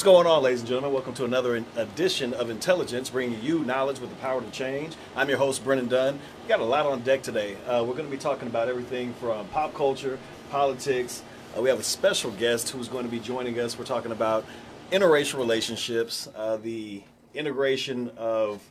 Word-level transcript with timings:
What's 0.00 0.06
going 0.06 0.26
on, 0.26 0.42
ladies 0.42 0.60
and 0.60 0.68
gentlemen? 0.68 0.94
Welcome 0.94 1.12
to 1.12 1.26
another 1.26 1.62
edition 1.76 2.32
of 2.32 2.48
Intelligence, 2.48 3.10
bringing 3.10 3.38
you 3.42 3.58
knowledge 3.64 4.00
with 4.00 4.08
the 4.08 4.16
power 4.16 4.40
to 4.40 4.50
change. 4.50 4.96
I'm 5.14 5.28
your 5.28 5.36
host, 5.36 5.62
Brennan 5.62 5.88
Dunn. 5.88 6.18
We 6.42 6.48
got 6.48 6.60
a 6.60 6.64
lot 6.64 6.86
on 6.86 7.02
deck 7.02 7.22
today. 7.22 7.56
Uh, 7.66 7.84
we're 7.86 7.92
going 7.92 8.06
to 8.06 8.10
be 8.10 8.16
talking 8.16 8.48
about 8.48 8.70
everything 8.70 9.12
from 9.20 9.46
pop 9.48 9.74
culture, 9.74 10.18
politics. 10.50 11.22
Uh, 11.54 11.60
we 11.60 11.68
have 11.68 11.78
a 11.78 11.82
special 11.82 12.30
guest 12.30 12.70
who's 12.70 12.88
going 12.88 13.04
to 13.04 13.10
be 13.10 13.20
joining 13.20 13.60
us. 13.60 13.78
We're 13.78 13.84
talking 13.84 14.10
about 14.10 14.46
interracial 14.90 15.36
relationships, 15.36 16.30
uh, 16.34 16.56
the 16.56 17.02
integration 17.34 18.10
of 18.16 18.62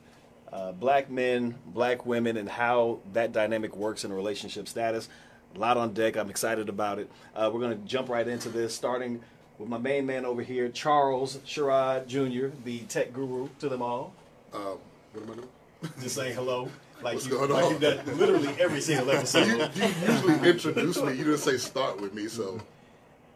uh, 0.51 0.71
black 0.71 1.11
men, 1.11 1.53
black 1.67 2.07
women, 2.07 2.37
and 2.37 2.49
how 2.49 3.01
that 3.13 3.33
dynamic 3.33 3.75
works 3.75 4.03
in 4.03 4.09
a 4.09 4.15
relationship 4.15 4.67
status. 4.67 5.07
A 5.55 5.59
lot 5.59 5.77
on 5.77 5.93
deck. 5.93 6.17
I'm 6.17 6.31
excited 6.31 6.69
about 6.69 6.97
it. 6.97 7.07
Uh, 7.35 7.51
we're 7.53 7.59
going 7.61 7.79
to 7.79 7.87
jump 7.87 8.09
right 8.09 8.27
into 8.27 8.49
this, 8.49 8.73
starting 8.73 9.21
with 9.59 9.69
my 9.69 9.77
main 9.77 10.05
man 10.05 10.25
over 10.25 10.41
here, 10.41 10.69
Charles 10.69 11.37
Sherrod 11.45 12.07
Jr., 12.07 12.47
the 12.63 12.79
tech 12.81 13.13
guru 13.13 13.49
to 13.59 13.69
them 13.69 13.81
all. 13.81 14.13
Um, 14.53 14.77
what 15.13 15.23
am 15.25 15.31
I 15.31 15.35
doing? 15.35 15.47
Just 16.01 16.15
saying 16.15 16.33
hello. 16.35 16.69
Like 17.01 17.13
What's 17.15 17.27
you, 17.27 17.33
going 17.33 17.49
like 17.51 17.63
on? 17.65 17.71
you've 17.71 17.81
done 17.81 18.17
literally 18.17 18.49
every 18.59 18.81
single 18.81 19.11
episode. 19.11 19.45
You, 19.47 19.57
you 19.57 19.93
usually 20.13 20.49
introduce 20.49 20.97
me. 21.01 21.11
You 21.13 21.23
didn't 21.23 21.37
say 21.37 21.57
start 21.57 22.01
with 22.01 22.13
me, 22.13 22.27
so 22.27 22.59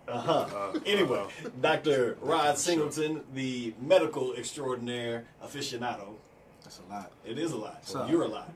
Uh-huh. 0.08 0.74
Anyway, 0.86 1.26
Dr. 1.62 2.18
Rod 2.22 2.58
Singleton, 2.58 3.22
the 3.34 3.74
medical 3.82 4.34
extraordinaire 4.34 5.24
aficionado. 5.44 6.16
That's 6.64 6.82
a 6.90 6.92
lot. 6.94 7.12
It 7.26 7.38
is 7.40 7.52
a 7.54 7.58
lot. 7.58 7.86
So 7.88 8.00
So- 8.00 8.08
you're 8.08 8.24
a 8.24 8.28
lot. 8.28 8.52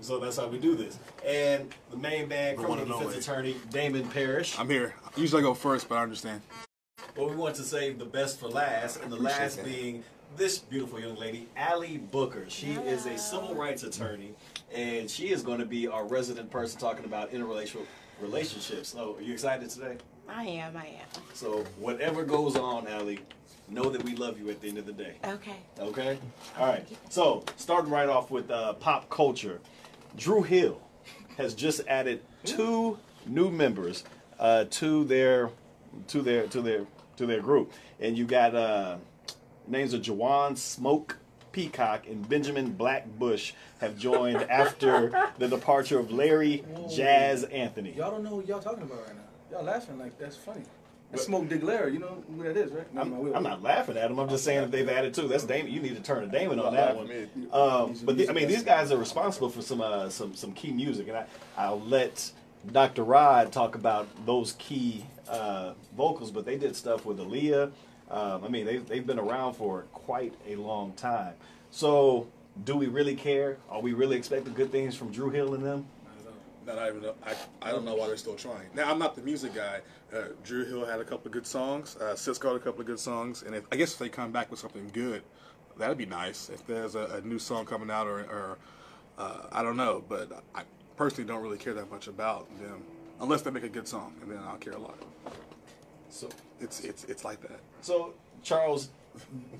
So 0.00 0.18
that's 0.18 0.36
how 0.36 0.48
we 0.48 0.58
do 0.58 0.74
this. 0.76 0.98
And 1.26 1.72
the 1.90 1.96
main 1.96 2.28
man, 2.28 2.56
criminal 2.56 2.84
defense 2.84 3.16
attorney, 3.26 3.56
Damon 3.70 4.06
Parrish. 4.08 4.58
I'm 4.58 4.68
here. 4.68 4.94
Usually 5.16 5.40
I 5.40 5.44
go 5.44 5.54
first, 5.54 5.88
but 5.88 5.96
I 5.96 6.02
understand. 6.02 6.42
But 7.14 7.28
we 7.28 7.36
want 7.36 7.56
to 7.56 7.62
save 7.62 7.98
the 7.98 8.06
best 8.06 8.40
for 8.40 8.48
last, 8.48 9.02
and 9.02 9.12
the 9.12 9.16
last 9.16 9.56
that. 9.56 9.64
being 9.64 10.02
this 10.36 10.58
beautiful 10.58 10.98
young 10.98 11.16
lady, 11.16 11.46
Allie 11.56 11.98
Booker. 11.98 12.46
She 12.48 12.72
is 12.72 13.04
a 13.04 13.18
civil 13.18 13.54
rights 13.54 13.82
attorney, 13.82 14.32
and 14.74 15.10
she 15.10 15.30
is 15.30 15.42
going 15.42 15.58
to 15.58 15.66
be 15.66 15.86
our 15.86 16.06
resident 16.06 16.50
person 16.50 16.80
talking 16.80 17.04
about 17.04 17.30
interrelational 17.32 17.84
relationships. 18.20 18.88
So, 18.88 19.16
are 19.16 19.20
you 19.20 19.34
excited 19.34 19.68
today? 19.68 19.98
I 20.28 20.44
am, 20.44 20.76
I 20.76 20.86
am. 20.86 21.22
So, 21.34 21.64
whatever 21.78 22.24
goes 22.24 22.56
on, 22.56 22.86
Allie, 22.86 23.20
know 23.68 23.90
that 23.90 24.02
we 24.04 24.14
love 24.16 24.38
you 24.38 24.48
at 24.48 24.62
the 24.62 24.68
end 24.68 24.78
of 24.78 24.86
the 24.86 24.92
day. 24.92 25.16
Okay. 25.24 25.56
Okay? 25.78 26.18
All 26.58 26.66
right. 26.66 26.86
So, 27.10 27.44
starting 27.56 27.90
right 27.90 28.08
off 28.08 28.30
with 28.30 28.50
uh, 28.50 28.72
pop 28.74 29.10
culture, 29.10 29.60
Dru 30.16 30.42
Hill 30.42 30.80
has 31.36 31.54
just 31.54 31.82
added 31.88 32.22
two 32.44 32.98
new 33.26 33.50
members 33.50 34.04
uh, 34.38 34.64
to 34.70 35.04
their 35.04 35.50
to 36.08 36.22
their 36.22 36.46
to 36.46 36.62
their 36.62 36.86
to 37.16 37.26
their 37.26 37.40
group, 37.40 37.72
and 38.00 38.16
you 38.16 38.24
got 38.24 38.54
uh, 38.54 38.96
names 39.66 39.94
of 39.94 40.02
Jawan 40.02 40.56
Smoke. 40.56 41.18
Peacock 41.52 42.06
and 42.08 42.26
Benjamin 42.26 42.72
Blackbush 42.72 43.52
have 43.82 43.98
joined 43.98 44.38
after 44.50 45.12
the 45.36 45.46
departure 45.48 45.98
of 45.98 46.10
Larry 46.10 46.64
Jazz 46.90 47.44
Anthony. 47.44 47.92
Y'all 47.92 48.10
don't 48.10 48.24
know 48.24 48.36
what 48.36 48.48
y'all 48.48 48.58
talking 48.58 48.84
about 48.84 49.06
right 49.06 49.14
now. 49.14 49.58
Y'all 49.58 49.62
laughing 49.62 49.98
like 49.98 50.18
that's 50.18 50.34
funny. 50.34 50.62
That's 51.10 51.24
Smoke 51.26 51.50
Dick 51.50 51.62
Larry. 51.62 51.92
You 51.92 51.98
know 51.98 52.24
who 52.34 52.42
that 52.44 52.56
is, 52.56 52.72
right? 52.72 52.86
I'm, 52.96 53.10
no, 53.10 53.16
we- 53.20 53.34
I'm 53.34 53.42
not 53.42 53.62
laughing 53.62 53.98
at 53.98 54.08
them. 54.08 54.18
I'm 54.18 54.30
just 54.30 54.44
saying 54.44 54.62
that 54.62 54.70
they've 54.70 54.88
added 54.88 55.12
two. 55.12 55.28
That's 55.28 55.44
Damon. 55.44 55.70
You 55.70 55.82
need 55.82 55.94
to 55.94 56.00
turn 56.02 56.22
to 56.22 56.26
Damon 56.38 56.58
on 56.58 56.72
that 56.72 56.96
one. 56.96 57.10
Um, 57.52 57.94
but 58.02 58.16
the, 58.16 58.30
I 58.30 58.32
mean, 58.32 58.48
these 58.48 58.62
guys 58.62 58.90
are 58.90 58.96
responsible 58.96 59.50
for 59.50 59.60
some 59.60 59.82
uh, 59.82 60.08
some 60.08 60.34
some 60.34 60.52
key 60.54 60.72
music, 60.72 61.08
and 61.08 61.18
I, 61.18 61.26
I'll 61.58 61.80
let 61.80 62.32
Dr. 62.70 63.02
Rod 63.04 63.52
talk 63.52 63.74
about 63.74 64.06
those 64.24 64.52
key 64.58 65.04
uh, 65.28 65.72
vocals. 65.96 66.30
But 66.30 66.44
they 66.44 66.56
did 66.56 66.76
stuff 66.76 67.04
with 67.04 67.18
Aaliyah. 67.18 67.72
Um, 68.10 68.44
I 68.44 68.48
mean, 68.48 68.66
they've 68.66 68.86
they've 68.86 69.06
been 69.06 69.18
around 69.18 69.54
for 69.54 69.82
quite 69.92 70.34
a 70.46 70.56
long 70.56 70.92
time. 70.92 71.34
So, 71.70 72.26
do 72.64 72.76
we 72.76 72.86
really 72.86 73.14
care? 73.14 73.56
Are 73.70 73.80
we 73.80 73.94
really 73.94 74.16
expecting 74.16 74.52
good 74.52 74.70
things 74.70 74.94
from 74.94 75.10
Dru 75.10 75.30
Hill 75.30 75.54
and 75.54 75.64
them? 75.64 75.86
Not 76.66 76.88
even. 76.88 77.02
know- 77.02 77.14
I, 77.24 77.34
I 77.60 77.72
don't 77.72 77.84
know 77.84 77.94
why 77.94 78.06
they're 78.06 78.16
still 78.16 78.36
trying. 78.36 78.68
Now 78.74 78.90
I'm 78.90 78.98
not 78.98 79.16
the 79.16 79.22
music 79.22 79.54
guy. 79.54 79.80
Uh, 80.14 80.24
Dru 80.44 80.64
Hill 80.64 80.84
had 80.84 81.00
a 81.00 81.04
couple 81.04 81.26
of 81.26 81.32
good 81.32 81.46
songs. 81.46 81.96
Uh, 82.00 82.12
Sisqo 82.14 82.48
had 82.52 82.56
a 82.56 82.60
couple 82.60 82.82
of 82.82 82.86
good 82.86 83.00
songs, 83.00 83.42
and 83.42 83.54
if, 83.54 83.64
I 83.72 83.76
guess 83.76 83.94
if 83.94 83.98
they 83.98 84.08
come 84.10 84.30
back 84.30 84.50
with 84.50 84.60
something 84.60 84.88
good, 84.92 85.22
that'd 85.78 85.96
be 85.96 86.06
nice. 86.06 86.50
If 86.50 86.66
there's 86.66 86.94
a, 86.94 87.20
a 87.22 87.26
new 87.26 87.38
song 87.38 87.64
coming 87.64 87.90
out, 87.90 88.06
or, 88.06 88.20
or 88.20 88.58
uh, 89.18 89.46
I 89.50 89.62
don't 89.62 89.76
know, 89.76 90.04
but 90.08 90.44
I 90.54 90.62
personally 91.02 91.26
don't 91.26 91.42
really 91.42 91.58
care 91.58 91.74
that 91.74 91.90
much 91.90 92.06
about 92.06 92.46
them 92.60 92.80
unless 93.20 93.42
they 93.42 93.50
make 93.50 93.64
a 93.64 93.68
good 93.68 93.88
song, 93.88 94.14
and 94.22 94.30
then 94.30 94.38
I'll 94.46 94.56
care 94.56 94.74
a 94.74 94.78
lot. 94.78 94.96
So, 96.10 96.28
It's 96.60 96.80
it's 96.80 97.04
it's 97.04 97.24
like 97.24 97.40
that. 97.40 97.58
So, 97.80 98.14
Charles, 98.44 98.90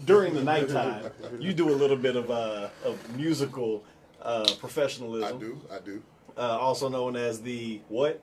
during 0.05 0.35
the 0.35 0.45
nighttime, 0.45 1.11
you 1.41 1.53
do 1.53 1.69
a 1.71 1.75
little 1.83 1.97
bit 1.97 2.15
of 2.15 2.31
uh, 2.31 2.69
of 2.85 3.17
musical 3.17 3.83
uh, 4.21 4.47
professionalism. 4.61 5.37
I 5.37 5.41
do. 5.41 5.61
I 5.73 5.79
do. 5.81 6.03
Uh, 6.37 6.59
also 6.61 6.89
known 6.89 7.17
as 7.17 7.43
the 7.43 7.81
what? 7.89 8.23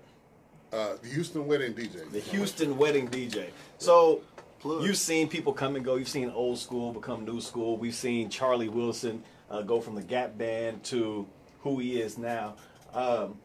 Uh, 0.71 0.93
the 1.01 1.09
Houston 1.09 1.45
Wedding 1.47 1.73
DJ. 1.73 2.09
The 2.11 2.19
Houston 2.19 2.77
Wedding 2.77 3.09
DJ. 3.09 3.49
So, 3.79 4.21
Plug. 4.59 4.83
you've 4.83 4.97
seen 4.97 5.27
people 5.27 5.51
come 5.51 5.75
and 5.75 5.83
go. 5.83 5.95
You've 5.95 6.07
seen 6.07 6.29
old 6.29 6.59
school 6.59 6.93
become 6.93 7.25
new 7.25 7.41
school. 7.41 7.75
We've 7.75 7.95
seen 7.95 8.29
Charlie 8.29 8.69
Wilson 8.69 9.23
uh, 9.49 9.63
go 9.63 9.81
from 9.81 9.95
the 9.95 10.03
Gap 10.03 10.37
Band 10.37 10.83
to 10.85 11.27
who 11.61 11.79
he 11.79 11.99
is 11.99 12.17
now. 12.17 12.55
Um, 12.93 13.39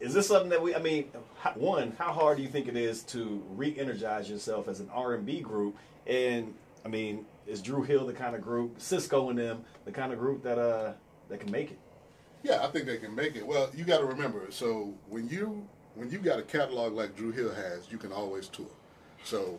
is 0.00 0.14
this 0.14 0.28
something 0.28 0.50
that 0.50 0.62
we? 0.62 0.74
I 0.74 0.78
mean, 0.78 1.04
one, 1.54 1.92
how 1.98 2.12
hard 2.12 2.36
do 2.36 2.42
you 2.42 2.48
think 2.48 2.68
it 2.68 2.76
is 2.76 3.02
to 3.04 3.42
re-energize 3.50 4.30
yourself 4.30 4.68
as 4.68 4.80
an 4.80 4.88
R&B 4.92 5.40
group? 5.40 5.76
And 6.06 6.54
I 6.84 6.88
mean, 6.88 7.26
is 7.46 7.60
Dru 7.60 7.82
Hill 7.82 8.06
the 8.06 8.12
kind 8.12 8.36
of 8.36 8.42
group, 8.42 8.78
Sisqo 8.78 9.30
and 9.30 9.38
them, 9.38 9.64
the 9.84 9.92
kind 9.92 10.12
of 10.12 10.18
group 10.18 10.42
that 10.44 10.58
uh 10.58 10.92
that 11.28 11.40
can 11.40 11.50
make 11.50 11.72
it? 11.72 11.78
Yeah, 12.42 12.64
I 12.64 12.68
think 12.68 12.86
they 12.86 12.98
can 12.98 13.14
make 13.14 13.34
it. 13.34 13.46
Well, 13.46 13.70
you 13.74 13.84
got 13.84 13.98
to 13.98 14.06
remember. 14.06 14.46
So 14.50 14.94
when 15.08 15.28
you 15.28 15.66
when 15.94 16.10
you 16.10 16.18
got 16.18 16.38
a 16.38 16.42
catalog 16.42 16.92
like 16.92 17.16
Dru 17.16 17.32
Hill 17.32 17.52
has, 17.52 17.90
you 17.90 17.98
can 17.98 18.12
always 18.12 18.46
tour. 18.46 18.66
So 19.24 19.58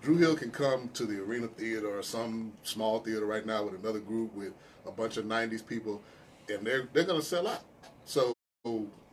Dru 0.00 0.16
Hill 0.16 0.34
can 0.34 0.50
come 0.50 0.88
to 0.94 1.04
the 1.04 1.20
Arena 1.20 1.48
Theater 1.48 1.98
or 1.98 2.02
some 2.02 2.52
small 2.62 3.00
theater 3.00 3.26
right 3.26 3.44
now 3.44 3.64
with 3.64 3.74
another 3.74 4.00
group 4.00 4.34
with 4.34 4.54
a 4.86 4.90
bunch 4.90 5.18
of 5.18 5.26
'90s 5.26 5.66
people, 5.66 6.02
and 6.48 6.66
they're 6.66 6.88
they're 6.92 7.04
to 7.04 7.22
sell 7.22 7.46
out. 7.46 7.64
So 8.08 8.32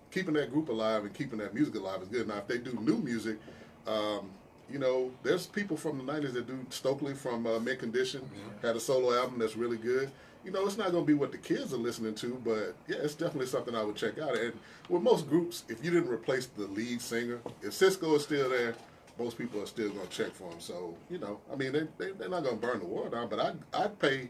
keeping 0.09 0.33
that 0.35 0.51
group 0.51 0.69
alive 0.69 1.03
and 1.03 1.13
keeping 1.13 1.39
that 1.39 1.53
music 1.53 1.75
alive 1.75 2.01
is 2.01 2.07
good. 2.07 2.29
Now, 2.29 2.37
if 2.37 2.47
they 2.47 2.57
do 2.57 2.71
new 2.81 2.97
music, 2.97 3.37
um, 3.85 4.29
you 4.71 4.79
know, 4.79 5.11
there's 5.21 5.45
people 5.45 5.75
from 5.75 5.97
the 5.97 6.11
'90s 6.11 6.33
that 6.33 6.47
do. 6.47 6.65
Stokely 6.69 7.13
from 7.13 7.45
uh, 7.45 7.59
Mint 7.59 7.79
Condition 7.79 8.21
had 8.61 8.75
a 8.75 8.79
solo 8.79 9.13
album 9.13 9.37
that's 9.37 9.57
really 9.57 9.77
good. 9.77 10.09
You 10.45 10.51
know, 10.51 10.65
it's 10.65 10.77
not 10.77 10.91
going 10.91 11.03
to 11.03 11.07
be 11.07 11.13
what 11.13 11.31
the 11.31 11.37
kids 11.37 11.73
are 11.73 11.77
listening 11.77 12.15
to, 12.15 12.41
but 12.45 12.75
yeah, 12.87 12.97
it's 13.01 13.15
definitely 13.15 13.47
something 13.47 13.75
I 13.75 13.83
would 13.83 13.95
check 13.95 14.17
out. 14.17 14.37
And 14.37 14.53
with 14.89 15.01
most 15.01 15.27
groups, 15.27 15.65
if 15.67 15.83
you 15.83 15.91
didn't 15.91 16.09
replace 16.09 16.45
the 16.45 16.67
lead 16.67 17.01
singer, 17.01 17.39
if 17.63 17.71
Sisqo 17.71 18.15
is 18.15 18.23
still 18.23 18.49
there, 18.49 18.75
most 19.19 19.37
people 19.37 19.61
are 19.61 19.65
still 19.65 19.89
going 19.89 20.07
to 20.07 20.11
check 20.13 20.33
for 20.33 20.51
him. 20.51 20.59
So, 20.59 20.95
you 21.09 21.17
know, 21.17 21.39
I 21.51 21.55
mean, 21.55 21.71
they, 21.71 21.87
they, 21.97 22.11
they're 22.11 22.29
not 22.29 22.43
going 22.43 22.59
to 22.59 22.61
burn 22.61 22.79
the 22.79 22.85
world 22.85 23.11
down, 23.11 23.27
but 23.27 23.39
I'd, 23.39 23.57
I'd 23.73 23.99
pay, 23.99 24.29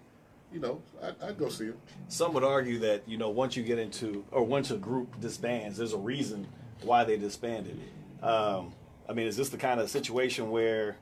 you 0.55 0.61
know, 0.61 0.81
I'd, 1.03 1.15
I'd 1.21 1.37
go 1.37 1.49
see 1.49 1.65
him. 1.65 1.77
Some 2.07 2.33
would 2.33 2.43
argue 2.45 2.79
that 2.79 3.03
you 3.05 3.17
know 3.17 3.29
once 3.29 3.57
you 3.57 3.63
get 3.63 3.77
into 3.77 4.23
or 4.31 4.43
once 4.43 4.71
a 4.71 4.77
group 4.77 5.19
disbands, 5.19 5.77
there's 5.77 5.91
a 5.91 5.97
reason 5.97 6.47
why 6.81 7.03
they 7.03 7.17
disbanded. 7.17 7.77
Um, 8.23 8.73
I 9.07 9.13
mean, 9.13 9.27
is 9.27 9.35
this 9.35 9.49
the 9.49 9.57
kind 9.57 9.81
of 9.81 9.89
situation 9.89 10.49
where 10.49 10.95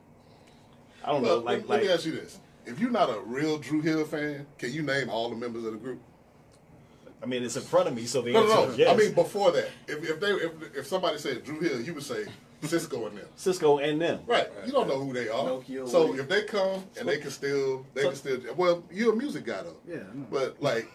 I 1.04 1.12
don't 1.12 1.22
know, 1.22 1.38
like 1.38 1.60
let, 1.60 1.68
let 1.68 1.82
me 1.82 1.88
ask 1.88 2.04
you 2.04 2.12
this. 2.12 2.40
If 2.66 2.80
you're 2.80 2.90
not 2.90 3.10
a 3.10 3.20
real 3.20 3.58
Dru 3.58 3.80
Hill 3.80 4.04
fan, 4.06 4.46
can 4.58 4.72
you 4.72 4.82
name 4.82 5.08
all 5.08 5.30
the 5.30 5.36
members 5.36 5.64
of 5.64 5.72
the 5.72 5.78
group? 5.78 6.00
I 7.22 7.26
mean, 7.26 7.42
it's 7.44 7.56
in 7.56 7.62
front 7.62 7.86
of 7.88 7.94
me, 7.94 8.04
so 8.06 8.22
the 8.22 8.32
No, 8.32 8.42
answer 8.42 8.54
no, 8.54 8.64
no. 8.64 8.70
is 8.72 8.78
yes. 8.78 8.90
I 8.92 8.96
mean, 8.96 9.14
before 9.14 9.52
that, 9.52 9.68
if, 9.86 10.10
if 10.10 10.20
they 10.20 10.30
if, 10.32 10.52
if 10.78 10.86
somebody 10.86 11.16
said 11.18 11.44
Dru 11.44 11.60
Hill, 11.60 11.80
you 11.80 11.94
would 11.94 12.02
say 12.02 12.24
Sisqo 12.64 13.06
and 13.08 13.18
them. 13.18 13.26
Sisqo 13.36 13.82
and 13.88 14.00
them. 14.00 14.20
Right. 14.26 14.48
You 14.66 14.72
don't 14.72 14.88
know 14.88 14.98
who 15.00 15.12
they 15.12 15.28
are. 15.28 15.44
Pinocchio, 15.44 15.86
so 15.86 16.06
Woody. 16.08 16.20
if 16.22 16.28
they 16.28 16.42
come 16.44 16.84
and 16.98 17.08
they 17.08 17.18
can 17.18 17.30
still 17.30 17.84
they 17.94 18.02
So- 18.02 18.08
can 18.08 18.16
still 18.16 18.40
well, 18.56 18.82
you're 18.92 19.12
a 19.12 19.16
music 19.16 19.44
guy 19.46 19.62
though. 19.62 19.76
Yeah, 19.88 19.98
But 20.30 20.60
like 20.62 20.88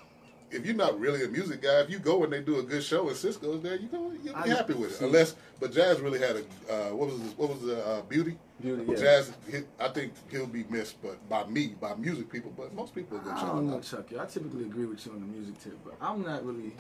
if 0.52 0.66
you're 0.66 0.76
not 0.76 1.00
really 1.00 1.24
a 1.24 1.28
music 1.28 1.62
guy, 1.62 1.80
if 1.82 1.92
you 1.92 2.00
go 2.00 2.24
and 2.24 2.34
they 2.34 2.42
do 2.42 2.58
a 2.58 2.64
good 2.64 2.84
show 2.84 3.08
and 3.08 3.16
Cisco's 3.16 3.62
there, 3.62 3.76
you 3.76 3.88
go 3.88 4.12
you'll 4.24 4.34
be 4.34 4.52
I- 4.52 4.56
happy 4.56 4.74
with 4.74 5.00
it. 5.00 5.06
Unless 5.06 5.36
but 5.60 5.72
Jazz 5.72 6.00
really 6.00 6.20
had 6.20 6.38
a 6.38 6.40
uh, 6.74 6.96
what 6.96 7.10
was 7.10 7.20
his, 7.22 7.38
what 7.38 7.50
was 7.50 7.62
the 7.62 7.86
uh, 7.86 8.02
beauty? 8.04 8.38
Beauty, 8.62 8.84
yeah. 8.90 8.96
Jazz, 8.98 9.32
he, 9.50 9.60
I 9.80 9.88
think 9.90 10.12
he'll 10.32 10.46
be 10.48 10.66
missed, 10.70 11.02
but 11.02 11.18
by 11.30 11.46
me, 11.46 11.76
by 11.80 11.96
music 11.96 12.30
people, 12.30 12.52
but 12.58 12.74
most 12.74 12.94
people 12.96 13.18
will 13.18 13.24
go 13.26 13.32
I 13.32 13.36
check 13.36 13.46
don't 13.48 13.58
him 13.60 13.68
know, 13.70 13.76
out. 13.78 13.84
Chuck. 13.84 14.06
I 14.20 14.26
typically 14.26 14.64
agree 14.66 14.86
with 14.86 15.06
you 15.06 15.14
on 15.14 15.20
the 15.22 15.26
music 15.28 15.62
tip, 15.64 15.78
but 15.86 15.94
I'm 16.02 16.24
not 16.24 16.46
really. 16.46 16.74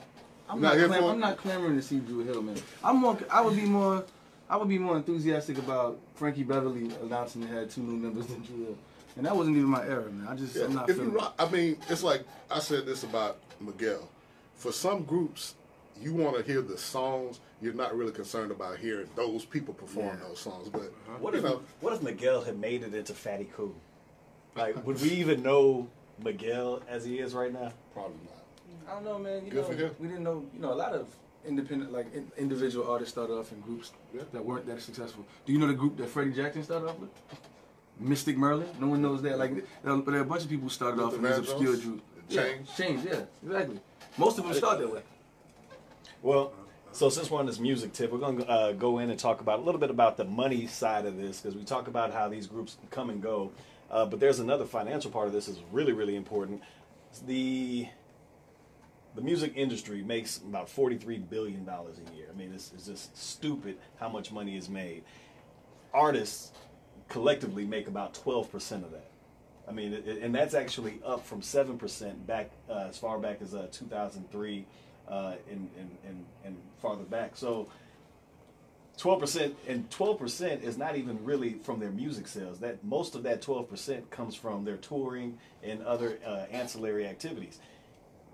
I'm 0.49 0.59
Not 0.59 0.77
not. 0.77 0.87
clam- 0.87 1.03
I'm 1.03 1.19
not 1.19 1.37
clamoring 1.37 1.75
to 1.77 1.81
see 1.83 1.99
Dru 1.99 2.23
Hill, 2.25 2.41
man. 2.41 2.55
I'm 2.83 2.97
more. 2.97 3.17
I 3.29 3.39
would 3.41 3.55
be 3.55 3.61
more. 3.61 4.03
I 4.49 4.57
would 4.57 4.67
be 4.67 4.79
more 4.79 4.97
enthusiastic 4.97 5.57
about 5.59 5.99
Frankie 6.15 6.43
Beverly 6.43 6.89
announcing 7.03 7.41
they 7.41 7.53
had 7.53 7.69
two 7.69 7.81
new 7.81 7.97
members 7.97 8.25
than 8.27 8.41
Dru 8.41 8.65
Hill, 8.65 8.77
and 9.15 9.25
that 9.25 9.35
wasn't 9.35 9.57
even 9.57 9.69
my 9.69 9.85
era, 9.85 10.09
man. 10.09 10.27
I 10.27 10.35
just. 10.35 10.55
I'm 10.55 10.73
not 10.73 10.89
if 10.89 10.95
you 10.97 11.03
feeling. 11.03 11.15
rock, 11.17 11.35
I 11.37 11.47
mean, 11.49 11.77
it's 11.89 12.03
like 12.03 12.23
I 12.49 12.59
said 12.59 12.85
this 12.85 13.03
about 13.03 13.37
Miguel. 13.59 14.09
For 14.55 14.71
some 14.71 15.03
groups, 15.03 15.55
you 16.01 16.13
want 16.13 16.35
to 16.37 16.43
hear 16.43 16.61
the 16.61 16.77
songs. 16.77 17.39
You're 17.61 17.73
not 17.73 17.95
really 17.95 18.11
concerned 18.13 18.51
about 18.51 18.77
hearing 18.77 19.07
those 19.15 19.45
people 19.45 19.73
perform 19.73 20.17
Yeah. 20.19 20.27
those 20.27 20.39
songs. 20.39 20.69
But 20.69 20.81
uh-huh. 20.81 21.17
What 21.19 21.35
if 21.35 21.43
know, 21.43 21.61
what 21.81 21.93
if 21.93 22.01
Miguel 22.01 22.41
had 22.41 22.57
made 22.57 22.83
it 22.83 22.93
into 22.93 23.13
Fatty 23.13 23.49
Cool? 23.55 23.75
Like, 24.55 24.85
would 24.85 24.99
we 25.01 25.09
even 25.11 25.43
know 25.43 25.87
Miguel 26.23 26.81
as 26.89 27.05
he 27.05 27.19
is 27.19 27.33
right 27.33 27.53
now? 27.53 27.71
Probably 27.93 28.17
not. 28.25 28.35
I 28.89 28.95
don't 28.95 29.05
know, 29.05 29.19
man. 29.19 29.45
You 29.45 29.51
Good 29.51 29.61
know, 29.61 29.67
for 29.67 29.73
him. 29.75 29.95
we 29.99 30.07
didn't 30.07 30.23
know. 30.23 30.43
You 30.53 30.59
know, 30.61 30.73
a 30.73 30.75
lot 30.75 30.93
of 30.93 31.07
independent, 31.47 31.91
like 31.91 32.13
in, 32.13 32.31
individual 32.37 32.89
artists 32.89 33.13
started 33.13 33.33
off 33.33 33.51
in 33.51 33.59
groups 33.61 33.91
Yeah. 34.13 34.21
that 34.33 34.43
weren't 34.43 34.65
that 34.67 34.81
successful. 34.81 35.25
Do 35.45 35.53
you 35.53 35.59
know 35.59 35.67
the 35.67 35.73
group 35.73 35.97
that 35.97 36.09
Freddie 36.09 36.33
Jackson 36.33 36.63
started 36.63 36.89
off 36.89 36.99
with? 36.99 37.09
Mystic 37.99 38.37
Merlin. 38.37 38.67
No 38.79 38.87
one 38.87 39.01
knows 39.01 39.21
that. 39.23 39.37
Like, 39.37 39.53
there 39.83 39.93
are, 39.93 40.01
there 40.01 40.15
are 40.15 40.21
a 40.21 40.25
bunch 40.25 40.43
of 40.43 40.49
people 40.49 40.63
who 40.63 40.69
started 40.69 41.01
off 41.01 41.13
in 41.15 41.21
these 41.21 41.37
obscure 41.37 41.75
groups. 41.77 42.03
Change? 42.29 42.67
Yeah, 42.67 42.75
change. 42.85 43.03
Yeah, 43.05 43.21
exactly. 43.45 43.79
Most 44.17 44.37
of 44.37 44.45
them 44.45 44.53
start 44.53 44.79
that 44.79 44.91
way. 44.91 45.01
Well, 46.21 46.53
so 46.91 47.09
since 47.09 47.29
we're 47.29 47.39
on 47.39 47.45
this 47.45 47.59
music 47.59 47.93
tip, 47.93 48.11
we're 48.11 48.19
going 48.19 48.37
to 48.37 48.49
uh, 48.49 48.71
go 48.73 48.99
in 48.99 49.09
and 49.09 49.19
talk 49.19 49.41
about 49.41 49.59
a 49.59 49.61
little 49.61 49.79
bit 49.79 49.89
about 49.89 50.17
the 50.17 50.25
money 50.25 50.67
side 50.67 51.05
of 51.05 51.17
this 51.17 51.41
because 51.41 51.55
we 51.55 51.63
talk 51.63 51.87
about 51.87 52.13
how 52.13 52.29
these 52.29 52.47
groups 52.47 52.77
come 52.91 53.09
and 53.09 53.21
go. 53.21 53.51
Uh, 53.91 54.05
but 54.05 54.19
there's 54.19 54.39
another 54.39 54.65
financial 54.65 55.09
part 55.11 55.27
of 55.27 55.33
this 55.33 55.47
is 55.47 55.59
really, 55.71 55.93
really 55.93 56.15
important. 56.15 56.61
The 57.25 57.87
the 59.15 59.21
music 59.21 59.53
industry 59.55 60.01
makes 60.03 60.37
about 60.37 60.69
forty-three 60.69 61.17
billion 61.17 61.65
dollars 61.65 61.97
a 61.97 62.15
year. 62.15 62.27
I 62.33 62.37
mean, 62.37 62.53
it's, 62.53 62.71
it's 62.73 62.87
just 62.87 63.17
stupid 63.17 63.77
how 63.99 64.09
much 64.09 64.31
money 64.31 64.55
is 64.55 64.69
made. 64.69 65.03
Artists 65.93 66.51
collectively 67.07 67.65
make 67.65 67.87
about 67.87 68.13
twelve 68.13 68.51
percent 68.51 68.83
of 68.83 68.91
that. 68.91 69.09
I 69.67 69.71
mean, 69.71 69.93
it, 69.93 70.07
and 70.21 70.33
that's 70.33 70.53
actually 70.53 70.99
up 71.05 71.25
from 71.25 71.41
seven 71.41 71.77
percent 71.77 72.25
back 72.25 72.51
uh, 72.69 72.87
as 72.89 72.97
far 72.97 73.19
back 73.19 73.41
as 73.41 73.53
uh, 73.53 73.67
2003 73.71 74.65
uh, 75.07 75.33
and, 75.49 75.69
and, 75.77 75.97
and, 76.07 76.25
and 76.45 76.57
farther 76.81 77.03
back. 77.03 77.35
So, 77.35 77.67
twelve 78.97 79.19
percent 79.19 79.55
and 79.67 79.89
twelve 79.89 80.19
percent 80.19 80.63
is 80.63 80.77
not 80.77 80.95
even 80.95 81.23
really 81.23 81.53
from 81.53 81.79
their 81.79 81.91
music 81.91 82.27
sales. 82.27 82.59
That 82.59 82.83
most 82.83 83.15
of 83.15 83.23
that 83.23 83.41
twelve 83.41 83.69
percent 83.69 84.09
comes 84.09 84.35
from 84.35 84.65
their 84.65 84.77
touring 84.77 85.37
and 85.63 85.81
other 85.83 86.19
uh, 86.25 86.45
ancillary 86.51 87.07
activities. 87.07 87.59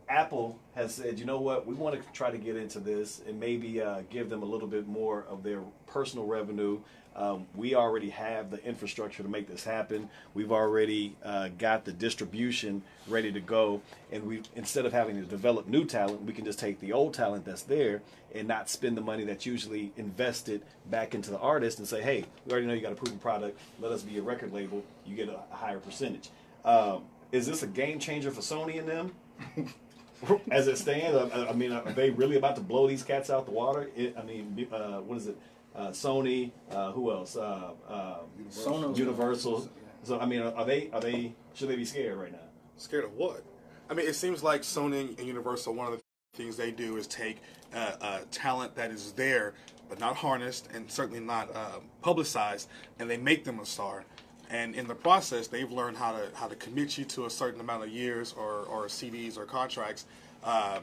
Apple 0.08 0.60
has 0.76 0.94
said, 0.94 1.18
you 1.20 1.26
know 1.26 1.40
what, 1.40 1.66
we 1.66 1.74
want 1.74 1.96
to 1.96 2.12
try 2.12 2.30
to 2.30 2.38
get 2.38 2.56
into 2.56 2.80
this 2.80 3.22
and 3.28 3.40
maybe 3.40 3.82
uh, 3.82 4.02
give 4.10 4.30
them 4.30 4.44
a 4.44 4.46
little 4.46 4.68
bit 4.68 4.88
more 4.88 5.26
of 5.30 5.44
their 5.44 5.62
personal 5.88 6.26
revenue. 6.26 6.80
Um, 7.16 7.48
we 7.56 7.76
already 7.76 8.10
have 8.10 8.52
the 8.52 8.62
infrastructure 8.66 9.24
to 9.24 9.30
make 9.30 9.48
this 9.48 9.64
happen. 9.64 10.10
We've 10.34 10.52
already 10.52 11.16
uh, 11.24 11.48
got 11.58 11.86
the 11.86 11.94
distribution 11.94 12.84
ready 13.08 13.32
to 13.32 13.40
go, 13.40 13.82
and 14.12 14.26
we 14.26 14.42
instead 14.56 14.86
of 14.86 14.92
having 14.92 15.16
to 15.16 15.22
develop 15.22 15.68
new 15.68 15.86
talent, 15.86 16.24
we 16.24 16.34
can 16.34 16.44
just 16.44 16.60
take 16.60 16.82
the 16.82 16.92
old 16.92 17.14
talent 17.14 17.46
that's 17.46 17.62
there 17.62 18.02
and 18.34 18.50
not 18.50 18.70
spend 18.70 18.98
the 18.98 19.02
money 19.02 19.24
that's 19.24 19.46
usually 19.46 19.94
invested 19.96 20.62
back 20.90 21.16
into 21.16 21.32
the 21.32 21.40
artist 21.40 21.80
and 21.80 21.88
say, 21.88 22.02
hey, 22.02 22.26
we 22.46 22.52
already 22.52 22.68
know 22.68 22.74
you 22.74 22.82
got 22.82 22.92
a 22.92 22.96
proven 22.96 23.18
product. 23.18 23.58
Let 23.80 23.94
us 23.94 24.02
be 24.02 24.18
a 24.18 24.22
record 24.22 24.52
label. 24.52 24.84
You 25.06 25.16
get 25.16 25.30
a, 25.30 25.40
higher 25.56 25.80
percentage. 25.80 26.30
Um, 26.66 27.04
is 27.32 27.46
this 27.46 27.64
a 27.64 27.68
game 27.68 27.98
changer 27.98 28.30
for 28.30 28.42
Sony 28.42 28.78
and 28.78 28.90
them? 28.90 29.16
as 30.52 30.68
it 30.68 30.78
stands, 30.78 31.34
I, 31.34 31.48
I 31.48 31.54
mean, 31.54 31.72
are 31.72 31.92
they 31.92 32.10
really 32.10 32.38
about 32.38 32.56
to 32.56 32.62
blow 32.62 32.88
these 32.88 33.04
cats 33.04 33.30
out 33.30 33.46
the 33.46 33.52
water? 33.52 33.90
It, 33.96 34.16
I 34.18 34.24
mean, 34.24 34.68
uh, 34.72 35.00
what 35.02 35.18
is 35.18 35.28
it? 35.28 35.38
Uh, 35.76 35.90
Sony, 35.90 36.52
uh, 36.72 36.92
who 36.92 37.12
else? 37.12 37.36
Uh, 37.36 37.72
uh, 37.90 38.18
Sonos. 38.50 38.98
Universal. 38.98 39.70
So, 40.04 40.20
I 40.20 40.26
mean, 40.26 40.42
are, 40.42 40.54
are 40.56 40.66
they? 40.66 40.90
Are 40.94 41.02
they? 41.02 41.34
Should 41.54 41.70
they 41.70 41.76
be 41.76 41.86
scared 41.86 42.18
right 42.18 42.32
now? 42.32 42.38
Scared 42.78 43.04
of 43.04 43.14
what? 43.14 43.44
I 43.90 43.94
mean, 43.94 44.08
it 44.08 44.16
seems 44.16 44.42
like 44.42 44.62
Sony 44.62 45.18
and 45.18 45.28
Universal, 45.28 45.74
one 45.74 45.92
of 45.92 45.94
the 45.94 46.02
things 46.36 46.58
they 46.58 46.72
do 46.72 46.98
is 46.98 47.08
take 47.08 47.38
uh, 47.74 47.92
uh, 48.02 48.20
talent 48.32 48.76
that 48.76 48.92
is 48.92 49.12
there, 49.14 49.54
but 49.90 50.00
not 50.00 50.16
harnessed 50.16 50.70
and 50.74 50.90
certainly 50.90 51.20
not 51.20 51.54
uh, 51.56 51.80
publicized, 52.02 52.70
and 53.00 53.10
they 53.10 53.18
make 53.18 53.44
them 53.44 53.60
a 53.60 53.66
star. 53.66 54.06
And 54.50 54.76
in 54.76 54.88
the 54.88 54.96
process, 54.96 55.48
they've 55.48 55.72
learned 55.72 55.98
how 55.98 56.12
to 56.12 56.30
how 56.36 56.48
to 56.48 56.56
commit 56.56 56.98
you 56.98 57.06
to 57.06 57.26
a 57.26 57.30
certain 57.30 57.60
amount 57.60 57.84
of 57.84 57.90
years 57.90 58.34
or, 58.38 58.66
or 58.70 58.86
CDs 58.86 59.38
or 59.38 59.46
contracts, 59.46 60.06
uh, 60.44 60.80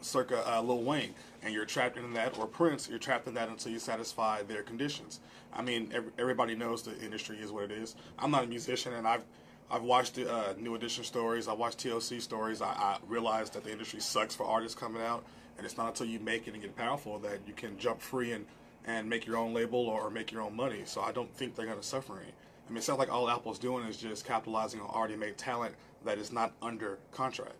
circa 0.00 0.44
uh, 0.48 0.62
Lil 0.62 0.82
Wayne, 0.82 1.14
and 1.42 1.52
you're 1.52 1.64
trapped 1.64 1.96
in 1.96 2.12
that, 2.14 2.38
or 2.38 2.46
Prince, 2.46 2.88
you're 2.88 2.98
trapped 2.98 3.26
in 3.26 3.34
that 3.34 3.48
until 3.48 3.72
you 3.72 3.78
satisfy 3.78 4.42
their 4.42 4.62
conditions. 4.62 5.20
I 5.52 5.62
mean, 5.62 5.90
every, 5.92 6.12
everybody 6.18 6.54
knows 6.54 6.82
the 6.82 6.96
industry 7.00 7.38
is 7.38 7.50
what 7.50 7.64
it 7.64 7.72
is. 7.72 7.96
I'm 8.18 8.30
not 8.30 8.44
a 8.44 8.46
musician, 8.46 8.92
and 8.94 9.06
I've 9.08 9.24
I've 9.70 9.82
watched 9.82 10.14
the 10.14 10.32
uh, 10.32 10.54
New 10.58 10.74
Edition 10.74 11.04
stories. 11.04 11.46
I 11.46 11.52
watched 11.52 11.78
TLC 11.78 12.22
stories. 12.22 12.62
I, 12.62 12.68
I 12.68 12.98
realized 13.06 13.52
that 13.54 13.64
the 13.64 13.72
industry 13.72 14.00
sucks 14.00 14.34
for 14.34 14.46
artists 14.46 14.78
coming 14.78 15.02
out, 15.02 15.24
and 15.56 15.66
it's 15.66 15.76
not 15.76 15.88
until 15.88 16.06
you 16.06 16.20
make 16.20 16.48
it 16.48 16.54
and 16.54 16.62
get 16.62 16.74
powerful 16.76 17.18
that 17.18 17.40
you 17.46 17.52
can 17.52 17.78
jump 17.78 18.00
free 18.00 18.32
and, 18.32 18.46
and 18.86 19.08
make 19.10 19.26
your 19.26 19.36
own 19.36 19.52
label 19.52 19.80
or 19.80 20.10
make 20.10 20.32
your 20.32 20.40
own 20.40 20.56
money. 20.56 20.82
So 20.86 21.02
I 21.02 21.12
don't 21.12 21.30
think 21.34 21.54
they're 21.54 21.66
to 21.66 21.82
suffer 21.82 22.14
any. 22.14 22.32
I 22.68 22.70
mean, 22.70 22.78
it 22.78 22.82
sounds 22.84 22.98
like 22.98 23.10
all 23.10 23.30
Apple's 23.30 23.58
doing 23.58 23.86
is 23.86 23.96
just 23.96 24.26
capitalizing 24.26 24.80
on 24.80 24.88
already 24.88 25.16
made 25.16 25.38
talent 25.38 25.74
that 26.04 26.18
is 26.18 26.30
not 26.30 26.52
under 26.60 26.98
contract. 27.12 27.54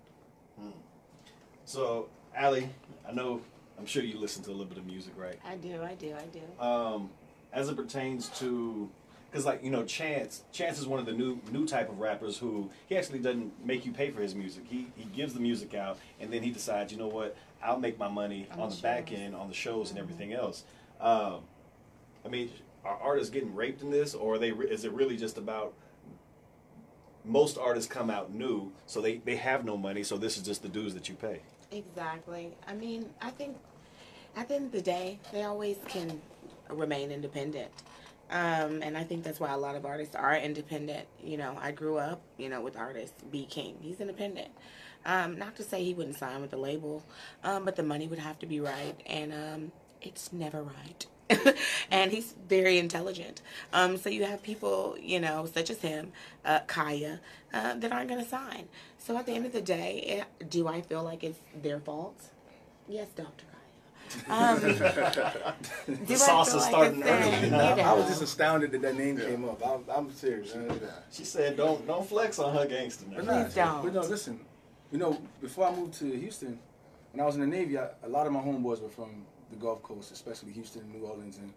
So, 1.65 2.09
Allie, 2.35 2.69
I 3.09 3.13
know, 3.13 3.41
I'm 3.79 3.87
sure 3.87 4.03
you 4.03 4.19
listen 4.19 4.43
to 4.45 4.51
a 4.51 4.53
little 4.53 4.67
bit 4.67 4.79
of 4.79 4.87
music, 4.87 5.13
right? 5.17 5.39
I 5.47 5.57
do, 5.57 5.83
I 5.83 5.95
do, 5.95 6.15
I 6.15 6.25
do. 6.27 6.63
um, 6.65 7.11
as 7.53 7.69
it 7.69 7.77
pertains 7.77 8.29
to 8.39 8.91
because 9.31 9.47
like 9.47 9.65
you 9.65 9.71
know 9.71 9.83
chance 9.85 10.43
chance 10.53 10.79
is 10.79 10.87
one 10.87 11.01
of 11.01 11.07
the 11.07 11.13
new 11.13 11.41
new 11.51 11.67
type 11.67 11.89
of 11.89 11.99
rappers 11.99 12.37
who 12.37 12.69
he 12.89 12.97
actually 12.97 13.19
doesn't 13.19 13.65
make 13.65 13.87
you 13.87 13.93
pay 13.93 14.11
for 14.11 14.21
his 14.21 14.35
music 14.35 14.65
he 14.69 14.87
he 14.97 15.05
gives 15.05 15.33
the 15.33 15.41
music 15.41 15.73
out 15.75 15.99
and 16.21 16.31
then 16.31 16.43
he 16.43 16.51
decides 16.51 16.93
you 16.93 16.99
know 16.99 17.07
what 17.07 17.35
i'll 17.63 17.79
make 17.81 17.99
my 17.99 18.09
money 18.09 18.47
on, 18.53 18.61
On 18.61 18.69
the 18.69 18.77
the 18.77 18.83
back 18.83 19.13
end 19.13 19.35
on 19.35 19.49
the 19.49 19.55
shows 19.55 19.89
and 19.91 19.99
everything 19.99 20.35
else 20.35 20.65
um, 21.01 21.41
i 22.25 22.29
mean 22.29 22.51
are 22.89 22.99
artists 23.03 23.31
getting 23.31 23.55
raped 23.55 23.83
in 23.83 23.91
this 23.91 24.15
or 24.15 24.39
they 24.39 24.51
is 24.51 24.85
it 24.85 24.93
really 24.93 25.17
just 25.17 25.39
about 25.39 25.75
most 27.25 27.59
artists 27.59 27.91
come 27.91 28.09
out 28.09 28.33
new 28.33 28.73
so 28.87 29.01
they 29.01 29.19
they 29.19 29.37
have 29.37 29.65
no 29.65 29.77
money 29.77 30.03
so 30.03 30.17
this 30.17 30.37
is 30.37 30.43
just 30.43 30.63
the 30.63 30.69
dues 30.69 30.95
that 30.95 31.09
you 31.09 31.15
pay 31.15 31.41
Exactly. 31.71 32.57
I 32.67 32.75
mean, 32.75 33.11
I 33.21 33.31
think 33.31 33.57
at 34.37 34.49
the 34.49 34.55
end 34.55 34.67
of 34.67 34.73
the 34.73 34.81
day, 34.81 35.19
they 35.33 35.43
always 35.43 35.77
can 35.87 36.21
remain 36.71 37.11
independent. 37.11 37.71
Um, 38.31 38.83
and 38.83 38.97
I 38.97 39.05
think 39.05 39.25
that's 39.25 39.41
why 39.41 39.53
a 39.53 39.57
lot 39.57 39.75
of 39.75 39.87
artists 39.87 40.15
are 40.15 40.37
independent. 40.37 41.07
You 41.23 41.39
know, 41.39 41.57
I 41.61 41.73
grew 41.73 41.99
up, 41.99 42.21
you 42.37 42.49
know, 42.49 42.61
with 42.61 42.77
artists 42.77 43.23
B 43.31 43.47
King. 43.47 43.77
He's 43.81 44.01
independent. 44.01 44.49
Um, 45.07 45.39
not 45.39 45.57
to 45.57 45.63
say 45.63 45.83
he 45.83 45.95
wouldn't 45.95 46.17
sign 46.17 46.41
with 46.41 46.51
the 46.51 46.59
label, 46.59 47.03
um, 47.43 47.65
but 47.65 47.77
the 47.77 47.83
money 47.83 48.07
would 48.07 48.19
have 48.19 48.39
to 48.41 48.47
be 48.47 48.61
right, 48.61 48.95
and 49.07 49.33
um, 49.33 49.73
it's 50.03 50.33
never 50.33 50.63
right. 50.63 51.07
and 51.91 52.11
he's 52.11 52.35
very 52.49 52.79
intelligent. 52.79 53.43
Um, 53.73 53.97
so 53.97 54.09
you 54.09 54.25
have 54.25 54.43
people, 54.43 54.97
you 55.01 55.21
know, 55.21 55.47
such 55.53 55.71
as 55.71 55.81
him, 55.81 56.13
uh, 56.45 56.61
Kaya, 56.67 57.21
uh, 57.53 57.75
that 57.75 57.93
aren't 57.93 58.09
going 58.09 58.23
to 58.23 58.29
sign. 58.29 58.69
So 58.99 59.17
at 59.17 59.27
the 59.27 59.33
end 59.33 59.47
of 59.47 59.53
the 59.53 59.61
day, 59.61 60.25
it, 60.41 60.51
do 60.51 60.69
I 60.69 60.81
feel 60.81 61.03
like 61.03 61.25
it's 61.25 61.39
their 61.63 61.81
fault? 61.81 62.21
Yes, 62.89 63.09
Dr. 63.15 63.45
Kaya. 63.45 63.59
Um, 64.29 64.61
do 66.07 66.15
I 66.15 66.17
sauce 66.17 66.49
is 66.49 66.55
like 66.63 66.71
starting 66.71 67.01
it's 67.03 67.09
early, 67.09 67.37
you 67.37 67.45
you 67.45 67.51
know? 67.51 67.59
I 67.59 67.93
was 67.93 68.07
just 68.07 68.23
astounded 68.23 68.73
that 68.73 68.81
that 68.83 68.97
name 68.97 69.19
came 69.19 69.45
up. 69.45 69.61
I'm, 69.67 69.85
I'm 69.95 70.13
serious. 70.13 70.57
she 71.13 71.25
said 71.25 71.59
don't 71.59 71.87
don't 71.87 72.09
flex 72.09 72.39
on 72.39 72.55
her 72.55 72.67
gangster 72.67 73.05
now. 73.07 73.17
But 73.17 73.25
nah, 73.27 73.43
Please 73.45 73.55
don't. 73.55 73.85
But 73.85 73.95
no, 73.95 74.01
listen. 74.01 74.41
You 74.91 74.99
know, 74.99 75.21
before 75.43 75.69
I 75.69 75.77
moved 75.77 75.93
to 75.99 76.11
Houston, 76.11 76.59
when 77.13 77.21
I 77.21 77.27
was 77.27 77.35
in 77.35 77.43
the 77.43 77.47
Navy, 77.47 77.79
I, 77.79 77.89
a 78.03 78.09
lot 78.09 78.27
of 78.27 78.33
my 78.33 78.41
homeboys 78.41 78.81
were 78.81 78.89
from 78.89 79.27
the 79.51 79.57
Gulf 79.57 79.83
Coast, 79.83 80.13
especially 80.13 80.53
Houston 80.53 80.83
and 80.83 80.93
New 80.95 81.07
Orleans, 81.07 81.39
and 81.39 81.53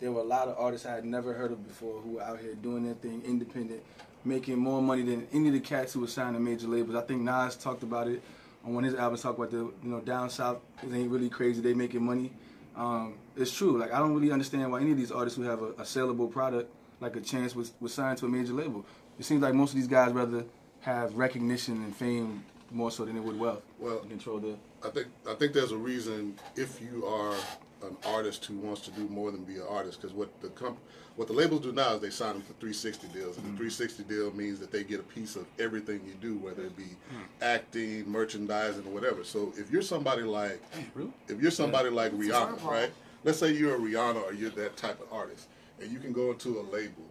there 0.00 0.12
were 0.12 0.20
a 0.20 0.24
lot 0.24 0.48
of 0.48 0.56
artists 0.58 0.86
I 0.86 0.94
had 0.94 1.04
never 1.04 1.32
heard 1.32 1.52
of 1.52 1.66
before 1.66 2.00
who 2.00 2.12
were 2.12 2.22
out 2.22 2.40
here 2.40 2.54
doing 2.54 2.84
their 2.84 2.94
thing, 2.94 3.22
independent, 3.24 3.82
making 4.24 4.58
more 4.58 4.82
money 4.82 5.02
than 5.02 5.26
any 5.32 5.48
of 5.48 5.54
the 5.54 5.60
cats 5.60 5.92
who 5.92 6.00
were 6.00 6.06
signed 6.06 6.34
to 6.34 6.40
major 6.40 6.66
labels. 6.66 6.96
I 6.96 7.02
think 7.02 7.22
Nas 7.22 7.56
talked 7.56 7.82
about 7.82 8.08
it 8.08 8.22
on 8.64 8.74
one 8.74 8.84
of 8.84 8.90
his 8.90 8.98
albums, 8.98 9.22
talked 9.22 9.38
about 9.38 9.50
the 9.50 9.58
you 9.58 9.74
know 9.82 10.00
down 10.00 10.30
south. 10.30 10.58
It 10.82 10.92
ain't 10.92 11.10
really 11.10 11.28
crazy. 11.28 11.60
They 11.60 11.74
making 11.74 12.04
money. 12.04 12.32
Um, 12.76 13.14
it's 13.36 13.52
true. 13.54 13.78
Like 13.78 13.92
I 13.92 13.98
don't 13.98 14.14
really 14.14 14.32
understand 14.32 14.70
why 14.72 14.80
any 14.80 14.92
of 14.92 14.96
these 14.96 15.12
artists 15.12 15.36
who 15.36 15.44
have 15.44 15.62
a, 15.62 15.68
a 15.72 15.82
sellable 15.82 16.30
product 16.30 16.72
like 17.00 17.16
a 17.16 17.20
chance 17.20 17.54
was 17.54 17.72
was 17.80 17.92
signed 17.92 18.18
to 18.18 18.26
a 18.26 18.28
major 18.28 18.52
label. 18.52 18.84
It 19.18 19.24
seems 19.24 19.42
like 19.42 19.54
most 19.54 19.70
of 19.70 19.76
these 19.76 19.86
guys 19.86 20.12
rather 20.12 20.44
have 20.80 21.16
recognition 21.16 21.82
and 21.84 21.94
fame 21.94 22.44
more 22.74 22.90
so 22.90 23.04
than 23.04 23.16
it 23.16 23.22
would 23.22 23.38
wealth. 23.38 23.62
Well- 23.78 23.98
control 23.98 24.38
the. 24.38 24.56
I 24.84 24.90
think 24.90 25.06
I 25.28 25.34
think 25.34 25.52
there's 25.52 25.72
a 25.72 25.78
reason 25.78 26.38
if 26.56 26.80
you 26.80 27.06
are 27.06 27.34
an 27.82 27.96
artist 28.06 28.44
who 28.46 28.56
wants 28.58 28.80
to 28.82 28.90
do 28.92 29.06
more 29.08 29.30
than 29.30 29.44
be 29.44 29.56
an 29.56 29.66
artist, 29.68 30.00
because 30.00 30.14
what 30.14 30.28
the 30.40 30.48
comp- 30.48 30.78
what 31.16 31.28
the 31.28 31.34
labels 31.34 31.60
do 31.60 31.72
now 31.72 31.94
is 31.94 32.00
they 32.00 32.10
sign 32.10 32.32
them 32.32 32.42
for 32.42 32.54
360 32.54 33.08
deals, 33.08 33.36
and 33.36 33.44
the 33.44 33.50
mm-hmm. 33.50 33.68
360 33.68 34.02
deal 34.04 34.32
means 34.32 34.58
that 34.58 34.72
they 34.72 34.82
get 34.82 35.00
a 35.00 35.04
piece 35.04 35.36
of 35.36 35.46
everything 35.58 36.00
you 36.06 36.14
do, 36.20 36.36
whether 36.38 36.62
it 36.62 36.76
be 36.76 36.82
mm. 36.82 37.22
acting, 37.40 38.10
merchandising, 38.10 38.84
or 38.86 38.90
whatever. 38.90 39.22
So 39.22 39.52
if 39.56 39.70
you're 39.70 39.82
somebody 39.82 40.22
like 40.22 40.60
Really? 40.94 41.12
if 41.28 41.40
you're 41.40 41.50
somebody 41.50 41.90
like 41.90 42.12
Rihanna, 42.12 42.62
right? 42.64 42.90
Let's 43.22 43.38
say 43.38 43.52
you're 43.52 43.76
a 43.76 43.78
Rihanna 43.78 44.22
or 44.22 44.32
you're 44.32 44.50
that 44.50 44.76
type 44.76 45.00
of 45.00 45.12
artist, 45.12 45.48
and 45.80 45.90
you 45.90 45.98
can 45.98 46.12
go 46.12 46.30
into 46.32 46.58
a 46.58 46.62
label 46.62 47.04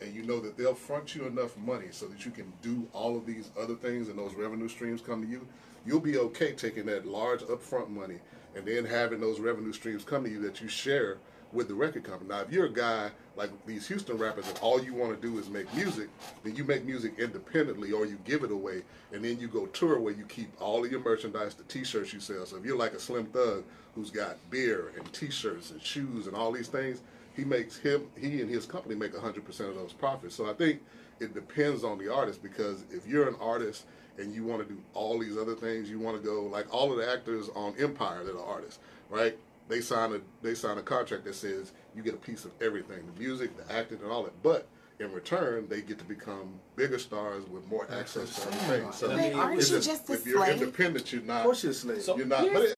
and 0.00 0.14
you 0.14 0.22
know 0.22 0.40
that 0.40 0.56
they'll 0.56 0.74
front 0.74 1.14
you 1.14 1.26
enough 1.26 1.56
money 1.56 1.88
so 1.90 2.06
that 2.06 2.24
you 2.24 2.30
can 2.30 2.52
do 2.62 2.86
all 2.92 3.16
of 3.16 3.26
these 3.26 3.50
other 3.60 3.74
things 3.74 4.08
and 4.08 4.18
those 4.18 4.34
revenue 4.34 4.68
streams 4.68 5.00
come 5.00 5.22
to 5.22 5.28
you. 5.28 5.46
You'll 5.86 6.00
be 6.00 6.18
okay 6.18 6.52
taking 6.52 6.86
that 6.86 7.06
large 7.06 7.40
upfront 7.42 7.88
money 7.88 8.18
and 8.54 8.64
then 8.66 8.84
having 8.84 9.20
those 9.20 9.40
revenue 9.40 9.72
streams 9.72 10.04
come 10.04 10.24
to 10.24 10.30
you 10.30 10.40
that 10.42 10.60
you 10.60 10.68
share 10.68 11.18
with 11.52 11.68
the 11.68 11.74
record 11.74 12.04
company. 12.04 12.30
Now, 12.30 12.40
if 12.40 12.52
you're 12.52 12.66
a 12.66 12.72
guy 12.72 13.10
like 13.36 13.50
these 13.66 13.88
Houston 13.88 14.16
rappers 14.18 14.46
and 14.48 14.58
all 14.58 14.82
you 14.82 14.94
want 14.94 15.20
to 15.20 15.28
do 15.28 15.38
is 15.38 15.48
make 15.48 15.72
music, 15.74 16.08
then 16.44 16.54
you 16.54 16.64
make 16.64 16.84
music 16.84 17.18
independently 17.18 17.92
or 17.92 18.06
you 18.06 18.18
give 18.24 18.44
it 18.44 18.52
away 18.52 18.82
and 19.12 19.24
then 19.24 19.38
you 19.38 19.48
go 19.48 19.66
tour 19.66 19.98
where 19.98 20.12
you 20.12 20.24
keep 20.26 20.48
all 20.60 20.84
of 20.84 20.90
your 20.90 21.00
merchandise, 21.00 21.54
the 21.54 21.64
t-shirts 21.64 22.12
you 22.12 22.20
sell. 22.20 22.46
So 22.46 22.56
if 22.56 22.64
you're 22.64 22.78
like 22.78 22.92
a 22.92 23.00
Slim 23.00 23.26
Thug 23.26 23.64
who's 23.94 24.10
got 24.10 24.36
beer 24.50 24.92
and 24.96 25.12
t-shirts 25.12 25.70
and 25.72 25.82
shoes 25.82 26.26
and 26.26 26.36
all 26.36 26.52
these 26.52 26.68
things, 26.68 27.00
he 27.36 27.44
makes 27.44 27.76
him 27.78 28.06
he 28.18 28.40
and 28.40 28.50
his 28.50 28.66
company 28.66 28.94
make 28.94 29.12
100% 29.14 29.46
of 29.68 29.74
those 29.74 29.92
profits. 29.92 30.34
So 30.34 30.48
I 30.50 30.52
think 30.54 30.80
it 31.20 31.34
depends 31.34 31.84
on 31.84 31.98
the 31.98 32.12
artist 32.12 32.42
because 32.42 32.84
if 32.90 33.06
you're 33.06 33.28
an 33.28 33.36
artist 33.40 33.84
and 34.18 34.34
you 34.34 34.44
want 34.44 34.66
to 34.66 34.74
do 34.74 34.80
all 34.94 35.18
these 35.18 35.36
other 35.36 35.54
things, 35.54 35.88
you 35.90 35.98
want 35.98 36.16
to 36.20 36.22
go 36.22 36.42
like 36.44 36.72
all 36.74 36.90
of 36.92 36.98
the 36.98 37.10
actors 37.10 37.48
on 37.54 37.74
Empire 37.78 38.24
that 38.24 38.34
are 38.36 38.44
artists, 38.44 38.78
right? 39.08 39.36
They 39.68 39.80
sign 39.80 40.12
a 40.12 40.20
they 40.42 40.54
sign 40.54 40.78
a 40.78 40.82
contract 40.82 41.24
that 41.24 41.34
says 41.34 41.72
you 41.94 42.02
get 42.02 42.14
a 42.14 42.18
piece 42.18 42.44
of 42.44 42.50
everything, 42.60 43.06
the 43.14 43.20
music, 43.20 43.56
the 43.56 43.72
acting, 43.72 43.98
and 44.02 44.10
all 44.10 44.24
that. 44.24 44.42
But 44.42 44.66
in 44.98 45.12
return, 45.12 45.66
they 45.68 45.80
get 45.80 45.98
to 45.98 46.04
become 46.04 46.54
bigger 46.76 46.98
stars 46.98 47.44
with 47.48 47.66
more 47.68 47.86
access 47.90 48.34
to 48.44 48.52
everything. 48.52 48.92
So 48.92 49.08
But 49.08 49.32
aren't 49.34 49.60
it's 49.60 49.70
you 49.70 49.80
just 49.80 50.10
a 50.10 50.12
if 50.14 50.26
you're 50.26 50.44
slave? 50.44 50.60
independent, 50.60 51.12
you're 51.12 51.22
not. 51.22 51.38
Of 51.38 51.44
course 51.44 51.62
you're 51.62 51.72
a 51.72 51.74
slave. 51.74 52.02
So- 52.02 52.16
you're 52.16 52.26
not. 52.26 52.44
You're 52.44 52.52
but 52.54 52.62
it, 52.64 52.76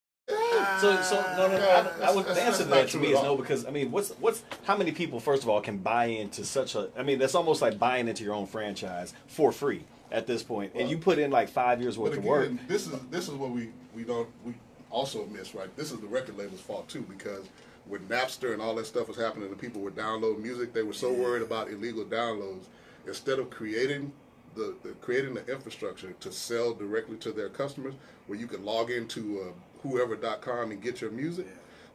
So, 0.83 1.00
so 1.02 1.21
no, 1.37 1.49
no, 1.49 1.59
no. 1.59 1.93
I, 2.02 2.09
I 2.09 2.14
would 2.14 2.26
the 2.26 2.43
answer 2.43 2.64
to 2.64 2.69
that 2.71 2.88
to 2.91 2.97
me 2.99 3.09
is 3.09 3.23
no 3.23 3.37
because 3.37 3.67
I 3.67 3.71
mean, 3.71 3.91
what's 3.93 4.11
what's 4.12 4.43
how 4.64 4.76
many 4.76 4.91
people 4.91 5.21
first 5.21 5.43
of 5.45 5.49
all 5.49 5.61
can 5.61 5.79
buy 5.79 6.07
into 6.07 6.45
such 6.45 6.75
a? 6.75 6.88
I 6.97 7.02
mean, 7.05 7.19
that's 7.21 7.35
almost 7.37 7.62
like 7.62 7.79
buying 7.79 8.09
into 8.09 8.25
your 8.25 8.35
own 8.35 8.47
franchise 8.47 9.14
for 9.29 9.52
free 9.52 9.85
at 10.11 10.26
this 10.26 10.43
point, 10.43 10.73
and 10.75 10.91
you 10.91 10.99
put 10.99 11.19
in 11.19 11.31
like 11.31 11.49
five 11.49 11.81
years 11.81 11.97
worth 11.99 12.11
But 12.12 12.19
of 12.19 12.25
work. 12.25 12.50
this 12.67 12.87
is 12.87 12.99
this 13.11 13.29
is 13.29 13.35
what 13.35 13.50
we 13.50 13.71
we 13.95 14.02
don't 14.02 14.29
we 14.45 14.55
also 14.91 15.25
miss, 15.26 15.55
right? 15.55 15.75
This 15.76 15.93
is 15.93 16.00
the 16.00 16.07
record 16.09 16.37
label's 16.37 16.61
fault 16.61 16.88
too, 16.88 17.02
because 17.02 17.47
when 17.87 18.00
Napster 18.02 18.52
and 18.52 18.61
all 18.61 18.75
that 18.75 18.87
stuff 18.87 19.09
was 19.09 19.17
happening, 19.17 19.49
and 19.49 19.59
people 19.59 19.81
were 19.83 19.91
downloading 19.91 20.43
music, 20.43 20.73
they 20.73 20.83
were 20.83 20.93
so 20.93 21.12
worried 21.12 21.43
about 21.43 21.71
illegal 21.71 22.05
downloads. 22.05 22.64
Instead 23.07 23.38
of 23.38 23.50
creating 23.50 24.12
the, 24.55 24.75
the 24.83 24.91
creating 25.00 25.35
the 25.35 25.47
infrastructure 25.52 26.12
to 26.12 26.33
sell 26.33 26.75
directly 26.75 27.17
to 27.19 27.33
their 27.33 27.49
customers, 27.49 27.95
where 28.26 28.38
you 28.38 28.47
can 28.47 28.64
log 28.64 28.91
into 28.91 29.41
uh, 29.41 29.72
whoever.com 29.82 30.70
and 30.70 30.82
get 30.82 31.00
your 31.00 31.10
music, 31.10 31.46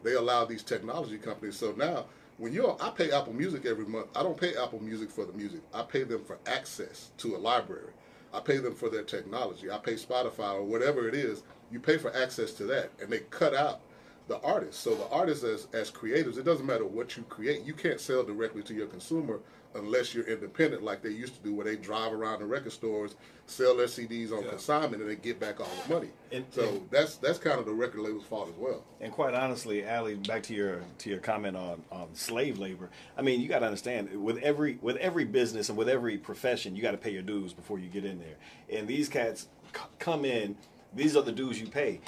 they 0.03 0.13
allow 0.13 0.45
these 0.45 0.63
technology 0.63 1.17
companies. 1.17 1.57
So 1.57 1.73
now, 1.77 2.05
when 2.37 2.53
you're, 2.53 2.77
I 2.79 2.91
pay 2.91 3.11
Apple 3.11 3.33
Music 3.33 3.65
every 3.65 3.85
month. 3.85 4.07
I 4.15 4.21
don't 4.21 4.39
pay 4.39 4.55
Apple 4.55 4.81
Music 4.81 5.09
for 5.09 5.25
the 5.25 5.33
music. 5.33 5.61
I 5.73 5.81
pay 5.81 6.03
them 6.03 6.23
for 6.23 6.37
access 6.45 7.09
to 7.17 7.35
a 7.35 7.37
library. 7.37 7.91
I 8.33 8.39
pay 8.41 8.57
them 8.57 8.75
for 8.75 8.89
their 8.89 9.03
technology. 9.03 9.71
I 9.71 9.77
pay 9.77 9.95
Spotify 9.95 10.53
or 10.53 10.63
whatever 10.63 11.07
it 11.07 11.15
is. 11.15 11.43
You 11.71 11.79
pay 11.79 11.97
for 11.97 12.15
access 12.15 12.51
to 12.53 12.65
that, 12.65 12.91
and 13.01 13.09
they 13.09 13.19
cut 13.31 13.55
out 13.55 13.81
the 14.27 14.39
artists. 14.41 14.81
So 14.81 14.93
the 14.95 15.07
artists, 15.09 15.43
as 15.43 15.67
as 15.73 15.89
creators, 15.89 16.37
it 16.37 16.43
doesn't 16.43 16.65
matter 16.65 16.85
what 16.85 17.17
you 17.17 17.23
create. 17.23 17.63
You 17.63 17.73
can't 17.73 17.99
sell 17.99 18.23
directly 18.23 18.61
to 18.63 18.73
your 18.73 18.87
consumer 18.87 19.39
unless 19.77 20.13
you're 20.13 20.25
independent, 20.25 20.83
like 20.83 21.01
they 21.01 21.09
used 21.09 21.35
to 21.35 21.43
do, 21.43 21.53
where 21.53 21.65
they 21.65 21.75
drive 21.75 22.11
around 22.13 22.39
the 22.39 22.45
record 22.45 22.71
stores, 22.71 23.15
sell 23.45 23.77
their 23.77 23.87
CDs 23.87 24.31
on 24.31 24.43
consignment, 24.43 25.01
and 25.01 25.09
they 25.09 25.15
get 25.15 25.39
back 25.39 25.59
all 25.59 25.69
the 25.87 25.93
money. 25.93 26.09
And- 26.31 26.45
so 26.51 26.67
and- 26.67 26.89
that's 26.89 27.15
that's 27.17 27.39
kind 27.39 27.59
of 27.59 27.65
the 27.65 27.71
record 27.73 28.01
label's 28.01 28.25
fault 28.25 28.49
as 28.49 28.55
well. 28.57 28.83
And 28.99 29.11
quite 29.13 29.33
honestly, 29.33 29.83
Allie, 29.85 30.15
back 30.15 30.43
to 30.43 30.53
your 30.53 30.81
to 30.99 31.09
your 31.09 31.19
comment 31.19 31.55
on, 31.55 31.83
on 31.91 32.07
slave 32.13 32.57
labor. 32.59 32.89
I 33.17 33.21
mean, 33.21 33.39
you 33.41 33.47
got 33.47 33.59
to 33.59 33.65
understand 33.65 34.09
with 34.23 34.37
every 34.39 34.77
with 34.81 34.97
every 34.97 35.25
business 35.25 35.69
and 35.69 35.77
with 35.77 35.89
every 35.89 36.17
profession, 36.17 36.75
you 36.75 36.81
got 36.81 36.91
to 36.91 36.97
pay 36.97 37.11
your 37.11 37.21
dues 37.23 37.53
before 37.53 37.79
you 37.79 37.87
get 37.89 38.03
in 38.05 38.19
there. 38.19 38.35
And 38.77 38.87
these 38.87 39.07
cats 39.09 39.47
c- 39.73 39.81
come 39.99 40.25
in; 40.25 40.57
these 40.93 41.15
are 41.15 41.23
the 41.23 41.31
dues 41.31 41.59
you 41.61 41.67
pay. 41.67 42.01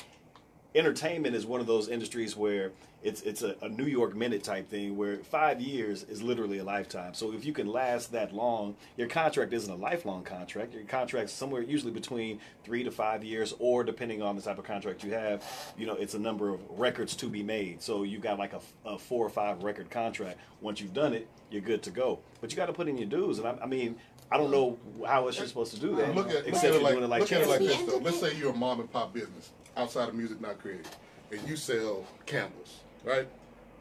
Entertainment 0.76 1.36
is 1.36 1.46
one 1.48 1.60
of 1.62 1.66
those 1.68 1.88
industries 1.90 2.36
where 2.38 2.72
it's 3.02 3.22
it's 3.22 3.42
a, 3.42 3.56
a 3.62 3.70
New 3.70 3.86
York 3.86 4.16
minute 4.16 4.44
type 4.44 4.70
thing 4.70 4.98
where 4.98 5.18
five 5.18 5.62
years 5.62 6.04
is 6.04 6.22
literally 6.22 6.58
a 6.58 6.64
lifetime. 6.64 7.14
So 7.14 7.34
if 7.34 7.46
you 7.46 7.54
can 7.54 7.68
last 7.68 8.12
that 8.12 8.34
long, 8.34 8.76
your 8.98 9.08
contract 9.08 9.54
isn't 9.54 9.72
a 9.72 9.76
lifelong 9.76 10.24
contract. 10.24 10.74
Your 10.74 10.84
contract's 10.84 11.34
somewhere 11.34 11.62
usually 11.62 11.92
between 11.92 12.40
three 12.64 12.84
to 12.84 12.92
five 12.92 13.24
years, 13.24 13.54
or 13.60 13.84
depending 13.84 14.22
on 14.22 14.36
the 14.36 14.42
type 14.42 14.58
of 14.58 14.66
contract 14.66 15.04
you 15.04 15.12
have, 15.12 15.44
you 15.78 15.86
know, 15.86 15.96
it's 15.96 16.14
a 16.14 16.20
number 16.20 16.50
of 16.50 16.60
records 16.70 17.16
to 17.18 17.28
be 17.28 17.42
made. 17.44 17.82
So 17.82 18.04
you've 18.04 18.22
got 18.22 18.38
like 18.38 18.54
a, 18.54 18.62
a 18.86 18.98
four 18.98 19.26
or 19.26 19.30
five 19.30 19.64
record 19.64 19.90
contract. 19.90 20.40
Once 20.62 20.82
you've 20.82 20.94
done 20.94 21.14
it, 21.14 21.28
you're 21.50 21.62
good 21.62 21.82
to 21.84 21.92
go. 21.92 22.20
But 22.42 22.52
you 22.52 22.58
got 22.58 22.66
to 22.66 22.74
put 22.74 22.88
in 22.88 22.98
your 22.98 23.08
dues, 23.08 23.40
and 23.40 23.48
I, 23.48 23.58
I 23.64 23.66
mean. 23.66 23.96
I 24.32 24.38
don't 24.38 24.52
know 24.52 24.78
how 25.08 25.26
else 25.26 25.40
you're 25.40 25.48
supposed 25.48 25.74
to 25.74 25.80
do 25.80 25.96
that, 25.96 26.14
Look 26.14 26.30
at, 26.30 26.36
look 26.36 26.48
except 26.50 26.66
at 26.66 26.74
it 26.76 26.84
like, 26.84 26.94
doing 26.94 27.04
it 27.04 27.08
like 27.08 27.22
look 27.22 27.32
at 27.32 27.42
it 27.42 27.48
like 27.48 27.60
this 27.62 27.82
though. 27.82 27.98
Let's 27.98 28.20
say 28.20 28.36
you're 28.36 28.52
a 28.52 28.56
mom 28.56 28.80
and 28.80 28.92
pop 28.92 29.12
business 29.12 29.50
outside 29.76 30.08
of 30.08 30.14
music 30.14 30.40
not 30.40 30.60
created, 30.60 30.88
and 31.32 31.42
you 31.50 31.56
sell 31.56 32.06
candles, 32.28 32.82
right? 33.04 33.28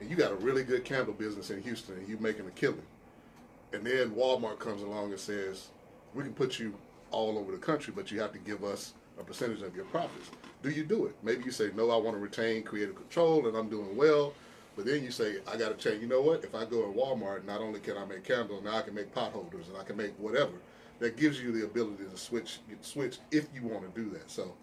And 0.01 0.11
you 0.11 0.17
got 0.17 0.33
a 0.33 0.37
really 0.37 0.65
good 0.65 0.85
candle 0.85 1.15
business 1.15 1.51
in 1.51 1.63
Houston, 1.63 1.97
and 1.97 2.09
you're 2.09 2.21
making 2.21 2.47
a 2.47 2.51
killing. 2.51 2.83
And 3.73 3.85
then 3.85 4.13
Walmart 4.13 4.59
comes 4.59 4.83
along 4.83 5.11
and 5.11 5.21
says, 5.21 5.69
"We 6.15 6.23
can 6.23 6.33
put 6.33 6.59
you 6.59 6.75
all 7.11 7.39
over 7.39 7.53
the 7.53 7.59
country, 7.59 7.93
but 7.95 8.11
you 8.11 8.21
have 8.21 8.33
to 8.33 8.39
give 8.39 8.65
us 8.65 8.95
a 9.19 9.25
percentage 9.25 9.63
of 9.63 9.75
your 9.75 9.85
profits." 9.87 10.31
Do 10.63 10.71
you 10.71 10.85
do 10.85 11.07
it? 11.07 11.15
Maybe 11.23 11.45
you 11.45 11.51
say, 11.51 11.71
"No, 11.75 11.91
I 11.91 11.97
want 11.97 12.17
to 12.17 12.21
retain 12.21 12.63
creative 12.63 12.97
control, 12.97 13.47
and 13.47 13.57
I'm 13.57 13.69
doing 13.69 13.97
well." 13.97 14.35
But 14.79 14.87
then 14.87 15.03
you 15.03 15.11
say, 15.11 15.39
I 15.49 15.57
got 15.57 15.71
to 15.71 15.75
change. 15.75 16.01
You 16.01 16.07
know 16.07 16.21
what? 16.21 16.45
If 16.45 16.55
I 16.55 16.65
go 16.65 16.83
to 16.83 16.97
Walmart, 16.97 17.45
not 17.45 17.61
only 17.61 17.81
can 17.81 17.97
I 17.99 18.05
make 18.05 18.23
candles, 18.23 18.63
now 18.63 18.77
I 18.77 18.83
can 18.83 18.95
make 18.95 19.13
pot 19.13 19.33
holders 19.33 19.67
and 19.67 19.77
I 19.77 19.83
can 19.83 19.97
make 19.97 20.13
whatever. 20.19 20.53
That 21.01 21.17
gives 21.17 21.41
you 21.41 21.51
the 21.51 21.65
ability 21.65 22.05
to 22.09 22.17
switch, 22.17 22.61
switch 22.83 23.19
if 23.33 23.49
you 23.53 23.65
want 23.65 23.93
to 23.93 24.01
do 24.01 24.09
that. 24.11 24.31
So, 24.31 24.55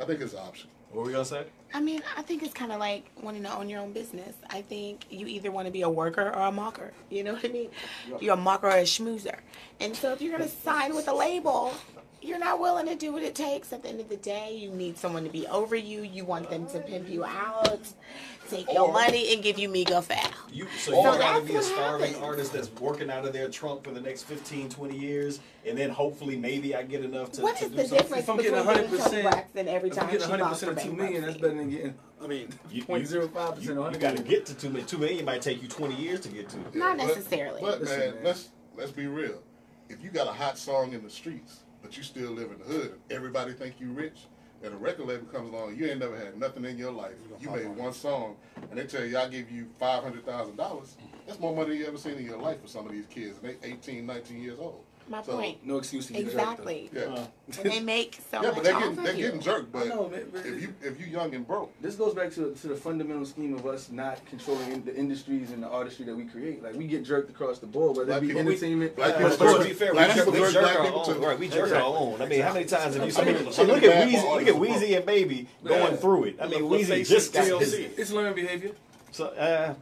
I 0.00 0.04
think 0.06 0.22
it's 0.22 0.32
an 0.32 0.40
option. 0.40 0.70
What 0.90 1.02
were 1.02 1.06
we 1.06 1.12
gonna 1.12 1.24
say? 1.24 1.44
I 1.72 1.80
mean, 1.80 2.02
I 2.16 2.22
think 2.22 2.42
it's 2.42 2.52
kind 2.52 2.72
of 2.72 2.80
like 2.80 3.08
wanting 3.22 3.44
to 3.44 3.56
own 3.56 3.68
your 3.68 3.80
own 3.80 3.92
business. 3.92 4.34
I 4.48 4.62
think 4.62 5.04
you 5.08 5.26
either 5.26 5.52
want 5.52 5.66
to 5.66 5.72
be 5.72 5.82
a 5.82 5.88
worker 5.88 6.32
or 6.34 6.42
a 6.42 6.52
mocker. 6.52 6.92
You 7.10 7.22
know 7.22 7.34
what 7.34 7.44
I 7.44 7.48
mean? 7.48 7.70
You're 8.20 8.34
a 8.34 8.36
mocker 8.36 8.66
or 8.66 8.76
a 8.76 8.82
schmoozer. 8.82 9.38
And 9.78 9.94
so 9.94 10.12
if 10.12 10.20
you're 10.20 10.36
to 10.36 10.48
sign 10.48 10.96
with 10.96 11.06
a 11.06 11.14
label, 11.14 11.72
you're 12.22 12.38
not 12.38 12.60
willing 12.60 12.86
to 12.86 12.94
do 12.94 13.12
what 13.12 13.22
it 13.22 13.34
takes. 13.34 13.72
At 13.72 13.82
the 13.82 13.88
end 13.88 14.00
of 14.00 14.08
the 14.08 14.16
day, 14.16 14.56
you 14.56 14.70
need 14.70 14.98
someone 14.98 15.24
to 15.24 15.30
be 15.30 15.46
over 15.46 15.76
you. 15.76 16.02
You 16.02 16.24
want 16.24 16.50
them 16.50 16.66
to 16.68 16.80
pimp 16.80 17.08
you 17.08 17.24
out, 17.24 17.80
take 18.48 18.70
your 18.72 18.92
money, 18.92 19.32
and 19.32 19.42
give 19.42 19.58
you 19.58 19.68
meager 19.68 20.00
foul. 20.02 20.30
You, 20.52 20.66
so 20.78 20.92
So 20.92 21.12
you 21.12 21.18
gotta 21.18 21.44
be 21.44 21.56
a 21.56 21.62
starving 21.62 22.08
happens. 22.08 22.24
artist 22.24 22.52
that's 22.52 22.70
working 22.80 23.10
out 23.10 23.24
of 23.24 23.32
their 23.32 23.48
trunk 23.48 23.84
for 23.84 23.90
the 23.92 24.00
next 24.00 24.24
15, 24.24 24.68
20 24.68 24.96
years, 24.98 25.40
and 25.66 25.78
then 25.78 25.90
hopefully 25.90 26.36
maybe 26.36 26.74
I 26.74 26.82
get 26.82 27.04
enough 27.04 27.32
to, 27.32 27.42
What 27.42 27.56
to 27.58 27.64
is 27.66 27.70
do 27.70 27.76
the 27.76 27.82
something. 27.84 27.98
difference 27.98 28.22
If 28.24 28.30
I'm 28.30 28.36
between 28.36 28.54
getting 28.54 28.74
getting 28.74 28.90
Toni 28.98 29.22
100%, 29.22 29.30
Braxton 29.30 29.68
every 29.68 29.88
If 29.90 29.94
time 29.96 30.04
I'm 30.06 30.10
getting 30.12 30.26
she 30.26 30.30
100 30.30 30.44
files 30.44 30.58
percent 30.60 30.72
for 30.74 30.80
of 30.80 30.86
two 30.86 30.92
million, 30.94 31.22
that's 31.22 31.36
better 31.38 31.54
than 31.54 31.70
getting 31.70 31.94
I 32.22 32.26
mean, 32.26 32.48
You- 32.70 32.84
point 32.84 33.06
zero 33.06 33.28
five 33.28 33.54
percent. 33.54 33.78
You, 33.78 33.90
you 33.90 33.96
got 33.98 34.16
to 34.16 34.22
get 34.22 34.44
to 34.46 34.54
two 34.54 34.68
million. 34.68 34.86
Two 34.86 34.98
million 34.98 35.24
might 35.24 35.40
take 35.40 35.62
you 35.62 35.68
20 35.68 35.94
years 35.94 36.20
to 36.20 36.28
get 36.28 36.50
to. 36.50 36.58
Not 36.78 36.98
necessarily. 36.98 37.62
But, 37.62 37.80
Listen, 37.80 37.98
man, 37.98 38.14
man. 38.16 38.24
let's 38.24 38.48
let's 38.76 38.90
be 38.92 39.06
real. 39.06 39.40
If 39.88 40.04
you 40.04 40.10
got 40.10 40.28
a 40.28 40.32
hot 40.32 40.58
song 40.58 40.92
in 40.92 41.02
the 41.02 41.08
streets, 41.10 41.60
but 41.82 41.96
you 41.96 42.02
still 42.02 42.30
live 42.30 42.50
in 42.50 42.58
the 42.58 42.64
hood, 42.64 43.00
everybody 43.10 43.52
think 43.52 43.80
you 43.80 43.92
rich, 43.92 44.26
and 44.62 44.74
a 44.74 44.76
record 44.76 45.06
label 45.06 45.26
comes 45.26 45.52
along, 45.52 45.76
you 45.76 45.86
ain't 45.86 46.00
never 46.00 46.16
had 46.16 46.38
nothing 46.38 46.64
in 46.64 46.76
your 46.76 46.92
life. 46.92 47.14
You 47.40 47.50
made 47.50 47.68
one 47.68 47.92
song, 47.92 48.36
and 48.70 48.78
they 48.78 48.86
tell 48.86 49.04
you 49.04 49.18
I 49.18 49.28
give 49.28 49.50
you 49.50 49.68
five 49.78 50.02
hundred 50.02 50.26
thousand 50.26 50.56
dollars. 50.56 50.96
That's 51.26 51.40
more 51.40 51.54
money 51.54 51.76
you 51.76 51.86
ever 51.86 51.98
seen 51.98 52.14
in 52.14 52.24
your 52.24 52.38
life 52.38 52.60
for 52.60 52.68
some 52.68 52.86
of 52.86 52.92
these 52.92 53.06
kids, 53.06 53.38
and 53.42 53.56
they 53.60 53.68
18, 53.68 54.04
19 54.04 54.42
years 54.42 54.58
old. 54.58 54.84
My 55.10 55.22
So, 55.24 55.32
point. 55.32 55.58
No 55.66 55.78
excuse 55.78 56.06
to 56.06 56.12
get 56.12 56.22
Exactly. 56.22 56.88
Yeah. 56.94 57.00
Uh, 57.02 57.24
And 57.58 57.70
they 57.72 57.80
make 57.80 58.20
so 58.30 58.40
yeah, 58.40 58.42
much 58.46 58.54
but 58.54 58.62
they're 58.64 58.74
off 58.76 58.80
getting 58.82 58.98
of 58.98 59.04
they're 59.04 59.14
you. 59.16 59.24
getting 59.24 59.40
jerked. 59.40 59.72
But 59.72 59.82
I 59.82 59.86
know, 59.86 60.08
man, 60.08 60.22
but- 60.32 60.46
if 60.46 60.62
you 60.62 60.74
if 60.82 61.00
you 61.00 61.06
young 61.06 61.34
and 61.34 61.44
broke, 61.44 61.72
This 61.82 61.96
goes 61.96 62.14
back 62.14 62.30
to, 62.34 62.54
to 62.54 62.68
the 62.68 62.76
fundamental 62.76 63.26
scheme 63.26 63.54
of 63.54 63.66
us 63.66 63.90
not 63.90 64.24
controlling 64.26 64.70
in- 64.70 64.84
the 64.84 64.94
industries 64.94 65.50
and 65.50 65.60
the 65.64 65.68
artistry 65.68 66.04
that 66.06 66.14
we 66.14 66.26
create. 66.26 66.62
Like 66.62 66.76
we 66.76 66.86
get 66.86 67.02
jerked 67.04 67.28
across 67.28 67.58
the 67.58 67.66
board, 67.66 67.96
whether 67.96 68.06
Black 68.06 68.18
it 68.18 68.20
be 68.20 68.26
people- 68.28 68.40
entertainment. 68.42 68.94
black 68.94 69.14
But, 69.20 69.30
people 69.32 69.46
but 69.48 69.58
to 69.58 69.64
be 69.68 69.74
fair, 69.74 69.92
black 69.94 70.14
people 70.14 70.32
we 70.32 70.38
jerk 70.38 70.52
jerk 70.52 70.62
black 70.62 70.76
our 70.78 70.84
people 70.84 71.00
own. 71.00 71.14
too. 71.14 71.20
Right, 71.26 71.38
we 71.40 71.48
jerk 71.48 71.72
our 71.72 71.82
own. 71.82 72.22
I 72.22 72.26
mean, 72.26 72.40
how 72.42 72.52
many 72.52 72.66
times 72.66 72.94
have 72.94 73.04
you 73.04 73.12
I 73.20 73.24
mean, 73.24 73.52
seen? 73.52 73.66
look 73.66 73.82
at 73.82 74.08
Weezy. 74.08 74.30
Look 74.32 74.46
at 74.46 74.54
Weezy 74.54 74.96
and 74.96 75.04
Baby 75.06 75.48
going 75.64 75.96
through 75.96 76.24
it. 76.26 76.36
I 76.40 76.46
mean, 76.46 76.62
Weezy 76.62 76.88
let's 76.90 77.08
just 77.10 77.32
got 77.32 77.48
It's, 77.48 77.74
TLC. 77.74 77.98
it's 77.98 78.10
learned 78.12 78.36
behavior. 78.36 78.70
So 79.10 79.26
uh, 79.26 79.74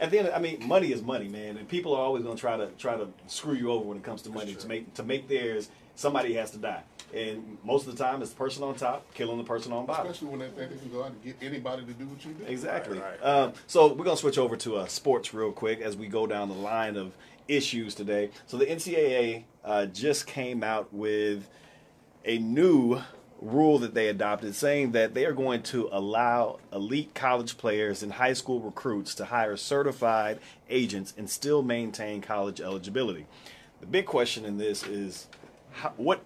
at 0.00 0.10
the 0.10 0.18
end, 0.18 0.30
I 0.34 0.38
mean, 0.38 0.66
money 0.66 0.92
is 0.92 1.02
money, 1.02 1.28
man, 1.28 1.56
and 1.56 1.68
people 1.68 1.94
are 1.94 2.00
always 2.02 2.22
going 2.22 2.36
to 2.36 2.40
try 2.40 2.56
to 2.56 2.66
try 2.78 2.96
to 2.96 3.08
screw 3.26 3.54
you 3.54 3.70
over 3.70 3.84
when 3.84 3.96
it 3.96 4.02
comes 4.02 4.22
to 4.22 4.30
money. 4.30 4.54
To 4.54 4.66
make 4.66 4.94
to 4.94 5.02
make 5.02 5.28
theirs, 5.28 5.70
somebody 5.94 6.34
has 6.34 6.50
to 6.52 6.58
die, 6.58 6.82
and 7.14 7.58
most 7.64 7.86
of 7.86 7.96
the 7.96 8.02
time, 8.02 8.20
it's 8.20 8.30
the 8.30 8.36
person 8.36 8.62
on 8.64 8.74
top 8.74 9.12
killing 9.14 9.38
the 9.38 9.44
person 9.44 9.72
on 9.72 9.86
bottom. 9.86 10.06
especially 10.06 10.28
when 10.28 10.40
they 10.40 10.48
think 10.48 10.72
they 10.72 10.78
can 10.78 10.90
go 10.90 11.04
out 11.04 11.10
and 11.10 11.22
get 11.22 11.36
anybody 11.42 11.84
to 11.84 11.92
do 11.92 12.06
what 12.06 12.24
you 12.24 12.32
do. 12.32 12.44
Exactly. 12.44 12.98
Right, 12.98 13.20
right. 13.22 13.26
Um, 13.26 13.52
so 13.66 13.92
we're 13.92 14.04
gonna 14.04 14.16
switch 14.16 14.38
over 14.38 14.56
to 14.56 14.76
uh, 14.76 14.86
sports 14.86 15.32
real 15.32 15.52
quick 15.52 15.80
as 15.80 15.96
we 15.96 16.08
go 16.08 16.26
down 16.26 16.48
the 16.48 16.54
line 16.54 16.96
of 16.96 17.16
issues 17.46 17.94
today. 17.94 18.30
So 18.46 18.56
the 18.56 18.66
NCAA 18.66 19.44
uh, 19.64 19.86
just 19.86 20.26
came 20.26 20.62
out 20.62 20.92
with 20.92 21.48
a 22.24 22.38
new 22.38 23.00
rule 23.44 23.78
that 23.78 23.94
they 23.94 24.08
adopted, 24.08 24.54
saying 24.54 24.92
that 24.92 25.14
they 25.14 25.26
are 25.26 25.32
going 25.32 25.62
to 25.62 25.88
allow 25.92 26.58
elite 26.72 27.14
college 27.14 27.58
players 27.58 28.02
and 28.02 28.14
high 28.14 28.32
school 28.32 28.58
recruits 28.60 29.14
to 29.14 29.26
hire 29.26 29.56
certified 29.56 30.38
agents 30.70 31.12
and 31.16 31.28
still 31.28 31.62
maintain 31.62 32.22
college 32.22 32.60
eligibility. 32.60 33.26
The 33.80 33.86
big 33.86 34.06
question 34.06 34.46
in 34.46 34.56
this 34.56 34.82
is 34.86 35.26
how, 35.72 35.92
what 35.96 36.22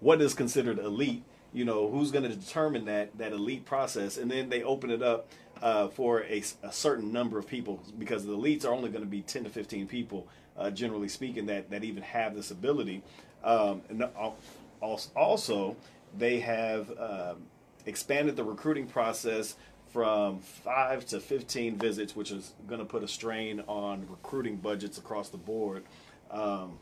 what 0.00 0.20
is 0.20 0.34
considered 0.34 0.78
elite. 0.78 1.22
You 1.52 1.66
know, 1.66 1.90
who's 1.90 2.10
going 2.10 2.24
to 2.24 2.34
determine 2.34 2.86
that 2.86 3.16
that 3.18 3.32
elite 3.32 3.66
process? 3.66 4.16
And 4.16 4.30
then 4.30 4.48
they 4.48 4.62
open 4.62 4.90
it 4.90 5.02
up 5.02 5.28
uh, 5.60 5.88
for 5.88 6.22
a 6.22 6.42
certain 6.70 7.12
number 7.12 7.38
of 7.38 7.46
people 7.46 7.80
because 7.98 8.24
the 8.24 8.36
elites 8.36 8.64
are 8.64 8.72
only 8.72 8.88
going 8.88 9.04
to 9.04 9.10
be 9.10 9.20
10 9.22 9.44
to 9.44 9.50
15 9.50 9.86
people, 9.86 10.26
uh, 10.58 10.70
generally 10.70 11.08
speaking, 11.08 11.46
that, 11.46 11.70
that 11.70 11.84
even 11.84 12.02
have 12.02 12.34
this 12.34 12.50
ability. 12.50 13.02
Um, 13.44 13.82
and 13.88 14.02
al- 14.02 14.36
al- 14.82 15.00
also, 15.14 15.76
they 16.16 16.40
have 16.40 16.90
um, 16.98 17.42
expanded 17.86 18.36
the 18.36 18.44
recruiting 18.44 18.86
process 18.86 19.56
from 19.92 20.38
five 20.40 21.04
to 21.06 21.20
15 21.20 21.76
visits, 21.76 22.16
which 22.16 22.30
is 22.30 22.52
going 22.66 22.80
to 22.80 22.84
put 22.84 23.02
a 23.02 23.08
strain 23.08 23.62
on 23.66 24.06
recruiting 24.08 24.56
budgets 24.56 24.98
across 24.98 25.28
the 25.28 25.36
board. 25.36 25.84
Um, 26.30 26.78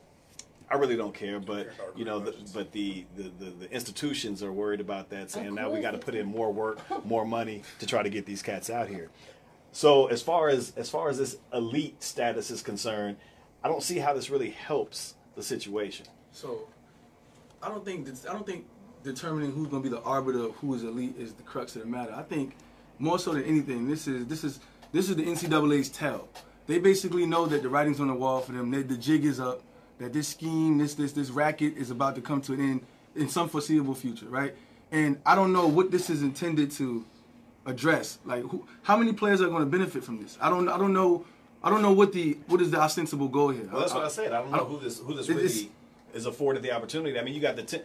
I 0.70 0.76
really 0.76 0.96
don't 0.96 1.14
care, 1.14 1.40
but 1.40 1.68
you 1.96 2.04
know, 2.04 2.20
the, 2.20 2.36
but 2.54 2.70
the, 2.70 3.04
the, 3.16 3.24
the, 3.40 3.50
the 3.50 3.72
institutions 3.72 4.40
are 4.44 4.52
worried 4.52 4.80
about 4.80 5.10
that, 5.10 5.32
saying 5.32 5.52
now 5.52 5.68
we 5.68 5.80
got 5.80 5.90
to 5.92 5.98
put 5.98 6.14
in 6.14 6.26
more 6.26 6.52
work, 6.52 6.78
more 7.04 7.24
money 7.24 7.62
to 7.80 7.86
try 7.86 8.04
to 8.04 8.10
get 8.10 8.24
these 8.24 8.40
cats 8.40 8.70
out 8.70 8.88
here. 8.88 9.10
So 9.72 10.06
as 10.06 10.22
far 10.22 10.48
as 10.48 10.72
as 10.76 10.88
far 10.88 11.08
as 11.08 11.18
this 11.18 11.36
elite 11.52 12.02
status 12.02 12.50
is 12.50 12.62
concerned, 12.62 13.16
I 13.62 13.68
don't 13.68 13.82
see 13.82 13.98
how 13.98 14.14
this 14.14 14.30
really 14.30 14.50
helps 14.50 15.14
the 15.34 15.42
situation. 15.42 16.06
So, 16.32 16.68
I 17.62 17.68
don't 17.68 17.84
think 17.84 18.06
that, 18.06 18.28
I 18.28 18.32
don't 18.32 18.46
think 18.46 18.66
determining 19.02 19.52
who's 19.52 19.68
going 19.68 19.82
to 19.82 19.88
be 19.88 19.94
the 19.94 20.02
arbiter 20.02 20.44
of 20.46 20.54
who 20.56 20.74
is 20.74 20.82
elite 20.82 21.14
is 21.18 21.32
the 21.34 21.42
crux 21.42 21.76
of 21.76 21.82
the 21.82 21.88
matter. 21.88 22.12
I 22.14 22.22
think 22.22 22.54
more 22.98 23.18
so 23.18 23.32
than 23.32 23.44
anything, 23.44 23.88
this 23.88 24.06
is 24.06 24.26
this 24.26 24.44
is 24.44 24.60
this 24.92 25.08
is 25.08 25.16
the 25.16 25.24
NCAA's 25.24 25.88
tell. 25.88 26.28
They 26.66 26.78
basically 26.78 27.26
know 27.26 27.46
that 27.46 27.62
the 27.62 27.68
writing's 27.68 28.00
on 28.00 28.08
the 28.08 28.14
wall 28.14 28.40
for 28.40 28.52
them. 28.52 28.70
That 28.70 28.88
the 28.88 28.96
jig 28.96 29.24
is 29.24 29.40
up. 29.40 29.62
That 29.98 30.12
this 30.12 30.28
scheme, 30.28 30.78
this 30.78 30.94
this 30.94 31.12
this 31.12 31.30
racket 31.30 31.76
is 31.76 31.90
about 31.90 32.14
to 32.16 32.20
come 32.20 32.40
to 32.42 32.52
an 32.52 32.60
end 32.60 32.86
in 33.16 33.28
some 33.28 33.48
foreseeable 33.48 33.94
future, 33.94 34.26
right? 34.26 34.54
And 34.92 35.20
I 35.24 35.34
don't 35.34 35.52
know 35.52 35.66
what 35.66 35.90
this 35.90 36.10
is 36.10 36.22
intended 36.22 36.70
to 36.72 37.04
address. 37.66 38.18
Like, 38.24 38.42
who, 38.42 38.66
how 38.82 38.96
many 38.96 39.12
players 39.12 39.40
are 39.40 39.48
going 39.48 39.64
to 39.64 39.70
benefit 39.70 40.04
from 40.04 40.22
this? 40.22 40.36
I 40.40 40.50
don't 40.50 40.68
I 40.68 40.78
don't 40.78 40.92
know. 40.92 41.24
I 41.62 41.68
don't 41.68 41.82
know 41.82 41.92
what 41.92 42.12
the 42.12 42.38
what 42.46 42.60
is 42.60 42.70
the 42.70 42.80
ostensible 42.80 43.28
goal 43.28 43.50
here. 43.50 43.68
Well, 43.70 43.80
that's 43.80 43.94
what 43.94 44.04
I 44.04 44.08
said. 44.08 44.32
I 44.32 44.42
don't 44.42 44.50
know 44.50 44.64
who 44.64 44.80
this 44.80 44.98
who 44.98 45.14
this 45.14 45.28
really 45.28 45.70
is 46.14 46.26
afforded 46.26 46.62
the 46.62 46.72
opportunity. 46.72 47.18
I 47.18 47.22
mean, 47.22 47.34
you 47.34 47.40
got 47.40 47.56
the 47.56 47.62
ten, 47.62 47.82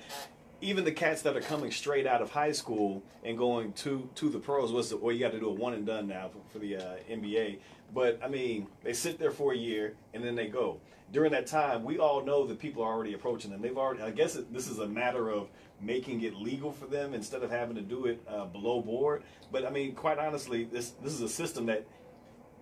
even 0.66 0.84
the 0.84 0.92
cats 0.92 1.22
that 1.22 1.38
are 1.38 1.42
coming 1.42 1.72
straight 1.72 2.08
out 2.08 2.22
of 2.24 2.32
high 2.32 2.52
school 2.52 3.04
and 3.24 3.38
going 3.38 3.72
to 3.74 4.10
to 4.16 4.30
the 4.30 4.40
pros. 4.40 4.72
What's 4.72 4.90
the, 4.90 4.98
or 4.98 5.12
you 5.12 5.20
got 5.20 5.32
to 5.32 5.40
do 5.40 5.48
a 5.48 5.54
one 5.54 5.74
and 5.74 5.86
done 5.86 6.08
now 6.08 6.30
for, 6.30 6.40
for 6.52 6.60
the 6.60 6.78
uh, 6.78 6.96
NBA. 7.10 7.60
But 7.94 8.20
I 8.24 8.28
mean, 8.28 8.68
they 8.84 8.94
sit 8.94 9.20
there 9.20 9.32
for 9.32 9.54
a 9.54 9.58
year 9.58 9.96
and 10.14 10.24
then 10.24 10.36
they 10.36 10.48
go. 10.48 10.80
During 11.12 11.32
that 11.34 11.46
time, 11.46 11.84
we 11.84 12.00
all 12.00 12.26
know 12.26 12.48
that 12.48 12.58
people 12.58 12.82
are 12.82 12.92
already 12.92 13.14
approaching 13.14 13.52
them. 13.52 13.62
They've 13.62 13.78
already. 13.78 14.02
I 14.02 14.10
guess 14.10 14.36
it, 14.36 14.52
this 14.52 14.68
is 14.68 14.80
a 14.80 14.88
matter 14.88 15.30
of 15.30 15.50
making 15.80 16.22
it 16.22 16.36
legal 16.36 16.72
for 16.72 16.88
them 16.88 17.14
instead 17.14 17.44
of 17.44 17.52
having 17.52 17.76
to 17.76 17.82
do 17.82 18.06
it 18.06 18.22
uh, 18.28 18.46
below 18.46 18.82
board. 18.82 19.22
But 19.52 19.66
I 19.66 19.70
mean, 19.70 19.94
quite 19.94 20.18
honestly, 20.18 20.64
this 20.64 20.92
this 21.04 21.14
is 21.14 21.22
a 21.22 21.30
system 21.30 21.68
that 21.68 21.86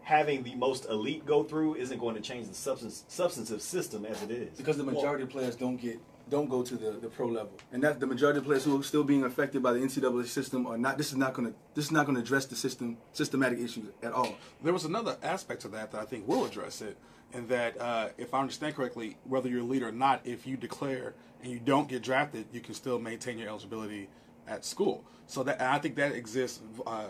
having 0.01 0.43
the 0.43 0.55
most 0.55 0.85
elite 0.89 1.25
go 1.25 1.43
through 1.43 1.75
isn't 1.75 1.99
going 1.99 2.15
to 2.15 2.21
change 2.21 2.47
the 2.49 2.53
substance 2.53 3.05
substantive 3.07 3.61
system 3.61 4.05
as 4.05 4.21
it 4.21 4.31
is. 4.31 4.57
because 4.57 4.75
the 4.75 4.83
majority 4.83 5.23
of 5.23 5.29
players 5.29 5.55
don't 5.55 5.77
get 5.77 5.97
don't 6.29 6.49
go 6.49 6.63
to 6.63 6.75
the, 6.75 6.91
the 6.91 7.07
pro 7.07 7.27
level, 7.27 7.53
and 7.71 7.83
that 7.83 7.99
the 7.99 8.07
majority 8.07 8.39
of 8.39 8.45
players 8.45 8.63
who 8.63 8.79
are 8.79 8.83
still 8.83 9.03
being 9.03 9.23
affected 9.23 9.61
by 9.61 9.73
the 9.73 9.79
NCAA 9.79 10.25
system 10.27 10.65
are 10.67 10.77
not. 10.77 10.97
This 10.97 11.11
is 11.11 11.17
not 11.17 11.33
going 11.33 11.49
to 11.49 11.53
this 11.73 11.85
is 11.85 11.91
not 11.91 12.05
going 12.05 12.15
to 12.15 12.21
address 12.21 12.45
the 12.45 12.55
system 12.55 12.97
systematic 13.11 13.59
issues 13.59 13.85
at 14.01 14.13
all. 14.13 14.35
There 14.63 14.73
was 14.73 14.85
another 14.85 15.17
aspect 15.21 15.61
to 15.61 15.67
that 15.69 15.91
that 15.91 16.01
I 16.01 16.05
think 16.05 16.27
will 16.27 16.45
address 16.45 16.81
it, 16.81 16.97
and 17.33 17.47
that 17.49 17.79
uh, 17.79 18.09
if 18.17 18.33
I 18.33 18.39
understand 18.39 18.75
correctly, 18.75 19.17
whether 19.25 19.49
you're 19.49 19.61
a 19.61 19.63
leader 19.63 19.89
or 19.89 19.91
not, 19.91 20.21
if 20.23 20.47
you 20.47 20.57
declare 20.57 21.13
and 21.41 21.51
you 21.51 21.59
don't 21.59 21.87
get 21.87 22.01
drafted, 22.01 22.45
you 22.53 22.61
can 22.61 22.73
still 22.73 22.99
maintain 22.99 23.37
your 23.37 23.49
eligibility 23.49 24.07
at 24.47 24.65
school. 24.65 25.05
So 25.25 25.41
that 25.43 25.59
and 25.59 25.69
I 25.69 25.79
think 25.79 25.95
that 25.95 26.13
exists 26.13 26.59
uh, 26.85 27.05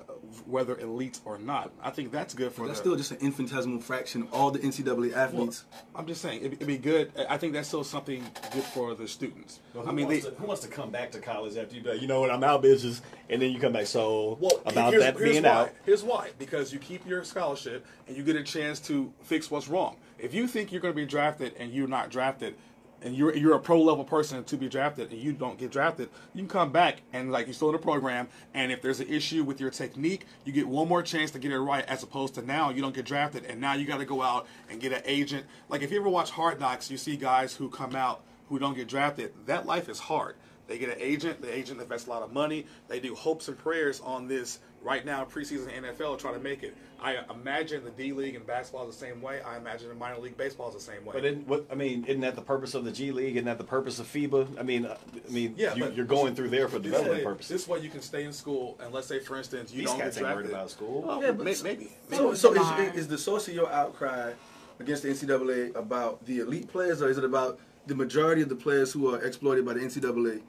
whether 0.46 0.80
elite 0.80 1.20
or 1.25 1.38
not. 1.38 1.72
I 1.82 1.90
think 1.90 2.12
that's 2.12 2.34
good 2.34 2.52
for 2.52 2.68
That's 2.68 2.80
the, 2.80 2.84
still 2.84 2.96
just 2.96 3.12
an 3.12 3.18
infinitesimal 3.22 3.82
fraction 3.82 4.22
of 4.24 4.34
all 4.34 4.52
the 4.52 4.60
NCAA 4.60 5.13
athletes. 5.13 5.66
I'm 5.96 6.06
just 6.06 6.22
saying 6.22 6.40
it'd, 6.40 6.54
it'd 6.54 6.68
be 6.68 6.78
good. 6.78 7.12
I 7.28 7.38
think 7.38 7.54
that's 7.54 7.68
still 7.68 7.84
something 7.84 8.24
good 8.52 8.63
for 8.63 8.94
the 8.94 9.08
students. 9.08 9.60
Who 9.74 9.86
I 9.86 9.91
mean, 9.91 10.08
they, 10.08 10.22
to, 10.22 10.30
who 10.30 10.46
wants 10.46 10.62
to 10.62 10.69
come 10.69 10.91
back 10.91 11.12
to 11.12 11.19
college 11.19 11.58
after 11.58 11.76
you 11.76 11.82
like, 11.82 12.02
you 12.02 12.08
know 12.08 12.22
what, 12.22 12.32
I'm 12.32 12.43
out, 12.43 12.63
bitches, 12.63 13.02
and 13.30 13.41
then 13.41 13.52
you 13.52 13.60
come 13.60 13.74
back. 13.74 13.88
So 13.88 14.38
Well, 14.39 14.62
about 14.65 14.93
that 14.93 15.17
being 15.17 15.43
why. 15.43 15.50
out, 15.50 15.72
Here's 15.86 16.04
why: 16.04 16.30
because 16.38 16.72
you 16.72 16.80
keep 16.80 17.06
your 17.08 17.24
scholarship 17.24 17.86
and 18.08 18.15
you 18.15 18.24
get 18.24 18.36
a 18.36 18.43
chance 18.43 18.80
to 18.82 19.12
fix 19.24 19.50
what's 19.50 19.67
wrong. 19.67 19.98
If 20.19 20.34
you 20.34 20.48
think 20.48 20.72
you're 20.72 20.82
going 20.82 20.93
to 20.93 20.96
be 20.96 21.06
drafted 21.06 21.56
and 21.60 21.74
you're 21.74 21.88
not 21.88 22.10
drafted, 22.10 22.56
and 23.04 23.16
you're 23.16 23.36
you're 23.36 23.56
a 23.56 23.60
pro 23.60 23.82
level 23.82 24.04
person 24.04 24.44
to 24.46 24.58
be 24.58 24.70
drafted 24.70 25.12
and 25.12 25.22
you 25.22 25.34
don't 25.34 25.58
get 25.58 25.72
drafted, 25.72 26.10
you 26.34 26.42
can 26.42 26.48
come 26.48 26.72
back 26.72 27.02
and 27.12 27.32
like 27.32 27.48
you're 27.48 27.54
still 27.54 27.70
in 27.70 27.74
the 27.74 27.80
program. 27.80 28.28
And 28.54 28.72
if 28.72 28.82
there's 28.82 29.00
an 29.00 29.08
issue 29.08 29.44
with 29.44 29.60
your 29.60 29.70
technique, 29.70 30.26
you 30.46 30.54
get 30.54 30.68
one 30.68 30.88
more 30.88 31.04
chance 31.04 31.32
to 31.32 31.39
get 31.39 31.52
it 31.52 31.60
right, 31.60 31.86
as 31.86 32.04
opposed 32.04 32.36
to 32.36 32.42
now 32.42 32.70
you 32.70 32.82
don't 32.82 32.96
get 32.96 33.06
drafted 33.06 33.46
and 33.46 33.60
now 33.60 33.74
you 33.74 33.86
got 33.86 33.98
to 33.98 34.06
go 34.06 34.22
out 34.22 34.48
and 34.70 34.80
get 34.80 34.92
an 34.92 35.02
agent. 35.06 35.46
Like 35.70 35.82
if 35.82 35.92
you 35.92 36.00
ever 36.00 36.10
watch 36.10 36.32
Hard 36.32 36.60
Knocks, 36.60 36.89
you 36.89 36.98
see 36.98 37.18
guys 37.18 37.56
who 37.56 37.70
come 37.70 37.96
out 37.96 38.24
who 38.50 38.60
don't 38.60 38.76
get 38.76 38.88
drafted. 38.88 39.34
That 39.46 39.66
life 39.66 39.89
is 39.89 40.00
hard. 40.00 40.36
They 40.68 40.78
get 40.78 40.89
an 40.89 41.00
agent. 41.00 41.42
The 41.42 41.54
agent 41.54 41.82
invests 41.82 42.08
a 42.08 42.10
lot 42.10 42.22
of 42.22 42.32
money. 42.32 42.66
They 42.88 43.00
do 43.00 43.16
hopes 43.16 43.48
and 43.48 43.58
prayers 43.58 44.00
on 44.02 44.28
this 44.28 44.60
right 44.84 45.06
now, 45.06 45.26
preseason 45.26 45.67
NFL, 45.72 46.19
trying 46.19 46.34
to 46.36 46.39
make 46.39 46.63
it. 46.63 46.76
I 47.02 47.17
imagine 47.30 47.84
the 47.84 47.91
D 47.91 48.13
League 48.13 48.36
and 48.36 48.46
basketball 48.46 48.88
is 48.88 48.96
the 48.98 49.06
same 49.06 49.22
way. 49.22 49.41
I 49.41 49.58
imagine 49.58 49.89
the 49.89 49.96
minor 49.96 50.19
league 50.19 50.38
baseball 50.38 50.69
is 50.69 50.76
the 50.76 50.80
same 50.80 51.04
way. 51.06 51.12
but 51.13 51.26
in, 51.26 51.46
what 51.48 51.65
I 51.72 51.76
mean, 51.76 52.06
isn't 52.06 52.22
that 52.22 52.36
the 52.36 52.41
purpose 52.41 52.76
of 52.76 52.86
the 52.86 52.91
G 52.91 53.12
League? 53.12 53.36
Isn't 53.36 53.46
that 53.46 53.58
the 53.58 53.63
purpose 53.63 54.00
of 54.00 54.08
FIBA? 54.08 54.58
I 54.60 54.63
mean, 54.63 54.86
uh, 54.86 54.96
I 55.28 55.32
mean, 55.32 55.56
yeah, 55.58 55.76
you, 55.76 55.91
you're 55.96 56.06
going 56.06 56.34
through 56.36 56.50
there 56.50 56.67
for 56.69 56.80
this 56.80 56.91
development 56.91 57.17
way- 57.19 57.24
purposes. 57.24 57.50
This 57.50 57.67
way, 57.67 57.80
you 57.80 57.89
can 57.89 58.02
stay 58.02 58.24
in 58.24 58.32
school, 58.32 58.78
and 58.82 58.93
let's 58.93 59.08
say, 59.08 59.19
for 59.19 59.36
instance, 59.38 59.72
you 59.74 59.80
These 59.80 59.88
don't 59.89 59.98
get 59.98 60.06
ain't 60.08 60.17
drafted. 60.17 60.36
worried 60.43 60.50
about 60.50 60.69
school. 60.69 61.02
Well, 61.02 61.22
Yeah, 61.22 61.32
but 61.32 61.43
may- 61.46 61.54
so- 61.54 61.63
maybe. 61.65 61.91
So, 62.12 62.34
so 62.36 62.54
is, 62.54 62.96
is 62.96 63.08
the 63.08 63.17
source 63.17 63.48
of 63.50 63.54
your 63.54 63.69
outcry 63.72 64.32
against 64.80 65.04
the 65.04 65.10
NCAA 65.10 65.76
about 65.76 66.26
the 66.26 66.39
elite 66.39 66.69
players, 66.69 67.02
or 67.02 67.10
is 67.10 67.17
it 67.17 67.24
about 67.26 67.60
the 67.88 67.96
majority 67.96 68.41
of 68.41 68.50
the 68.50 68.56
players 68.56 68.93
who 68.93 69.13
are 69.13 69.22
exploited 69.22 69.65
by 69.65 69.74
the 69.74 69.82
NCAA 69.82 70.41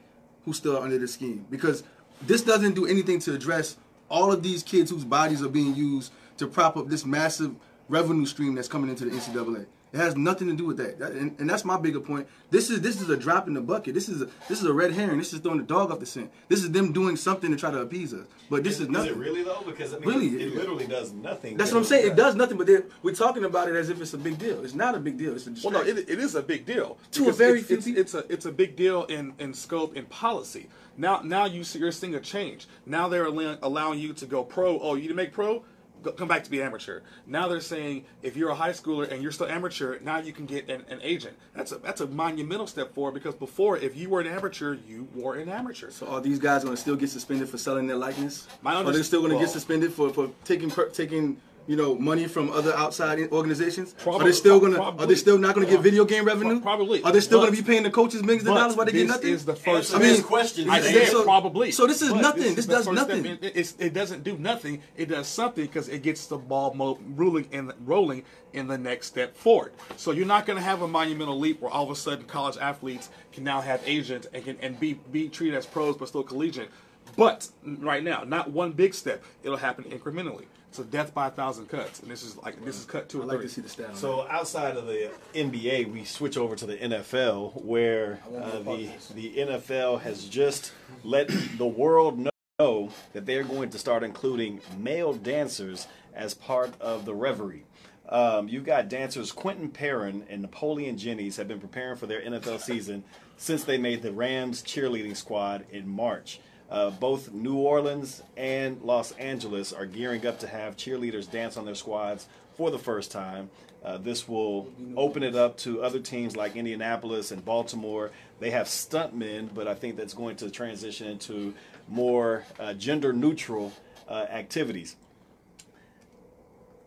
who 0.45 0.53
still 0.53 0.77
are 0.77 0.83
under 0.83 0.97
the 0.97 1.07
scheme? 1.07 1.45
Because 1.49 1.83
this 2.21 2.41
doesn't 2.41 2.75
do 2.75 2.85
anything 2.85 3.19
to 3.19 3.33
address 3.33 3.75
all 4.09 4.31
of 4.31 4.43
these 4.43 4.63
kids 4.63 4.91
whose 4.91 5.03
bodies 5.03 5.41
are 5.41 5.49
being 5.49 5.75
used 5.75 6.11
to 6.37 6.47
prop 6.47 6.77
up 6.77 6.87
this 6.89 7.05
massive 7.05 7.55
revenue 7.89 8.25
stream 8.25 8.55
that's 8.55 8.67
coming 8.67 8.89
into 8.89 9.05
the 9.05 9.11
NCAA. 9.11 9.65
It 9.93 9.99
has 9.99 10.17
nothing 10.17 10.49
to 10.49 10.55
do 10.55 10.65
with 10.65 10.75
that, 10.77 10.99
That- 10.99 11.13
and, 11.13 11.39
and 11.39 11.49
that's 11.49 11.63
my 11.63 11.79
bigger 11.79 12.01
point. 12.01 12.27
This 12.49 12.69
is 12.69 12.81
this 12.81 12.99
is 12.99 13.09
a 13.09 13.15
drop 13.15 13.47
in 13.47 13.53
the 13.53 13.61
bucket. 13.61 13.93
This 13.93 14.09
is 14.09 14.21
a, 14.23 14.25
this 14.49 14.59
is 14.59 14.65
a 14.65 14.73
red 14.73 14.91
herring. 14.91 15.17
This 15.19 15.31
is 15.31 15.39
throwing 15.39 15.59
the 15.59 15.63
dog 15.63 15.89
off 15.89 16.01
the 16.01 16.05
scent. 16.05 16.31
This 16.49 16.63
is 16.63 16.71
them 16.71 16.91
doing 16.91 17.15
something 17.15 17.49
to 17.49 17.55
try 17.55 17.71
to 17.71 17.79
appease 17.79 18.13
us. 18.13 18.27
But 18.49 18.65
this 18.65 18.75
is, 18.75 18.81
is, 18.81 18.89
nothing. 18.89 19.11
it 19.11 19.17
really 19.17 19.43
though? 19.43 19.63
Because 19.65 19.93
I 19.93 19.99
mean, 19.99 20.09
Really? 20.09 20.27
it, 20.27 20.41
it 20.49 20.55
literally 20.55 20.85
does 20.85 21.13
nothing. 21.13 21.55
That's 21.55 21.71
what 21.71 21.77
I'm 21.77 21.85
saying. 21.85 22.11
It 22.11 22.17
does 22.17 22.35
nothing, 22.35 22.57
but 22.57 22.67
we're 23.03 23.15
talking 23.15 23.45
about 23.45 23.69
it 23.69 23.75
as 23.75 23.89
if 23.89 24.01
it's 24.01 24.13
a 24.13 24.17
big 24.17 24.37
deal. 24.37 24.65
It's 24.65 24.73
not 24.73 24.95
a 24.95 24.99
big 24.99 25.17
deal. 25.17 25.33
It's 25.33 25.47
a 25.47 25.55
Well, 25.63 25.71
no, 25.71 25.81
it, 25.89 25.97
it 25.97 26.19
is 26.19 26.35
a 26.35 26.43
big 26.43 26.65
deal. 26.65 26.97
To 27.11 27.29
a 27.29 27.31
very 27.31 27.59
it's, 27.59 27.67
few 27.67 27.77
it's, 27.77 27.87
it's 27.87 28.13
a 28.15 28.25
it's 28.29 28.45
a 28.45 28.51
big 28.51 28.75
deal 28.75 29.05
in, 29.05 29.33
in 29.39 29.53
scope 29.53 29.95
and 29.95 30.09
policy. 30.09 30.67
Now 30.97 31.21
now 31.23 31.45
you 31.45 31.63
see, 31.63 31.79
you're 31.79 31.91
seeing 31.91 32.15
a 32.15 32.19
change. 32.19 32.67
Now 32.85 33.07
they're 33.07 33.25
allowing, 33.25 33.57
allowing 33.61 33.99
you 33.99 34.13
to 34.13 34.25
go 34.25 34.43
pro. 34.43 34.79
Oh, 34.79 34.95
you 34.95 35.07
to 35.09 35.13
make 35.13 35.33
pro, 35.33 35.63
go, 36.01 36.11
come 36.11 36.27
back 36.27 36.43
to 36.45 36.49
be 36.49 36.61
amateur. 36.61 37.01
Now 37.27 37.47
they're 37.47 37.59
saying 37.59 38.05
if 38.21 38.37
you're 38.37 38.49
a 38.49 38.55
high 38.55 38.71
schooler 38.71 39.11
and 39.11 39.21
you're 39.21 39.31
still 39.31 39.47
amateur, 39.47 39.99
now 39.99 40.19
you 40.19 40.31
can 40.31 40.45
get 40.45 40.69
an, 40.69 40.85
an 40.89 40.99
agent. 41.01 41.35
That's 41.53 41.71
a 41.71 41.77
that's 41.77 42.01
a 42.01 42.07
monumental 42.07 42.67
step 42.67 42.93
forward 42.93 43.13
because 43.13 43.35
before, 43.35 43.77
if 43.77 43.97
you 43.97 44.09
were 44.09 44.21
an 44.21 44.27
amateur, 44.27 44.77
you 44.87 45.07
were 45.13 45.35
an 45.35 45.49
amateur. 45.49 45.91
so 45.91 46.07
are 46.07 46.21
these 46.21 46.39
guys 46.39 46.63
going 46.63 46.75
to 46.75 46.81
still 46.81 46.95
get 46.95 47.09
suspended 47.09 47.49
for 47.49 47.57
selling 47.57 47.87
their 47.87 47.97
likeness? 47.97 48.47
My 48.61 48.75
are 48.75 48.83
they 48.91 49.03
still 49.03 49.21
going 49.21 49.31
to 49.31 49.37
well- 49.37 49.45
get 49.45 49.51
suspended 49.51 49.91
for, 49.93 50.09
for 50.11 50.31
taking 50.43 50.69
per, 50.69 50.89
taking 50.89 51.41
you 51.67 51.75
know 51.75 51.95
money 51.95 52.27
from 52.27 52.49
other 52.51 52.73
outside 52.75 53.19
organizations? 53.31 53.95
are 54.05 54.23
they 54.23 54.31
still 54.31 54.59
going 54.59 54.73
to? 54.73 54.81
Are 54.81 55.05
they 55.05 55.15
still 55.15 55.37
not 55.37 55.55
going 55.55 55.65
to 55.67 55.73
get 55.73 55.81
video 55.81 56.05
game 56.05 56.25
revenue? 56.25 56.59
Probably. 56.61 57.01
Are 57.03 57.11
they 57.11 57.19
still 57.19 57.39
But- 57.39 57.47
going 57.47 57.55
to 57.57 57.63
be 57.63 57.67
paying 57.67 57.83
the 57.83 57.91
coaches 57.91 58.21
millions 58.23 58.47
of 58.47 58.55
dollars 58.55 58.75
while 58.75 58.85
they 58.85 58.91
get 58.91 59.07
this 59.07 59.15
nothing? 59.15 59.33
is 59.33 59.45
the 59.45 59.55
first. 59.55 59.93
I 59.95 59.99
mean, 59.99 60.09
these 60.09 60.21
questions. 60.23 60.69
I 60.69 60.77
Yeah, 60.79 60.83
said 60.91 61.07
so- 61.09 61.23
probably. 61.23 61.71
so 61.71 61.87
this 61.87 62.01
is 62.01 62.09
But 62.11 62.21
nothing. 62.21 62.43
is 62.43 62.55
This 62.55 62.65
the 62.65 62.73
does 62.73 62.87
nothing. 62.87 63.25
It, 63.41 63.73
it 63.79 63.93
doesn't 63.93 64.23
do 64.23 64.37
nothing. 64.37 64.81
It 64.95 65.09
does 65.09 65.27
something 65.27 65.65
because 65.65 65.89
it 65.89 66.03
gets 66.03 66.27
the 66.27 66.37
ball 66.37 66.73
mo- 66.73 66.99
rolling 67.15 67.47
in 67.51 67.67
the, 67.67 67.75
rolling 67.85 68.23
in 68.53 68.67
the 68.67 68.77
next 68.77 69.07
step 69.07 69.35
forward. 69.35 69.73
So 69.97 70.11
you're 70.11 70.25
not 70.25 70.45
going 70.45 70.57
to 70.57 70.63
have 70.63 70.81
a 70.81 70.87
monumental 70.87 71.37
leap 71.37 71.61
where 71.61 71.71
all 71.71 71.83
of 71.83 71.89
a 71.91 71.95
sudden 71.95 72.25
college 72.25 72.57
athletes 72.57 73.09
can 73.33 73.43
now 73.43 73.61
have 73.61 73.81
agents 73.85 74.27
and 74.33 74.43
can 74.45 74.57
and 74.61 74.79
be 74.79 74.93
be 75.11 75.27
treated 75.29 75.57
as 75.57 75.65
pros 75.65 75.97
but 75.97 76.07
still 76.07 76.23
collegiate. 76.23 76.69
But 77.17 77.47
right 77.63 78.03
now, 78.03 78.23
not 78.25 78.51
one 78.51 78.71
big 78.71 78.93
step. 78.93 79.23
It'll 79.43 79.57
happen 79.57 79.85
incrementally. 79.85 80.45
So 80.75 80.83
death 80.83 81.13
by 81.13 81.27
a 81.27 81.31
thousand 81.31 81.69
cuts, 81.69 82.01
and 82.01 82.11
this 82.11 82.21
is 82.21 82.35
like 82.35 82.63
this 82.65 82.77
is 82.77 82.83
cut 82.83 83.07
two 83.07 83.21
I 83.21 83.23
or 83.23 83.27
like 83.27 83.37
three. 83.37 83.47
to 83.47 83.53
see 83.53 83.61
the 83.61 83.69
stat. 83.69 83.95
So 83.95 84.27
outside 84.27 84.75
of 84.75 84.87
the 84.87 85.09
NBA, 85.33 85.89
we 85.89 86.03
switch 86.03 86.35
over 86.35 86.53
to 86.57 86.65
the 86.65 86.75
NFL, 86.75 87.63
where 87.63 88.19
uh, 88.35 88.59
the 88.59 88.89
the 89.13 89.35
NFL 89.37 90.01
has 90.01 90.25
just 90.25 90.73
let 91.05 91.29
the 91.57 91.65
world 91.65 92.29
know 92.59 92.89
that 93.13 93.25
they're 93.25 93.45
going 93.45 93.69
to 93.69 93.79
start 93.79 94.03
including 94.03 94.59
male 94.77 95.13
dancers 95.13 95.87
as 96.13 96.33
part 96.33 96.73
of 96.81 97.05
the 97.05 97.13
reverie. 97.13 97.63
Um, 98.09 98.49
you've 98.49 98.65
got 98.65 98.89
dancers 98.89 99.31
Quinton 99.31 99.69
Peron 99.69 100.25
and 100.29 100.41
Napoleon 100.41 100.97
Jinnies 100.97 101.37
have 101.37 101.47
been 101.47 101.61
preparing 101.61 101.95
for 101.95 102.05
their 102.05 102.21
NFL 102.21 102.59
season 102.59 103.05
since 103.37 103.63
they 103.63 103.77
made 103.77 104.01
the 104.01 104.11
Rams 104.11 104.61
cheerleading 104.61 105.15
squad 105.15 105.65
in 105.71 105.87
March. 105.87 106.39
Uh, 106.69 106.89
both 106.89 107.31
New 107.31 107.57
Orleans 107.57 108.23
and 108.35 108.81
Los 108.81 109.11
Angeles 109.13 109.71
are 109.71 109.85
gearing 109.85 110.25
up 110.25 110.39
to 110.39 110.47
have 110.47 110.75
cheerleaders 110.75 111.29
dance 111.29 111.57
on 111.57 111.65
their 111.65 111.75
squads 111.75 112.27
for 112.55 112.71
the 112.71 112.79
first 112.79 113.11
time. 113.11 113.49
Uh, 113.83 113.97
this 113.97 114.27
will 114.27 114.67
open 114.97 115.21
it 115.21 115.35
up 115.35 115.57
to 115.57 115.83
other 115.83 115.99
teams 115.99 116.35
like 116.35 116.55
Indianapolis 116.55 117.31
and 117.31 117.45
Baltimore. 117.45 118.09
They 118.39 118.49
have 118.49 118.65
stuntmen, 118.65 119.49
but 119.53 119.67
I 119.67 119.75
think 119.75 119.95
that's 119.95 120.15
going 120.15 120.37
to 120.37 120.49
transition 120.49 121.07
into 121.07 121.53
more 121.87 122.45
uh, 122.59 122.73
gender 122.73 123.13
neutral 123.13 123.71
uh, 124.09 124.25
activities. 124.31 124.95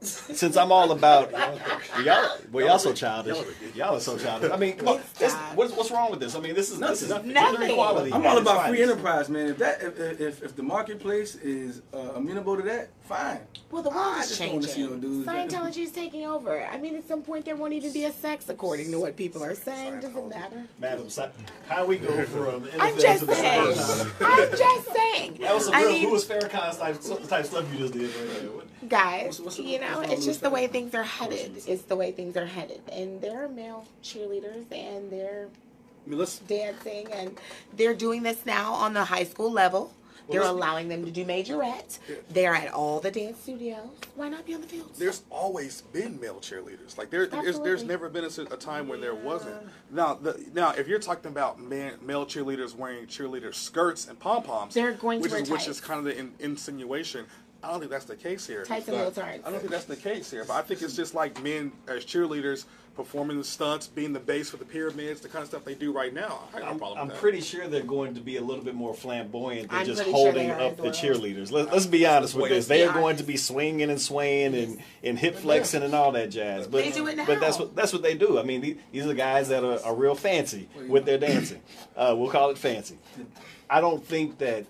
Since 0.00 0.56
I'm 0.56 0.70
all 0.70 0.92
about 0.92 1.32
y'all, 2.04 2.36
well, 2.52 2.66
y'all 2.66 2.78
so 2.78 2.92
childish. 2.92 3.36
Y'all 3.74 3.96
are 3.96 4.00
so 4.00 4.16
childish. 4.16 4.50
I 4.52 4.56
mean, 4.56 4.76
come 4.76 4.88
on, 4.88 5.00
this, 5.18 5.34
what's, 5.54 5.72
what's 5.72 5.90
wrong 5.90 6.10
with 6.12 6.20
this? 6.20 6.36
I 6.36 6.40
mean, 6.40 6.54
this 6.54 6.70
is 6.70 6.78
this 6.78 7.02
is 7.02 7.08
Nothing. 7.08 7.32
Nothing. 7.32 7.70
equality. 7.70 8.12
I'm 8.12 8.24
all 8.24 8.38
about 8.38 8.68
free 8.68 8.82
enterprise, 8.82 9.28
man. 9.28 9.48
If 9.48 9.58
that 9.58 9.82
if 9.82 10.20
if, 10.20 10.42
if 10.42 10.56
the 10.56 10.62
marketplace 10.62 11.34
is 11.36 11.82
uh, 11.92 12.12
amenable 12.14 12.56
to 12.56 12.62
that, 12.62 12.90
fine. 13.02 13.40
Well, 13.72 13.82
the 13.82 13.90
world 13.90 14.14
I 14.16 14.20
is 14.20 14.28
just 14.28 14.40
don't 14.40 14.52
wanna 14.52 14.68
see 14.68 14.74
changing. 14.82 15.00
dudes 15.00 15.26
Scientology 15.28 15.78
is 15.78 15.90
taking 15.90 16.26
over. 16.26 16.64
I 16.64 16.78
mean, 16.78 16.94
at 16.94 17.06
some 17.08 17.22
point 17.22 17.44
there 17.44 17.56
won't 17.56 17.72
even 17.72 17.92
be 17.92 18.04
a 18.04 18.12
sex, 18.12 18.48
according 18.48 18.92
to 18.92 19.00
what 19.00 19.16
people 19.16 19.42
are 19.42 19.54
saying. 19.56 20.00
Doesn't 20.00 20.28
matter. 20.28 20.64
Madam, 20.78 21.10
Si- 21.10 21.22
how 21.68 21.84
we 21.86 21.98
go 21.98 22.24
from 22.26 22.68
I'm 22.78 22.98
just 22.98 23.26
the 23.26 23.34
saying. 23.34 23.76
I'm 24.20 24.50
just 24.56 24.92
saying. 24.92 25.38
That 25.40 25.54
was 25.54 25.64
some 25.64 25.74
I 25.74 25.82
real 25.82 25.92
mean, 25.92 26.08
Louis 26.10 26.24
Farrakhan 26.24 26.78
type, 26.78 27.28
type 27.28 27.46
stuff 27.46 27.72
you 27.72 27.78
just 27.78 27.94
did 27.94 28.02
right 28.14 28.40
there. 28.40 28.50
Guys, 28.86 29.24
What's- 29.26 29.40
what's- 29.40 29.58
you 29.58 29.80
know, 29.80 30.00
it's 30.00 30.24
just 30.24 30.40
the 30.40 30.50
way 30.50 30.66
things 30.66 30.94
are 30.94 31.02
headed. 31.02 31.62
It's 31.66 31.82
the 31.82 31.96
way 31.96 32.12
things 32.12 32.36
are 32.36 32.46
headed, 32.46 32.80
and 32.92 33.20
there 33.20 33.44
are 33.44 33.48
male 33.48 33.86
cheerleaders, 34.02 34.70
and 34.70 35.10
they're 35.10 35.48
I 36.06 36.10
mean, 36.10 36.26
dancing, 36.46 37.12
and 37.12 37.38
they're 37.76 37.94
doing 37.94 38.22
this 38.22 38.46
now 38.46 38.72
on 38.72 38.94
the 38.94 39.04
high 39.04 39.24
school 39.24 39.50
level. 39.50 39.92
They're 40.30 40.42
allowing 40.42 40.88
them 40.88 41.04
to 41.04 41.10
do 41.10 41.24
majorettes. 41.24 41.98
They're 42.30 42.54
at 42.54 42.72
all 42.72 43.00
the 43.00 43.10
dance 43.10 43.40
studios. 43.40 43.88
Why 44.14 44.28
not 44.28 44.44
be 44.44 44.54
on 44.54 44.60
the 44.60 44.66
field? 44.66 44.90
there's 44.96 45.22
always 45.30 45.80
been 45.80 46.20
male 46.20 46.40
cheerleaders. 46.40 46.98
Like 46.98 47.10
there, 47.10 47.26
there's, 47.26 47.58
there's 47.60 47.82
never 47.82 48.08
been 48.08 48.24
a 48.24 48.56
time 48.56 48.88
when 48.88 49.00
there 49.00 49.14
wasn't. 49.14 49.56
Now, 49.90 50.14
the, 50.14 50.44
now 50.52 50.72
if 50.72 50.86
you're 50.86 50.98
talking 50.98 51.30
about 51.30 51.60
man, 51.60 51.94
male 52.02 52.26
cheerleaders 52.26 52.74
wearing 52.74 53.06
cheerleader 53.06 53.54
skirts 53.54 54.06
and 54.06 54.18
pom 54.18 54.42
poms, 54.42 54.74
They're 54.74 54.92
going 54.92 55.20
to 55.20 55.22
which 55.22 55.32
wear 55.32 55.42
is 55.42 55.50
which 55.50 55.68
is 55.68 55.80
kind 55.80 55.98
of 55.98 56.04
the 56.04 56.18
in, 56.18 56.34
insinuation. 56.38 57.26
I 57.62 57.70
don't 57.70 57.80
think 57.80 57.90
that's 57.90 58.04
the 58.04 58.16
case 58.16 58.46
here. 58.46 58.64
Tights 58.64 58.88
and 58.88 58.96
But- 58.96 59.14
leotards. 59.14 59.46
I 59.46 59.50
don't 59.50 59.58
think 59.58 59.70
that's 59.72 59.84
the 59.84 59.96
case 59.96 60.30
here. 60.30 60.44
But 60.44 60.54
I 60.54 60.62
think 60.62 60.80
it's 60.82 60.94
just 60.94 61.14
like 61.14 61.42
men 61.42 61.72
as 61.88 62.04
cheerleaders 62.04 62.64
performing 62.94 63.38
the 63.38 63.44
stunts, 63.44 63.86
being 63.86 64.12
the 64.12 64.18
base 64.18 64.50
for 64.50 64.56
the 64.56 64.64
pyramids, 64.64 65.20
the 65.20 65.28
kind 65.28 65.42
of 65.42 65.48
stuff 65.48 65.64
they 65.64 65.74
do 65.74 65.92
right 65.92 66.12
now. 66.12 66.48
I 66.52 66.58
got 66.58 66.64
no 66.64 66.70
I'm, 66.72 66.78
problem 66.78 66.98
I'm 66.98 67.08
that. 67.08 67.18
pretty 67.18 67.40
sure 67.40 67.68
they're 67.68 67.82
going 67.82 68.14
to 68.14 68.20
be 68.20 68.36
a 68.38 68.40
little 68.40 68.64
bit 68.64 68.74
more 68.74 68.92
flamboyant 68.92 69.70
than 69.70 69.78
I'm 69.80 69.86
just 69.86 70.02
pretty 70.02 70.10
sure 70.12 70.24
holding 70.32 70.50
up 70.50 70.76
the 70.76 70.82
well. 70.84 70.92
cheerleaders. 70.92 71.52
Let, 71.52 71.72
let's 71.72 71.86
be 71.86 72.04
honest 72.06 72.34
with 72.34 72.48
this. 72.50 72.66
They 72.66 72.84
are 72.84 72.92
going 72.92 73.16
to 73.18 73.22
be 73.22 73.36
swinging 73.36 73.88
and 73.90 74.00
swaying 74.00 74.56
and, 74.56 74.78
and 75.04 75.16
hip 75.18 75.36
flexing 75.36 75.84
and 75.84 75.94
all 75.94 76.10
that 76.12 76.30
jazz. 76.30 76.66
But, 76.66 76.82
They 76.84 76.90
do 76.90 77.06
it 77.06 77.18
but 77.24 77.38
that's 77.38 77.58
what 77.58 77.76
that's 77.76 77.92
what 77.92 78.02
they 78.02 78.14
do. 78.16 78.38
I 78.38 78.42
mean, 78.42 78.60
the- 78.62 78.76
these 78.90 79.06
are 79.06 79.14
guys 79.14 79.48
that 79.48 79.62
are, 79.62 79.80
are 79.84 79.94
real 79.94 80.16
fancy 80.16 80.68
with 80.88 81.04
their 81.04 81.18
dancing. 81.18 81.60
Uh, 81.96 82.14
we'll 82.18 82.30
call 82.30 82.50
it 82.50 82.58
fancy. 82.58 82.98
I 83.70 83.80
don't 83.80 84.04
think 84.04 84.38
that 84.38 84.66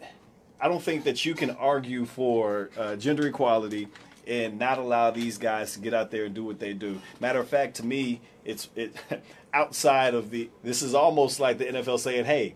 I 0.61 0.68
don't 0.68 0.83
think 0.83 1.05
that 1.05 1.25
you 1.25 1.35
can 1.35 1.51
argue 1.51 2.05
for 2.05 2.71
uh, 2.77 2.97
gender 2.97 3.27
equality 3.27 3.88
and 4.27 4.59
not 4.59 4.79
allow 4.79 5.11
these 5.11 5.38
guys 5.38 5.73
to 5.75 5.81
get 5.81 5.94
out 5.94 6.11
there 6.11 6.25
and 6.25 6.35
do 6.35 6.44
what 6.44 6.59
they 6.59 6.73
do. 6.73 7.01
Matter 7.21 7.40
of 7.40 7.49
fact, 7.49 7.77
to 7.77 7.87
me, 7.87 8.21
it's 8.44 8.68
it 8.77 8.94
outside 9.55 10.14
of 10.14 10.31
the. 10.31 10.51
This 10.62 10.83
is 10.83 10.94
almost 10.94 11.40
like 11.40 11.59
the 11.59 11.66
NFL 11.66 12.01
saying, 12.01 12.25
"Hey, 12.25 12.55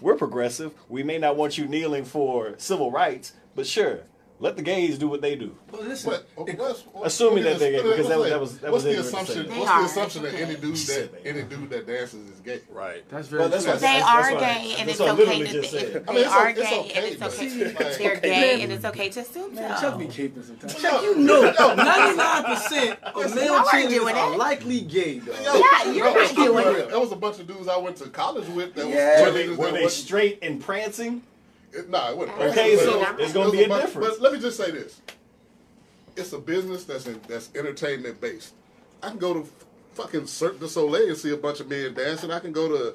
we're 0.00 0.16
progressive. 0.16 0.72
We 0.88 1.02
may 1.02 1.18
not 1.18 1.36
want 1.36 1.58
you 1.58 1.66
kneeling 1.66 2.04
for 2.04 2.54
civil 2.56 2.90
rights, 2.90 3.32
but 3.54 3.66
sure, 3.66 4.00
let 4.40 4.56
the 4.56 4.62
gays 4.62 4.98
do 4.98 5.06
what 5.08 5.20
they 5.22 5.36
do." 5.36 5.54
But 5.70 5.84
listen, 5.86 6.10
But 6.10 6.26
okay, 6.42 6.54
what's, 6.54 6.80
what- 6.82 7.06
Assuming 7.06 7.44
that 7.44 7.58
they- 7.58 7.76
is- 7.76 7.82
because 7.82 8.08
that 8.08 8.18
was- 8.18 8.30
that 8.30 8.40
was- 8.40 8.58
that 8.58 8.72
what's 8.72 8.84
was 8.84 8.84
the 8.84 8.90
ignorant 9.00 9.10
to 9.10 9.16
say 9.32 9.32
assumption? 9.40 9.58
What's 9.58 9.70
are, 9.70 9.80
the 9.80 9.86
assumption 9.86 10.22
that 10.24 10.34
any 10.34 10.54
dude 10.56 10.76
that 10.76 11.10
any 11.24 11.42
dude 11.42 11.70
that 11.70 11.86
dances 11.86 12.28
is 12.30 12.40
gay? 12.40 12.60
Right. 12.70 13.08
that's 13.08 13.28
very 13.28 13.40
Well, 13.40 13.48
that's 13.50 13.64
true. 13.64 13.72
They 13.74 13.80
That's- 13.80 14.02
are 14.04 14.22
that's 14.22 14.34
what 14.34 14.42
I- 14.42 14.54
gay, 14.54 14.74
and 14.80 14.90
it's 14.90 15.00
okay 15.00 15.38
to. 15.38 15.44
just 15.52 15.72
They, 15.72 15.78
said. 15.78 15.92
they 15.92 16.10
I 16.10 16.14
mean, 16.14 16.24
it's 16.24 16.32
are 16.32 16.52
gay, 16.52 16.92
and 16.94 17.04
it's 17.06 17.22
okay. 17.22 17.48
They're 17.98 18.16
gay, 18.20 18.62
and 18.62 18.72
it's 18.72 18.84
okay 18.84 19.08
to 19.10 19.20
assume 19.20 19.54
Man, 19.54 19.76
so. 19.76 19.82
Chuck 19.90 19.98
be 19.98 20.04
caping 20.06 20.44
sometimes. 20.46 20.74
Chuck, 20.74 21.02
you 21.02 21.16
know, 21.16 21.42
ninety 21.74 22.16
nine 22.16 22.44
percent 22.44 22.98
of 23.04 23.34
male 23.34 23.60
cheerleaders 23.60 24.14
are 24.14 24.36
likely 24.36 24.80
gay, 24.80 25.18
though. 25.18 25.32
Yeah, 25.32 25.92
you're 25.92 26.04
not 26.14 26.34
doing 26.34 26.66
it. 26.76 26.88
There 26.90 27.00
was 27.00 27.12
a 27.12 27.16
bunch 27.16 27.38
of 27.40 27.46
dudes 27.46 27.68
I 27.68 27.76
went 27.78 27.96
to 27.98 28.08
college 28.08 28.48
with 28.48 28.76
Yeah. 28.76 29.22
Were 29.22 29.30
they, 29.32 29.46
cheerleaders 29.48 29.56
were 29.56 29.66
that 29.66 29.74
they 29.74 29.82
wasn't- 29.84 30.06
straight 30.06 30.38
and 30.42 30.60
prancing? 30.60 31.22
It, 31.72 31.88
nah, 31.88 32.10
it 32.10 32.16
wasn't. 32.16 32.38
Okay, 32.38 32.76
But 32.76 32.84
so 32.84 32.90
it 32.90 32.98
was- 32.98 33.16
there's 33.18 33.30
it 33.30 33.34
gonna 33.34 33.46
was 33.46 33.52
be 33.58 33.64
a 33.64 33.68
bunch- 33.68 33.84
difference. 33.86 34.08
But 34.16 34.20
let 34.20 34.32
me 34.32 34.40
just 34.40 34.56
say 34.56 34.70
this: 34.70 35.00
it's 36.16 36.32
a 36.32 36.38
business 36.38 36.84
that's 36.84 37.06
in, 37.06 37.20
that's 37.28 37.50
entertainment 37.54 38.20
based. 38.20 38.54
I 39.02 39.08
can 39.10 39.18
go 39.18 39.34
to 39.34 39.46
fucking 39.94 40.26
Cirque 40.26 40.58
du 40.60 40.68
Soleil 40.68 41.08
and 41.08 41.16
see 41.16 41.30
a 41.32 41.36
bunch 41.36 41.60
of 41.60 41.68
men 41.68 41.94
dancing. 41.94 42.30
I 42.30 42.40
can 42.40 42.52
go 42.52 42.68
to 42.68 42.94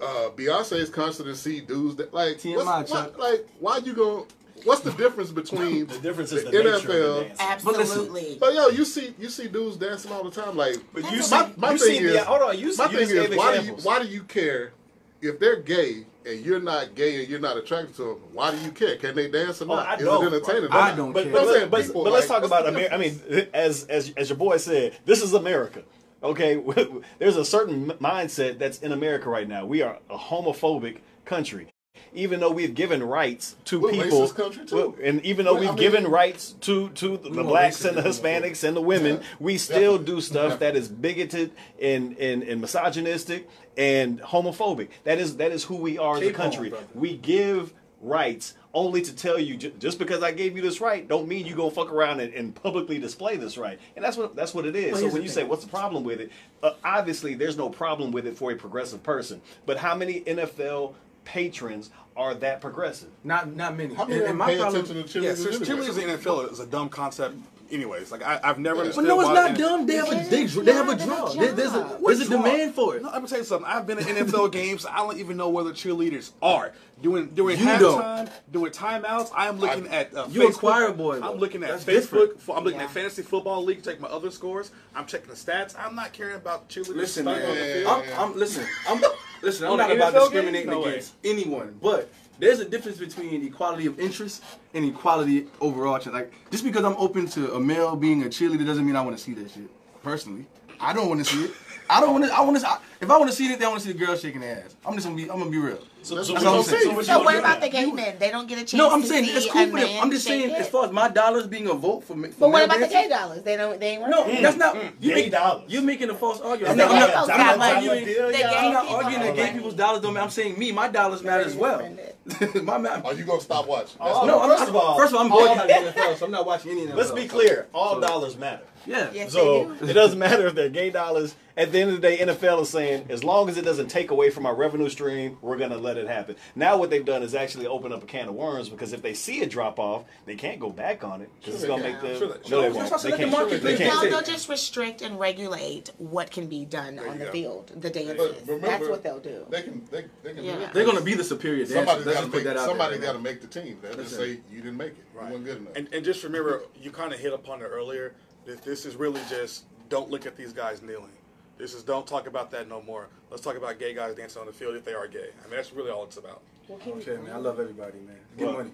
uh, 0.00 0.30
Beyonce's 0.36 0.88
concert 0.90 1.26
and 1.26 1.36
see 1.36 1.60
dudes 1.60 1.96
that 1.96 2.12
like 2.14 2.38
TMI, 2.38 2.56
what's, 2.64 2.90
Chuck. 2.92 3.16
what, 3.18 3.32
like 3.32 3.46
why 3.60 3.78
you 3.78 3.92
go? 3.94 4.26
What's 4.64 4.82
the 4.82 4.92
difference 4.92 5.32
between 5.32 5.86
The 5.88 5.98
difference 5.98 6.30
is 6.30 6.44
the, 6.44 6.50
the 6.52 6.58
nature 6.58 6.68
of 6.76 6.82
the 6.86 6.92
NFL? 6.92 7.26
dance. 7.26 7.40
Absolutely. 7.40 8.36
But 8.38 8.54
yo, 8.54 8.68
you 8.68 8.84
see 8.84 9.12
you 9.18 9.28
see 9.28 9.48
dudes 9.48 9.76
dancing 9.76 10.12
all 10.12 10.22
the 10.22 10.30
time. 10.30 10.56
Like 10.56 10.76
But 10.92 11.02
you 11.02 11.08
okay. 11.08 11.20
see, 11.20 11.34
my, 11.34 11.50
my 11.56 11.72
you 11.72 11.78
thing 11.78 11.98
see 11.98 12.04
is, 12.04 12.12
the, 12.12 12.24
hold 12.24 12.42
on, 12.42 12.58
you, 12.58 12.76
my 12.76 12.88
you 12.90 13.06
thing 13.06 13.16
is, 13.32 13.36
why 13.36 13.58
do 13.58 13.64
you 13.66 13.72
why 13.82 14.02
do 14.02 14.06
you 14.08 14.22
care 14.22 14.72
if 15.20 15.40
they're 15.40 15.60
gay 15.60 16.06
and 16.26 16.44
you're 16.44 16.60
not 16.60 16.94
gay 16.94 17.20
and 17.20 17.28
you're 17.28 17.40
not 17.40 17.56
attracted 17.56 17.96
to 17.96 18.02
them? 18.04 18.16
Why 18.32 18.50
do 18.50 18.58
you 18.58 18.70
care? 18.72 18.96
Can 18.96 19.14
they 19.14 19.28
dance 19.30 19.60
or 19.62 19.64
Oh, 19.64 19.76
not? 19.76 19.86
I 19.88 19.94
Is 19.96 20.04
don't. 20.04 20.24
it 20.24 20.26
entertaining? 20.34 20.64
or 20.70 20.74
I 20.74 20.94
don't 20.94 21.12
but, 21.12 21.24
care. 21.24 21.32
but, 21.32 21.40
I'm 21.42 21.46
let- 21.46 21.56
saying 21.56 21.70
but, 21.70 21.82
people, 21.86 22.04
but 22.04 22.12
let's 22.12 22.28
like, 22.28 22.40
talk 22.40 22.46
about 22.46 22.68
America. 22.68 22.94
I 22.94 22.98
mean, 22.98 23.20
as, 23.52 23.84
as 23.84 24.12
as 24.16 24.28
your 24.30 24.38
boy 24.38 24.56
said, 24.58 24.96
this 25.04 25.22
is 25.22 25.32
America. 25.32 25.82
Okay, 26.22 26.62
there's 27.18 27.36
a 27.36 27.44
certain 27.44 27.90
mindset 27.92 28.58
that's 28.58 28.78
in 28.80 28.92
America 28.92 29.28
right 29.28 29.48
now. 29.48 29.66
We 29.66 29.82
are 29.82 29.98
a 30.08 30.16
homophobic 30.16 30.98
country. 31.24 31.71
Even 32.14 32.40
though 32.40 32.50
we've 32.50 32.74
given 32.74 33.02
rights 33.02 33.56
to 33.66 33.80
We're 33.80 33.90
people, 33.92 34.28
country, 34.28 34.64
too. 34.66 34.76
well, 34.76 34.94
and 35.02 35.24
even 35.24 35.44
though 35.46 35.52
Well, 35.54 35.60
we've 35.62 35.70
I 35.70 35.74
mean- 35.74 35.80
given 35.80 36.06
rights 36.08 36.54
to 36.62 36.88
to 36.90 37.16
the, 37.16 37.30
the 37.30 37.42
blacks 37.42 37.84
and 37.84 37.96
the 37.96 38.02
Hispanics 38.02 38.64
and 38.64 38.76
the 38.76 38.80
women, 38.82 39.16
Yeah. 39.16 39.26
we 39.40 39.58
still 39.58 39.92
Definitely. 39.98 40.14
do 40.14 40.20
stuff 40.20 40.58
that 40.60 40.76
is 40.76 40.88
bigoted 40.88 41.52
and, 41.80 42.16
and, 42.18 42.42
and 42.42 42.60
misogynistic 42.60 43.48
and 43.76 44.20
homophobic. 44.20 44.88
That 45.04 45.18
is 45.18 45.36
that 45.38 45.52
is 45.52 45.64
who 45.64 45.76
we 45.76 45.96
are 45.98 46.16
as 46.16 46.22
a 46.22 46.26
K-pop, 46.26 46.36
country. 46.36 46.68
brother. 46.70 46.86
We 46.94 47.16
give 47.16 47.72
rights 48.02 48.54
only 48.74 49.00
to 49.00 49.14
tell 49.14 49.38
you 49.38 49.56
just 49.56 49.98
because 49.98 50.22
I 50.22 50.32
gave 50.32 50.56
you 50.56 50.62
this 50.62 50.80
right 50.80 51.06
don't 51.06 51.28
mean 51.28 51.46
you 51.46 51.54
gonna 51.54 51.70
fuck 51.70 51.92
around 51.92 52.18
and, 52.20 52.32
and 52.34 52.54
publicly 52.54 52.98
display 52.98 53.36
this 53.36 53.56
right. 53.56 53.78
And 53.96 54.04
that's 54.04 54.16
what 54.16 54.34
that's 54.36 54.52
what 54.54 54.66
it 54.66 54.76
is. 54.76 54.92
Well, 54.92 55.00
so 55.02 55.06
when 55.08 55.22
you 55.22 55.28
thing. 55.28 55.44
say 55.44 55.44
what's 55.44 55.64
the 55.64 55.70
problem 55.70 56.04
with 56.04 56.20
it, 56.20 56.30
uh, 56.62 56.72
obviously 56.84 57.34
there's 57.34 57.56
no 57.56 57.68
problem 57.70 58.12
with 58.12 58.26
it 58.26 58.36
for 58.36 58.50
a 58.50 58.56
progressive 58.56 59.02
person. 59.02 59.40
But 59.66 59.78
how 59.78 59.94
many 59.94 60.20
NFL 60.22 60.94
patrons 61.24 61.90
are 62.16 62.34
that 62.34 62.60
progressive? 62.60 63.08
Not 63.24 63.54
not 63.54 63.76
many. 63.76 63.94
How 63.94 64.04
many 64.04 64.14
And- 64.16 64.22
of 64.24 64.28
and 64.30 64.38
my 64.38 64.46
pay 64.46 64.58
problem- 64.58 64.84
attention 64.84 65.06
to 65.06 65.18
cheerleaders? 65.20 65.22
Yeah, 65.22 65.34
so 65.34 65.64
cheerleaders 65.64 65.98
in 66.02 66.08
the 66.08 66.18
NFL 66.18 66.52
is 66.52 66.60
a 66.60 66.66
dumb 66.66 66.88
concept. 66.88 67.36
Anyways, 67.70 68.12
like 68.12 68.22
I, 68.22 68.38
I've 68.44 68.58
never 68.58 68.84
But. 68.84 68.96
But 68.96 69.04
no, 69.04 69.18
it's 69.20 69.30
not 69.30 69.50
in- 69.52 69.56
dumb. 69.56 69.86
They 69.86 69.94
have 69.94 70.12
a 70.12 70.16
Yeah, 70.16 70.22
they, 70.24 70.44
they 70.44 70.72
have 70.74 70.88
a 70.90 70.94
they 70.94 71.04
draw. 71.06 71.24
a 71.32 71.34
There- 71.38 71.52
there's 71.52 71.72
a 71.72 71.98
there's 72.04 72.20
a 72.20 72.28
demand 72.28 72.74
for 72.74 72.96
it. 72.96 73.02
No, 73.02 73.08
I'm 73.08 73.14
gonna 73.14 73.28
tell 73.28 73.38
you 73.38 73.44
something. 73.44 73.66
I've 73.66 73.86
been 73.86 73.96
in 73.98 74.04
NFL 74.04 74.52
games. 74.52 74.84
I 74.84 74.96
don't 74.98 75.16
even 75.18 75.38
know 75.38 75.48
where 75.48 75.64
the 75.64 75.70
cheerleaders 75.72 76.32
are. 76.42 76.72
doing 77.00 77.28
during 77.34 77.58
You 77.58 77.66
halftime, 77.66 77.78
don't. 77.80 78.30
during 78.52 78.72
timeouts, 78.72 79.30
I 79.34 79.48
am 79.48 79.58
looking 79.58 79.88
I- 79.88 79.96
at 80.02 80.14
uh, 80.14 80.26
You 80.30 80.46
a 80.46 80.52
choir 80.52 80.92
boy, 80.92 81.18
though. 81.18 81.32
I'm 81.32 81.38
looking 81.38 81.62
at 81.64 81.70
That's 81.70 81.84
Facebook. 81.84 82.36
different. 82.36 82.58
I'm 82.58 82.62
looking 82.62 82.78
Yeah. 82.78 82.84
at 82.86 82.92
fantasy 82.92 83.22
football 83.22 83.64
league. 83.64 83.82
Check 83.82 83.98
my 84.00 84.06
other 84.08 84.30
scores. 84.30 84.70
I'm 84.94 85.06
checking 85.06 85.28
the 85.30 85.34
stats. 85.34 85.74
I'm 85.76 85.96
not 85.96 86.12
caring 86.12 86.36
about 86.36 86.68
cheerleaders. 86.68 86.94
Listen, 86.96 87.24
stunting 87.24 87.48
on 87.48 87.54
the 87.56 87.60
man. 87.60 87.82
field. 87.82 88.04
I'm, 88.18 88.20
I'm 88.32 88.38
listen. 88.38 88.66
I'm 88.86 89.00
listen. 89.42 89.66
I'm 89.66 89.76
not 89.76 89.92
about 89.92 90.14
discriminating? 90.14 90.70
No 90.70 90.80
way. 90.80 90.90
against 90.90 91.14
anyone, 91.24 91.78
but 91.82 92.10
there's 92.38 92.60
a 92.60 92.64
difference 92.64 92.98
between 92.98 93.44
equality 93.46 93.86
of 93.86 94.00
interest 94.00 94.42
and 94.74 94.84
equality 94.84 95.46
overarching. 95.60 96.12
Like 96.12 96.32
just 96.50 96.64
because 96.64 96.84
I'm 96.84 96.96
open 96.96 97.26
to 97.28 97.54
a 97.54 97.60
male 97.60 97.94
being 97.96 98.22
a 98.22 98.26
cheerleader 98.26 98.66
doesn't 98.66 98.86
mean 98.86 98.96
I 98.96 99.02
want 99.02 99.16
to 99.16 99.22
see 99.22 99.34
that 99.34 99.50
shit. 99.50 99.70
Personally, 100.02 100.46
I 100.80 100.92
don't 100.92 101.08
want 101.08 101.24
to 101.24 101.32
see 101.32 101.44
it. 101.44 101.50
I 101.88 102.00
don't 102.00 102.12
want 102.12 102.24
to. 102.24 102.32
I 102.32 102.40
want 102.40 102.58
to. 102.58 102.78
If 103.02 103.10
I 103.10 103.18
want 103.18 103.28
to 103.32 103.36
see 103.36 103.46
it, 103.52 103.58
then 103.58 103.66
I 103.66 103.70
want 103.70 103.82
to 103.82 103.86
see 103.88 103.92
the 103.92 103.98
girl 104.06 104.14
shaking 104.16 104.42
their 104.42 104.62
ass. 104.64 104.76
I'm 104.86 104.94
just 104.94 105.04
gonna 105.04 105.16
be. 105.16 105.24
I'm 105.28 105.38
gonna 105.40 105.50
be 105.50 105.58
real. 105.58 105.78
So, 106.02 106.14
That's 106.14 106.28
so 106.28 106.34
what 106.34 106.44
what 106.44 106.54
I'm 106.58 106.62
saying. 106.62 106.82
so 106.82 106.92
what 106.94 107.04
So 107.04 107.22
what 107.24 107.36
about 107.36 107.60
the 107.60 107.68
gay 107.68 107.90
men? 107.90 108.16
They 108.20 108.30
don't 108.30 108.46
get 108.48 108.58
a 108.58 108.60
chance 108.60 108.74
No, 108.74 108.90
I'm 108.92 109.02
to 109.02 109.08
saying 109.08 109.24
see 109.24 109.32
it's 109.32 109.46
a 109.46 109.50
cool 109.50 109.66
for 109.70 109.80
them. 109.80 109.88
I'm 110.02 110.10
just 110.12 110.24
saying 110.24 110.50
shake 110.50 110.58
as 110.58 110.68
far 110.68 110.84
as 110.84 110.92
my 110.92 111.08
dollars 111.08 111.48
being 111.48 111.66
a 111.68 111.74
vote 111.74 112.04
for 112.04 112.14
me. 112.14 112.28
For 112.28 112.40
But 112.40 112.50
what 112.50 112.58
male 112.58 112.64
about 112.66 112.74
the 112.74 112.80
dancing- 112.86 113.02
gay 113.02 113.08
dollars? 113.08 113.42
They 113.42 113.56
don't. 113.56 113.80
They 113.80 113.86
ain't 113.96 114.08
No, 114.08 114.22
working. 114.22 114.42
that's 114.42 114.56
not. 114.56 114.74
Mm, 114.76 114.92
you 115.00 115.08
Gay 115.14 115.22
make, 115.22 115.32
dollars. 115.32 115.62
You're 115.66 115.82
making 115.82 116.10
a 116.10 116.14
false 116.14 116.40
argument. 116.40 116.78
It's 116.80 116.88
I'm 116.88 116.88
not, 116.96 117.06
gay 117.08 117.14
I'm 117.14 117.26
not, 117.28 117.30
I'm 117.30 117.38
not 117.46 117.58
money. 117.58 117.88
arguing. 117.88 118.04
The 118.06 118.24
I'm 118.24 118.32
gay 118.32 118.70
not 118.72 118.88
arguing 118.88 119.20
that 119.22 119.36
gay 119.36 119.52
people's 119.52 119.74
dollars 119.74 120.00
don't 120.02 120.14
matter. 120.14 120.24
I'm 120.24 120.30
saying 120.30 120.58
me, 120.58 120.70
my 120.70 120.86
dollars 120.88 121.22
matter 121.24 121.44
as 121.44 121.56
well. 121.56 121.78
my 122.62 122.78
ma- 122.78 123.00
Are 123.04 123.14
you 123.14 123.24
gonna 123.24 123.40
stop 123.40 123.66
watching? 123.66 123.96
Oh, 124.00 124.24
no, 124.26 124.38
first 124.46 124.62
I'm, 124.62 124.68
of 124.68 124.76
all- 124.76 124.96
first 124.96 125.12
of 125.12 125.18
all, 125.18 125.24
I'm 125.26 125.32
all- 125.32 125.38
boycotting 125.40 125.66
the 125.84 125.90
NFL, 125.90 126.16
so 126.18 126.26
I'm 126.26 126.30
not 126.30 126.46
watching 126.46 126.70
any 126.70 126.82
of 126.82 126.88
them. 126.90 126.96
Let's 126.98 127.10
be 127.10 127.26
clear. 127.26 127.66
All 127.74 127.98
dollars 128.00 128.36
matter. 128.36 128.62
Yeah. 128.86 129.10
Yes, 129.12 129.32
So 129.32 129.72
they 129.74 129.86
do. 129.86 129.90
it 129.90 129.92
doesn't 129.94 130.18
matter 130.18 130.46
if 130.48 130.54
they're 130.56 130.68
gay 130.68 130.90
dollars 130.90 131.36
At 131.56 131.70
the 131.72 131.80
end 131.80 131.90
of 131.90 132.00
the 132.00 132.08
day, 132.08 132.18
NFL 132.18 132.62
is 132.62 132.70
saying 132.70 133.06
as 133.10 133.22
long 133.22 133.48
as 133.48 133.58
it 133.58 133.64
doesn't 133.64 133.88
take 133.88 134.10
away 134.10 134.30
from 134.30 134.46
our 134.46 134.54
revenue 134.54 134.88
stream, 134.88 135.36
we're 135.42 135.58
going 135.58 135.70
to 135.70 135.76
let 135.76 135.96
it 135.98 136.06
happen. 136.08 136.36
Now, 136.54 136.78
what 136.78 136.88
they've 136.90 137.04
done 137.04 137.22
is 137.22 137.34
actually 137.34 137.66
open 137.66 137.92
up 137.92 138.02
a 138.02 138.06
can 138.06 138.28
of 138.28 138.34
worms 138.34 138.68
because 138.70 138.92
if 138.94 139.02
they 139.02 139.12
see 139.12 139.42
a 139.42 139.46
drop 139.46 139.78
off, 139.78 140.04
they 140.24 140.34
can't 140.34 140.58
go 140.58 140.70
back 140.70 141.04
on 141.04 141.20
it 141.20 141.30
because 141.38 141.54
it's 141.56 141.64
Sure 141.64 141.76
going 141.78 141.82
they 141.82 141.88
to 141.88 141.92
make 141.94 142.02
them. 142.02 142.18
Sure 142.18 142.28
they- 142.28 142.50
no, 142.50 142.62
they 142.62 142.68
they 142.68 142.74
won't. 142.74 142.90
can. 142.90 143.02
They 143.02 143.10
Let 143.10 143.10
the 143.10 143.16
can't. 143.18 143.30
market 143.30 143.62
They 143.62 143.72
do 143.72 143.78
can't. 143.84 143.94
No, 144.04 144.10
they'll 144.10 144.32
just 144.32 144.48
restrict 144.48 145.02
and 145.02 145.18
regulate 145.20 145.90
what 145.98 146.30
can 146.30 146.46
be 146.46 146.64
done 146.64 146.98
on 146.98 147.18
the 147.18 147.26
go. 147.26 147.32
field, 147.32 147.72
the 147.80 147.90
dances. 147.90 148.16
But 148.16 148.40
remember, 148.46 148.66
That's 148.66 148.88
what 148.88 149.02
they'll 149.02 149.20
do. 149.20 149.44
They 149.50 149.62
can. 149.62 149.84
They, 149.90 150.04
they 150.22 150.34
can. 150.34 150.44
Yeah. 150.44 150.56
do 150.56 150.62
it. 150.62 150.72
They're 150.72 150.86
gonna 150.86 151.00
be 151.02 151.14
the 151.14 151.24
superior 151.24 151.64
dancers. 151.66 151.76
Somebody's 151.76 152.06
Let's 152.06 152.18
got 152.18 152.24
to 152.24 152.26
just 152.26 152.32
put 152.32 152.36
make. 152.38 152.44
that 152.44 152.56
out 152.56 152.66
Somebody 152.68 152.96
there. 152.96 153.06
got 153.06 153.12
to 153.12 153.18
make 153.18 153.40
the 153.42 153.46
team. 153.46 153.78
They'll 153.82 153.94
just 153.96 154.16
say 154.16 154.40
you 154.50 154.62
didn't 154.62 154.76
make 154.78 154.92
it. 154.92 155.04
You 155.14 155.20
weren't 155.20 155.44
good 155.44 155.58
enough. 155.58 155.76
And, 155.76 155.88
and 155.92 156.04
just 156.04 156.24
remember, 156.24 156.62
you 156.80 156.90
kind 156.90 157.12
of 157.12 157.20
hit 157.20 157.32
upon 157.34 157.60
it 157.60 157.66
earlier. 157.66 158.14
That 158.46 158.62
this 158.62 158.86
is 158.86 158.96
really 158.96 159.20
just 159.28 159.64
don't 159.90 160.10
look 160.10 160.24
at 160.26 160.36
these 160.36 160.52
guys 160.52 160.80
kneeling. 160.82 161.12
This 161.58 161.74
is 161.74 161.82
don't 161.82 162.06
talk 162.06 162.26
about 162.26 162.50
that 162.52 162.68
no 162.68 162.82
more. 162.82 163.08
Let's 163.30 163.42
talk 163.42 163.56
about 163.56 163.78
gay 163.78 163.94
guys 163.94 164.14
dancing 164.14 164.40
on 164.40 164.46
the 164.46 164.52
field 164.52 164.74
if 164.74 164.84
they 164.84 164.94
are 164.94 165.06
gay. 165.06 165.28
I 165.44 165.46
mean, 165.48 165.56
that's 165.56 165.72
really 165.72 165.90
all 165.90 166.04
it's 166.04 166.16
about. 166.16 166.40
Okay, 166.70 167.16
man. 167.18 167.32
I 167.32 167.36
love 167.36 167.60
everybody, 167.60 167.98
man. 167.98 168.16
Get 168.36 168.46
Well, 168.46 168.56
money. 168.58 168.70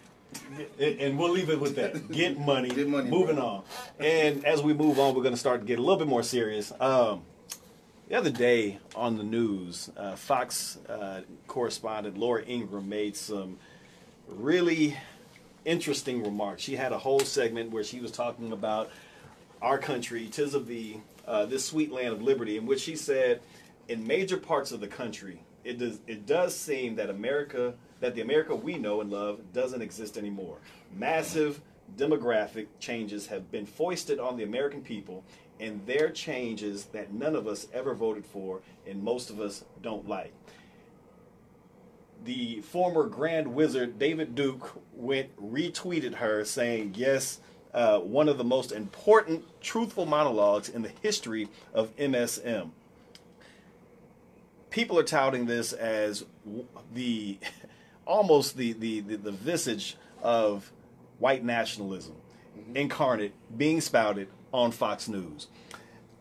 And 0.78 1.00
and 1.00 1.18
we'll 1.18 1.30
leave 1.30 1.48
it 1.50 1.58
with 1.60 1.74
that. 1.76 2.10
Get 2.12 2.38
money. 2.38 2.68
Get 2.68 2.86
money, 2.88 3.08
Moving 3.10 3.36
bro. 3.36 3.44
on. 3.46 3.62
And 3.98 4.44
as 4.44 4.62
we 4.62 4.74
move 4.74 4.98
on, 4.98 5.14
we're 5.14 5.22
going 5.22 5.34
to 5.34 5.40
start 5.40 5.60
to 5.62 5.66
get 5.66 5.78
a 5.78 5.82
little 5.82 5.96
bit 5.96 6.06
more 6.06 6.22
serious. 6.22 6.70
Um, 6.80 7.22
the 8.08 8.14
other 8.14 8.30
day 8.30 8.78
on 8.94 9.16
the 9.16 9.22
news, 9.24 9.90
uh, 9.96 10.16
Fox 10.16 10.78
uh, 10.88 11.22
correspondent 11.46 12.16
Laura 12.18 12.42
Ingraham 12.46 12.88
made 12.88 13.16
some 13.16 13.58
really 14.28 14.96
interesting 15.64 16.22
remarks. 16.22 16.62
She 16.62 16.76
had 16.76 16.92
a 16.92 16.98
whole 16.98 17.20
segment 17.20 17.70
where 17.70 17.84
she 17.84 18.00
was 18.00 18.10
talking 18.12 18.52
about 18.52 18.90
our 19.60 19.78
country, 19.78 20.26
tis 20.30 20.54
of 20.54 20.66
thee, 20.66 21.00
uh, 21.28 21.46
this 21.46 21.64
sweet 21.64 21.92
land 21.92 22.08
of 22.08 22.22
liberty, 22.22 22.56
in 22.56 22.66
which 22.66 22.80
she 22.80 22.96
said, 22.96 23.40
in 23.86 24.06
major 24.06 24.38
parts 24.38 24.72
of 24.72 24.80
the 24.80 24.88
country, 24.88 25.42
it 25.62 25.78
does 25.78 26.00
it 26.06 26.26
does 26.26 26.56
seem 26.56 26.96
that 26.96 27.10
America, 27.10 27.74
that 28.00 28.14
the 28.14 28.22
America 28.22 28.56
we 28.56 28.78
know 28.78 29.00
and 29.00 29.10
love, 29.10 29.40
doesn't 29.52 29.82
exist 29.82 30.16
anymore. 30.16 30.58
Massive 30.96 31.60
demographic 31.96 32.66
changes 32.80 33.26
have 33.26 33.50
been 33.50 33.66
foisted 33.66 34.18
on 34.18 34.36
the 34.36 34.44
American 34.44 34.82
people, 34.82 35.22
and 35.60 35.80
they're 35.86 36.10
changes 36.10 36.86
that 36.86 37.12
none 37.12 37.36
of 37.36 37.46
us 37.46 37.66
ever 37.72 37.94
voted 37.94 38.24
for, 38.24 38.62
and 38.86 39.02
most 39.02 39.30
of 39.30 39.40
us 39.40 39.64
don't 39.82 40.08
like 40.08 40.32
the 42.24 42.60
former 42.62 43.06
Grand 43.06 43.46
Wizard 43.54 43.98
David 43.98 44.34
Duke 44.34 44.72
went 44.92 45.34
retweeted 45.36 46.14
her 46.14 46.44
saying, 46.44 46.94
"Yes, 46.96 47.40
uh, 47.78 48.00
one 48.00 48.28
of 48.28 48.38
the 48.38 48.44
most 48.44 48.72
important 48.72 49.44
truthful 49.60 50.04
monologues 50.04 50.68
in 50.68 50.82
the 50.82 50.90
history 51.00 51.48
of 51.72 51.94
MSM." 51.96 52.70
People 54.70 54.98
are 54.98 55.04
touting 55.04 55.46
this 55.46 55.72
as 55.72 56.24
the 56.92 57.38
almost 58.04 58.56
the 58.56 58.72
the 58.72 59.00
the, 59.00 59.16
the 59.16 59.32
visage 59.32 59.96
of 60.22 60.72
white 61.20 61.44
nationalism 61.44 62.16
incarnate 62.74 63.32
being 63.56 63.80
spouted 63.80 64.28
on 64.52 64.72
Fox 64.72 65.08
News. 65.08 65.46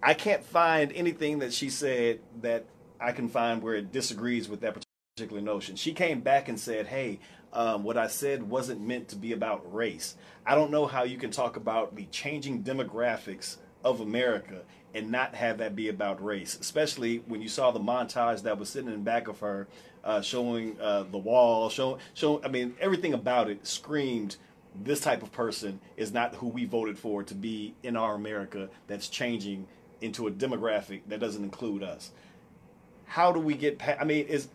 I 0.04 0.14
can't 0.14 0.44
find 0.44 0.92
anything 0.94 1.40
that 1.40 1.54
she 1.54 1.70
said 1.72 2.20
that 2.42 2.66
I 3.00 3.12
can 3.12 3.30
find 3.30 3.64
where 3.64 3.74
it 3.74 3.92
disagrees 3.92 4.48
with 4.48 4.62
that 4.62 4.86
particular 5.16 5.42
notion. 5.42 5.76
She 5.76 5.94
came 5.94 6.22
back 6.22 6.48
and 6.48 6.60
said, 6.60 6.88
"Hey, 6.88 7.20
um, 7.54 7.84
what 7.84 7.98
I 7.98 8.08
said 8.08 8.44
wasn't 8.44 8.82
meant 8.82 9.10
to 9.10 9.16
be 9.16 9.32
about 9.32 9.74
race. 9.74 10.16
I 10.46 10.56
don't 10.56 10.72
know 10.72 10.86
how 10.86 11.04
you 11.04 11.18
can 11.18 11.32
talk 11.32 11.58
about 11.58 11.96
the 11.96 12.06
changing 12.06 12.64
demographics 12.64 13.58
of 13.84 14.02
America 14.02 14.62
and 14.94 15.12
not 15.12 15.36
have 15.36 15.58
that 15.60 15.76
be 15.76 15.90
about 15.90 16.24
race, 16.24 16.58
especially 16.60 17.18
when 17.28 17.42
you 17.42 17.50
saw 17.50 17.72
the 17.72 17.80
montage 17.80 18.44
that 18.44 18.58
was 18.58 18.70
sitting 18.70 18.92
in 18.92 19.04
back 19.04 19.28
of 19.28 19.40
her, 19.40 19.68
uh, 20.04 20.22
showing 20.22 20.80
uh, 20.80 21.04
the 21.04 21.18
wall, 21.18 21.70
showing, 21.70 22.00
show. 22.14 22.42
I 22.44 22.48
mean, 22.48 22.76
everything 22.80 23.14
about 23.14 23.50
it 23.50 23.66
screamed." 23.66 24.38
This 24.80 25.00
type 25.02 25.24
of 25.24 25.32
person 25.32 25.80
is 25.96 26.14
not 26.14 26.36
who 26.36 26.50
we 26.50 26.66
voted 26.66 27.00
for 27.00 27.24
to 27.24 27.34
be 27.34 27.74
in 27.82 27.98
our 27.98 28.14
America 28.14 28.70
that's 28.86 29.08
changing 29.08 29.66
into 30.02 30.28
a 30.28 30.32
demographic 30.32 31.02
that 31.08 31.20
doesn't 31.20 31.44
include 31.44 31.82
us 31.82 32.12
how 33.08 33.32
do 33.32 33.40
we 33.40 33.56
get 33.56 33.80
past? 33.80 34.00
I 34.00 34.04
mean, 34.04 34.28
is 34.28 34.50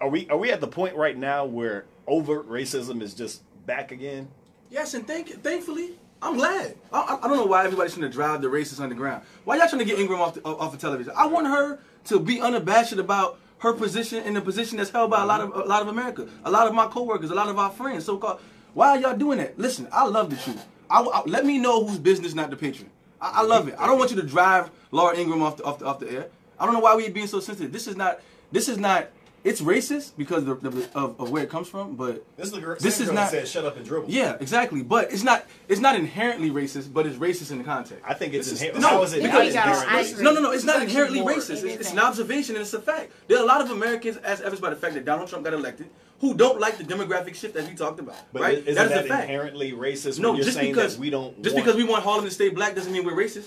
are 0.00 0.08
we 0.08 0.28
are 0.28 0.36
we 0.36 0.50
at 0.50 0.60
the 0.60 0.68
point 0.68 0.94
right 0.96 1.16
now 1.16 1.44
where 1.44 1.84
overt 2.06 2.48
racism 2.48 3.02
is 3.02 3.14
just 3.14 3.42
back 3.66 3.92
again? 3.92 4.28
Yes, 4.70 4.94
and 4.94 5.06
thank 5.06 5.28
thankfully, 5.42 5.98
I'm 6.22 6.36
glad. 6.36 6.76
I, 6.92 7.18
I- 7.22 7.28
don't 7.28 7.36
know 7.36 7.46
why 7.46 7.64
everybody's 7.64 7.94
trying 7.94 8.02
to 8.08 8.12
drive 8.12 8.42
the 8.42 8.48
racists 8.48 8.80
underground. 8.80 9.22
Why 9.44 9.56
y'all 9.56 9.68
trying 9.68 9.80
to 9.80 9.84
get 9.84 9.98
Ingraham 9.98 10.22
off 10.22 10.34
the, 10.34 10.44
off 10.44 10.74
of 10.74 10.80
television? 10.80 11.12
I 11.16 11.26
want 11.26 11.46
her 11.46 11.78
to 12.04 12.20
be 12.20 12.40
unabashed 12.40 12.92
about 12.92 13.38
her 13.58 13.72
position 13.74 14.22
in 14.24 14.34
the 14.34 14.40
position 14.40 14.78
that's 14.78 14.90
held 14.90 15.10
by 15.10 15.22
a 15.22 15.26
lot 15.26 15.40
of 15.40 15.54
a 15.54 15.60
lot 15.68 15.82
of 15.82 15.88
America, 15.88 16.28
a 16.44 16.50
lot 16.50 16.66
of 16.66 16.74
my 16.74 16.86
coworkers, 16.86 17.30
a 17.30 17.34
lot 17.34 17.48
of 17.48 17.58
our 17.58 17.70
friends. 17.70 18.04
So 18.04 18.16
called. 18.16 18.40
Why 18.72 18.90
are 18.90 18.98
y'all 18.98 19.16
doing 19.16 19.38
that? 19.38 19.58
Listen, 19.58 19.88
I 19.90 20.06
love 20.06 20.30
the 20.30 20.36
truth. 20.36 20.64
I, 20.88 21.00
I- 21.02 21.22
let 21.26 21.44
me 21.44 21.58
know 21.58 21.84
whose 21.84 21.98
business, 21.98 22.34
not 22.34 22.50
the 22.50 22.56
patron. 22.56 22.88
I, 23.20 23.40
I 23.40 23.42
love 23.42 23.66
it. 23.68 23.74
I 23.78 23.86
don't 23.86 23.98
want 23.98 24.10
you 24.10 24.16
to 24.16 24.26
drive 24.26 24.70
Laura 24.92 25.16
Ingraham 25.16 25.42
off 25.42 25.56
the, 25.56 25.64
off 25.64 25.78
the 25.80 25.86
off 25.86 25.98
the 25.98 26.10
air. 26.10 26.26
I 26.58 26.64
don't 26.66 26.74
know 26.74 26.80
why 26.80 26.94
we're 26.94 27.10
being 27.10 27.26
so 27.26 27.40
sensitive. 27.40 27.72
This 27.72 27.86
is 27.88 27.96
not. 27.96 28.20
This 28.52 28.68
is 28.68 28.78
not. 28.78 29.08
It's 29.42 29.62
racist 29.62 30.12
because 30.18 30.46
of, 30.46 30.60
the, 30.60 30.68
of, 30.94 31.18
of 31.18 31.30
where 31.30 31.42
it 31.42 31.48
comes 31.48 31.66
from, 31.66 31.96
but 31.96 32.22
This 32.36 32.46
is 32.48 32.52
the 32.52 32.60
girl, 32.60 32.76
This 32.78 32.96
same 32.96 33.06
is 33.08 33.12
not- 33.12 33.30
that 33.30 33.46
said 33.46 33.48
shut 33.48 33.64
up 33.64 33.76
and 33.78 33.86
dribble. 33.86 34.10
yeah, 34.10 34.36
exactly. 34.38 34.82
But 34.82 35.12
it's 35.12 35.22
not 35.22 35.46
it's 35.66 35.80
not 35.80 35.96
inherently 35.96 36.50
racist, 36.50 36.92
but 36.92 37.06
it's 37.06 37.16
racist 37.16 37.50
in 37.50 37.56
the 37.58 37.64
context. 37.64 38.04
I 38.06 38.12
think 38.12 38.34
it's 38.34 38.50
This 38.50 38.56
is- 38.56 38.62
inherent. 38.62 38.82
no, 38.82 38.88
how 38.88 39.02
is 39.02 39.14
it 39.14 39.22
There 39.22 39.32
not 39.32 39.46
you 39.46 39.52
go. 39.52 39.58
inherent 39.60 39.90
I 39.92 40.02
racist? 40.02 40.20
no, 40.20 40.32
no, 40.34 40.40
no. 40.40 40.50
It's 40.50 40.56
It's 40.56 40.64
not 40.66 40.76
actually 40.82 40.90
inherently 40.90 41.20
racist. 41.20 41.64
It's, 41.64 41.80
it's 41.80 41.92
an 41.92 41.98
observation 42.00 42.54
and 42.56 42.62
it's 42.62 42.74
a 42.74 42.82
fact. 42.82 43.12
There 43.28 43.38
are 43.38 43.42
a 43.42 43.46
lot 43.46 43.62
of 43.62 43.70
Americans, 43.70 44.18
as 44.18 44.40
evidenced 44.40 44.60
by 44.62 44.70
the 44.70 44.76
fact 44.76 44.92
that 44.94 45.04
Donald 45.06 45.28
Trump 45.30 45.44
got 45.44 45.54
elected, 45.54 45.88
who 46.20 46.34
don't 46.34 46.60
like 46.60 46.76
the 46.76 46.84
demographic 46.84 47.34
shift 47.34 47.54
that 47.54 47.66
we 47.66 47.74
talked 47.74 47.98
about. 47.98 48.16
But 48.34 48.42
right? 48.42 48.58
isn't 48.58 48.74
that 48.74 48.88
that, 48.90 48.98
is 48.98 49.04
a 49.06 49.08
fact. 49.08 49.22
inherently 49.24 49.72
racist 49.72 50.18
No, 50.18 50.34
you're 50.34 50.44
just 50.44 50.58
saying 50.58 50.72
because 50.74 50.96
that 50.96 51.00
we 51.00 51.08
don't 51.08 51.42
just 51.42 51.54
want- 51.54 51.64
because 51.64 51.76
we 51.78 51.84
want 51.84 52.04
Harlem 52.04 52.26
to 52.26 52.30
stay 52.30 52.50
black 52.50 52.74
doesn't 52.74 52.92
mean 52.92 53.06
we're 53.06 53.12
racist. 53.14 53.46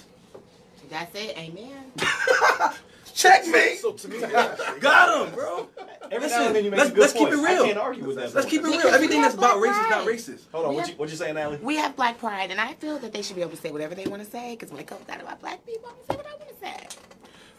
That's 0.90 1.14
it. 1.16 1.38
Amen. 1.38 1.84
Checkmate. 3.14 3.80
So 3.80 3.92
to 3.94 4.08
me, 4.08 4.20
Got 4.20 5.28
him, 5.28 5.34
bro. 5.36 5.68
Every 6.12 6.28
Listen, 6.28 6.40
now 6.40 6.48
and 6.48 6.56
then 6.56 6.66
you 6.66 6.72
make 6.72 6.80
let's, 6.80 6.90
a 6.90 6.94
good 6.94 7.02
let's 7.02 7.14
keep 7.14 7.28
it 7.28 7.36
real. 7.36 7.64
I 7.64 7.68
can't 7.68 7.78
argue 7.78 8.06
with 8.06 8.16
that. 8.18 8.34
Let's 8.34 8.48
keep 8.48 8.62
it 8.62 8.66
real. 8.66 8.78
Because 8.78 8.94
Everything 8.94 9.22
that's 9.22 9.36
about 9.36 9.60
race 9.62 9.76
is 9.76 9.90
not 9.90 10.06
racist. 10.06 10.40
Hold 10.52 10.66
on, 10.66 10.76
what 10.76 10.82
have- 10.82 10.90
you 10.90 10.96
what 10.96 11.10
you 11.10 11.16
saying, 11.16 11.38
Allie? 11.38 11.58
We 11.62 11.76
have 11.78 11.96
black 11.96 12.18
pride, 12.18 12.52
and 12.52 12.60
I 12.60 12.74
feel 12.74 13.00
that 13.00 13.14
they 13.14 13.22
should 13.22 13.36
be 13.36 13.42
able 13.42 13.52
to 13.52 13.58
say 13.58 13.72
whatever 13.72 13.96
they 13.96 14.06
want 14.06 14.24
to 14.24 14.30
say. 14.30 14.56
Because 14.56 14.72
when 14.72 14.80
it 14.80 14.88
comes 14.88 15.06
down 15.06 15.20
to 15.20 15.26
my 15.26 15.36
black 15.36 15.66
people, 15.66 15.90
I'm 15.90 15.96
gonna 16.16 16.24
say 16.24 16.26
what 16.26 16.28
I 16.28 16.38
want 16.38 16.50
to 16.50 16.96
say. 16.96 17.13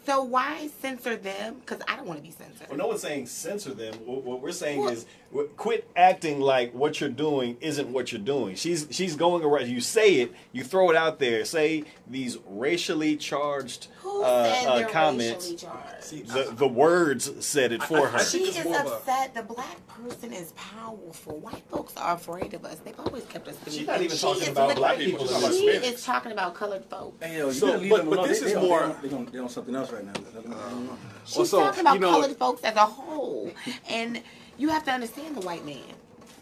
So 0.07 0.23
why 0.23 0.69
censor 0.83 1.17
them? 1.17 1.57
Because 1.61 1.81
I 1.89 1.97
don't 1.97 2.07
want 2.07 2.19
to 2.19 2.23
be 2.23 2.31
censored. 2.31 2.69
Well, 2.69 2.77
no 2.79 2.89
one's 2.89 3.01
saying 3.03 3.27
censor 3.27 3.73
them. 3.73 3.95
What, 4.05 4.23
what 4.23 4.41
we're 4.43 4.53
saying 4.53 4.81
Well- 4.81 4.91
is 4.91 5.07
w- 5.31 5.49
quit 5.57 5.89
acting 5.97 6.41
like 6.41 6.73
what 6.75 7.01
you're 7.01 7.09
doing 7.11 7.57
isn't 7.61 7.89
what 7.89 8.13
you're 8.13 8.21
doing. 8.21 8.55
She's 8.57 8.87
she's 8.91 9.17
going 9.17 9.43
around. 9.45 9.69
You 9.69 9.81
say 9.81 10.17
it, 10.17 10.33
you 10.53 10.63
throw 10.63 10.91
it 10.91 10.97
out 10.97 11.19
there. 11.19 11.45
Say 11.45 11.85
these 12.07 12.39
racially 12.47 13.17
charged 13.17 13.89
Who 14.03 14.23
uh, 14.23 14.53
said 14.53 14.67
uh, 14.85 14.89
comments. 14.89 15.51
racially 15.51 15.57
charged? 15.57 16.29
The, 16.29 16.55
the 16.55 16.69
words 16.69 17.45
said 17.45 17.73
it 17.73 17.83
for 17.83 18.07
her. 18.09 18.19
I 18.19 18.23
She 18.23 18.39
is 18.45 18.63
more 18.65 18.79
of 18.81 18.87
a- 18.87 18.91
upset. 18.97 19.35
The 19.35 19.43
black 19.43 19.87
person 19.87 20.33
is 20.35 20.53
powerful. 20.53 21.39
White 21.39 21.63
folks 21.71 21.97
are 21.97 22.15
afraid 22.17 22.53
of 22.53 22.65
us. 22.67 22.77
They've 22.81 22.99
always 23.01 23.25
kept 23.25 23.49
us. 23.49 23.57
She's 23.65 23.75
beneath 23.75 23.87
not 23.89 24.03
even 24.03 24.17
She 24.17 24.23
talking 24.27 24.43
is 24.43 24.49
about 24.49 24.69
lit- 24.69 24.77
black 24.77 24.99
people. 24.99 25.21
people. 25.21 25.27
She's 25.27 25.43
talking 25.43 25.69
about 25.69 25.83
She 25.85 25.89
is 25.95 26.05
talking 26.05 26.33
about 26.33 26.55
colored 26.55 26.85
folks. 26.85 27.25
Hey, 27.25 27.39
yo, 27.39 27.47
you 27.47 27.53
So, 27.55 27.67
gotta 27.69 27.79
leave 27.79 27.91
but- 27.91 27.97
them 27.99 28.11
but 28.11 28.19
alone. 28.19 28.29
this 28.29 28.41
They- 28.41 28.47
is 28.49 28.53
they 28.55 28.61
more- 28.61 28.79
They 28.81 28.85
on, 28.85 28.97
they 29.03 29.17
on, 29.17 29.29
they 29.33 29.39
on 29.39 29.49
something 29.49 29.75
else 29.75 29.91
right 29.95 30.05
now. 30.07 30.97
She's 31.25 31.37
Also, 31.39 31.61
talking 31.61 31.81
about 31.81 31.95
you 31.95 32.01
know- 32.01 32.11
colored 32.11 32.37
folks 32.37 32.63
as 32.65 32.77
a 32.77 32.81
whole, 32.81 33.51
and 33.89 34.23
you 34.59 34.69
have 34.69 34.85
to 34.85 34.91
understand 34.93 35.37
the 35.37 35.41
white 35.41 35.65
man. 35.65 35.83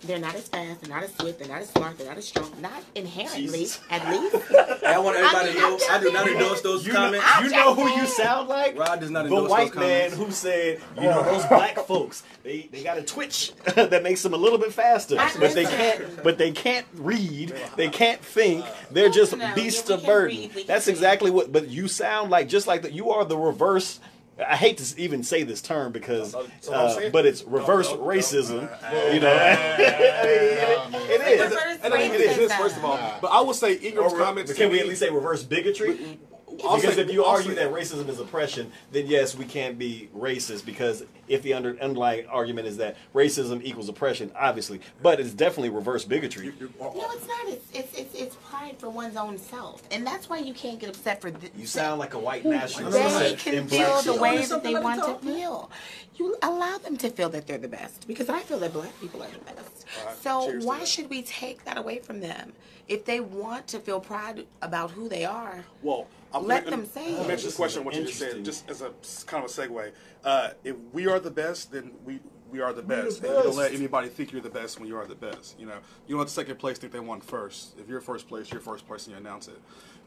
They're 0.05 0.19
not 0.19 0.35
as 0.35 0.49
fast, 0.49 0.81
they're 0.81 0.93
not 0.95 1.05
as 1.05 1.15
swift, 1.15 1.39
they're 1.39 1.49
not 1.49 1.63
as 1.63 1.69
smart, 1.71 1.97
they're 1.97 2.09
not 2.09 2.19
as 2.19 2.27
strong. 2.27 2.51
Not 2.61 2.83
inherently, 2.97 3.43
Jesus. 3.47 3.81
at 3.89 4.09
least. 4.11 4.35
I 4.85 4.99
want 4.99 5.17
everybody 5.17 5.51
I 5.51 5.53
to 5.53 5.59
know. 5.61 5.79
I'm 5.91 6.03
do 6.03 6.13
not 6.13 6.29
endorse 6.29 6.61
those 6.61 6.85
You 6.87 6.93
know, 6.93 6.99
comments. 7.13 7.27
you 7.43 7.51
know 7.51 7.75
who 7.75 7.89
you 7.89 8.07
sound 8.07 8.49
like? 8.49 8.77
Rod 8.77 8.99
does 9.01 9.11
not 9.11 9.29
the 9.29 9.43
white 9.45 9.75
man 9.77 10.11
comments. 10.11 10.17
who 10.17 10.31
said, 10.33 10.81
you 10.97 11.03
know, 11.03 11.23
those 11.23 11.47
black 11.47 11.77
folks, 11.87 12.25
they, 12.43 12.69
they 12.73 12.83
got 12.83 12.99
a 12.99 13.03
twitch 13.03 13.53
that 13.77 14.03
makes 14.03 14.23
them 14.23 14.35
a 14.35 14.37
little 14.37 14.59
bit 14.59 14.73
faster, 14.73 15.17
I 15.19 15.31
but 15.39 15.55
they 15.55 15.65
can't, 15.65 16.23
but 16.25 16.37
they 16.37 16.51
can't 16.51 16.87
read, 16.95 17.55
they 17.77 17.89
can't 17.89 18.21
think, 18.21 18.65
they're 18.91 19.09
just 19.11 19.37
No, 19.37 19.55
beasts 19.55 19.89
of 19.89 20.05
burden. 20.05 20.51
read, 20.55 20.67
That's 20.67 20.89
exactly 20.89 21.31
what. 21.31 21.53
But 21.53 21.69
you 21.69 21.87
sound 21.87 22.31
like 22.31 22.49
just 22.49 22.67
like 22.67 22.83
that. 22.83 22.93
You 22.93 23.11
are 23.11 23.25
the 23.25 23.39
reverse. 23.39 24.01
I 24.39 24.57
hate 24.57 24.79
to 24.79 24.99
even 25.01 25.23
say 25.23 25.43
this 25.43 25.61
term 25.61 25.93
because, 25.93 26.33
So- 26.33 26.47
so 26.61 26.73
uh, 26.73 27.11
but 27.11 27.27
it's 27.27 27.43
reverse 27.45 27.89
No, 27.91 27.97
no, 27.97 28.01
no. 28.03 28.09
racism. 28.09 28.61
You 29.15 29.21
know, 29.21 29.31
I 29.33 30.89
mean, 30.91 31.01
it, 31.03 31.21
it 31.21 31.41
is. 31.41 31.41
Reverse 31.51 31.79
I 31.83 31.91
think 31.91 32.15
it 32.15 32.21
is. 32.21 32.51
racism. 32.51 32.57
First 32.59 32.77
of 32.79 32.85
all, 32.85 32.99
but 33.21 33.29
I 33.29 33.41
will 33.43 33.55
say 33.55 33.75
Ingraham's 33.79 34.15
Or, 34.15 34.19
comments. 34.19 34.53
can 34.55 34.71
we 34.71 34.81
at 34.81 34.87
least 34.89 35.01
say 35.01 35.11
reverse 35.11 35.43
bigotry? 35.43 36.19
Because 36.57 36.99
if 36.99 37.11
you 37.11 37.25
I'll 37.25 37.37
argue 37.37 37.55
that 37.55 37.71
racism 37.73 38.09
is 38.09 38.19
oppression, 38.21 38.71
then 38.91 39.07
yes, 39.07 39.37
we 39.37 39.45
can't 39.45 39.79
be 39.79 40.09
racist 40.17 40.65
because 40.67 41.05
if 41.29 41.43
the 41.43 41.55
under, 41.55 41.79
underlying 41.81 42.27
argument 42.27 42.67
is 42.67 42.77
that 42.79 42.97
racism 43.15 43.61
equals 43.63 43.89
oppression, 43.89 44.31
obviously, 44.37 44.81
but 45.03 45.21
it's 45.21 45.33
definitely 45.33 45.71
reverse 45.71 46.05
bigotry. 46.05 46.47
You- 46.47 46.55
you- 46.61 46.73
uh, 46.81 46.85
No, 46.95 47.11
it's 47.13 47.27
not. 47.27 47.49
It's, 47.49 47.65
it's 47.73 47.99
it's 47.99 48.15
it's 48.15 48.37
pride 48.49 48.77
for 48.79 48.91
one's 48.91 49.17
own 49.17 49.39
self, 49.39 49.83
and 49.91 50.07
that's 50.07 50.29
why 50.29 50.39
you 50.39 50.53
can't 50.55 50.79
get 50.79 50.89
upset 50.91 51.21
for. 51.21 51.31
Th- 51.31 51.53
You 51.57 51.67
sound 51.67 51.99
like 52.01 52.15
a 52.15 52.19
white 52.19 52.45
nationalist. 52.45 53.19
They 53.19 53.35
can 53.37 53.55
in 53.55 53.69
feel 53.69 53.79
black 53.79 54.05
the 54.05 54.13
shit. 54.13 54.21
way 54.21 54.45
that 54.45 54.63
they 54.63 54.75
want 54.75 55.03
to 55.05 55.27
feel. 55.27 55.71
You 56.17 56.37
allow 56.43 56.77
them 56.79 56.97
to 56.99 57.09
feel 57.11 57.29
that 57.31 57.47
they're 57.47 57.59
the 57.59 57.69
best 57.69 58.07
because 58.07 58.29
I 58.29 58.41
feel 58.41 58.59
that 58.59 58.73
black 58.73 58.99
people 59.01 59.23
are 59.23 59.29
the 59.31 59.39
best. 59.55 59.87
All 60.01 60.07
right, 60.07 60.17
So 60.23 60.59
why 60.67 60.85
should 60.85 61.09
we 61.09 61.23
take 61.23 61.65
that 61.65 61.79
away 61.79 61.99
from 62.01 62.21
them? 62.21 62.53
If 62.89 63.05
they 63.07 63.21
want 63.21 63.67
to 63.69 63.79
feel 63.79 64.01
pride 64.01 64.47
about 64.61 64.91
who 64.91 65.09
they 65.09 65.25
are, 65.25 65.65
Well, 65.83 66.07
I'm 66.35 66.47
Let 66.47 66.65
gonna- 66.65 66.79
them 66.79 66.87
say 66.87 67.01
I'll 67.15 67.25
it. 67.25 67.29
mention 67.29 67.29
This 67.37 67.45
this 67.45 67.55
question. 67.57 67.85
What 67.85 67.95
you 67.95 68.05
just 68.05 68.19
said, 68.19 68.45
just 68.45 68.69
as 68.71 68.81
a 68.83 68.91
kind 69.27 69.45
of 69.45 69.51
a 69.51 69.53
segue. 69.53 69.93
Uh, 70.25 70.51
if 70.65 70.77
we 70.93 71.07
are 71.07 71.21
the 71.21 71.31
best, 71.31 71.73
then 71.73 71.93
we 72.05 72.21
we 72.51 72.61
are 72.61 72.73
the 72.75 72.83
We're 72.83 72.97
the 72.97 73.03
best. 73.05 73.23
And 73.23 73.29
you 73.35 73.43
don't 73.45 73.57
let 73.57 73.73
anybody 73.73 74.09
think 74.09 74.31
you're 74.33 74.43
the 74.43 74.51
best 74.51 74.79
when 74.79 74.87
you 74.87 74.97
are 74.99 75.07
the 75.07 75.15
best. 75.15 75.59
You 75.59 75.65
know, 75.67 75.77
you 76.07 76.11
don't 76.15 76.19
let 76.19 76.25
the 76.29 76.35
second 76.35 76.57
place 76.59 76.79
think 76.79 76.93
they 76.93 77.01
won 77.01 77.21
first. 77.23 77.79
If 77.79 77.89
you're 77.89 78.01
first 78.03 78.29
place, 78.29 78.51
you're 78.51 78.61
first 78.61 78.87
place, 78.87 79.07
and 79.07 79.13
you 79.15 79.21
announce 79.21 79.49
it. 79.49 79.59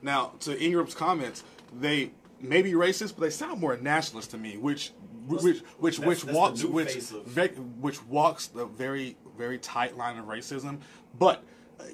Now, 0.03 0.33
to 0.41 0.55
Ingraham's 0.63 0.93
comments, 0.93 1.43
they 1.73 2.11
may 2.39 2.61
be 2.61 2.73
racist, 2.73 3.15
but 3.15 3.21
they 3.21 3.29
sound 3.31 3.59
more 3.59 3.75
nationalist 3.77 4.31
to 4.31 4.37
me, 4.37 4.57
which 4.57 4.91
which 5.27 5.41
which 5.41 5.97
That's- 5.97 5.99
which 5.99 6.21
that's 6.21 6.35
walks 6.37 6.63
which 6.63 6.95
of- 7.11 7.25
ve- 7.25 7.47
which 7.81 8.03
walks 8.05 8.45
the 8.47 8.65
very 8.67 9.17
very 9.37 9.57
tight 9.57 9.97
line 9.97 10.17
of 10.17 10.25
racism, 10.25 10.79
but. 11.17 11.43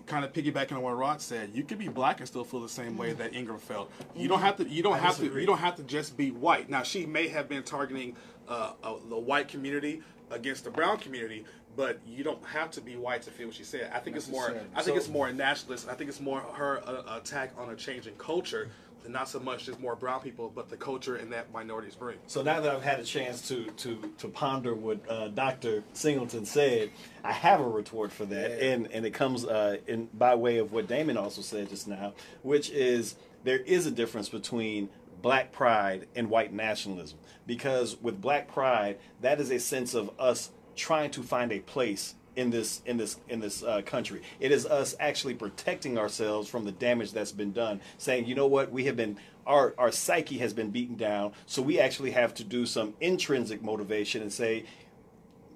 Kind 0.06 0.24
of 0.24 0.32
piggybacking 0.34 0.74
on 0.74 0.82
what 0.82 0.96
Rod 0.96 1.22
said, 1.22 1.52
you 1.54 1.64
can 1.64 1.78
be 1.78 1.88
black 1.88 2.20
and 2.20 2.28
still 2.28 2.44
feel 2.44 2.62
the 2.62 2.70
same 2.70 2.98
way 2.98 3.14
that 3.14 3.34
Ingraham 3.34 3.60
felt. 3.60 3.92
You 4.16 4.28
don't 4.28 4.40
have 4.42 4.58
to. 4.58 4.68
You 4.68 4.84
don't 4.84 4.94
I 4.94 5.00
have 5.00 5.18
to. 5.18 5.26
You 5.40 5.46
don't 5.46 5.58
have 5.58 5.76
to 5.78 5.84
just 5.84 6.16
be 6.18 6.32
white. 6.32 6.70
Now, 6.70 6.84
she 6.84 7.06
may 7.06 7.28
have 7.30 7.50
been 7.50 7.64
targeting 7.64 8.16
uh, 8.48 8.74
uh, 8.84 8.96
the 9.10 9.18
white 9.18 9.48
community 9.48 10.02
against 10.30 10.64
the 10.64 10.70
brown 10.70 10.98
community, 10.98 11.46
but 11.76 12.00
you 12.08 12.24
don't 12.24 12.44
have 12.46 12.72
to 12.72 12.82
be 12.82 12.96
white 12.96 13.22
to 13.24 13.32
feel 13.32 13.48
what 13.48 13.56
she 13.56 13.64
said. 13.64 13.92
I 13.94 14.00
think 14.00 14.16
it's 14.16 14.28
more. 14.28 14.50
I 14.76 14.82
think 14.82 14.96
So- 14.96 14.96
it's 14.98 15.10
more 15.10 15.32
nationalist. 15.32 15.88
I 15.90 15.94
think 15.96 16.10
it's 16.10 16.22
more 16.22 16.40
her 16.42 16.82
uh, 16.88 17.18
attack 17.18 17.54
on 17.58 17.70
a 17.70 17.76
changing 17.76 18.16
culture, 18.16 18.70
not 19.08 19.30
so 19.30 19.40
much 19.40 19.66
just 19.66 19.80
more 19.80 19.96
brown 19.96 20.22
people, 20.22 20.52
but 20.54 20.70
the 20.70 20.78
culture 20.78 21.16
and 21.16 21.32
that 21.34 21.52
minorities 21.52 21.96
bring. 21.96 22.18
So 22.28 22.42
now 22.42 22.60
that 22.60 22.74
I've 22.74 22.84
had 22.84 23.00
a 23.00 23.04
chance 23.04 23.48
to 23.50 23.66
to 23.66 24.14
to 24.18 24.28
ponder 24.28 24.74
what 24.74 25.00
uh, 25.10 25.30
Dr. 25.30 25.84
Singleton 25.94 26.46
said, 26.46 26.92
I 27.24 27.32
have 27.32 27.60
a 27.60 27.68
retort 27.68 28.12
for 28.12 28.26
that, 28.26 28.64
and 28.64 28.92
and 28.92 29.06
it 29.06 29.12
comes 29.12 29.46
uh, 29.46 29.78
in 29.88 30.08
by 30.14 30.36
way 30.36 30.58
of 30.58 30.72
what 30.72 30.88
Damon 30.88 31.18
also 31.18 31.42
said 31.42 31.70
just 31.70 31.88
now, 31.88 32.14
which 32.42 32.70
is 32.70 33.16
there 33.44 33.60
is 33.60 33.86
a 33.86 33.92
difference 33.92 34.30
between 34.30 34.90
black 35.22 35.52
pride 35.52 36.08
and 36.16 36.30
white 36.30 36.52
nationalism 36.52 37.20
because 37.46 37.96
with 38.02 38.20
black 38.20 38.52
pride 38.52 38.98
that 39.22 39.40
is 39.40 39.52
a 39.52 39.60
sense 39.60 39.94
of 39.94 40.10
us 40.20 40.50
trying 40.76 41.12
to 41.12 41.22
find 41.22 41.52
a 41.52 41.60
place 41.60 42.16
in 42.36 42.50
this 42.50 42.82
in 42.86 42.98
this 42.98 43.18
in 43.30 43.40
this 43.40 43.64
uh, 43.64 43.82
country. 43.86 44.22
It 44.40 44.52
is 44.52 44.66
us 44.66 44.96
actually 45.00 45.34
protecting 45.34 45.98
ourselves 45.98 46.50
from 46.50 46.66
the 46.66 46.72
damage 46.72 47.12
that's 47.12 47.32
been 47.32 47.52
done. 47.54 47.82
Saying, 47.98 48.26
you 48.26 48.36
know 48.36 48.48
what, 48.48 48.72
we 48.72 48.86
have 48.86 48.96
been 48.96 49.18
our 49.46 49.74
our 49.78 49.92
psyche 49.92 50.38
has 50.40 50.54
been 50.54 50.70
beaten 50.72 50.96
down, 50.96 51.34
so 51.46 51.62
we 51.62 51.80
actually 51.80 52.12
have 52.12 52.34
to 52.36 52.44
do 52.44 52.66
some 52.66 52.94
intrinsic 53.02 53.62
motivation 53.62 54.22
and 54.22 54.32
say. 54.32 54.66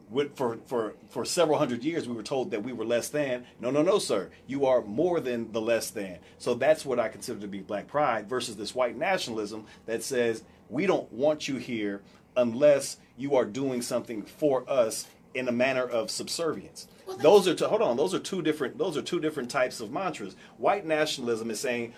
with- 0.10 0.36
For, 0.38 0.58
for 0.68 0.94
for 1.10 1.26
several 1.26 1.58
hundred 1.58 1.84
years, 1.84 2.08
we 2.08 2.14
were 2.16 2.24
told 2.24 2.52
that 2.52 2.64
we 2.64 2.74
were 2.74 2.86
less 2.86 3.10
than. 3.10 3.46
No, 3.60 3.72
no, 3.72 3.82
no, 3.82 3.98
sir. 4.00 4.30
You 4.48 4.66
are 4.68 4.82
more 4.82 5.20
than 5.20 5.52
the 5.52 5.62
less 5.62 5.90
than. 5.90 6.20
So 6.38 6.54
that's 6.54 6.86
what 6.86 7.00
I 7.00 7.08
consider 7.10 7.40
to 7.42 7.48
be 7.48 7.60
black 7.62 7.88
pride 7.88 8.30
versus 8.30 8.56
this 8.56 8.76
white 8.76 8.98
nationalism 8.98 9.66
that 9.88 10.04
says 10.04 10.44
we 10.70 10.86
don't 10.86 11.12
want 11.12 11.48
you 11.48 11.56
here 11.58 12.02
unless 12.38 12.98
you 13.18 13.36
are 13.36 13.46
doing 13.46 13.82
something 13.82 14.22
for 14.24 14.70
us 14.70 15.08
in 15.36 15.48
a 15.48 15.52
manner 15.52 15.84
of 15.84 16.10
subservience. 16.10 16.88
Well, 17.06 17.18
those 17.18 17.48
are 17.48 17.54
two, 17.54 17.66
hold 17.66 17.82
on. 17.82 17.98
Those 17.98 18.14
are 18.14 18.20
two 18.20 18.42
different. 18.42 18.78
Those 18.78 18.98
are 18.98 19.02
two 19.02 19.20
different 19.20 19.52
types 19.52 19.80
of 19.80 19.92
mantras. 19.92 20.36
White 20.58 20.86
nationalism 20.86 21.52
is 21.52 21.60
saying 21.60 21.94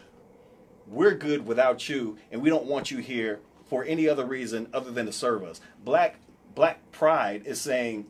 we're 0.87 1.15
good 1.15 1.45
without 1.45 1.87
you, 1.87 2.17
and 2.31 2.41
we 2.41 2.49
don't 2.49 2.65
want 2.65 2.91
you 2.91 2.97
here 2.97 3.39
for 3.65 3.83
any 3.83 4.07
other 4.07 4.25
reason 4.25 4.67
other 4.73 4.91
than 4.91 5.05
to 5.05 5.11
serve 5.11 5.43
us. 5.43 5.61
Black 5.83 6.15
Black 6.55 6.91
pride 6.91 7.43
is 7.45 7.61
saying 7.61 8.07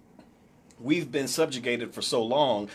we've 0.79 1.11
been 1.11 1.27
subjugated 1.27 1.93
for 1.93 2.01
so 2.01 2.23
long 2.23 2.69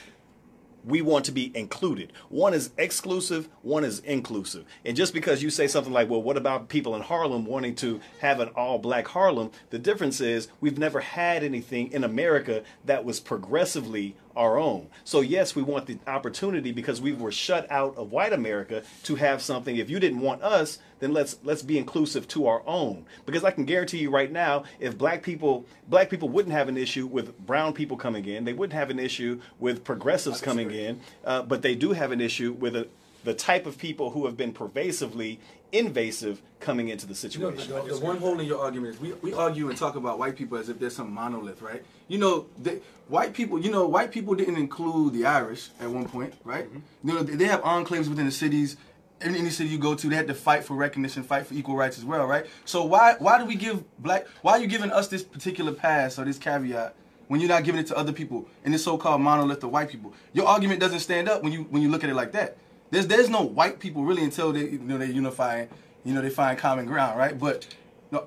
we 0.85 1.03
want 1.03 1.25
to 1.27 1.33
be 1.33 1.57
included. 1.57 2.13
One 2.29 2.55
is 2.55 2.71
exclusive, 2.77 3.49
one 3.63 3.85
is 3.85 4.01
inclusive. 4.01 4.65
And 4.85 4.97
just 4.97 5.15
because 5.15 5.43
you 5.43 5.51
say 5.51 5.67
something 5.67 5.93
like, 5.93 6.09
well, 6.09 6.23
what 6.23 6.37
about 6.37 6.69
people 6.69 6.97
in 6.97 7.03
Harlem 7.03 7.47
wanting 7.47 7.75
to 7.77 8.01
have 8.21 8.41
an 8.41 8.49
all 8.49 8.79
black 8.79 9.09
Harlem? 9.09 9.51
The 9.71 9.79
difference 9.79 10.21
is 10.21 10.49
we've 10.61 10.79
never 10.79 11.01
had 11.01 11.45
anything 11.45 11.93
in 11.93 12.05
America 12.05 12.63
that 12.85 13.05
was 13.05 13.21
progressively 13.21 14.17
our 14.37 14.59
own. 14.59 14.89
So, 15.05 15.21
yes, 15.21 15.55
we 15.55 15.63
want 15.63 15.87
the 15.87 15.99
opportunity 16.07 16.73
because 16.73 17.01
we 17.01 17.13
were 17.13 17.33
shut 17.33 17.71
out 17.71 17.97
of 17.97 18.13
white 18.13 18.33
America 18.33 18.83
to 19.05 19.17
have 19.17 19.43
something. 19.43 19.77
If 19.77 19.91
you 19.91 20.01
didn't 20.01 20.21
want 20.21 20.43
us, 20.43 20.79
then 21.01 21.13
let's 21.13 21.37
let's 21.43 21.63
be 21.63 21.79
inclusive 21.79 22.29
to 22.29 22.47
our 22.47 22.63
own. 22.67 23.07
Because 23.27 23.45
I 23.45 23.51
can 23.51 23.65
guarantee 23.65 23.99
you 23.99 24.11
right 24.11 24.31
now, 24.31 24.65
if 24.79 24.97
black 24.97 25.23
people 25.23 25.67
black 25.89 26.11
people 26.11 26.29
wouldn't 26.29 26.55
have 26.55 26.69
an 26.69 26.77
issue 26.77 27.07
with 27.07 27.39
brown 27.39 27.73
people 27.73 27.97
coming 27.97 28.25
in, 28.27 28.45
they 28.45 28.53
wouldn't 28.53 28.79
have 28.79 28.91
an 28.91 28.99
issue 28.99 29.41
with 29.59 29.85
progressives 29.85 30.41
coming 30.41 30.71
in, 30.71 31.01
uh, 31.25 31.43
but 31.43 31.63
they 31.63 31.75
do 31.75 31.93
have 31.93 32.13
an 32.13 32.21
issue 32.21 32.53
with 32.53 32.77
a, 32.77 32.89
the 33.25 33.35
type 33.35 33.67
of 33.67 33.79
people 33.79 34.11
who 34.11 34.27
have 34.27 34.37
been 34.37 34.53
pervasively 34.53 35.41
invasive 35.73 36.43
coming 36.61 36.89
into 36.89 37.07
the 37.07 37.15
You 37.33 37.41
know, 37.41 37.51
the, 37.51 37.59
situation. 37.63 37.89
the, 37.89 37.95
the 37.95 38.05
one 38.05 38.19
hole 38.19 38.39
in 38.39 38.47
your 38.47 38.61
argument 38.61 38.95
is 38.95 39.01
we, 39.01 39.13
we 39.15 39.33
argue 39.33 39.71
and 39.71 39.79
talk 39.79 39.97
about 39.97 40.19
white 40.19 40.37
people 40.37 40.59
as 40.59 40.69
if 40.69 40.79
there's 40.79 40.95
some 40.95 41.13
monolith, 41.13 41.63
right? 41.63 41.83
You 42.13 42.19
know, 42.19 42.47
they, 42.61 42.81
white 43.09 43.33
people. 43.33 43.59
You 43.59 43.71
know, 43.71 43.87
white 43.87 44.13
people 44.13 44.35
didn't 44.35 44.57
include 44.57 45.15
the 45.15 45.25
Irish 45.25 45.71
at 45.81 45.89
one 45.89 46.07
point, 46.07 46.35
right? 46.45 46.67
Mm-hmm. 46.67 47.09
You 47.09 47.15
know, 47.15 47.23
they 47.23 47.37
they 47.37 47.47
have 47.47 47.63
enclaves 47.63 48.07
within 48.07 48.27
the 48.27 48.33
cities. 48.33 48.77
In 49.23 49.35
any 49.35 49.49
city 49.49 49.71
you 49.71 49.79
go 49.79 49.95
to, 49.95 50.09
they 50.11 50.17
had 50.17 50.29
to 50.29 50.35
fight 50.35 50.63
for 50.63 50.75
recognition, 50.75 51.23
fight 51.23 51.47
for 51.47 51.55
equal 51.55 51.75
rights 51.75 51.97
as 51.97 52.05
well, 52.05 52.27
right? 52.27 52.45
So 52.67 52.85
why 52.85 53.15
why 53.19 53.39
do 53.39 53.47
we 53.47 53.55
give 53.55 53.83
black? 53.99 54.27
Why 54.43 54.53
are 54.53 54.59
you 54.59 54.67
giving 54.67 54.91
us 54.91 55.09
this 55.09 55.23
particular 55.23 55.73
pass 55.73 56.19
or 56.19 56.27
this 56.27 56.37
caveat 56.37 56.95
when 57.29 57.41
you're 57.41 57.49
not 57.49 57.65
giving 57.65 57.81
it 57.81 57.87
to 57.87 57.97
other 57.97 58.13
people 58.13 58.47
in 58.63 58.73
this 58.73 58.85
so-called 58.85 59.23
monolith 59.23 59.65
of 59.65 59.71
white 59.71 59.89
people? 59.89 60.13
Your 60.35 60.47
argument 60.47 60.81
doesn't 60.81 61.01
stand 61.01 61.31
up 61.31 61.43
when 61.43 61.51
you 61.51 61.63
when 61.71 61.81
you 61.81 61.89
look 61.89 62.05
at 62.05 62.11
it 62.11 62.15
like 62.15 62.33
that. 62.33 62.59
There's 62.91 63.07
there's 63.07 63.31
no 63.31 63.41
white 63.41 63.81
people 63.81 64.05
really 64.05 64.23
until 64.23 64.53
they 64.53 64.69
you 64.69 64.81
know 64.81 64.99
they 64.99 65.07
unify, 65.07 65.65
you 66.05 66.13
know 66.13 66.21
they 66.21 66.29
find 66.29 66.59
common 66.59 66.85
ground, 66.85 67.19
right? 67.19 67.39
But 67.39 67.67
no, 68.11 68.27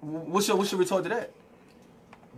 what's 0.00 0.48
your 0.48 0.56
what's 0.56 0.72
your 0.72 0.80
retort 0.80 1.04
to 1.04 1.10
that? 1.10 1.30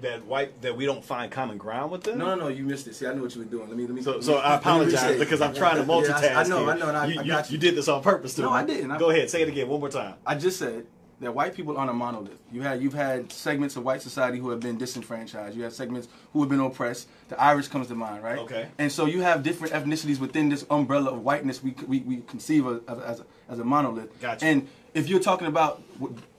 That 0.03 0.25
white 0.27 0.61
that 0.63 0.77
we 0.77 0.85
don't 0.85 1.05
find 1.05 1.31
common 1.31 1.57
ground 1.59 1.91
with 1.91 2.03
them. 2.03 2.19
No, 2.19 2.35
no, 2.35 2.35
no, 2.35 2.49
you 2.49 2.65
missed 2.65 2.87
it. 2.89 2.95
See, 2.95 3.07
I 3.07 3.15
knew 3.15 3.23
what 3.23 3.35
you 3.35 3.41
were 3.41 3.47
doing. 3.47 3.69
Let 3.69 3.77
me 3.77 3.87
let 3.87 3.95
me. 3.95 4.03
So, 4.03 4.21
so 4.21 4.37
I 4.39 4.57
apologize 4.57 5.19
because 5.19 5.41
I'm 5.41 5.55
trying 5.55 5.77
to 5.77 5.81
Yeah, 5.83 5.87
multitask. 5.87 6.35
I, 6.37 6.41
I 6.43 6.45
know. 6.45 6.69
I 6.69 6.77
know, 6.77 6.89
and 6.89 6.97
I, 6.97 7.07
you, 7.07 7.21
I 7.21 7.23
you- 7.23 7.45
you. 7.51 7.59
did 7.59 7.75
this 7.77 7.89
on 7.89 8.03
purpose, 8.03 8.35
too. 8.35 8.43
No, 8.43 8.51
I 8.51 8.65
didn't. 8.65 8.97
Go 8.99 9.11
ahead, 9.11 9.31
say 9.31 9.43
it 9.43 9.49
again 9.49 9.69
one 9.69 9.81
more 9.81 9.89
time. 9.89 10.15
I 10.27 10.35
just 10.35 10.59
said 10.59 10.87
that 11.21 11.33
white 11.33 11.55
people 11.55 11.77
aren't 11.79 11.91
a 11.91 11.95
monolith. 11.95 12.41
You 12.51 12.63
had 12.63 12.83
you've 12.83 12.95
had 12.95 13.31
segments 13.31 13.77
of 13.77 13.85
white 13.85 14.03
society 14.03 14.39
who 14.39 14.51
have 14.51 14.59
been 14.59 14.77
disenfranchised. 14.77 15.57
You 15.57 15.63
have 15.63 15.73
segments 15.73 16.09
who 16.33 16.41
have 16.41 16.49
been 16.49 16.59
oppressed. 16.59 17.07
The 17.29 17.41
Irish 17.41 17.69
comes 17.69 17.87
to 17.89 17.95
mind, 17.95 18.25
right? 18.25 18.39
Okay. 18.41 18.69
And 18.79 18.91
so 18.91 19.07
you 19.07 19.21
have 19.21 19.45
different 19.45 19.73
ethnicities 19.73 20.19
within 20.19 20.49
this 20.49 20.67
umbrella 20.69 21.13
of 21.13 21.23
whiteness. 21.23 21.63
We 21.63 21.77
we, 21.87 22.01
we 22.01 22.17
conceive 22.23 22.67
of, 22.67 22.83
of, 22.89 23.03
as 23.05 23.21
a, 23.21 23.27
as 23.49 23.59
a 23.61 23.65
monolith. 23.65 24.21
Gotcha. 24.21 24.45
And 24.47 24.67
if 24.95 25.09
you're 25.09 25.21
talking 25.21 25.47
about 25.47 25.81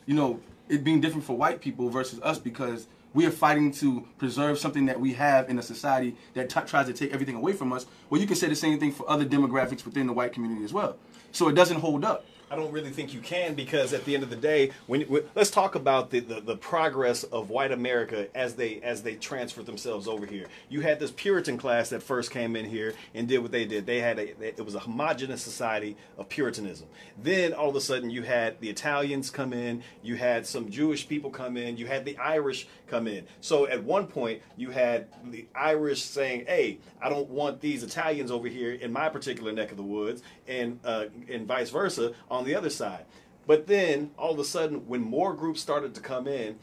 you 0.05 0.15
know 0.15 0.41
it 0.67 0.83
being 0.83 0.99
different 0.99 1.23
for 1.25 1.37
white 1.37 1.61
people 1.61 1.89
versus 1.89 2.19
us 2.21 2.39
because 2.39 2.87
we 3.13 3.25
are 3.25 3.31
fighting 3.31 3.71
to 3.73 4.07
preserve 4.17 4.57
something 4.57 4.85
that 4.87 4.99
we 4.99 5.13
have 5.13 5.49
in 5.49 5.59
a 5.59 5.61
society 5.61 6.15
that 6.33 6.49
t- 6.49 6.59
tries 6.65 6.87
to 6.87 6.93
take 6.93 7.13
everything 7.13 7.35
away 7.35 7.53
from 7.53 7.71
us. 7.71 7.85
Well, 8.09 8.19
you 8.19 8.27
can 8.27 8.35
say 8.35 8.47
the 8.47 8.55
same 8.55 8.79
thing 8.79 8.91
for 8.91 9.09
other 9.09 9.25
demographics 9.25 9.85
within 9.85 10.07
the 10.07 10.13
white 10.13 10.33
community 10.33 10.63
as 10.63 10.73
well. 10.73 10.97
So 11.31 11.47
it 11.47 11.53
doesn't 11.53 11.79
hold 11.79 12.03
up. 12.03 12.25
I 12.53 12.55
don't 12.55 12.71
really 12.71 12.91
think 12.91 13.15
you 13.15 13.19
can 13.19 13.55
because 13.55 13.93
at 13.93 14.05
the 14.05 14.13
end 14.13 14.23
of 14.23 14.29
the 14.29 14.35
day, 14.35 14.69
when, 14.85 15.01
when 15.03 15.23
let's 15.33 15.49
talk 15.49 15.73
about 15.73 16.11
the, 16.11 16.19
the, 16.19 16.39
the 16.39 16.55
progress 16.55 17.23
of 17.23 17.49
white 17.49 17.71
America 17.71 18.27
as 18.35 18.53
they 18.53 18.79
as 18.81 19.01
they 19.01 19.15
transferred 19.15 19.65
themselves 19.65 20.07
over 20.07 20.27
here. 20.27 20.45
You 20.69 20.81
had 20.81 20.99
this 20.99 21.09
Puritan 21.09 21.57
class 21.57 21.89
that 21.89 22.03
first 22.03 22.29
came 22.29 22.55
in 22.55 22.65
here 22.65 22.93
and 23.15 23.27
did 23.27 23.39
what 23.39 23.51
they 23.51 23.65
did. 23.65 23.87
They 23.87 24.01
had 24.01 24.19
a 24.19 24.39
it 24.45 24.63
was 24.63 24.75
a 24.75 24.79
homogenous 24.79 25.41
society 25.41 25.97
of 26.15 26.29
Puritanism. 26.29 26.87
Then 27.17 27.53
all 27.53 27.69
of 27.69 27.75
a 27.75 27.81
sudden 27.81 28.11
you 28.11 28.21
had 28.21 28.59
the 28.59 28.69
Italians 28.69 29.31
come 29.31 29.51
in, 29.51 29.81
you 30.03 30.15
had 30.15 30.45
some 30.45 30.69
Jewish 30.69 31.07
people 31.07 31.31
come 31.31 31.57
in, 31.57 31.77
you 31.77 31.87
had 31.87 32.05
the 32.05 32.15
Irish 32.19 32.67
come 32.93 33.07
in. 33.07 33.25
So 33.41 33.67
at 33.67 33.83
one 33.83 34.05
point 34.07 34.41
you 34.55 34.69
had 34.69 35.07
the 35.25 35.47
Irish 35.55 36.03
saying, 36.03 36.45
"Hey, 36.47 36.79
I 37.01 37.09
don't 37.09 37.29
want 37.29 37.59
these 37.59 37.83
Italians 37.83 38.29
over 38.29 38.47
here 38.47 38.73
in 38.73 38.93
my 38.93 39.09
particular 39.09 39.51
neck 39.51 39.71
of 39.71 39.77
the 39.77 39.83
woods," 39.83 40.21
and 40.47 40.79
uh, 40.85 41.05
and 41.29 41.47
vice 41.47 41.71
versa 41.71 42.13
on 42.29 42.45
the 42.45 42.55
other 42.55 42.69
side. 42.69 43.05
But 43.47 43.67
then 43.67 44.11
all 44.17 44.33
of 44.33 44.39
a 44.39 44.45
sudden, 44.45 44.87
when 44.87 45.01
more 45.01 45.33
groups 45.33 45.59
started 45.59 45.95
to 45.95 46.01
come 46.01 46.27
in, 46.27 46.57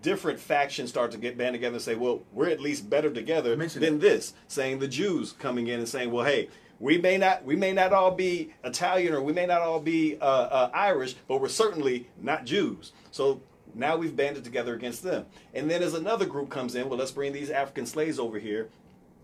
different 0.00 0.38
factions 0.40 0.88
start 0.88 1.10
to 1.10 1.18
get 1.18 1.36
band 1.36 1.54
together 1.54 1.74
and 1.74 1.82
say, 1.82 1.96
"Well, 1.96 2.22
we're 2.32 2.48
at 2.48 2.60
least 2.60 2.88
better 2.88 3.10
together 3.10 3.56
Mention 3.56 3.82
than 3.82 3.96
it. 3.96 4.00
this." 4.00 4.32
Saying 4.46 4.78
the 4.78 4.88
Jews 4.88 5.32
coming 5.32 5.66
in 5.66 5.80
and 5.80 5.88
saying, 5.88 6.12
"Well, 6.12 6.24
hey." 6.24 6.48
We 6.82 6.96
may 6.96 7.18
not 7.18 7.44
we 7.44 7.56
may 7.56 7.74
not 7.74 7.92
all 7.92 8.12
be 8.12 8.54
Italian 8.64 9.12
or 9.12 9.20
we 9.20 9.34
may 9.34 9.44
not 9.44 9.60
all 9.60 9.80
be 9.80 10.16
uh, 10.18 10.24
uh, 10.24 10.70
Irish, 10.72 11.14
but 11.28 11.38
we're 11.38 11.50
certainly 11.50 12.08
not 12.22 12.46
Jews. 12.46 12.92
So 13.10 13.42
now 13.74 13.96
we've 13.96 14.16
banded 14.16 14.44
together 14.44 14.74
against 14.74 15.02
them. 15.02 15.26
And 15.54 15.70
then 15.70 15.82
as 15.82 15.94
another 15.94 16.26
group 16.26 16.50
comes 16.50 16.74
in, 16.74 16.88
well, 16.88 16.98
let's 16.98 17.10
bring 17.10 17.32
these 17.32 17.50
African 17.50 17.86
slaves 17.86 18.18
over 18.18 18.38
here. 18.38 18.68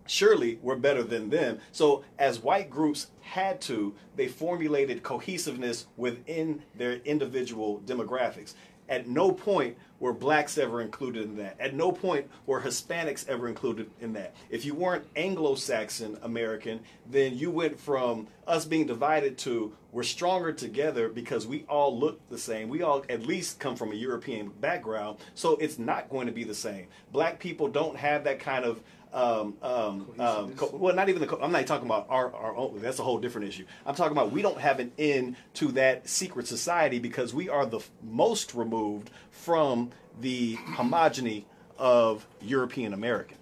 Surely 0.05 0.57
we're 0.61 0.77
better 0.77 1.03
than 1.03 1.29
them. 1.29 1.59
So 1.71 2.03
as 2.17 2.39
white 2.39 2.69
groups 2.69 3.07
had 3.21 3.59
to, 3.61 3.93
they 4.15 4.27
formulated 4.27 5.03
cohesiveness 5.03 5.87
within 5.97 6.63
their 6.75 6.93
individual 6.93 7.81
demographics. 7.85 8.53
At 8.89 9.07
no 9.07 9.31
point 9.31 9.77
were 9.99 10.13
blacks 10.13 10.57
ever 10.57 10.81
included 10.81 11.23
in 11.23 11.37
that. 11.37 11.59
At 11.59 11.73
no 11.73 11.91
point 11.91 12.27
were 12.45 12.61
Hispanics 12.61 13.27
ever 13.27 13.47
included 13.47 13.89
in 13.99 14.13
that. 14.13 14.35
If 14.49 14.65
you 14.65 14.75
weren't 14.75 15.05
Anglo 15.15 15.55
Saxon 15.55 16.17
American, 16.21 16.81
then 17.09 17.37
you 17.37 17.49
went 17.51 17.79
from 17.79 18.27
us 18.45 18.65
being 18.65 18.85
divided 18.85 19.37
to 19.39 19.73
we're 19.91 20.03
stronger 20.03 20.53
together 20.53 21.09
because 21.09 21.47
we 21.47 21.65
all 21.67 21.97
look 21.97 22.19
the 22.29 22.37
same. 22.37 22.69
We 22.69 22.83
all 22.83 23.03
at 23.09 23.25
least 23.25 23.59
come 23.59 23.75
from 23.75 23.91
a 23.91 23.95
European 23.95 24.49
background, 24.49 25.17
so 25.33 25.55
it's 25.55 25.79
not 25.79 26.09
going 26.09 26.27
to 26.27 26.33
be 26.33 26.43
the 26.43 26.53
same. 26.53 26.87
Black 27.11 27.39
people 27.39 27.67
don't 27.67 27.97
have 27.97 28.23
that 28.25 28.39
kind 28.39 28.63
of 28.63 28.81
um, 29.13 29.55
um, 29.61 30.11
um, 30.19 30.53
co- 30.55 30.69
well, 30.73 30.95
not 30.95 31.09
even 31.09 31.21
the. 31.21 31.27
Co- 31.27 31.39
I'm 31.41 31.51
not 31.51 31.59
even 31.59 31.67
talking 31.67 31.87
about 31.87 32.07
our, 32.09 32.33
our 32.33 32.55
own. 32.55 32.79
That's 32.81 32.99
a 32.99 33.03
whole 33.03 33.19
different 33.19 33.47
issue. 33.47 33.65
I'm 33.85 33.95
talking 33.95 34.11
about 34.11 34.31
we 34.31 34.41
don't 34.41 34.59
have 34.59 34.79
an 34.79 34.91
end 34.97 35.37
to 35.55 35.71
that 35.73 36.07
secret 36.07 36.47
society 36.47 36.99
because 36.99 37.33
we 37.33 37.49
are 37.49 37.65
the 37.65 37.79
f- 37.79 37.89
most 38.03 38.53
removed 38.53 39.09
from 39.31 39.91
the 40.19 40.55
homogeny 40.55 41.45
of 41.77 42.27
European 42.41 42.93
American. 42.93 43.37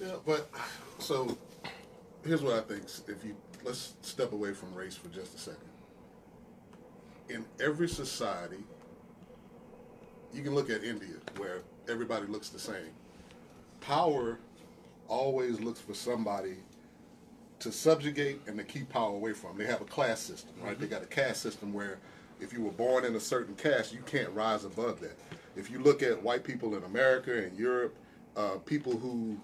Yeah, 0.00 0.12
but 0.26 0.50
so 0.98 1.36
here's 2.24 2.42
what 2.42 2.54
I 2.54 2.60
think. 2.60 2.82
If 3.08 3.24
you 3.24 3.36
let's 3.64 3.94
step 4.02 4.32
away 4.32 4.52
from 4.52 4.74
race 4.74 4.94
for 4.96 5.08
just 5.08 5.34
a 5.34 5.38
second. 5.38 5.60
In 7.28 7.44
every 7.60 7.88
society, 7.88 8.62
you 10.32 10.42
can 10.42 10.54
look 10.54 10.70
at 10.70 10.84
India 10.84 11.16
where 11.38 11.62
everybody 11.88 12.26
looks 12.26 12.50
the 12.50 12.58
same. 12.58 12.92
Power 13.80 14.38
always 15.08 15.60
looks 15.60 15.80
for 15.80 15.94
somebody 15.94 16.56
to 17.58 17.72
subjugate 17.72 18.40
and 18.46 18.58
to 18.58 18.64
keep 18.64 18.88
power 18.88 19.14
away 19.14 19.32
from. 19.32 19.56
They 19.56 19.66
have 19.66 19.80
a 19.80 19.86
class 19.86 20.20
system, 20.20 20.52
right? 20.62 20.78
They 20.78 20.86
got 20.86 21.02
a 21.02 21.06
caste 21.06 21.42
system 21.42 21.72
where 21.72 21.98
if 22.40 22.52
you 22.52 22.62
were 22.62 22.72
born 22.72 23.04
in 23.04 23.14
a 23.14 23.20
certain 23.20 23.54
caste, 23.54 23.92
you 23.94 24.02
can't 24.04 24.30
rise 24.30 24.64
above 24.64 25.00
that. 25.00 25.16
If 25.56 25.70
you 25.70 25.78
look 25.78 26.02
at 26.02 26.22
white 26.22 26.44
people 26.44 26.76
in 26.76 26.84
America 26.84 27.44
and 27.44 27.58
Europe, 27.58 27.94
uh, 28.36 28.56
people 28.66 28.96
who, 28.96 29.38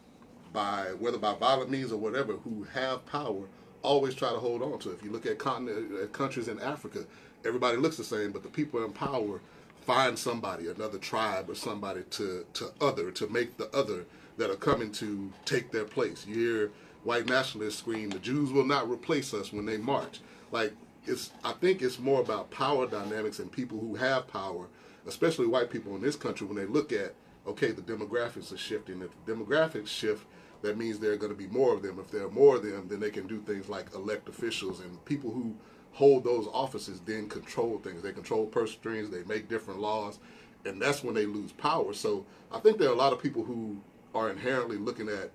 by 0.52 0.88
whether 0.98 1.16
by 1.16 1.34
violent 1.34 1.70
means 1.70 1.90
or 1.90 1.96
whatever, 1.96 2.34
who 2.34 2.64
have 2.74 3.04
power, 3.06 3.44
always 3.80 4.14
try 4.14 4.30
to 4.30 4.38
hold 4.38 4.62
on 4.62 4.78
to. 4.80 4.90
it. 4.90 4.94
If 4.98 5.04
you 5.04 5.10
look 5.10 5.24
at 5.26 5.38
continent, 5.38 5.92
at 6.00 6.12
countries 6.12 6.48
in 6.48 6.60
Africa, 6.60 7.04
everybody 7.46 7.78
looks 7.78 7.96
the 7.96 8.04
same, 8.04 8.30
but 8.30 8.42
the 8.42 8.48
people 8.50 8.84
in 8.84 8.92
power 8.92 9.40
find 9.86 10.18
somebody, 10.18 10.68
another 10.68 10.98
tribe 10.98 11.48
or 11.48 11.54
somebody 11.54 12.02
to 12.10 12.44
to 12.54 12.70
other, 12.80 13.10
to 13.12 13.26
make 13.28 13.56
the 13.56 13.74
other 13.74 14.04
that 14.37 14.51
are 14.51 14.57
coming 14.57 14.93
to 14.93 15.33
take 15.45 15.70
their 15.70 15.85
place. 15.85 16.26
You 16.26 16.35
hear 16.35 16.70
white 17.05 17.26
nationalists 17.26 17.78
scream, 17.78 18.11
"The 18.11 18.18
Jews 18.18 18.53
will 18.53 18.66
not 18.66 18.91
replace 18.91 19.35
us" 19.35 19.53
when 19.53 19.66
they 19.66 19.76
march. 19.76 20.20
Like 20.51 20.72
it's, 21.07 21.30
I 21.45 21.53
think 21.53 21.83
it's 21.83 21.99
more 21.99 22.20
about 22.20 22.51
power 22.51 22.87
dynamics 22.87 23.39
and 23.39 23.51
people 23.51 23.78
who 23.78 23.97
have 23.97 24.28
power, 24.28 24.68
especially 25.07 25.47
white 25.47 25.70
people 25.70 25.95
in 25.97 26.03
this 26.03 26.16
country. 26.16 26.47
When 26.47 26.57
they 26.57 26.66
look 26.66 26.93
at, 26.93 27.14
okay, 27.47 27.72
the 27.72 27.83
demographics 27.83 28.53
are 28.53 28.59
shifting. 28.59 29.03
If 29.03 29.11
the 29.24 29.33
demographics 29.33 29.89
shift, 29.89 30.26
that 30.62 30.78
means 30.78 30.99
there 30.99 31.12
are 31.12 31.16
going 31.16 31.33
to 31.33 31.39
be 31.39 31.49
more 31.49 31.74
of 31.74 31.83
them. 31.83 31.99
If 31.99 32.11
there 32.11 32.24
are 32.24 32.30
more 32.30 32.57
of 32.57 32.62
them, 32.62 32.87
then 32.89 33.01
they 33.01 33.11
can 33.11 33.26
do 33.26 33.41
things 33.41 33.68
like 33.68 33.93
elect 33.95 34.28
officials 34.28 34.80
and 34.80 35.05
people 35.05 35.33
who 35.33 35.57
hold 35.93 36.24
those 36.24 36.47
offices 36.53 37.01
then 37.05 37.28
control 37.28 37.78
things. 37.78 38.03
They 38.03 38.12
control 38.12 38.47
purse 38.47 38.72
strings. 38.72 39.11
They 39.11 39.24
make 39.24 39.49
different 39.49 39.80
laws, 39.80 40.18
and 40.64 40.80
that's 40.80 41.03
when 41.03 41.14
they 41.14 41.26
lose 41.26 41.53
power. 41.53 41.93
So 41.93 42.24
I 42.51 42.61
think 42.61 42.78
there 42.78 42.89
are 42.89 42.95
a 42.95 42.97
lot 42.97 43.12
of 43.12 43.22
people 43.22 43.45
who 43.45 43.76
are 44.14 44.30
inherently 44.30 44.76
looking 44.76 45.08
at 45.08 45.30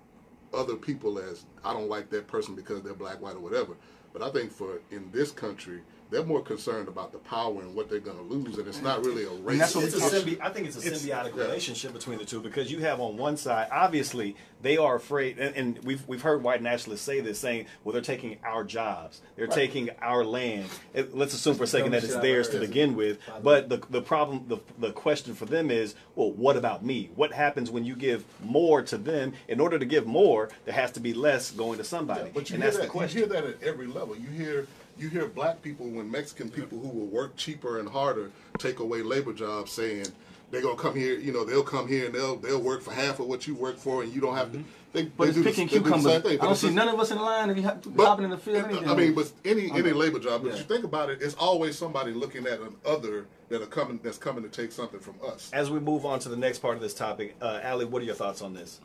other 0.54 0.76
people 0.76 1.18
as 1.18 1.44
I 1.64 1.72
don't 1.72 1.88
like 1.88 2.10
that 2.10 2.26
person 2.26 2.54
because 2.54 2.82
they're 2.82 2.94
black, 2.94 3.20
white, 3.20 3.36
or 3.36 3.40
whatever. 3.40 3.74
But 4.12 4.22
I 4.22 4.30
think 4.30 4.50
for 4.50 4.80
in 4.90 5.10
this 5.12 5.30
country, 5.30 5.82
they're 6.10 6.24
more 6.24 6.40
concerned 6.42 6.88
about 6.88 7.12
the 7.12 7.18
power 7.18 7.60
and 7.60 7.74
what 7.74 7.90
they're 7.90 8.00
going 8.00 8.16
to 8.16 8.22
lose, 8.22 8.56
and 8.58 8.66
it's 8.66 8.80
not 8.80 9.04
really 9.04 9.24
a 9.24 9.30
race. 9.30 9.58
that's 9.58 9.74
what 9.74 9.84
It's 9.84 9.94
a 9.94 9.98
symbi- 10.00 10.40
I 10.40 10.48
think 10.50 10.66
it's 10.68 10.76
a 10.82 10.86
it's- 10.86 11.04
symbiotic 11.04 11.36
yeah. 11.36 11.42
relationship 11.42 11.92
between 11.92 12.18
the 12.18 12.24
two 12.24 12.40
because 12.40 12.70
you 12.70 12.78
have 12.80 13.00
on 13.00 13.16
one 13.16 13.36
side, 13.36 13.68
obviously, 13.70 14.36
they 14.62 14.76
are 14.76 14.96
afraid, 14.96 15.38
and, 15.38 15.54
and 15.54 15.84
we've 15.84 16.06
we've 16.08 16.22
heard 16.22 16.42
white 16.42 16.62
nationalists 16.62 17.02
say 17.02 17.20
this, 17.20 17.38
saying, 17.38 17.66
"Well, 17.84 17.92
they're 17.92 18.02
taking 18.02 18.38
our 18.42 18.64
jobs, 18.64 19.20
they're 19.36 19.46
taking 19.46 19.90
our 20.02 20.24
land." 20.24 20.68
It, 20.94 21.14
let's 21.16 21.32
assume 21.34 21.54
for 21.54 21.62
a 21.64 21.66
second 21.68 21.92
that 21.92 22.02
it's 22.02 22.16
theirs 22.16 22.48
to 22.50 22.58
begin 22.58 22.96
with, 22.96 23.18
but 23.42 23.68
the 23.68 23.80
the 23.90 24.02
problem, 24.02 24.46
the 24.48 24.58
the 24.78 24.90
question 24.92 25.34
for 25.34 25.44
them 25.46 25.70
is, 25.70 25.94
well, 26.16 26.32
what 26.32 26.56
about 26.56 26.84
me? 26.84 27.10
What 27.14 27.32
happens 27.32 27.70
when 27.70 27.84
you 27.84 27.94
give 27.94 28.24
more 28.42 28.82
to 28.82 28.98
them? 28.98 29.34
In 29.46 29.60
order 29.60 29.78
to 29.78 29.84
give 29.86 30.06
more, 30.06 30.48
there 30.64 30.74
has 30.74 30.90
to 30.92 31.00
be 31.00 31.14
less 31.14 31.52
going 31.52 31.78
to 31.78 31.84
somebody, 31.84 32.22
Yeah, 32.22 32.30
but 32.34 32.50
you 32.50 32.54
and 32.54 32.62
hear 32.64 32.70
that's 32.72 32.76
that. 32.78 32.82
the 32.86 32.90
question. 32.90 33.20
You 33.20 33.26
hear 33.26 33.40
that 33.40 33.48
at 33.48 33.62
every 33.62 33.86
level. 33.86 34.16
You 34.16 34.28
hear 34.28 34.66
you 34.98 35.08
hear 35.08 35.26
black 35.26 35.62
people 35.62 35.86
when 35.86 36.10
Mexican 36.10 36.50
people 36.50 36.78
who 36.78 36.88
will 36.88 37.06
work 37.06 37.36
cheaper 37.36 37.78
and 37.78 37.88
harder 37.88 38.30
take 38.58 38.80
away 38.80 39.02
labor 39.02 39.32
jobs, 39.32 39.72
saying 39.72 40.06
they're 40.50 40.62
gonna 40.62 40.76
come 40.76 40.94
here. 40.96 41.14
You 41.18 41.32
know, 41.32 41.44
they'll 41.44 41.62
come 41.62 41.86
here 41.88 42.06
and 42.06 42.14
they'll 42.14 42.36
they'll 42.36 42.60
work 42.62 42.82
for 42.82 42.92
half 42.92 43.20
of 43.20 43.26
what 43.26 43.46
you 43.46 43.54
work 43.54 43.76
for, 43.76 44.02
and 44.02 44.12
you 44.12 44.20
don't 44.20 44.36
have 44.36 44.52
to. 44.52 44.64
They, 44.92 45.04
But 45.04 45.24
they 45.24 45.28
it's 45.28 45.36
do 45.36 45.42
the- 45.44 45.50
picking 45.50 45.66
they 45.66 45.72
do 45.74 45.78
the 45.80 45.84
cucumbers. 45.84 46.12
same 46.12 46.22
thing, 46.22 46.40
I 46.40 46.44
don't 46.46 46.56
see 46.56 46.68
just- 46.68 46.74
none 46.76 46.88
of 46.88 46.98
us 46.98 47.10
in 47.10 47.18
line 47.18 47.50
if 47.50 47.56
you 47.58 47.62
have 47.64 47.82
but- 47.94 48.06
hopping 48.06 48.24
in 48.24 48.30
the 48.30 48.38
field. 48.38 48.64
anything. 48.64 48.88
I 48.88 48.94
mean, 48.94 49.14
but 49.14 49.30
any 49.44 49.70
any 49.70 49.92
labor 49.92 50.18
job. 50.18 50.42
But 50.42 50.52
Yeah. 50.52 50.58
you 50.58 50.64
think 50.64 50.84
about 50.84 51.10
it, 51.10 51.20
it's 51.20 51.34
always 51.34 51.76
somebody 51.76 52.12
looking 52.12 52.46
at 52.46 52.60
an 52.60 52.74
other 52.86 53.26
that 53.50 53.60
are 53.60 53.66
coming 53.66 54.00
that's 54.02 54.16
coming 54.18 54.42
to 54.44 54.48
take 54.48 54.72
something 54.72 54.98
from 55.00 55.14
us. 55.26 55.50
As 55.52 55.70
we 55.70 55.78
move 55.80 56.06
on 56.06 56.18
to 56.20 56.28
the 56.30 56.36
next 56.36 56.60
part 56.60 56.76
of 56.76 56.82
this 56.82 56.94
topic, 56.94 57.36
uh, 57.42 57.60
Allie, 57.62 57.84
what 57.84 58.00
are 58.02 58.06
your 58.06 58.14
thoughts 58.14 58.40
on 58.40 58.54
this? 58.54 58.80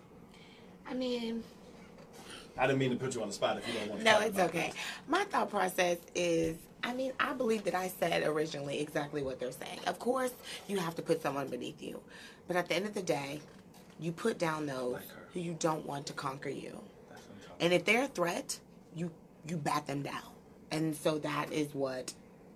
I 0.85 0.93
mean, 0.93 1.43
I 2.57 2.67
didn't 2.67 2.79
mean 2.79 2.91
to 2.91 2.97
put 2.97 3.15
you 3.15 3.21
on 3.21 3.27
the 3.27 3.33
spot 3.33 3.57
if 3.57 3.67
you 3.67 3.73
don't 3.73 3.89
want 3.89 3.99
to. 3.99 4.05
no, 4.05 4.13
talk 4.13 4.21
it's 4.27 4.35
about 4.35 4.49
okay. 4.49 4.67
this. 4.67 4.75
My 5.07 5.23
thought 5.25 5.49
process 5.49 5.97
is, 6.15 6.57
I 6.83 6.93
mean, 6.93 7.13
I 7.19 7.33
believe 7.33 7.63
that 7.65 7.75
I 7.75 7.87
said 7.87 8.23
originally 8.23 8.79
exactly 8.79 9.23
what 9.23 9.39
they're 9.39 9.51
saying. 9.51 9.79
Of 9.87 9.99
course, 9.99 10.33
you 10.67 10.77
have 10.79 10.95
to 10.95 11.01
put 11.01 11.21
someone 11.21 11.47
beneath 11.47 11.81
you, 11.81 11.99
but 12.47 12.55
at 12.55 12.67
the 12.69 12.75
end 12.75 12.85
of 12.85 12.93
the 12.93 13.01
day, 13.01 13.41
you 13.99 14.11
put 14.11 14.37
down 14.37 14.65
those 14.67 14.93
Like 14.93 15.03
who 15.33 15.39
you 15.39 15.55
don't 15.59 15.85
want 15.85 16.05
to 16.07 16.13
conquer 16.13 16.49
you. 16.49 16.79
That's 17.09 17.21
what 17.27 17.35
I'm 17.35 17.41
talking 17.41 17.55
And 17.61 17.73
if 17.73 17.85
they're 17.85 18.03
a 18.03 18.07
threat, 18.07 18.59
you 18.95 19.11
you 19.47 19.57
bat 19.57 19.87
them 19.87 20.03
down. 20.03 20.21
And 20.71 20.95
so 20.95 21.17
that 21.19 21.51
is 21.51 21.73
what 21.73 22.13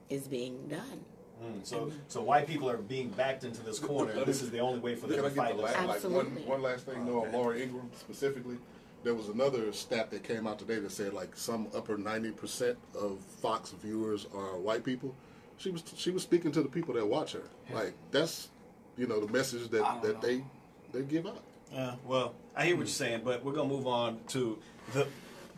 is 0.10 0.28
being 0.28 0.68
done. 0.68 1.06
Mm, 1.44 1.66
So, 1.66 1.92
so 2.08 2.22
white 2.24 2.48
people 2.48 2.70
are 2.70 2.78
being 2.78 3.10
backed 3.10 3.44
into 3.44 3.62
this 3.62 3.78
corner. 3.80 4.26
This 4.26 4.42
is 4.42 4.50
the 4.52 4.60
only 4.60 4.80
way 4.80 4.96
for 4.96 5.08
them 5.08 5.22
Can 5.22 5.24
to 5.36 5.42
I 5.42 5.48
get 5.48 5.58
fight 5.58 5.58
the 5.58 5.64
us. 5.64 5.76
last, 5.76 6.04
like 6.06 6.12
one, 6.14 6.46
one 6.48 6.62
last 6.64 6.86
thing 6.86 7.06
though 7.06 7.26
on 7.26 7.32
Laura 7.32 7.58
Ingraham 7.60 7.90
specifically? 8.00 8.58
There 9.04 9.14
was 9.14 9.30
another 9.30 9.72
stat 9.72 10.12
that 10.12 10.24
came 10.24 10.48
out 10.48 10.60
today 10.60 10.80
that 10.80 10.92
said 10.92 11.14
like 11.14 11.36
some 11.36 11.68
upper 11.76 11.98
ninety 11.98 12.32
percent 12.32 12.78
of 13.00 13.20
Fox 13.20 13.72
viewers 13.72 14.26
are 14.36 14.58
white 14.58 14.84
people. 14.84 15.16
She 15.58 15.70
was 15.72 15.84
she 15.96 16.12
was 16.12 16.24
speaking 16.24 16.52
to 16.52 16.62
the 16.62 16.70
people 16.70 16.94
that 16.96 17.06
watch 17.06 17.34
her. 17.34 17.44
Like 17.74 17.94
that's 18.12 18.50
you 18.98 19.08
know 19.08 19.24
the 19.24 19.32
message 19.32 19.70
that 19.70 20.02
that 20.02 20.16
know. 20.16 20.20
they 20.22 20.44
they 20.92 21.04
give 21.04 21.26
out. 21.28 21.44
Yeah, 21.72 21.96
well, 22.06 22.34
I 22.56 22.66
hear 22.66 22.76
what 22.76 22.82
you're 22.82 22.88
saying, 22.88 23.22
but 23.24 23.44
we're 23.44 23.54
gonna 23.54 23.70
move 23.70 23.88
on 23.88 24.20
to 24.30 24.58
the 24.94 25.08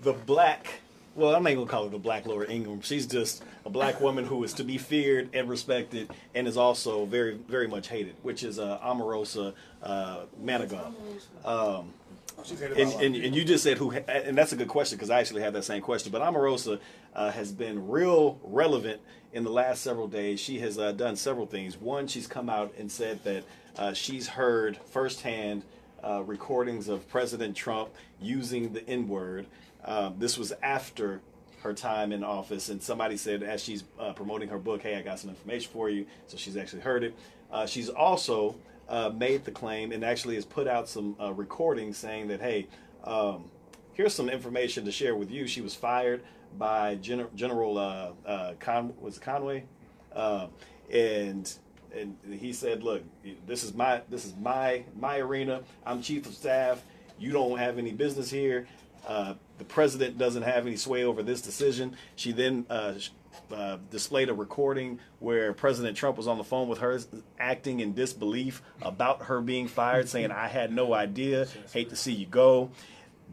the 0.01 0.13
black. 0.13 0.67
Well, 1.15 1.35
I'm 1.35 1.43
not 1.43 1.53
gonna 1.53 1.65
call 1.65 1.83
her 1.85 1.89
the 1.89 1.97
black 1.97 2.25
Laura 2.25 2.49
Ingraham. 2.49 2.81
She's 2.81 3.05
just 3.05 3.43
a 3.65 3.69
black 3.69 3.99
woman 4.01 4.25
who 4.25 4.43
is 4.43 4.53
to 4.53 4.63
be 4.63 4.77
feared 4.77 5.29
and 5.33 5.49
respected, 5.49 6.09
and 6.33 6.47
is 6.47 6.57
also 6.57 7.05
very, 7.05 7.35
very 7.35 7.67
much 7.67 7.89
hated, 7.89 8.15
which 8.21 8.43
is 8.43 8.59
uh, 8.59 8.79
Omarosa 8.79 9.53
uh, 9.83 10.21
Manigault. 10.41 10.93
Um, 10.95 10.95
She's 11.11 11.27
hated 11.27 12.08
and, 12.47 12.59
by 12.59 12.65
a 12.65 12.69
lot 12.69 12.95
of 12.95 13.01
and, 13.01 13.15
and 13.15 13.35
you 13.35 13.43
just 13.43 13.63
said 13.63 13.77
who, 13.77 13.91
and 13.91 14.37
that's 14.37 14.51
a 14.51 14.55
good 14.55 14.67
question 14.67 14.97
because 14.97 15.09
I 15.09 15.19
actually 15.19 15.41
had 15.41 15.53
that 15.53 15.63
same 15.63 15.81
question. 15.81 16.11
But 16.11 16.21
Omarosa 16.21 16.79
uh, 17.15 17.31
has 17.31 17.51
been 17.51 17.87
real 17.87 18.39
relevant 18.43 19.01
in 19.33 19.43
the 19.43 19.51
last 19.51 19.81
several 19.81 20.07
days. 20.07 20.39
She 20.39 20.59
has 20.59 20.77
uh, 20.77 20.91
done 20.91 21.15
several 21.15 21.45
things. 21.45 21.77
One, 21.77 22.07
she's 22.07 22.27
come 22.27 22.49
out 22.49 22.73
and 22.77 22.91
said 22.91 23.23
that 23.23 23.43
uh, 23.77 23.93
she's 23.93 24.27
heard 24.27 24.77
firsthand 24.77 25.63
uh, 26.03 26.23
recordings 26.23 26.87
of 26.87 27.07
President 27.09 27.55
Trump 27.55 27.89
using 28.21 28.73
the 28.73 28.87
N 28.87 29.07
word. 29.07 29.45
Uh, 29.83 30.11
this 30.17 30.37
was 30.37 30.53
after 30.61 31.21
her 31.61 31.73
time 31.73 32.11
in 32.11 32.23
office, 32.23 32.69
and 32.69 32.81
somebody 32.81 33.17
said 33.17 33.43
as 33.43 33.61
she's 33.61 33.83
uh, 33.99 34.13
promoting 34.13 34.49
her 34.49 34.57
book, 34.57 34.81
"Hey, 34.81 34.95
I 34.95 35.01
got 35.01 35.19
some 35.19 35.29
information 35.29 35.71
for 35.71 35.89
you." 35.89 36.05
So 36.27 36.37
she's 36.37 36.57
actually 36.57 36.81
heard 36.81 37.03
it. 37.03 37.15
Uh, 37.51 37.65
she's 37.65 37.89
also 37.89 38.55
uh, 38.89 39.11
made 39.15 39.45
the 39.45 39.51
claim 39.51 39.91
and 39.91 40.03
actually 40.03 40.35
has 40.35 40.45
put 40.45 40.67
out 40.67 40.89
some 40.89 41.15
uh, 41.21 41.31
recordings 41.33 41.97
saying 41.97 42.27
that, 42.27 42.41
"Hey, 42.41 42.67
um, 43.03 43.45
here's 43.93 44.13
some 44.13 44.29
information 44.29 44.83
to 44.85 44.91
share 44.91 45.15
with 45.15 45.31
you." 45.31 45.47
She 45.47 45.61
was 45.61 45.75
fired 45.75 46.23
by 46.57 46.95
Gen- 46.95 47.27
General 47.35 47.77
uh, 47.77 48.11
uh, 48.25 48.53
Con- 48.59 48.93
was 48.99 49.19
Conway, 49.19 49.65
uh, 50.13 50.47
and 50.91 51.51
and 51.95 52.17
he 52.31 52.51
said, 52.51 52.83
"Look, 52.83 53.03
this 53.45 53.63
is 53.63 53.73
my 53.73 54.01
this 54.09 54.25
is 54.25 54.35
my 54.35 54.83
my 54.99 55.19
arena. 55.19 55.61
I'm 55.85 56.01
chief 56.01 56.25
of 56.25 56.33
staff. 56.33 56.83
You 57.19 57.31
don't 57.31 57.57
have 57.59 57.77
any 57.77 57.91
business 57.91 58.29
here." 58.29 58.67
Uh, 59.07 59.33
the 59.57 59.63
president 59.63 60.17
doesn't 60.17 60.43
have 60.43 60.67
any 60.67 60.75
sway 60.75 61.03
over 61.03 61.23
this 61.23 61.41
decision. 61.41 61.95
She 62.15 62.31
then 62.31 62.65
uh, 63.51 63.77
displayed 63.91 64.29
a 64.29 64.33
recording 64.33 64.99
where 65.19 65.53
President 65.53 65.97
Trump 65.97 66.17
was 66.17 66.27
on 66.27 66.37
the 66.37 66.43
phone 66.43 66.67
with 66.67 66.79
her, 66.79 66.99
acting 67.39 67.79
in 67.79 67.93
disbelief 67.93 68.61
about 68.81 69.23
her 69.23 69.41
being 69.41 69.67
fired, 69.67 70.09
saying, 70.09 70.31
I 70.31 70.47
had 70.47 70.71
no 70.71 70.93
idea, 70.93 71.47
hate 71.73 71.89
to 71.89 71.95
see 71.95 72.13
you 72.13 72.25
go. 72.25 72.71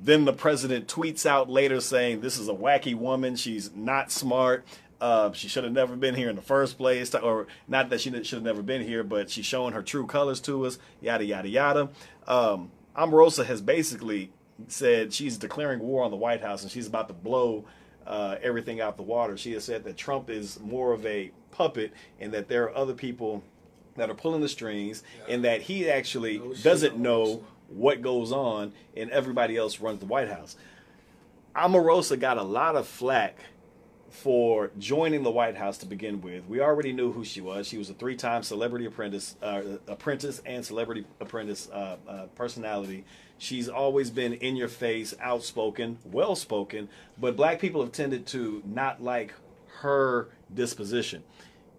Then 0.03 0.27
the 0.27 0.33
president 0.33 0.89
tweets 0.89 1.25
out 1.25 1.49
later 1.49 1.81
saying, 1.81 2.21
This 2.21 2.39
is 2.39 2.49
a 2.49 2.55
wacky 2.55 2.95
woman, 2.95 3.37
she's 3.37 3.75
not 3.75 4.11
smart. 4.13 4.67
Uh, 5.01 5.31
she 5.33 5.49
should 5.49 5.65
have 5.65 5.73
never 5.73 5.95
been 5.95 6.15
here 6.15 6.31
in 6.31 6.37
the 6.37 6.43
first 6.43 6.79
place, 6.79 7.15
or 7.15 7.47
not 7.69 7.91
that 7.91 8.01
she 8.01 8.11
should 8.11 8.37
have 8.37 8.43
never 8.43 8.63
been 8.63 8.83
here, 8.83 9.05
but 9.05 9.31
she's 9.31 9.45
showing 9.45 9.75
her 9.75 9.83
true 9.83 10.07
colors 10.07 10.41
to 10.41 10.65
us, 10.65 10.79
yada, 11.01 11.25
yada, 11.25 11.49
yada. 11.49 11.89
Um, 12.27 12.71
Omarosa 12.97 13.45
has 13.45 13.61
basically 13.61 14.33
said 14.69 15.13
she's 15.13 15.37
declaring 15.37 15.81
war 15.81 16.05
on 16.05 16.11
the 16.11 16.17
White 16.17 16.41
House 16.41 16.63
and 16.63 16.71
she's 16.71 16.87
about 16.87 17.09
to 17.09 17.15
blow 17.15 17.65
uh, 18.07 18.37
everything 18.43 18.81
out 18.81 18.97
the 18.97 19.03
water. 19.03 19.37
She 19.37 19.53
has 19.53 19.65
said 19.65 19.85
that 19.85 19.97
Trump 19.97 20.31
is 20.31 20.61
more 20.61 20.93
of 20.93 21.05
a 21.05 21.31
puppet 21.51 21.93
and 22.21 22.33
that 22.33 22.49
there 22.49 22.65
are 22.65 22.77
other 22.77 22.95
people 22.95 23.43
that 23.97 24.11
are 24.11 24.15
pulling 24.15 24.41
the 24.41 24.49
strings 24.49 25.03
and 25.29 25.45
that 25.45 25.63
he 25.63 25.89
actually 25.89 26.39
No 26.39 26.55
doesn't 26.55 26.99
know 26.99 27.45
what 27.69 28.03
goes 28.03 28.31
on 28.31 28.73
and 28.97 29.11
everybody 29.11 29.57
else 29.57 29.81
runs 29.81 30.01
the 30.01 30.07
White 30.07 30.29
House. 30.29 30.57
Omarosa 31.55 32.21
got 32.21 32.37
a 32.37 32.43
lot 32.43 32.77
of 32.77 32.87
flack 32.87 33.39
for 34.11 34.71
joining 34.79 35.23
the 35.23 35.31
White 35.31 35.57
House 35.57 35.79
to 35.79 35.87
begin 35.87 36.21
with. 36.21 36.47
We 36.47 36.61
already 36.61 36.93
knew 36.93 37.13
who 37.13 37.25
she 37.25 37.41
was. 37.41 37.67
She 37.67 37.79
was 37.79 37.91
a 37.91 37.95
three-time 37.95 38.43
Celebrity 38.43 38.87
Apprentice, 38.87 39.37
uh, 39.43 39.63
apprentice 39.89 40.41
and 40.47 40.65
Celebrity 40.65 41.05
Apprentice 41.21 41.69
uh, 41.71 41.97
uh, 42.09 42.27
personality. 42.35 43.05
She's 43.39 43.69
always 43.69 44.11
been 44.11 44.33
in 44.35 44.57
your 44.57 44.69
face, 44.69 45.15
outspoken, 45.21 45.99
well 46.05 46.35
spoken, 46.37 46.89
but 47.19 47.37
black 47.37 47.61
people 47.61 47.83
have 47.83 47.93
tended 47.93 48.27
to 48.29 48.63
not 48.65 49.03
like 49.03 49.35
her 49.81 50.29
disposition. 50.53 51.23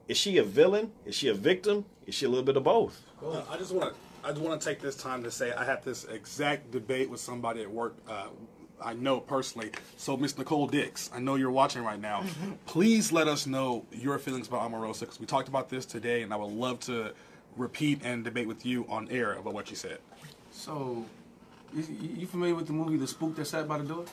Is 0.08 0.18
she 0.18 0.38
a 0.38 0.44
villain? 0.44 0.92
Is 1.06 1.16
she 1.16 1.28
a 1.28 1.34
victim? 1.34 1.86
Is 2.06 2.16
she 2.16 2.26
a 2.26 2.30
little 2.30 2.46
bit 2.46 2.58
of 2.58 2.64
both? 2.64 3.02
Uh, 3.24 3.42
I 3.50 3.58
just 3.58 3.74
want 3.74 3.94
to 3.94 4.00
I 4.24 4.32
just 4.32 4.42
want 4.42 4.60
to 4.60 4.68
take 4.68 4.82
this 4.82 4.96
time 4.96 5.24
to 5.24 5.32
say 5.32 5.54
I 5.54 5.64
had 5.64 5.84
this 5.84 6.04
exact 6.06 6.72
debate 6.72 7.10
with 7.10 7.20
somebody 7.20 7.62
at 7.62 7.72
work. 7.72 7.96
Uh, 8.08 8.28
I 8.82 8.94
know 8.94 9.20
personally. 9.20 9.72
So, 9.96 10.18
Miss 10.18 10.38
Nicole 10.38 10.68
Dix, 10.68 11.10
I 11.14 11.20
know 11.20 11.36
you're 11.36 11.52
watching 11.52 11.84
right 11.84 12.00
now. 12.00 12.24
Please 12.66 13.12
let 13.12 13.28
us 13.28 13.48
know 13.48 13.86
your 13.92 14.20
feelings 14.20 14.48
about 14.48 14.70
Omarosa 14.70 15.02
because 15.02 15.20
we 15.20 15.26
talked 15.26 15.48
about 15.48 15.70
this 15.70 15.86
today, 15.86 16.22
and 16.22 16.34
I 16.34 16.36
would 16.36 16.52
love 16.52 16.80
to 16.82 17.14
repeat 17.56 18.02
and 18.04 18.24
debate 18.24 18.48
with 18.48 18.66
you 18.66 18.86
on 18.90 19.08
air 19.10 19.34
about 19.34 19.54
what 19.54 19.70
you 19.70 19.76
said. 19.76 20.00
So, 20.52 21.06
you, 21.74 21.86
you 22.18 22.28
familiar 22.28 22.56
with 22.56 22.68
the 22.68 22.74
movie 22.74 22.98
The 22.98 23.08
Spook 23.08 23.36
That 23.36 23.46
Sat 23.46 23.68
by 23.68 23.78
the 23.80 23.84
Door? 23.84 24.06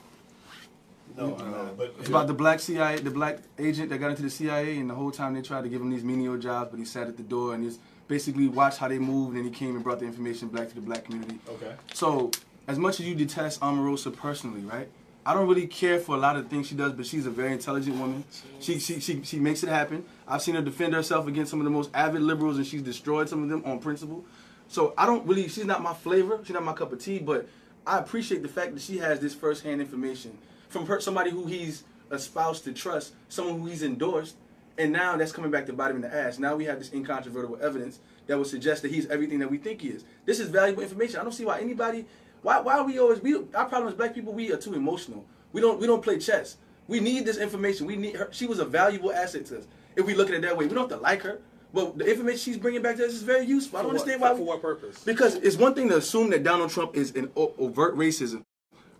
No, 1.16 1.36
I'm 1.36 1.50
not. 1.50 1.76
But 1.76 1.94
It's 2.00 2.08
about 2.08 2.26
the 2.26 2.34
black 2.34 2.60
CIA, 2.60 2.98
the 2.98 3.10
black 3.10 3.38
agent 3.58 3.90
that 3.90 3.98
got 3.98 4.10
into 4.10 4.22
the 4.22 4.30
CIA, 4.30 4.78
and 4.78 4.90
the 4.90 4.94
whole 4.94 5.10
time 5.10 5.34
they 5.34 5.42
tried 5.42 5.62
to 5.62 5.68
give 5.68 5.80
him 5.80 5.90
these 5.90 6.02
menial 6.04 6.36
jobs, 6.36 6.70
but 6.70 6.78
he 6.78 6.84
sat 6.84 7.06
at 7.06 7.16
the 7.16 7.22
door 7.22 7.54
and 7.54 7.64
just 7.64 7.80
basically 8.08 8.48
watched 8.48 8.78
how 8.78 8.88
they 8.88 8.98
moved, 8.98 9.36
and 9.36 9.44
he 9.44 9.50
came 9.50 9.74
and 9.74 9.84
brought 9.84 10.00
the 10.00 10.06
information 10.06 10.48
back 10.48 10.68
to 10.68 10.74
the 10.74 10.80
black 10.80 11.04
community. 11.04 11.38
okay. 11.48 11.74
So, 11.92 12.30
as 12.66 12.78
much 12.78 12.98
as 13.00 13.06
you 13.06 13.14
detest 13.14 13.60
Omarosa 13.60 14.14
personally, 14.14 14.62
right? 14.62 14.88
I 15.26 15.32
don't 15.32 15.48
really 15.48 15.66
care 15.66 15.98
for 15.98 16.16
a 16.16 16.18
lot 16.18 16.36
of 16.36 16.48
things 16.48 16.66
she 16.66 16.74
does, 16.74 16.92
but 16.92 17.06
she's 17.06 17.24
a 17.24 17.30
very 17.30 17.52
intelligent 17.52 17.96
woman. 17.96 18.24
She, 18.60 18.78
she, 18.78 19.00
she, 19.00 19.22
she 19.22 19.38
makes 19.38 19.62
it 19.62 19.70
happen. 19.70 20.04
I've 20.28 20.42
seen 20.42 20.54
her 20.54 20.60
defend 20.60 20.92
herself 20.92 21.26
against 21.26 21.50
some 21.50 21.60
of 21.60 21.64
the 21.64 21.70
most 21.70 21.90
avid 21.94 22.20
liberals, 22.20 22.58
and 22.58 22.66
she's 22.66 22.82
destroyed 22.82 23.28
some 23.28 23.42
of 23.42 23.48
them 23.48 23.62
on 23.64 23.78
principle. 23.78 24.24
So 24.68 24.94
I 24.96 25.06
don't 25.06 25.26
really, 25.26 25.48
she's 25.48 25.64
not 25.64 25.82
my 25.82 25.94
flavor. 25.94 26.40
She's 26.42 26.54
not 26.54 26.64
my 26.64 26.72
cup 26.72 26.92
of 26.92 26.98
tea, 26.98 27.18
but 27.18 27.48
I 27.86 27.98
appreciate 27.98 28.42
the 28.42 28.48
fact 28.48 28.74
that 28.74 28.82
she 28.82 28.98
has 28.98 29.20
this 29.20 29.34
firsthand 29.34 29.80
information 29.80 30.38
from 30.68 30.86
her, 30.86 31.00
somebody 31.00 31.30
who 31.30 31.46
he's 31.46 31.84
espoused 32.10 32.64
to 32.64 32.72
trust, 32.72 33.14
someone 33.28 33.60
who 33.60 33.66
he's 33.66 33.82
endorsed, 33.82 34.36
and 34.76 34.92
now 34.92 35.16
that's 35.16 35.32
coming 35.32 35.50
back 35.50 35.66
to 35.66 35.72
bite 35.72 35.90
him 35.90 35.96
in 35.96 36.02
the 36.02 36.14
ass. 36.14 36.38
Now 36.38 36.56
we 36.56 36.64
have 36.64 36.78
this 36.78 36.92
incontrovertible 36.92 37.58
evidence 37.62 38.00
that 38.26 38.36
would 38.38 38.46
suggest 38.46 38.82
that 38.82 38.90
he's 38.90 39.06
everything 39.06 39.38
that 39.38 39.50
we 39.50 39.58
think 39.58 39.82
he 39.82 39.88
is. 39.88 40.04
This 40.24 40.40
is 40.40 40.48
valuable 40.48 40.82
information. 40.82 41.20
I 41.20 41.22
don't 41.22 41.32
see 41.32 41.44
why 41.44 41.60
anybody, 41.60 42.06
why, 42.42 42.60
why 42.60 42.78
are 42.78 42.84
we 42.84 42.98
always, 42.98 43.20
we, 43.20 43.36
our 43.54 43.66
problem 43.66 43.88
as 43.88 43.94
black 43.94 44.14
people, 44.14 44.32
we 44.32 44.52
are 44.52 44.56
too 44.56 44.74
emotional. 44.74 45.24
We 45.52 45.60
don't, 45.60 45.78
we 45.78 45.86
don't 45.86 46.02
play 46.02 46.18
chess. 46.18 46.56
We 46.88 47.00
need 47.00 47.24
this 47.24 47.38
information. 47.38 47.86
We 47.86 47.96
need 47.96 48.16
her. 48.16 48.28
She 48.32 48.46
was 48.46 48.58
a 48.58 48.64
valuable 48.64 49.12
asset 49.12 49.46
to 49.46 49.58
us. 49.58 49.66
If 49.96 50.06
we 50.06 50.14
look 50.14 50.28
at 50.28 50.34
it 50.34 50.42
that 50.42 50.56
way, 50.56 50.66
we 50.66 50.74
don't 50.74 50.90
have 50.90 50.98
to 50.98 51.02
like 51.02 51.22
her, 51.22 51.40
but 51.74 51.98
the 51.98 52.08
information 52.08 52.38
she's 52.38 52.56
bringing 52.56 52.80
back 52.80 52.96
to 52.96 53.04
us 53.06 53.12
is 53.12 53.22
very 53.22 53.44
useful. 53.44 53.78
I 53.78 53.82
don't 53.82 53.90
For 53.90 53.94
what- 53.96 54.00
understand 54.08 54.20
why. 54.22 54.36
for 54.38 54.44
what 54.44 54.62
purpose? 54.62 55.02
Because 55.04 55.34
it's 55.36 55.56
one 55.56 55.74
thing 55.74 55.88
to 55.88 55.96
assume 55.96 56.30
that 56.30 56.42
Donald 56.44 56.70
Trump 56.70 56.96
is 56.96 57.10
an 57.16 57.30
overt 57.36 57.96
racism, 57.96 58.44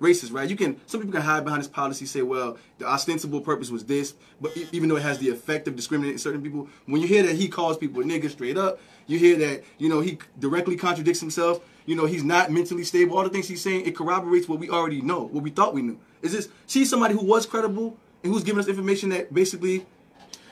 racist, 0.01 0.33
right? 0.33 0.51
You 0.51 0.57
can 0.57 0.81
some 0.87 1.01
people 1.01 1.13
can 1.13 1.23
hide 1.23 1.45
behind 1.45 1.63
this 1.63 1.69
policy, 1.69 2.05
say, 2.05 2.23
well, 2.23 2.59
the 2.79 2.87
ostensible 2.87 3.41
purpose 3.41 3.71
was 3.71 3.85
this, 3.85 4.15
but 4.41 4.53
even 4.73 4.89
though 4.89 4.97
it 4.97 5.03
has 5.03 5.19
the 5.19 5.31
effect 5.31 5.69
of 5.69 5.77
discriminating 5.77 6.19
certain 6.19 6.43
people, 6.43 6.69
when 6.87 7.01
you 7.01 7.07
hear 7.09 7.23
that 7.23 7.37
he 7.37 7.49
calls 7.49 7.79
people 7.79 8.03
a 8.03 8.05
nigga 8.05 8.29
straight 8.31 8.59
up, 8.59 8.81
you 9.07 9.19
hear 9.19 9.37
that 9.37 9.63
you 9.79 9.89
know 9.89 10.01
he 10.01 10.19
directly 10.39 10.77
contradicts 10.77 11.21
himself. 11.21 11.61
You 11.87 11.95
know 11.97 12.07
he's 12.07 12.25
not 12.25 12.51
mentally 12.51 12.83
stable. 12.85 13.17
All 13.17 13.23
the 13.25 13.31
things 13.31 13.47
he's 13.47 13.61
saying 13.63 13.87
it 13.87 13.95
corroborates 13.95 14.49
what 14.49 14.59
we 14.59 14.69
already 14.71 15.01
know, 15.01 15.25
what 15.25 15.43
we 15.45 15.51
thought 15.51 15.75
we 15.75 15.83
knew. 15.83 15.99
Is 16.23 16.33
this 16.33 16.49
she's 16.67 16.89
somebody 16.91 17.15
who 17.15 17.25
was 17.25 17.45
credible 17.47 17.97
and 18.23 18.33
who's 18.33 18.43
giving 18.43 18.59
us 18.59 18.69
information 18.69 19.11
that 19.11 19.33
basically 19.35 19.85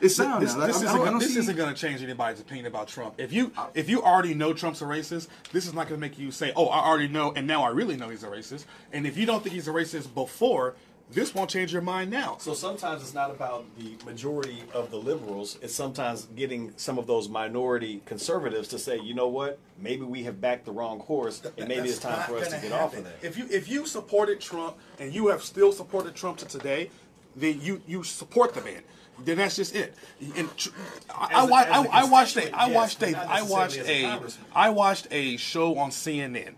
is 0.03 0.17
sound. 0.17 0.43
This, 0.43 0.55
now. 0.55 0.61
Like, 0.61 0.67
this 0.69 0.77
I- 0.77 0.81
I 0.81 0.85
isn't, 0.85 1.01
I 1.01 1.05
gonna, 1.05 1.19
this 1.19 1.33
see- 1.35 1.39
isn't 1.41 1.57
going 1.57 1.75
to 1.75 1.81
change 1.81 2.03
anybody's 2.03 2.41
opinion 2.41 2.67
about 2.67 2.89
Trump. 2.89 3.15
If 3.19 3.33
you 3.33 3.53
if 3.75 3.89
you 3.89 4.03
already 4.03 4.35
know 4.35 4.53
Trump's 4.53 4.83
a 4.83 4.85
racist, 4.85 5.29
this 5.53 5.67
is 5.67 5.75
not 5.75 5.89
going 5.89 6.01
to 6.01 6.07
make 6.07 6.19
you 6.19 6.31
say, 6.31 6.53
"Oh, 6.57 6.67
I 6.67 6.85
already 6.87 7.09
know," 7.09 7.33
and 7.35 7.47
now 7.47 7.63
I 7.63 7.69
really 7.71 7.97
know 7.97 8.09
he's 8.09 8.25
a 8.25 8.29
racist. 8.29 8.65
And 8.93 9.07
if 9.07 9.17
you 9.17 9.27
don't 9.27 9.43
think 9.43 9.55
he's 9.55 9.69
a 9.69 9.73
racist 9.73 10.13
before, 10.15 10.75
this 11.11 11.35
won't 11.35 11.51
change 11.51 11.73
your 11.75 11.83
mind 11.83 12.11
now. 12.11 12.37
So 12.41 12.55
sometimes 12.55 13.03
it's 13.03 13.13
not 13.13 13.31
about 13.31 13.65
the 13.79 13.97
majority 14.07 14.63
of 14.73 14.91
the 14.91 14.97
liberals. 14.97 15.59
It's 15.61 15.75
sometimes 15.75 16.25
getting 16.37 16.73
some 16.77 16.97
of 16.99 17.07
those 17.07 17.29
minority 17.29 18.01
conservatives 18.07 18.69
to 18.69 18.79
say, 18.79 18.99
you 18.99 19.13
know 19.13 19.29
what, 19.29 19.59
maybe 19.79 20.03
we 20.05 20.23
have 20.25 20.41
backed 20.41 20.65
the 20.65 20.73
wrong 20.73 21.01
horse, 21.01 21.43
and 21.59 21.69
maybe 21.69 21.89
it's 21.89 21.99
time 21.99 22.23
for 22.27 22.39
us 22.39 22.49
to 22.49 22.55
get 22.61 22.71
gonna 22.71 22.83
off 22.83 22.97
of 22.97 23.05
that. 23.05 23.17
If 23.23 23.37
you 23.37 23.47
if 23.51 23.69
you 23.69 23.87
supported 23.87 24.41
Trump 24.41 24.77
and 24.99 25.13
you 25.15 25.29
have 25.29 25.43
still 25.43 25.71
supported 25.73 26.15
Trump 26.15 26.39
to 26.39 26.47
today, 26.47 26.91
then 27.37 27.61
you 27.61 27.83
you 27.87 28.03
support 28.05 28.55
the 28.55 28.63
man. 28.63 28.83
Then 29.19 29.37
that's 29.37 29.57
just 29.57 29.75
it. 29.75 29.95
And 30.37 30.55
tr- 30.57 30.71
I, 31.11 31.29
I, 31.35 31.43
a- 31.45 31.47
a 31.47 31.89
I, 31.89 32.01
I 32.01 32.05
watched 32.05 32.37
a 32.37 32.51
I 32.57 32.67
yes, 32.67 32.75
watched 32.75 33.03
a 33.03 33.15
I 33.17 33.43
watched 33.43 33.79
a. 33.79 34.19
I 34.55 34.71
watched 34.71 35.09
a 35.11 35.37
show 35.37 35.77
on 35.79 35.91
CNN, 35.91 36.55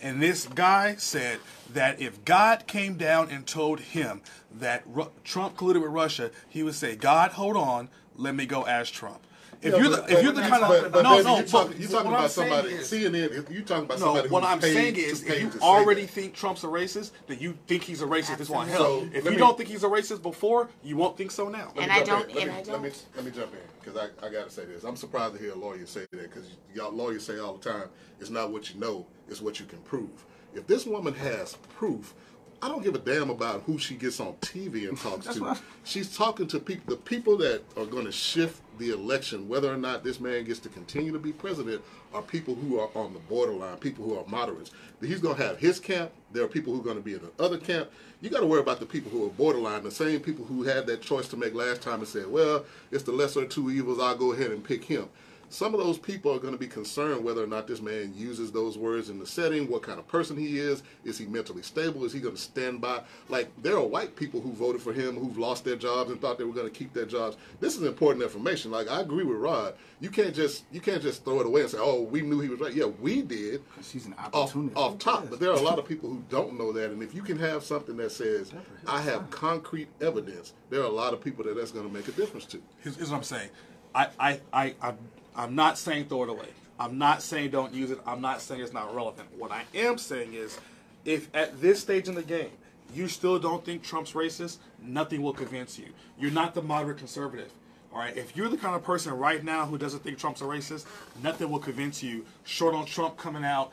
and 0.00 0.22
this 0.22 0.46
guy 0.46 0.96
said 0.96 1.40
that 1.72 2.00
if 2.00 2.24
God 2.24 2.66
came 2.66 2.96
down 2.96 3.30
and 3.30 3.46
told 3.46 3.80
him 3.80 4.22
that 4.52 4.82
Ru- 4.86 5.10
Trump 5.24 5.56
colluded 5.56 5.82
with 5.82 5.90
Russia, 5.90 6.30
he 6.48 6.62
would 6.62 6.74
say, 6.74 6.94
"God, 6.94 7.32
hold 7.32 7.56
on, 7.56 7.88
let 8.16 8.34
me 8.34 8.46
go 8.46 8.66
ask 8.66 8.92
Trump." 8.92 9.20
If 9.62 9.72
Yeah, 9.72 9.78
you're 9.80 9.88
the 9.90 10.04
if 10.12 10.22
you're 10.22 10.32
the 10.32 10.42
kind 10.42 10.64
of 10.64 10.92
but 10.92 11.02
no 11.02 11.20
no 11.22 11.36
you're 11.36 11.46
talking, 11.46 11.80
you're 11.80 11.90
talking 11.90 12.10
about 12.10 12.30
somebody 12.30 12.68
is- 12.70 12.90
CNN. 12.90 13.50
You're 13.50 13.62
talking 13.62 13.84
about 13.84 13.98
no, 14.00 14.06
somebody. 14.06 14.28
what 14.28 14.44
I'm 14.44 14.60
paid 14.60 14.74
saying 14.74 14.96
is, 14.96 15.22
if 15.24 15.40
you 15.42 15.60
already 15.60 16.06
think 16.06 16.34
Trump's 16.34 16.64
a 16.64 16.68
racist, 16.68 17.12
then 17.26 17.38
you 17.40 17.56
think 17.66 17.82
he's 17.82 18.02
a 18.02 18.06
racist. 18.06 18.38
This 18.38 18.48
won't 18.50 18.68
help. 18.68 19.02
So, 19.02 19.08
if 19.12 19.24
you 19.24 19.32
me- 19.32 19.36
don't 19.36 19.56
think 19.56 19.68
he's 19.68 19.84
a 19.84 19.88
racist 19.88 20.22
before, 20.22 20.68
you 20.82 20.96
won't 20.96 21.16
think 21.16 21.30
so 21.30 21.48
now. 21.48 21.72
And 21.76 21.90
I 21.90 22.02
don't- 22.02 22.28
in. 22.30 22.34
Let 22.36 22.42
and 22.44 22.52
me, 22.52 22.58
I 22.58 22.62
don't. 22.62 22.82
let 23.16 23.24
me 23.24 23.30
jump 23.30 23.52
in 23.52 23.58
because 23.82 23.96
I, 24.00 24.26
I 24.26 24.30
got 24.30 24.48
to 24.48 24.50
say 24.50 24.64
this. 24.64 24.84
I'm 24.84 24.96
surprised 24.96 25.34
to 25.34 25.40
hear 25.40 25.52
a 25.52 25.56
lawyer 25.56 25.86
say 25.86 26.06
that 26.12 26.22
because 26.22 26.48
y'all 26.74 26.92
lawyers 26.92 27.24
say 27.24 27.38
all 27.38 27.54
the 27.54 27.70
time, 27.70 27.88
it's 28.20 28.30
not 28.30 28.50
what 28.50 28.72
you 28.72 28.80
know, 28.80 29.06
it's 29.28 29.40
what 29.42 29.60
you 29.60 29.66
can 29.66 29.78
prove. 29.80 30.24
If 30.54 30.66
this 30.66 30.86
woman 30.86 31.14
has 31.14 31.56
proof, 31.76 32.14
I 32.62 32.68
don't 32.68 32.82
give 32.82 32.94
a 32.94 32.98
damn 32.98 33.28
about 33.28 33.62
who 33.64 33.76
she 33.76 33.94
gets 33.94 34.20
on 34.20 34.34
TV 34.34 34.88
and 34.88 34.96
talks 34.96 35.26
to. 35.34 35.56
She's 35.82 36.16
talking 36.16 36.46
to 36.46 36.58
people, 36.60 36.94
the 36.94 37.00
people 37.00 37.36
that 37.38 37.62
are 37.76 37.84
going 37.84 38.06
to 38.06 38.12
shift 38.12 38.62
the 38.78 38.90
election, 38.90 39.48
whether 39.48 39.72
or 39.72 39.76
not 39.76 40.04
this 40.04 40.20
man 40.20 40.44
gets 40.44 40.58
to 40.60 40.68
continue 40.68 41.12
to 41.12 41.18
be 41.18 41.32
president, 41.32 41.82
are 42.12 42.22
people 42.22 42.54
who 42.54 42.78
are 42.78 42.88
on 42.94 43.12
the 43.12 43.18
borderline, 43.20 43.76
people 43.78 44.04
who 44.04 44.18
are 44.18 44.24
moderates. 44.26 44.70
He's 45.00 45.20
going 45.20 45.36
to 45.36 45.42
have 45.42 45.58
his 45.58 45.80
camp. 45.80 46.10
There 46.32 46.44
are 46.44 46.48
people 46.48 46.72
who 46.72 46.80
are 46.80 46.84
going 46.84 46.96
to 46.96 47.02
be 47.02 47.14
in 47.14 47.20
the 47.20 47.44
other 47.44 47.58
camp. 47.58 47.90
You 48.20 48.30
got 48.30 48.40
to 48.40 48.46
worry 48.46 48.60
about 48.60 48.80
the 48.80 48.86
people 48.86 49.10
who 49.10 49.26
are 49.26 49.30
borderline, 49.30 49.82
the 49.82 49.90
same 49.90 50.20
people 50.20 50.44
who 50.44 50.62
had 50.62 50.86
that 50.86 51.02
choice 51.02 51.28
to 51.28 51.36
make 51.36 51.54
last 51.54 51.82
time 51.82 51.98
and 52.00 52.08
said, 52.08 52.26
well, 52.26 52.64
it's 52.90 53.04
the 53.04 53.12
lesser 53.12 53.42
of 53.42 53.48
two 53.48 53.70
evils. 53.70 54.00
I'll 54.00 54.16
go 54.16 54.32
ahead 54.32 54.50
and 54.50 54.64
pick 54.64 54.84
him. 54.84 55.08
Some 55.54 55.72
of 55.72 55.78
those 55.78 55.98
people 55.98 56.32
are 56.34 56.40
going 56.40 56.52
to 56.52 56.58
be 56.58 56.66
concerned 56.66 57.22
whether 57.22 57.40
or 57.40 57.46
not 57.46 57.68
this 57.68 57.80
man 57.80 58.12
uses 58.16 58.50
those 58.50 58.76
words 58.76 59.08
in 59.08 59.20
the 59.20 59.26
setting, 59.26 59.68
what 59.68 59.82
kind 59.82 60.00
of 60.00 60.08
person 60.08 60.36
he 60.36 60.58
is, 60.58 60.82
is 61.04 61.16
he 61.16 61.26
mentally 61.26 61.62
stable, 61.62 62.04
is 62.04 62.12
he 62.12 62.18
going 62.18 62.34
to 62.34 62.40
stand 62.40 62.80
by? 62.80 63.00
Like, 63.28 63.50
there 63.62 63.76
are 63.76 63.86
white 63.86 64.16
people 64.16 64.40
who 64.40 64.50
voted 64.50 64.82
for 64.82 64.92
him 64.92 65.14
who've 65.14 65.38
lost 65.38 65.64
their 65.64 65.76
jobs 65.76 66.10
and 66.10 66.20
thought 66.20 66.38
they 66.38 66.44
were 66.44 66.52
going 66.52 66.66
to 66.66 66.76
keep 66.76 66.92
their 66.92 67.06
jobs. 67.06 67.36
This 67.60 67.76
is 67.76 67.84
important 67.84 68.24
information. 68.24 68.72
Like, 68.72 68.90
I 68.90 69.00
agree 69.00 69.22
with 69.22 69.36
Rod. 69.36 69.74
You 70.00 70.10
can't 70.10 70.34
just 70.34 70.64
you 70.72 70.80
can't 70.80 71.00
just 71.00 71.24
throw 71.24 71.38
it 71.38 71.46
away 71.46 71.60
and 71.60 71.70
say, 71.70 71.78
oh, 71.80 72.02
we 72.02 72.20
knew 72.20 72.40
he 72.40 72.48
was 72.48 72.58
right. 72.58 72.74
Yeah, 72.74 72.86
we 72.86 73.22
did 73.22 73.62
She's 73.80 74.06
an 74.06 74.14
off, 74.18 74.34
opportunist. 74.34 74.76
off 74.76 74.98
top. 74.98 75.30
But 75.30 75.38
there 75.38 75.50
are 75.50 75.56
a 75.56 75.62
lot 75.62 75.78
of 75.78 75.86
people 75.88 76.10
who 76.10 76.20
don't 76.30 76.58
know 76.58 76.72
that, 76.72 76.90
and 76.90 77.00
if 77.00 77.14
you 77.14 77.22
can 77.22 77.38
have 77.38 77.62
something 77.62 77.96
that 77.98 78.10
says, 78.10 78.52
"I 78.88 79.00
have 79.02 79.30
concrete 79.30 79.86
evidence," 80.00 80.52
there 80.68 80.80
are 80.80 80.86
a 80.86 80.88
lot 80.90 81.12
of 81.12 81.22
people 81.22 81.44
that 81.44 81.54
that's 81.54 81.70
going 81.70 81.86
to 81.86 81.94
make 81.94 82.08
a 82.08 82.12
difference 82.12 82.44
to. 82.46 82.60
Here's, 82.82 82.96
here's 82.96 83.10
what 83.12 83.18
I'm 83.18 83.22
saying. 83.22 83.50
I, 83.94 84.08
I, 84.18 84.40
I, 84.52 84.74
I, 84.82 84.94
I'm 85.36 85.54
not 85.54 85.78
saying 85.78 86.06
throw 86.06 86.24
it 86.24 86.28
away. 86.28 86.48
I'm 86.78 86.98
not 86.98 87.22
saying 87.22 87.50
don't 87.50 87.72
use 87.72 87.90
it. 87.90 88.00
I'm 88.06 88.20
not 88.20 88.40
saying 88.40 88.60
it's 88.60 88.72
not 88.72 88.94
relevant. 88.94 89.28
What 89.38 89.52
I 89.52 89.64
am 89.74 89.98
saying 89.98 90.34
is, 90.34 90.58
if 91.04 91.34
at 91.34 91.60
this 91.60 91.80
stage 91.80 92.08
in 92.08 92.14
the 92.14 92.22
game, 92.22 92.50
you 92.92 93.08
still 93.08 93.38
don't 93.38 93.64
think 93.64 93.82
Trump's 93.82 94.12
racist, 94.12 94.58
nothing 94.82 95.22
will 95.22 95.32
convince 95.32 95.78
you. 95.78 95.86
You're 96.18 96.30
not 96.30 96.54
the 96.54 96.62
moderate 96.62 96.98
conservative. 96.98 97.50
All 97.92 98.00
right, 98.00 98.16
if 98.16 98.36
you're 98.36 98.48
the 98.48 98.56
kind 98.56 98.74
of 98.74 98.82
person 98.82 99.12
right 99.12 99.42
now 99.44 99.66
who 99.66 99.78
doesn't 99.78 100.02
think 100.02 100.18
Trump's 100.18 100.40
a 100.40 100.44
racist, 100.44 100.84
nothing 101.22 101.48
will 101.48 101.60
convince 101.60 102.02
you. 102.02 102.24
Short 102.44 102.74
on 102.74 102.86
Trump 102.86 103.16
coming 103.16 103.44
out 103.44 103.70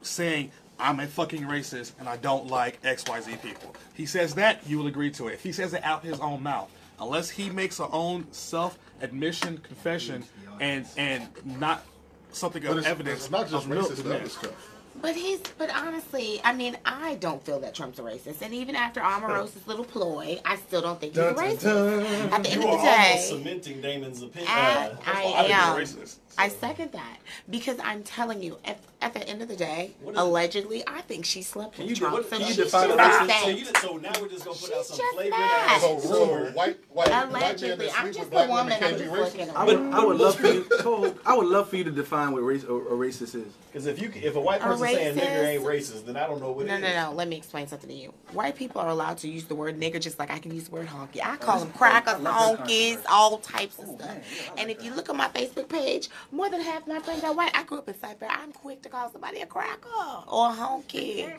saying 0.00 0.50
I'm 0.78 0.98
a 1.00 1.06
fucking 1.06 1.42
racist 1.42 1.92
and 1.98 2.08
I 2.08 2.16
don't 2.16 2.46
like 2.46 2.80
XYZ 2.82 3.42
people. 3.42 3.74
He 3.92 4.06
says 4.06 4.34
that, 4.36 4.66
you 4.66 4.78
will 4.78 4.86
agree 4.86 5.10
to 5.12 5.28
it. 5.28 5.34
If 5.34 5.42
he 5.42 5.52
says 5.52 5.74
it 5.74 5.84
out 5.84 6.04
his 6.04 6.20
own 6.20 6.42
mouth, 6.42 6.70
unless 7.00 7.30
he 7.30 7.50
makes 7.50 7.78
a 7.80 7.88
own 7.88 8.26
self 8.32 8.78
admission 9.00 9.58
confession 9.58 10.24
and 10.60 10.86
and 10.96 11.26
not 11.44 11.84
something 12.32 12.62
But 12.62 12.72
of 12.72 12.78
it's, 12.78 12.86
evidence 12.86 13.20
it's 13.22 13.30
not 13.30 13.48
just 13.48 13.68
racist, 13.68 13.96
to 13.96 14.02
the 14.02 14.08
men. 14.10 14.20
other 14.20 14.28
stuff. 14.28 14.66
But 15.00 15.14
he's, 15.14 15.40
but 15.56 15.70
honestly, 15.74 16.40
I 16.44 16.52
mean, 16.52 16.76
I 16.84 17.14
don't 17.14 17.42
feel 17.42 17.60
that 17.60 17.74
Trump's 17.74 17.98
a 18.00 18.02
racist, 18.02 18.42
and 18.42 18.52
even 18.52 18.74
after 18.74 19.00
Omarosa's 19.00 19.66
little 19.66 19.84
ploy, 19.84 20.40
I 20.44 20.56
still 20.56 20.82
don't 20.82 21.00
think 21.00 21.14
he's 21.14 21.22
a 21.22 21.32
racist. 21.32 22.32
At 22.32 22.42
the 22.42 22.50
end 22.50 22.62
You 22.62 22.68
of 22.68 22.74
are 22.74 22.82
the 22.82 22.88
almost 22.88 23.08
day, 23.14 23.24
cementing 23.28 23.80
Damon's 23.80 24.20
opinion. 24.20 24.50
I, 24.50 24.88
Uh, 24.88 24.96
I 25.06 25.24
why 25.24 25.42
he's 25.42 25.50
a 25.50 25.54
am. 25.54 25.76
racist. 25.76 26.16
I 26.38 26.48
second 26.48 26.92
that 26.92 27.18
because 27.48 27.78
I'm 27.82 28.02
telling 28.02 28.42
you, 28.42 28.58
at, 28.64 28.78
at 29.02 29.12
the 29.14 29.26
end 29.28 29.42
of 29.42 29.48
the 29.48 29.56
day, 29.56 29.92
What 30.02 30.12
is 30.12 30.18
it? 30.18 30.22
allegedly, 30.22 30.82
I 30.86 31.00
think 31.02 31.24
she 31.24 31.42
slept 31.42 31.78
with 31.78 31.88
you, 31.88 31.96
Trump. 31.96 32.14
what, 32.14 32.24
so 32.24 32.30
can 32.30 32.40
you 32.40 32.46
she's 32.46 32.56
define 32.56 32.88
just 32.88 32.96
mad. 32.96 33.76
So, 33.78 33.96
now 33.96 34.12
we're 34.20 34.28
just 34.28 34.44
gonna 34.44 34.56
put 34.56 34.72
out 34.72 34.78
She's 34.78 34.86
some 34.86 34.98
just 34.98 35.14
flagrant 35.14 35.30
mad. 35.40 35.70
ass 35.70 35.82
So 35.82 35.98
rumor, 36.26 36.34
rumor. 36.44 36.50
white, 36.52 36.78
white, 36.90 37.10
white 37.10 37.24
Allegedly, 37.28 37.86
that 37.86 38.00
I'm 38.00 38.12
just 38.12 38.28
a 38.32 38.34
woman. 38.36 38.50
women 38.50 38.72
I'm 38.82 38.98
just 38.98 39.10
looking. 39.12 39.50
I 39.50 39.64
would, 39.64 39.80
I 39.94 40.04
would 40.04 40.16
love 40.18 40.36
for 40.36 40.46
you. 40.46 40.64
Cole, 40.80 41.14
I 41.26 41.36
would 41.36 41.46
love 41.46 41.68
for 41.68 41.76
you 41.76 41.84
to 41.84 41.90
define 41.90 42.32
what 42.32 42.40
race 42.42 42.64
a, 42.64 42.72
a 42.74 42.92
racist 42.92 43.34
is. 43.34 43.52
Because 43.72 43.86
if 43.86 44.00
you 44.00 44.10
if 44.14 44.36
a 44.36 44.40
white 44.40 44.60
A 44.60 44.64
person 44.64 44.86
saying 44.86 45.16
nigger 45.16 45.46
ain't 45.46 45.62
racist, 45.64 46.06
then 46.06 46.16
I 46.16 46.26
don't 46.26 46.40
know 46.40 46.52
what 46.52 46.66
No, 46.66 46.74
it 46.76 46.80
no, 46.80 46.86
is. 46.88 46.94
no. 46.94 47.12
Let 47.12 47.28
me 47.28 47.36
explain 47.36 47.66
something 47.68 47.88
to 47.88 47.94
you. 47.94 48.12
White 48.32 48.56
people 48.56 48.80
are 48.80 48.88
allowed 48.88 49.18
to 49.18 49.28
use 49.28 49.44
the 49.44 49.54
word 49.54 49.78
nigger 49.78 50.00
just 50.00 50.18
like 50.18 50.30
I 50.30 50.38
can 50.38 50.52
use 50.54 50.64
the 50.64 50.72
word 50.74 50.88
honky. 50.88 51.20
I 51.22 51.36
call 51.36 51.56
oh, 51.58 51.64
them 51.64 51.72
crackers, 51.72 52.14
I 52.14 52.30
honkies, 52.56 52.98
all 53.10 53.38
types 53.38 53.78
of 53.78 53.88
Oh, 53.88 53.94
stuff. 53.96 54.08
man, 54.08 54.22
yeah, 54.36 54.42
I 54.46 54.50
like 54.50 54.60
and 54.60 54.70
if 54.70 54.84
you 54.84 54.94
look 54.94 55.08
at 55.08 55.16
my 55.16 55.28
Facebook 55.28 55.68
page, 55.68 56.08
more 56.32 56.48
than 56.50 56.60
half 56.60 56.86
my 56.86 57.00
friends 57.00 57.24
are 57.24 57.34
white. 57.34 57.50
I 57.54 57.64
grew 57.64 57.78
up 57.78 57.88
in 57.88 57.98
Cypher. 57.98 58.26
I'm 58.28 58.52
quick 58.52 58.82
to 58.82 58.88
call 58.88 59.10
somebody 59.10 59.40
a 59.40 59.46
cracker 59.46 59.88
or 60.26 60.50
a 60.50 60.52
honky 60.52 61.32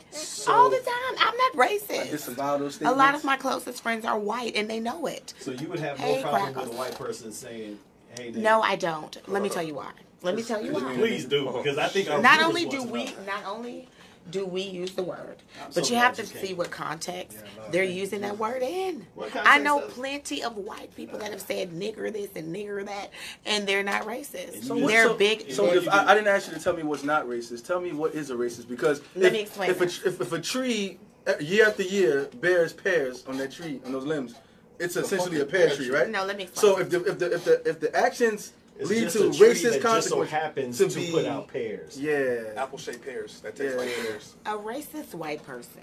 all 0.48 0.70
the 0.70 0.76
time. 0.76 1.16
I'm 1.18 1.36
not 1.36 1.68
racist. 1.68 2.10
Disavow 2.10 2.58
those 2.58 2.76
things. 2.76 2.90
A 2.90 2.94
lot 2.94 3.14
of 3.14 3.24
my 3.24 3.36
closest 3.36 3.82
friends 3.82 4.04
are 4.04 4.18
white 4.18 4.56
and 4.56 4.68
they 4.68 4.80
know 4.80 5.06
it. 5.06 5.34
So 5.40 5.52
you 5.52 5.68
would 5.68 5.80
have 5.80 5.98
no 5.98 6.04
Hey, 6.04 6.22
problem 6.22 6.52
crackers. 6.52 6.68
with 6.68 6.74
a 6.74 6.78
white 6.78 6.98
person 6.98 7.32
saying, 7.32 7.78
"Hey, 8.16 8.32
nigger." 8.32 8.36
No, 8.36 8.62
I 8.62 8.76
don't. 8.76 9.16
Let 9.28 9.42
me 9.42 9.48
tell 9.48 9.58
uh-huh. 9.58 9.68
you 9.68 9.74
why. 9.74 9.92
Let 10.22 10.36
me 10.36 10.42
tell 10.42 10.64
you 10.64 10.72
why. 10.72 10.94
Please 10.94 11.24
do, 11.24 11.50
because 11.52 11.78
I 11.78 11.88
think 11.88 12.08
our 12.10 12.20
not 12.20 12.42
only 12.42 12.66
do 12.66 12.82
we 12.82 13.06
not 13.26 13.44
only 13.44 13.88
do 14.30 14.46
we 14.46 14.62
use 14.62 14.92
the 14.92 15.02
word? 15.02 15.36
I'm 15.60 15.72
but 15.74 15.86
so 15.86 15.92
you 15.92 15.98
have 15.98 16.14
to 16.16 16.22
you 16.22 16.28
see 16.28 16.54
what 16.54 16.70
context 16.70 17.38
Yeah, 17.38 17.64
no, 17.64 17.70
they're 17.70 17.84
thank 17.84 17.96
using 17.96 18.20
that 18.22 18.38
word 18.38 18.62
in. 18.62 19.06
I 19.34 19.58
know 19.58 19.80
does- 19.80 19.92
plenty 19.92 20.42
of 20.42 20.56
white 20.56 20.94
people 20.96 21.18
that 21.18 21.30
have 21.30 21.40
said 21.40 21.70
nigger 21.72 22.12
this 22.12 22.30
and 22.36 22.54
nigger 22.54 22.84
that 22.86 23.10
and 23.44 23.66
they're 23.66 23.82
not 23.82 24.02
racist. 24.02 24.64
So 24.64 24.76
what- 24.76 24.88
they're 24.88 25.08
so- 25.08 25.14
big 25.14 25.50
So 25.52 25.72
if 25.72 25.88
I, 25.88 26.08
I 26.08 26.14
didn't 26.14 26.28
ask 26.28 26.48
you 26.48 26.54
to 26.56 26.62
tell 26.62 26.74
me 26.74 26.82
what's 26.82 27.04
not 27.04 27.26
racist, 27.26 27.66
tell 27.66 27.80
me 27.80 27.92
what 27.92 28.14
is 28.14 28.30
a 28.30 28.34
racist 28.34 28.68
because 28.68 29.02
Let 29.14 29.26
if, 29.26 29.32
me 29.32 29.40
explain 29.40 29.70
If 29.70 29.80
a, 29.80 29.84
if, 29.84 30.20
if 30.20 30.32
a 30.32 30.40
tree 30.40 30.98
uh, 31.26 31.34
year 31.40 31.68
after 31.68 31.82
year 31.82 32.28
bears 32.40 32.72
pears 32.72 33.24
on 33.26 33.36
that 33.38 33.52
tree 33.52 33.80
on 33.84 33.92
those 33.92 34.04
limbs, 34.04 34.34
it's 34.78 34.96
essentially 34.96 35.40
a 35.40 35.44
pear 35.44 35.70
tree, 35.74 35.90
right? 35.90 36.08
No, 36.08 36.24
let 36.24 36.36
me 36.36 36.44
explain. 36.44 36.74
So 36.74 36.80
if 36.80 36.90
the 36.90 37.04
if 37.04 37.18
the 37.18 37.34
if 37.34 37.44
the 37.44 37.68
if 37.68 37.80
the 37.80 37.96
actions 37.96 38.52
It's 38.82 38.90
lead 38.90 39.00
just 39.04 39.16
to 39.16 39.28
a 39.28 39.32
tree 39.32 39.48
racist 39.48 39.62
that 39.62 39.82
just 39.82 40.08
so 40.08 40.16
consequences 40.24 40.30
happens 40.30 40.78
to 40.78 40.88
to, 40.88 40.94
be 40.98 41.10
put 41.10 41.24
out 41.26 41.48
pears. 41.48 41.98
yeah, 42.00 42.52
Apple 42.56 42.78
shaped 42.78 43.04
pears. 43.04 43.40
That 43.40 43.56
tastes 43.56 43.74
Yeah. 43.74 43.80
like 43.80 43.94
pears. 43.94 44.34
a 44.46 44.50
racist 44.58 45.14
white 45.14 45.42
person 45.44 45.82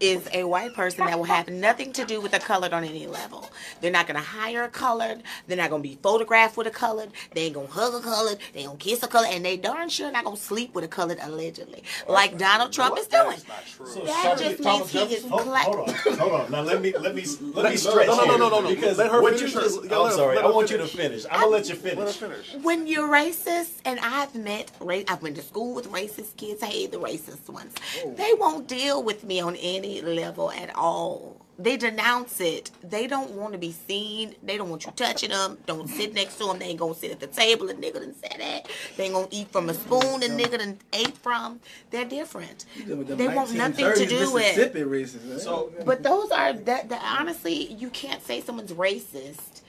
is 0.00 0.28
a 0.32 0.44
white 0.44 0.74
person 0.74 1.06
that 1.06 1.16
will 1.18 1.24
have 1.24 1.48
nothing 1.48 1.92
to 1.94 2.04
do 2.04 2.20
with 2.20 2.32
a 2.34 2.38
colored 2.38 2.72
on 2.72 2.84
any 2.84 3.06
level. 3.06 3.50
They're 3.80 3.90
not 3.90 4.06
gonna 4.06 4.20
hire 4.20 4.64
a 4.64 4.68
colored. 4.68 5.22
They're 5.46 5.56
not 5.56 5.70
gonna 5.70 5.82
be 5.82 5.98
photographed 6.02 6.56
with 6.56 6.66
a 6.66 6.70
colored. 6.70 7.10
They 7.34 7.42
ain't 7.42 7.54
gonna 7.54 7.66
hug 7.68 7.94
a 7.94 8.00
colored. 8.00 8.38
They 8.52 8.60
ain't 8.60 8.68
gonna 8.68 8.78
kiss 8.78 9.02
a 9.02 9.08
colored, 9.08 9.30
and 9.30 9.44
they 9.44 9.56
darn 9.56 9.88
sure 9.88 10.10
not 10.10 10.24
gonna 10.24 10.36
sleep 10.36 10.74
with 10.74 10.84
a 10.84 10.88
colored 10.88 11.18
allegedly, 11.22 11.82
like 12.08 12.38
Donald 12.38 12.72
Trump 12.72 12.98
is 12.98 13.06
doing. 13.06 13.30
That's 13.30 13.48
not 13.48 13.66
true. 13.66 13.86
So 13.86 14.00
That 14.04 14.22
Thomas- 14.24 14.40
just 14.40 14.62
Thomas 14.62 14.94
means 14.94 15.08
he 15.08 15.14
is 15.14 15.22
Jefferson? 15.24 15.30
Hold, 15.30 15.42
cla- 15.42 15.58
hold 15.58 15.88
on, 15.88 15.94
hold 16.18 16.32
on. 16.42 16.50
Now 16.50 16.60
let 16.62 16.80
me 16.80 16.92
let 16.96 17.14
me 17.14 17.24
let 17.54 17.64
me 17.64 17.70
no, 17.70 17.76
stretch 17.76 18.06
no, 18.06 18.16
no, 18.16 18.24
here, 18.24 18.38
no, 18.38 18.48
no, 18.48 18.60
no. 18.60 18.68
because 18.68 18.98
Let 18.98 19.10
her 19.10 19.20
what 19.22 19.34
finish 19.36 19.52
you 19.54 19.58
her- 19.60 19.64
just. 19.64 19.78
I'm 19.82 19.88
let 19.88 20.10
her- 20.10 20.16
sorry. 20.16 20.38
I 20.38 20.42
her 20.42 20.52
want 20.52 20.70
you 20.70 20.76
to 20.78 20.86
finish. 20.86 21.22
finish. 21.22 21.26
I'm 21.30 21.40
gonna 21.40 21.46
let 21.52 21.68
you 21.68 21.74
Let 21.74 21.84
her 21.98 22.06
finish. 22.12 22.16
finish. 22.48 22.64
When 22.64 22.86
you're 22.86 23.08
racist, 23.08 23.70
and 23.84 23.98
I've 24.00 24.34
met, 24.34 24.70
I've 24.80 25.20
been 25.22 25.34
to 25.34 25.42
school 25.42 25.74
with 25.74 25.90
racist 25.90 26.36
kids. 26.36 26.62
I 26.62 26.66
hate 26.66 26.92
the 26.92 26.98
racist 27.00 27.48
ones. 27.48 27.74
Oh. 28.04 28.14
They 28.14 28.32
won't 28.34 28.66
deal 28.68 29.02
with 29.02 29.24
me 29.24 29.40
on 29.40 29.56
any 29.56 29.87
level 30.02 30.50
at 30.50 30.74
all. 30.76 31.44
They 31.60 31.76
denounce 31.76 32.40
it. 32.40 32.70
They 32.84 33.08
don't 33.08 33.32
want 33.32 33.52
to 33.52 33.58
be 33.58 33.72
seen. 33.72 34.36
They 34.44 34.56
don't 34.56 34.70
want 34.70 34.86
you 34.86 34.92
touching 34.94 35.30
them. 35.30 35.58
Don't 35.66 35.88
sit 35.88 36.14
next 36.14 36.36
to 36.38 36.44
them. 36.46 36.60
They 36.60 36.66
ain't 36.66 36.78
gonna 36.78 36.94
sit 36.94 37.10
at 37.10 37.18
the 37.18 37.26
table 37.26 37.68
and 37.68 37.82
nigga 37.82 37.94
done 37.94 38.14
said 38.14 38.36
that. 38.38 38.68
They 38.96 39.04
ain't 39.06 39.14
gonna 39.14 39.26
eat 39.32 39.50
from 39.50 39.68
a 39.68 39.74
spoon 39.74 40.22
and 40.22 40.38
nigga 40.38 40.58
done 40.58 40.78
ate 40.92 41.18
from. 41.18 41.58
They're 41.90 42.04
different. 42.04 42.64
They 42.86 43.26
want 43.26 43.52
nothing 43.54 43.86
to 43.92 44.06
do 44.06 44.32
with. 44.32 44.44
Mississippi 44.56 44.80
racist. 44.82 45.24
man. 45.24 45.40
So- 45.40 45.72
But 45.84 46.04
those 46.04 46.30
are 46.30 46.52
that, 46.52 46.88
that. 46.90 47.16
Honestly, 47.18 47.72
you 47.72 47.90
can't 47.90 48.22
say 48.24 48.40
someone's 48.40 48.72
racist 48.72 49.62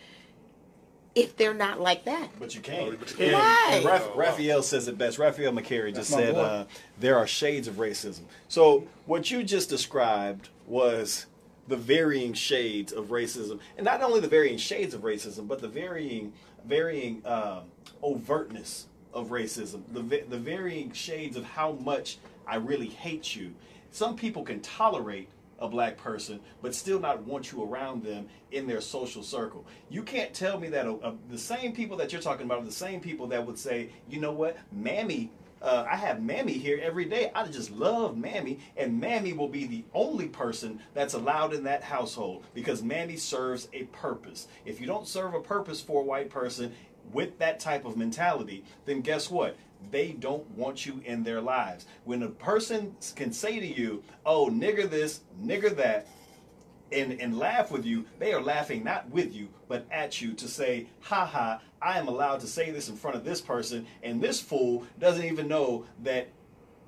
if 1.15 1.35
they're 1.37 1.53
not 1.53 1.79
like 1.79 2.05
that. 2.05 2.29
But 2.39 2.55
you 2.55 2.61
can. 2.61 2.95
But 2.95 3.11
you 3.11 3.17
can. 3.17 3.33
Right. 3.33 3.69
and 3.73 3.85
Raph- 3.85 4.15
Raphael 4.15 4.63
says 4.63 4.87
it 4.87 4.97
best. 4.97 5.17
Raphael 5.17 5.51
McCary 5.51 5.93
just 5.93 6.09
said 6.11 6.35
uh, 6.35 6.65
there 6.99 7.17
are 7.17 7.27
shades 7.27 7.67
of 7.67 7.75
racism. 7.75 8.21
So 8.47 8.87
what 9.05 9.31
you 9.31 9.43
just 9.43 9.69
described 9.69 10.49
was 10.67 11.25
the 11.67 11.77
varying 11.77 12.33
shades 12.33 12.91
of 12.91 13.07
racism, 13.07 13.59
and 13.77 13.85
not 13.85 14.01
only 14.01 14.19
the 14.19 14.27
varying 14.27 14.57
shades 14.57 14.93
of 14.93 15.01
racism, 15.01 15.47
but 15.47 15.61
the 15.61 15.67
varying, 15.67 16.33
varying 16.65 17.21
um, 17.25 17.63
overtness 18.03 18.85
of 19.13 19.29
racism. 19.29 19.81
The 19.91 20.23
the 20.29 20.37
varying 20.37 20.91
shades 20.93 21.35
of 21.37 21.43
how 21.43 21.73
much 21.73 22.17
I 22.47 22.55
really 22.55 22.87
hate 22.89 23.35
you. 23.35 23.53
Some 23.91 24.15
people 24.15 24.43
can 24.43 24.59
tolerate 24.61 25.27
a 25.59 25.67
black 25.67 25.97
person, 25.97 26.39
but 26.61 26.73
still 26.73 26.99
not 26.99 27.23
want 27.23 27.51
you 27.51 27.63
around 27.63 28.03
them 28.03 28.27
in 28.51 28.67
their 28.67 28.81
social 28.81 29.23
circle. 29.23 29.65
You 29.89 30.03
can't 30.03 30.33
tell 30.33 30.59
me 30.59 30.69
that 30.69 30.87
uh, 30.87 30.95
uh, 31.03 31.13
the 31.29 31.37
same 31.37 31.73
people 31.73 31.97
that 31.97 32.11
you're 32.11 32.21
talking 32.21 32.45
about 32.45 32.59
are 32.59 32.65
the 32.65 32.71
same 32.71 32.99
people 32.99 33.27
that 33.27 33.45
would 33.45 33.59
say, 33.59 33.89
you 34.09 34.19
know 34.19 34.31
what, 34.31 34.57
Mammy, 34.71 35.31
uh, 35.61 35.85
I 35.89 35.97
have 35.97 36.21
Mammy 36.21 36.53
here 36.53 36.79
every 36.81 37.05
day. 37.05 37.31
I 37.35 37.45
just 37.47 37.71
love 37.71 38.17
Mammy, 38.17 38.59
and 38.77 38.99
Mammy 38.99 39.33
will 39.33 39.49
be 39.49 39.65
the 39.65 39.83
only 39.93 40.27
person 40.27 40.79
that's 40.93 41.13
allowed 41.13 41.53
in 41.53 41.63
that 41.65 41.83
household 41.83 42.45
because 42.53 42.81
Mammy 42.81 43.17
serves 43.17 43.67
a 43.73 43.83
purpose. 43.85 44.47
If 44.65 44.79
you 44.79 44.87
don't 44.87 45.07
serve 45.07 45.33
a 45.33 45.41
purpose 45.41 45.81
for 45.81 46.01
a 46.01 46.05
white 46.05 46.29
person 46.29 46.73
with 47.11 47.39
that 47.39 47.59
type 47.59 47.85
of 47.85 47.97
mentality, 47.97 48.63
then 48.85 49.01
guess 49.01 49.29
what? 49.29 49.57
They 49.91 50.11
don't 50.11 50.49
want 50.51 50.85
you 50.85 51.01
in 51.05 51.23
their 51.23 51.41
lives. 51.41 51.85
When 52.03 52.23
a 52.23 52.29
person 52.29 52.95
can 53.15 53.31
say 53.31 53.59
to 53.59 53.65
you, 53.65 54.03
"Oh, 54.25 54.49
nigger 54.49 54.89
this, 54.89 55.21
nigger 55.41 55.75
that," 55.77 56.07
and 56.91 57.13
and 57.13 57.37
laugh 57.37 57.71
with 57.71 57.85
you, 57.85 58.05
they 58.19 58.33
are 58.33 58.41
laughing 58.41 58.83
not 58.83 59.09
with 59.09 59.33
you, 59.33 59.49
but 59.67 59.85
at 59.91 60.21
you 60.21 60.33
to 60.33 60.47
say, 60.47 60.87
"Ha 61.01 61.25
ha, 61.25 61.61
I 61.81 61.97
am 61.97 62.07
allowed 62.07 62.41
to 62.41 62.47
say 62.47 62.71
this 62.71 62.89
in 62.89 62.97
front 62.97 63.15
of 63.15 63.23
this 63.23 63.41
person, 63.41 63.87
and 64.03 64.21
this 64.21 64.41
fool 64.41 64.85
doesn't 64.99 65.25
even 65.25 65.47
know 65.47 65.85
that 66.03 66.29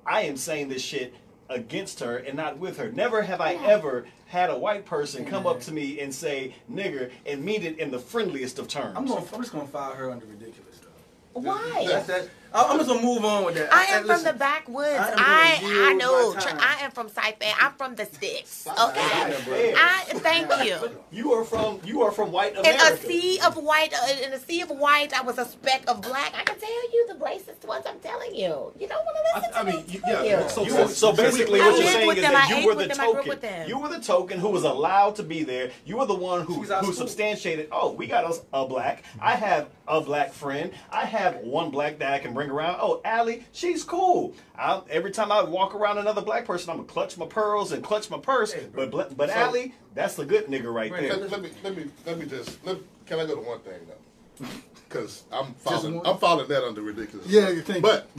I 0.06 0.22
am 0.22 0.36
saying 0.36 0.68
this 0.68 0.82
shit." 0.82 1.14
Against 1.48 2.00
her 2.00 2.16
and 2.16 2.34
not 2.34 2.56
with 2.56 2.78
her. 2.78 2.90
Never 2.90 3.20
have 3.20 3.42
I 3.42 3.54
ever 3.56 4.06
had 4.28 4.48
a 4.48 4.56
white 4.56 4.86
person 4.86 5.26
come 5.26 5.46
up 5.46 5.60
to 5.62 5.72
me 5.72 6.00
and 6.00 6.14
say 6.14 6.54
nigger 6.70 7.10
and 7.26 7.44
mean 7.44 7.62
it 7.62 7.78
in 7.78 7.90
the 7.90 7.98
friendliest 7.98 8.58
of 8.58 8.68
terms. 8.68 8.94
I'm 8.96 9.04
going. 9.04 9.22
I'm 9.30 9.40
just 9.40 9.52
going 9.52 9.66
to 9.66 9.70
file 9.70 9.92
her 9.92 10.10
under 10.10 10.24
ridiculous. 10.24 10.78
Though. 10.78 11.40
Why? 11.40 11.84
That's 11.86 12.06
that. 12.06 12.30
I- 12.54 12.64
I'm 12.64 12.76
just 12.78 12.88
gonna 12.88 13.02
move 13.02 13.24
on 13.24 13.44
with 13.44 13.54
that. 13.56 13.72
I 13.72 13.84
am 13.84 13.98
And 14.02 14.06
from 14.12 14.24
the 14.24 14.32
backwoods. 14.32 14.98
I 14.98 15.60
I 15.62 15.90
I 15.90 15.92
know. 15.94 16.34
I 16.36 16.84
am 16.84 16.90
from 16.90 17.08
Saipan. 17.08 17.52
I'm 17.60 17.72
from 17.74 17.94
the 17.94 18.06
sticks. 18.06 18.66
Okay. 18.66 19.74
I 19.76 20.04
thank 20.26 20.48
you. 20.64 20.76
You 21.10 21.32
are 21.34 21.44
from 21.44 21.80
you 21.84 22.02
are 22.02 22.10
from 22.12 22.32
white 22.32 22.52
America. 22.52 22.70
In 22.70 22.80
America. 22.80 23.04
a 23.04 23.08
sea 23.08 23.40
of 23.46 23.56
white, 23.56 23.92
uh, 23.94 24.24
in 24.26 24.32
a 24.32 24.38
sea 24.38 24.60
of 24.62 24.70
white, 24.70 25.12
I 25.18 25.22
was 25.22 25.38
a 25.38 25.44
speck 25.44 25.82
of 25.88 26.00
black. 26.00 26.32
I 26.38 26.42
can 26.44 26.58
tell 26.58 26.90
you 26.92 27.06
the 27.08 27.14
racist 27.14 27.66
ones. 27.66 27.84
I'm 27.88 27.98
telling 28.00 28.34
you. 28.34 28.72
You 28.78 28.88
don't 28.88 29.04
want 29.04 29.16
to 29.16 29.40
listen 29.40 29.54
I- 29.54 29.60
I 29.60 29.64
to 29.64 29.66
mean, 29.76 29.86
me. 29.86 29.92
you- 29.92 30.00
do 30.00 30.10
yeah, 30.10 30.42
you? 30.42 30.48
so- 30.48 30.62
You 30.64 30.74
were- 30.76 30.88
so 30.88 31.12
basically, 31.12 31.60
I 31.60 31.66
what 31.66 31.78
you're 31.80 31.90
saying 31.92 32.10
is 32.10 32.22
them, 32.22 32.32
that 32.32 32.50
I 32.50 32.60
you 32.60 32.66
were 32.66 32.74
the 32.74 32.86
them, 32.86 33.00
I 33.00 33.04
grew 33.12 33.20
up 33.20 33.24
token. 33.40 33.68
You 33.68 33.78
were 33.78 33.88
the 33.88 34.00
token 34.00 34.38
who 34.40 34.48
was 34.48 34.64
allowed 34.64 35.16
to 35.16 35.22
be 35.22 35.42
there. 35.44 35.70
You 35.84 35.96
were 35.98 36.06
the 36.06 36.14
one 36.14 36.42
who 36.42 36.54
who 36.54 36.66
school. 36.66 36.92
substantiated. 36.92 37.68
Oh, 37.72 37.92
we 37.92 38.06
got 38.06 38.24
us 38.24 38.40
a 38.52 38.66
black. 38.66 39.04
I 39.20 39.32
have 39.36 39.68
a 39.88 40.00
black 40.00 40.32
friend. 40.32 40.72
I 40.90 41.04
have 41.06 41.36
one 41.36 41.70
black 41.70 41.98
that 42.00 42.12
I 42.12 42.18
can 42.18 42.32
bring 42.34 42.41
around. 42.50 42.78
Oh, 42.80 43.00
Allie, 43.04 43.44
she's 43.52 43.84
cool. 43.84 44.34
I, 44.58 44.80
every 44.90 45.10
time 45.10 45.30
I 45.32 45.42
walk 45.42 45.74
around 45.74 45.98
another 45.98 46.22
black 46.22 46.44
person, 46.44 46.70
I'm 46.70 46.76
gonna 46.76 46.88
clutch 46.88 47.16
my 47.18 47.26
pearls 47.26 47.72
and 47.72 47.82
clutch 47.82 48.10
my 48.10 48.18
purse. 48.18 48.54
but 48.74 48.90
bla- 48.90 49.08
but 49.16 49.28
So- 49.30 49.34
Allie, 49.36 49.74
that's 49.94 50.14
the 50.14 50.24
good 50.24 50.46
nigga 50.46 50.72
right 50.72 50.90
there. 50.92 51.16
Let, 51.16 51.30
let 51.30 51.42
me 51.42 51.50
let 51.62 51.76
me 51.76 51.84
let 52.06 52.18
me 52.18 52.26
just 52.26 52.64
let, 52.64 52.78
can 53.06 53.20
I 53.20 53.26
go 53.26 53.34
to 53.34 53.40
one 53.42 53.60
thing 53.60 53.80
though? 53.86 54.46
Because 54.88 55.24
I'm 55.32 55.54
following 55.54 55.94
one? 55.96 56.06
I'm 56.06 56.18
following 56.18 56.48
that 56.48 56.64
under 56.64 56.82
ridiculous. 56.82 57.26
Yeah, 57.26 57.48
you 57.48 57.62
think- 57.62 57.80
But 57.82 58.10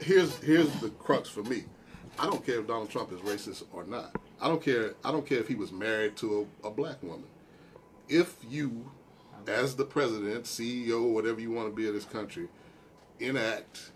here's 0.00 0.34
here's 0.38 0.72
the 0.80 0.88
crux 0.88 1.28
for 1.28 1.42
me. 1.42 1.64
I 2.18 2.24
don't 2.24 2.44
care 2.44 2.60
if 2.60 2.66
Donald 2.66 2.88
Trump 2.90 3.12
is 3.12 3.20
racist 3.20 3.64
or 3.70 3.84
not. 3.84 4.16
I 4.40 4.48
don't 4.48 4.62
care. 4.62 4.94
I 5.04 5.12
don't 5.12 5.26
care 5.26 5.38
if 5.40 5.48
he 5.48 5.54
was 5.56 5.72
married 5.72 6.16
to 6.16 6.48
a, 6.64 6.68
a 6.68 6.70
black 6.70 7.02
woman. 7.02 7.24
If 8.08 8.34
you, 8.48 8.90
as 9.46 9.76
the 9.76 9.84
president, 9.84 10.44
CEO, 10.44 11.12
whatever 11.12 11.38
you 11.40 11.50
want 11.50 11.68
to 11.68 11.74
be 11.74 11.86
of 11.86 11.92
this 11.94 12.04
country, 12.06 12.48
enact 13.22 13.92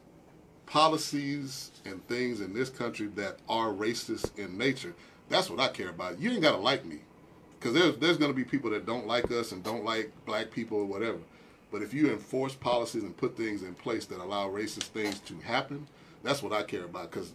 policies 0.66 1.70
and 1.84 2.06
things 2.08 2.40
in 2.40 2.52
this 2.52 2.68
country 2.68 3.06
that 3.08 3.38
are 3.48 3.68
racist 3.68 4.36
in 4.38 4.58
nature, 4.58 4.94
that's 5.28 5.50
what 5.50 5.60
I 5.60 5.68
care 5.68 5.90
about. 5.90 6.20
You 6.20 6.30
ain't 6.30 6.42
gotta 6.42 6.58
like 6.58 6.84
me, 6.84 7.00
because 7.58 7.74
there's 7.74 7.96
there's 7.96 8.18
gonna 8.18 8.32
be 8.32 8.44
people 8.44 8.70
that 8.70 8.86
don't 8.86 9.06
like 9.06 9.30
us 9.30 9.52
and 9.52 9.62
don't 9.62 9.84
like 9.84 10.12
black 10.24 10.50
people 10.50 10.78
or 10.78 10.86
whatever. 10.86 11.18
But 11.70 11.82
if 11.82 11.92
you 11.92 12.10
enforce 12.10 12.54
policies 12.54 13.02
and 13.02 13.16
put 13.16 13.36
things 13.36 13.62
in 13.62 13.74
place 13.74 14.06
that 14.06 14.20
allow 14.20 14.48
racist 14.48 14.84
things 14.84 15.18
to 15.20 15.38
happen, 15.40 15.86
that's 16.22 16.42
what 16.42 16.52
I 16.52 16.62
care 16.62 16.84
about. 16.84 17.10
Because 17.10 17.32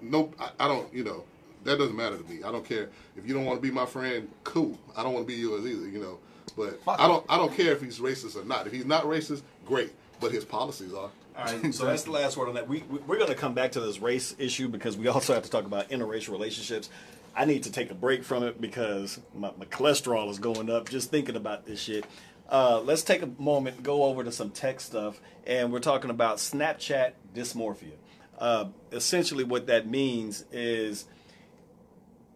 no, 0.00 0.32
I, 0.38 0.50
I 0.60 0.68
don't. 0.68 0.92
You 0.92 1.04
know, 1.04 1.24
that 1.64 1.78
doesn't 1.78 1.96
matter 1.96 2.16
to 2.16 2.24
me. 2.24 2.42
I 2.42 2.52
don't 2.52 2.64
care 2.64 2.88
if 3.16 3.26
you 3.26 3.34
don't 3.34 3.44
want 3.44 3.60
to 3.60 3.62
be 3.62 3.72
my 3.72 3.86
friend. 3.86 4.28
Cool. 4.44 4.78
I 4.96 5.02
don't 5.02 5.12
want 5.12 5.26
to 5.26 5.32
be 5.32 5.38
yours 5.38 5.66
either. 5.66 5.88
You 5.88 6.00
know, 6.00 6.18
but 6.56 6.80
I 6.86 7.06
don't. 7.06 7.24
I 7.28 7.36
don't 7.36 7.54
care 7.54 7.72
if 7.72 7.82
he's 7.82 7.98
racist 7.98 8.36
or 8.36 8.44
not. 8.44 8.66
If 8.66 8.72
he's 8.72 8.86
not 8.86 9.04
racist, 9.04 9.42
great. 9.66 9.92
But 10.20 10.32
his 10.32 10.44
policies 10.44 10.94
are. 10.94 11.10
All 11.36 11.44
right, 11.44 11.74
so 11.74 11.84
that's 11.86 12.04
the 12.04 12.10
last 12.10 12.36
word 12.36 12.48
on 12.48 12.54
that. 12.54 12.68
We, 12.68 12.82
we 12.88 12.98
we're 13.00 13.16
going 13.18 13.28
to 13.28 13.34
come 13.34 13.54
back 13.54 13.72
to 13.72 13.80
this 13.80 14.00
race 14.00 14.34
issue 14.38 14.68
because 14.68 14.96
we 14.96 15.08
also 15.08 15.34
have 15.34 15.42
to 15.42 15.50
talk 15.50 15.64
about 15.64 15.90
interracial 15.90 16.30
relationships. 16.30 16.88
I 17.34 17.44
need 17.44 17.64
to 17.64 17.72
take 17.72 17.90
a 17.90 17.94
break 17.94 18.24
from 18.24 18.42
it 18.44 18.60
because 18.60 19.20
my, 19.34 19.50
my 19.58 19.66
cholesterol 19.66 20.30
is 20.30 20.38
going 20.38 20.70
up 20.70 20.88
just 20.88 21.10
thinking 21.10 21.36
about 21.36 21.66
this 21.66 21.80
shit. 21.80 22.06
Uh, 22.48 22.80
let's 22.80 23.02
take 23.02 23.22
a 23.22 23.28
moment, 23.38 23.82
go 23.82 24.04
over 24.04 24.24
to 24.24 24.32
some 24.32 24.50
tech 24.50 24.80
stuff, 24.80 25.20
and 25.46 25.72
we're 25.72 25.80
talking 25.80 26.10
about 26.10 26.38
Snapchat 26.38 27.12
dysmorphia. 27.34 27.92
Uh, 28.38 28.66
essentially, 28.92 29.44
what 29.44 29.66
that 29.66 29.88
means 29.88 30.44
is 30.52 31.06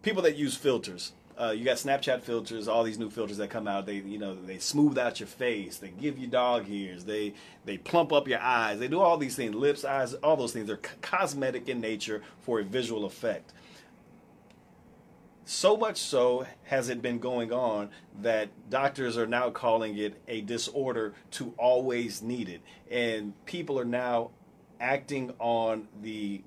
people 0.01 0.21
that 0.23 0.35
use 0.35 0.55
filters. 0.55 1.13
Uh, 1.41 1.51
you 1.51 1.65
got 1.65 1.77
Snapchat 1.77 2.21
filters, 2.21 2.67
all 2.67 2.83
these 2.83 2.99
new 2.99 3.09
filters 3.09 3.37
that 3.37 3.49
come 3.49 3.67
out. 3.67 3.87
They, 3.87 3.95
you 3.95 4.19
know, 4.19 4.35
they 4.35 4.59
smooth 4.59 4.97
out 4.99 5.19
your 5.19 5.27
face. 5.27 5.77
They 5.77 5.89
give 5.89 6.19
you 6.19 6.27
dog 6.27 6.69
ears. 6.69 7.05
They, 7.05 7.33
they 7.65 7.79
plump 7.79 8.13
up 8.13 8.27
your 8.27 8.39
eyes. 8.39 8.77
They 8.77 8.87
do 8.87 8.99
all 8.99 9.17
these 9.17 9.35
things, 9.35 9.55
lips, 9.55 9.83
eyes, 9.83 10.13
all 10.15 10.37
those 10.37 10.53
things. 10.53 10.67
They're 10.67 10.79
c- 10.83 10.91
cosmetic 11.01 11.67
in 11.67 11.81
nature 11.81 12.21
for 12.41 12.59
a 12.59 12.63
visual 12.63 13.05
effect. 13.05 13.53
So 15.45 15.75
much 15.75 15.97
so 15.97 16.45
has 16.65 16.89
it 16.89 17.01
been 17.01 17.17
going 17.17 17.51
on 17.51 17.89
that 18.21 18.49
doctors 18.69 19.17
are 19.17 19.25
now 19.25 19.49
calling 19.49 19.97
it 19.97 20.21
a 20.27 20.41
disorder 20.41 21.15
to 21.31 21.55
always 21.57 22.21
need 22.21 22.49
it. 22.49 22.61
And 22.91 23.33
people 23.45 23.79
are 23.79 23.85
now 23.85 24.29
acting 24.79 25.33
on 25.39 25.87
the 26.01 26.43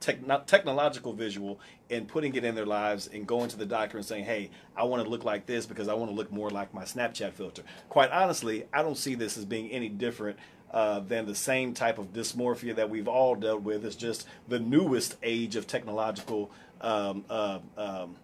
techno- 0.00 0.42
technological 0.46 1.12
visual 1.12 1.60
and 1.90 2.06
putting 2.06 2.34
it 2.34 2.44
in 2.44 2.54
their 2.54 2.66
lives 2.66 3.08
and 3.08 3.26
going 3.26 3.48
to 3.50 3.56
the 3.56 3.66
doctor 3.66 3.96
and 3.96 4.06
saying, 4.06 4.24
hey, 4.24 4.50
I 4.76 4.84
want 4.84 5.02
to 5.02 5.08
look 5.08 5.24
like 5.24 5.46
this 5.46 5.66
because 5.66 5.88
I 5.88 5.94
want 5.94 6.10
to 6.10 6.14
look 6.14 6.32
more 6.32 6.50
like 6.50 6.72
my 6.72 6.84
Snapchat 6.84 7.32
filter. 7.32 7.62
Quite 7.88 8.10
honestly, 8.10 8.64
I 8.72 8.82
don't 8.82 8.96
see 8.96 9.14
this 9.14 9.36
as 9.36 9.44
being 9.44 9.70
any 9.70 9.88
different 9.88 10.38
uh, 10.72 11.00
than 11.00 11.26
the 11.26 11.34
same 11.34 11.74
type 11.74 11.98
of 11.98 12.12
dysmorphia 12.12 12.76
that 12.76 12.88
we've 12.88 13.08
all 13.08 13.34
dealt 13.34 13.62
with. 13.62 13.84
It's 13.84 13.96
just 13.96 14.26
the 14.48 14.60
newest 14.60 15.16
age 15.22 15.56
of 15.56 15.66
technological 15.66 16.50
um, 16.80 17.24
uh, 17.28 17.58
um, 17.76 18.16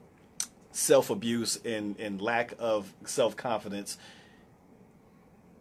self 0.70 1.10
abuse 1.10 1.58
and, 1.64 1.98
and 1.98 2.20
lack 2.20 2.54
of 2.58 2.92
self 3.04 3.36
confidence. 3.36 3.98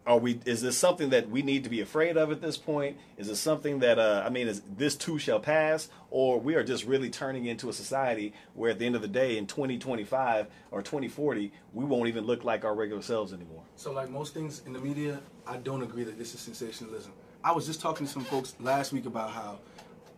Are 0.07 0.19
we? 0.19 0.39
Is 0.45 0.61
this 0.61 0.77
something 0.77 1.09
that 1.09 1.29
we 1.29 1.41
need 1.41 1.63
to 1.63 1.69
be 1.69 1.81
afraid 1.81 2.15
of 2.15 2.31
at 2.31 2.39
this 2.39 2.57
point? 2.57 2.97
Is 3.17 3.27
it 3.27 3.37
something 3.37 3.79
that 3.79 3.97
uh, 3.97 4.21
I 4.23 4.29
mean, 4.29 4.47
is 4.47 4.61
this 4.77 4.95
too 4.95 5.17
shall 5.17 5.39
pass, 5.39 5.89
or 6.11 6.39
we 6.39 6.53
are 6.53 6.63
just 6.63 6.85
really 6.85 7.09
turning 7.09 7.45
into 7.45 7.69
a 7.69 7.73
society 7.73 8.33
where 8.53 8.69
at 8.69 8.77
the 8.77 8.85
end 8.85 8.95
of 8.95 9.01
the 9.01 9.07
day, 9.07 9.37
in 9.37 9.47
2025 9.47 10.47
or 10.69 10.83
2040, 10.83 11.51
we 11.73 11.85
won't 11.85 12.07
even 12.07 12.25
look 12.25 12.43
like 12.43 12.63
our 12.63 12.75
regular 12.75 13.01
selves 13.01 13.33
anymore? 13.33 13.63
So, 13.77 13.93
like 13.93 14.09
most 14.11 14.35
things 14.35 14.61
in 14.67 14.73
the 14.73 14.79
media, 14.79 15.21
I 15.47 15.57
don't 15.57 15.81
agree 15.81 16.03
that 16.03 16.19
this 16.19 16.35
is 16.35 16.39
sensationalism. 16.39 17.11
I 17.43 17.51
was 17.51 17.65
just 17.65 17.81
talking 17.81 18.05
to 18.05 18.11
some 18.11 18.23
folks 18.23 18.55
last 18.59 18.93
week 18.93 19.07
about 19.07 19.31
how 19.31 19.59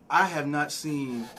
I 0.10 0.26
have 0.26 0.48
not 0.48 0.72
seen 0.72 1.30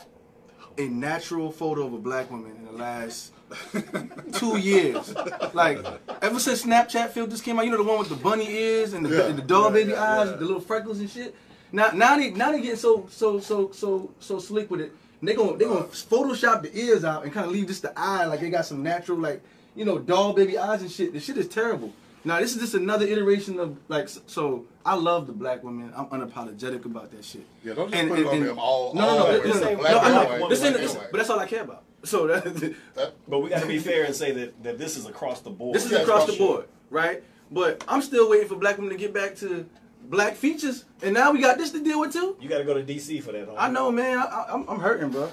a 0.79 0.89
natural 0.89 1.51
photo 1.51 1.87
of 1.87 1.93
a 1.93 1.99
black 1.99 2.31
woman 2.31 2.53
in 2.53 2.65
the 2.65 2.73
last 2.73 3.33
two 4.33 4.57
years. 4.59 5.15
Like 5.55 5.79
ever 6.23 6.39
since 6.39 6.65
Snapchat 6.65 7.11
filters 7.11 7.41
came 7.41 7.59
out, 7.59 7.65
you 7.65 7.71
know 7.71 7.77
the 7.79 7.83
one 7.85 7.99
with 7.99 8.09
the 8.09 8.17
bunny 8.17 8.49
ears 8.49 8.93
and 8.93 9.05
the, 9.05 9.11
Yeah. 9.17 9.27
and 9.27 9.39
the 9.39 9.43
dog 9.43 9.73
Yeah, 9.75 9.81
baby 9.81 9.91
yeah, 9.93 10.03
eyes, 10.21 10.29
the 10.31 10.37
little 10.45 10.61
freckles 10.61 11.01
and 11.01 11.11
shit. 11.11 11.35
Now, 11.73 11.91
now 11.95 12.17
they 12.17 12.31
now 12.31 12.53
they 12.53 12.61
getting 12.61 12.77
so 12.77 13.07
so 13.11 13.41
so 13.41 13.71
so 13.73 14.11
so 14.21 14.39
slick 14.39 14.71
with 14.71 14.81
it. 14.81 14.93
They 15.23 15.35
gonna 15.35 15.57
they 15.57 15.65
gonna 15.65 15.85
Photoshop 15.85 16.63
the 16.63 16.79
ears 16.79 17.05
out 17.05 17.25
and 17.25 17.33
kind 17.33 17.47
of 17.47 17.53
leave 17.53 17.67
just 17.67 17.83
the 17.83 17.93
eye 17.99 18.25
like 18.27 18.41
they 18.41 18.51
got 18.51 18.65
some 18.67 18.83
natural 18.83 19.19
like 19.19 19.43
you 19.75 19.85
know 19.85 19.99
dog 19.99 20.37
baby 20.37 20.57
eyes 20.59 20.81
and 20.83 20.91
shit. 20.91 21.13
The 21.13 21.21
shit 21.21 21.37
is 21.37 21.49
terrible. 21.49 21.93
Now 22.25 22.41
this 22.41 22.55
is 22.55 22.61
just 22.61 22.75
another 22.75 23.07
iteration 23.07 23.59
of 23.61 23.77
like 23.89 24.09
so. 24.09 24.65
I 24.87 24.95
love 24.95 25.27
the 25.27 25.35
black 25.35 25.63
women. 25.63 25.93
I'm 25.95 26.07
unapologetic 26.07 26.87
about 26.87 27.11
that 27.11 27.23
shit. 27.23 27.45
Yeah, 27.63 27.75
don't 27.75 27.91
just 27.93 28.09
put 28.09 28.19
it 28.21 28.27
on 28.27 28.41
them 28.41 28.59
all- 28.59 28.95
No, 28.95 29.03
no, 29.03 29.17
no, 29.17 29.19
no, 29.19 29.53
no, 29.53 29.61
no, 29.61 29.61
no, 29.61 29.99
I 29.99 30.07
and 30.07 30.15
know. 30.15 30.41
white 30.41 30.49
This 30.49 30.63
women, 30.63 30.81
ain't- 30.81 30.91
anyway. 30.91 31.07
but 31.11 31.19
that's 31.19 31.29
all 31.29 31.39
I 31.39 31.47
care 31.47 31.63
about. 31.63 31.83
So 32.05 32.27
that, 32.29 32.45
That, 32.95 33.15
But 33.29 33.41
we 33.41 33.51
got 33.51 33.63
to 33.63 33.67
be 33.69 33.79
fair 33.79 34.05
and 34.05 34.15
say 34.15 34.33
that, 34.33 34.63
that 34.63 34.79
this 34.79 34.97
is 34.97 35.07
across 35.07 35.41
the 35.41 35.51
board. 35.51 35.75
This 35.75 35.85
is 35.87 35.93
Yeah, 35.93 35.99
across 35.99 36.25
for 36.27 36.31
the 36.33 36.37
sure. 36.37 36.47
board, 36.57 36.69
right? 36.91 37.23
But 37.51 37.83
I'm 37.89 38.03
still 38.03 38.29
waiting 38.31 38.49
for 38.49 38.57
black 38.57 38.77
women 38.77 38.93
to 38.93 38.99
get 38.99 39.13
back 39.15 39.35
to 39.37 39.69
black 40.05 40.35
features, 40.37 40.85
and 41.03 41.13
now 41.15 41.33
we 41.33 41.41
got 41.41 41.59
this 41.59 41.71
to 41.73 41.83
deal 41.83 42.01
with 42.01 42.13
too. 42.13 42.37
You 42.41 42.49
got 42.49 42.59
to 42.59 42.65
go 42.65 42.75
to 42.75 42.83
DC 42.83 43.23
for 43.23 43.33
that. 43.33 43.49
homie. 43.49 43.55
I 43.59 43.71
know, 43.71 43.91
man. 43.91 44.19
I, 44.19 44.23
I, 44.23 44.55
I'm, 44.55 44.69
I'm 44.69 44.81
hurting, 44.81 45.11
bro. 45.11 45.31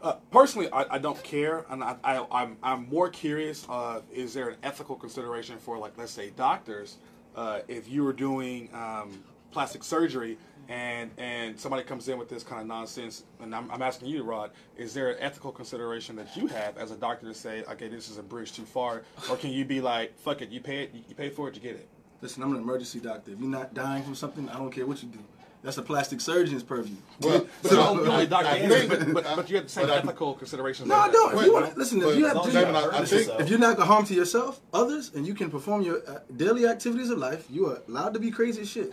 Uh, 0.00 0.14
personally, 0.32 0.68
I, 0.72 0.96
I 0.96 0.98
don't 0.98 1.22
care, 1.22 1.64
and 1.70 1.84
I, 1.84 1.94
I, 2.02 2.26
I'm, 2.32 2.56
I'm 2.62 2.88
more 2.88 3.08
curious. 3.08 3.64
Uh, 3.68 4.00
is 4.12 4.34
there 4.34 4.48
an 4.48 4.56
ethical 4.64 4.96
consideration 4.96 5.58
for, 5.58 5.78
like, 5.78 5.92
let's 5.96 6.10
say, 6.10 6.30
doctors, 6.30 6.96
uh, 7.36 7.60
if 7.68 7.88
you 7.88 8.02
were 8.02 8.12
doing 8.12 8.68
um, 8.74 9.22
plastic 9.52 9.84
surgery 9.84 10.38
and 10.68 11.10
and 11.18 11.58
somebody 11.58 11.82
comes 11.82 12.08
in 12.08 12.18
with 12.18 12.28
this 12.28 12.42
kind 12.42 12.60
of 12.60 12.66
nonsense, 12.66 13.24
and 13.40 13.54
I'm, 13.54 13.70
I'm 13.70 13.82
asking 13.82 14.08
you, 14.08 14.22
Rod, 14.22 14.50
is 14.76 14.94
there 14.94 15.10
an 15.10 15.16
ethical 15.20 15.52
consideration 15.52 16.16
that 16.16 16.36
you 16.36 16.46
have 16.48 16.78
as 16.78 16.90
a 16.90 16.96
doctor 16.96 17.26
to 17.26 17.34
say, 17.34 17.64
okay, 17.70 17.88
this 17.88 18.08
is 18.08 18.18
a 18.18 18.22
bridge 18.22 18.52
too 18.52 18.64
far, 18.64 19.02
or 19.30 19.36
can 19.36 19.50
you 19.50 19.64
be 19.64 19.80
like, 19.80 20.18
fuck 20.18 20.40
it, 20.42 20.50
you 20.50 20.60
pay 20.60 20.84
it, 20.84 20.94
you 21.08 21.14
pay 21.14 21.30
for 21.30 21.48
it, 21.48 21.54
you 21.54 21.60
get 21.60 21.74
it? 21.76 21.88
Listen, 22.20 22.42
I'm 22.42 22.52
an 22.54 22.58
emergency 22.62 23.00
doctor. 23.00 23.32
If 23.32 23.40
you're 23.40 23.48
not 23.50 23.74
dying 23.74 24.02
from 24.04 24.14
something, 24.14 24.48
I 24.48 24.54
don't 24.58 24.70
care 24.70 24.86
what 24.86 25.02
you 25.02 25.08
do. 25.08 25.18
That's 25.64 25.78
a 25.78 25.82
plastic 25.82 26.20
surgeon's 26.20 26.64
purview. 26.64 26.96
well, 27.20 27.46
But 27.62 27.68
so, 27.70 27.74
you're 27.76 27.84
only- 27.88 28.02
you're 28.04 28.12
only 28.12 28.24
a 28.24 28.28
doctor, 28.28 28.48
I 28.48 28.86
but, 28.88 29.14
but, 29.14 29.24
but 29.36 29.50
you 29.50 29.56
have 29.56 29.64
the 29.66 29.70
same 29.70 29.86
but 29.86 29.92
I- 29.94 29.98
ethical 29.98 30.34
considerations. 30.34 30.88
No, 30.88 30.96
I 30.96 31.08
don't. 31.08 31.36
If 31.38 31.44
you 31.46 31.52
want, 31.52 31.76
listen, 31.78 32.02
if 32.02 32.16
you 32.16 32.26
as 32.26 32.32
have, 32.32 32.36
long 32.36 32.46
as 32.48 32.52
to, 32.52 32.60
you're 32.60 32.72
not 32.72 32.94
I- 32.94 32.98
I 32.98 33.04
think- 33.04 33.40
if 33.40 33.48
you're 33.48 33.58
not 33.60 33.76
gonna 33.76 33.86
harm 33.86 34.04
to 34.06 34.14
yourself, 34.14 34.60
others, 34.74 35.12
and 35.14 35.24
you 35.26 35.34
can 35.34 35.50
perform 35.50 35.82
your 35.82 35.98
uh, 36.08 36.18
daily 36.36 36.66
activities 36.66 37.10
of 37.10 37.18
life, 37.18 37.46
you 37.48 37.66
are 37.68 37.78
allowed 37.88 38.12
to 38.14 38.20
be 38.20 38.30
crazy 38.32 38.62
as 38.62 38.68
shit. 38.70 38.92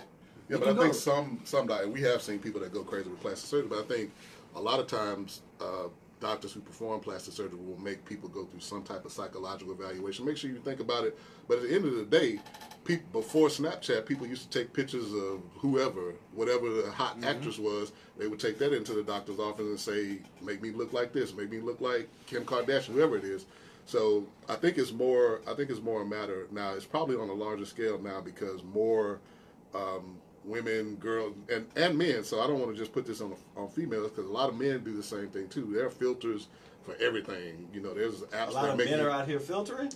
Yeah, 0.50 0.58
but 0.58 0.70
I 0.70 0.82
think 0.82 0.94
some 0.96 1.40
some 1.46 1.68
di- 1.68 1.86
we 1.86 2.02
have 2.02 2.22
seen 2.22 2.40
people 2.40 2.60
that 2.62 2.74
go 2.74 2.84
crazy 2.84 3.10
with 3.10 3.20
plastic 3.22 3.48
surgery, 3.50 3.70
but 3.70 3.80
I 3.80 3.84
think 3.88 4.12
a 4.56 4.62
lot 4.62 4.80
of 4.80 4.88
times 4.88 5.42
uh, 5.62 5.90
doctors 6.20 6.52
who 6.52 6.60
perform 6.60 7.00
plastic 7.02 7.34
surgery 7.36 7.60
will 7.60 7.78
make 7.80 8.04
people 8.06 8.28
go 8.30 8.46
through 8.46 8.60
some 8.60 8.82
type 8.84 9.06
of 9.06 9.12
psychological 9.12 9.74
evaluation. 9.74 10.26
Make 10.26 10.38
sure 10.38 10.50
you 10.50 10.58
think 10.58 10.80
about 10.80 11.06
it. 11.06 11.18
But 11.48 11.58
at 11.60 11.64
the 11.70 11.76
end 11.76 11.86
of 11.86 11.96
the 11.96 12.04
day, 12.04 12.40
people 12.84 13.22
before 13.22 13.48
Snapchat, 13.50 14.06
people 14.08 14.26
used 14.28 14.52
to 14.52 14.60
take 14.60 14.74
pictures 14.74 15.14
of 15.14 15.42
whoever, 15.56 16.16
whatever 16.34 16.70
the 16.82 16.92
hot 16.92 17.16
Mm-hmm. 17.20 17.30
actress 17.30 17.60
was. 17.60 17.92
They 18.18 18.28
would 18.28 18.40
take 18.40 18.58
that 18.60 18.74
into 18.74 18.94
the 18.94 19.04
doctor's 19.04 19.40
office 19.40 19.66
and 19.68 19.80
say, 19.80 20.20
"Make 20.42 20.62
me 20.64 20.72
look 20.72 20.94
like 20.94 21.14
this. 21.14 21.34
Make 21.36 21.52
me 21.52 21.60
look 21.60 21.80
like 21.80 22.10
Kim 22.26 22.44
Kardashian, 22.44 22.94
whoever 22.94 23.18
it 23.18 23.24
is." 23.24 23.46
So 23.86 24.26
I 24.48 24.56
think 24.56 24.78
it's 24.80 24.92
more. 24.92 25.42
I 25.48 25.54
think 25.54 25.70
it's 25.70 25.82
more 25.82 26.02
a 26.02 26.06
matter 26.06 26.48
now. 26.52 26.74
It's 26.74 26.86
probably 26.86 27.18
on 27.18 27.30
a 27.30 27.34
larger 27.34 27.66
scale 27.66 28.00
now 28.00 28.20
because 28.22 28.64
more 28.64 29.20
um, 29.76 30.18
women, 30.46 30.96
girls, 30.96 31.36
and, 31.52 31.68
and 31.76 31.98
men. 31.98 32.24
So 32.24 32.42
I 32.42 32.48
don't 32.48 32.60
want 32.60 32.72
to 32.72 32.78
just 32.78 32.94
put 32.94 33.06
this 33.06 33.22
on 33.22 33.36
on 33.56 33.70
females 33.70 34.10
because 34.10 34.26
a 34.30 34.32
lot 34.34 34.50
of 34.50 34.58
men 34.58 34.84
do 34.84 34.96
the 34.96 35.04
same 35.04 35.28
thing 35.30 35.48
too. 35.50 35.72
There 35.74 35.86
are 35.86 35.90
filters 35.90 36.48
for 36.84 36.96
everything. 37.02 37.68
You 37.74 37.82
know, 37.82 37.94
there's 37.94 38.22
apps 38.22 38.50
a 38.50 38.52
lot 38.52 38.70
of 38.70 38.78
men 38.78 39.00
are 39.00 39.10
out 39.10 39.28
here 39.28 39.40
filtering. 39.40 39.92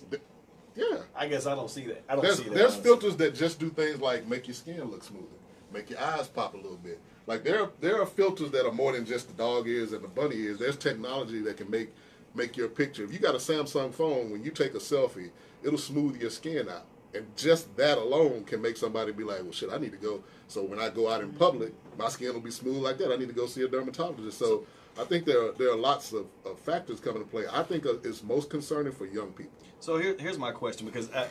yeah. 0.76 0.98
I 1.16 1.26
guess 1.28 1.46
I 1.46 1.54
don't 1.54 1.70
see 1.70 1.86
that. 1.86 2.04
I 2.08 2.14
don't 2.14 2.24
There's 2.24 2.38
see 2.38 2.44
that. 2.44 2.54
there's 2.54 2.72
honestly. 2.74 2.82
filters 2.84 3.16
that 3.16 3.34
just 3.34 3.58
do 3.58 3.70
things 3.70 4.00
like 4.00 4.26
make 4.28 4.46
your 4.46 4.54
skin 4.54 4.82
look 4.84 5.02
smoother, 5.04 5.26
make 5.72 5.90
your 5.90 6.00
eyes 6.00 6.28
pop 6.28 6.54
a 6.54 6.56
little 6.56 6.76
bit. 6.76 7.00
Like 7.26 7.42
there 7.44 7.62
are, 7.62 7.70
there 7.80 8.00
are 8.02 8.06
filters 8.06 8.50
that 8.50 8.66
are 8.66 8.72
more 8.72 8.92
than 8.92 9.06
just 9.06 9.28
the 9.28 9.34
dog 9.34 9.66
ears 9.66 9.92
and 9.92 10.02
the 10.04 10.08
bunny 10.08 10.36
ears. 10.36 10.58
There's 10.58 10.76
technology 10.76 11.40
that 11.42 11.56
can 11.56 11.70
make 11.70 11.90
make 12.34 12.56
your 12.56 12.68
picture. 12.68 13.04
If 13.04 13.12
you 13.12 13.18
got 13.20 13.34
a 13.34 13.38
Samsung 13.38 13.94
phone, 13.94 14.30
when 14.30 14.42
you 14.42 14.50
take 14.50 14.74
a 14.74 14.78
selfie, 14.78 15.30
it'll 15.62 15.78
smooth 15.78 16.20
your 16.20 16.30
skin 16.30 16.68
out. 16.68 16.84
And 17.14 17.26
just 17.36 17.74
that 17.76 17.98
alone 17.98 18.44
can 18.44 18.60
make 18.60 18.76
somebody 18.76 19.12
be 19.12 19.24
like, 19.24 19.42
well, 19.42 19.52
shit, 19.52 19.70
I 19.72 19.78
need 19.78 19.92
to 19.92 19.98
go. 19.98 20.22
So 20.48 20.62
when 20.64 20.78
I 20.80 20.88
go 20.90 21.10
out 21.10 21.20
in 21.22 21.30
public, 21.32 21.72
my 21.98 22.08
skin 22.08 22.32
will 22.34 22.40
be 22.40 22.50
smooth 22.50 22.78
like 22.82 22.98
that. 22.98 23.12
I 23.12 23.16
need 23.16 23.28
to 23.28 23.34
go 23.34 23.46
see 23.46 23.62
a 23.62 23.68
dermatologist. 23.68 24.36
So 24.38 24.66
I 24.98 25.04
think 25.04 25.24
there 25.24 25.40
are, 25.48 25.52
there 25.52 25.70
are 25.70 25.76
lots 25.76 26.12
of, 26.12 26.26
of 26.44 26.58
factors 26.58 27.00
coming 27.00 27.22
to 27.22 27.28
play. 27.28 27.44
I 27.52 27.62
think 27.62 27.86
uh, 27.86 27.94
it's 28.02 28.22
most 28.22 28.50
concerning 28.50 28.92
for 28.92 29.06
young 29.06 29.32
people. 29.32 29.52
So 29.80 29.96
here, 29.98 30.16
here's 30.18 30.38
my 30.38 30.50
question 30.50 30.86
because 30.86 31.10
I, 31.12 31.26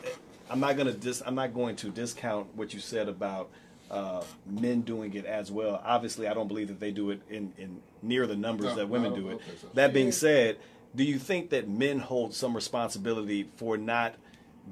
I'm 0.49 0.59
not 0.59 0.77
gonna 0.77 0.93
dis, 0.93 1.21
I'm 1.25 1.35
not 1.35 1.53
going 1.53 1.75
to 1.77 1.89
discount 1.89 2.47
what 2.55 2.73
you 2.73 2.79
said 2.79 3.09
about 3.09 3.49
uh, 3.91 4.23
men 4.45 4.81
doing 4.81 5.13
it 5.15 5.25
as 5.25 5.51
well. 5.51 5.81
Obviously, 5.85 6.27
I 6.27 6.33
don't 6.33 6.47
believe 6.47 6.67
that 6.69 6.79
they 6.79 6.91
do 6.91 7.09
it 7.11 7.21
in, 7.29 7.51
in 7.57 7.81
near 8.01 8.25
the 8.27 8.35
numbers 8.35 8.67
No, 8.67 8.75
that 8.75 8.89
women 8.89 9.11
I 9.13 9.15
don't- 9.15 9.23
do 9.23 9.29
I 9.29 9.33
it. 9.33 9.41
don't 9.47 9.59
so. 9.61 9.67
That 9.73 9.93
being 9.93 10.11
said, 10.11 10.57
do 10.95 11.03
you 11.03 11.19
think 11.19 11.49
that 11.49 11.67
men 11.67 11.99
hold 11.99 12.33
some 12.33 12.55
responsibility 12.55 13.49
for 13.57 13.77
not 13.77 14.15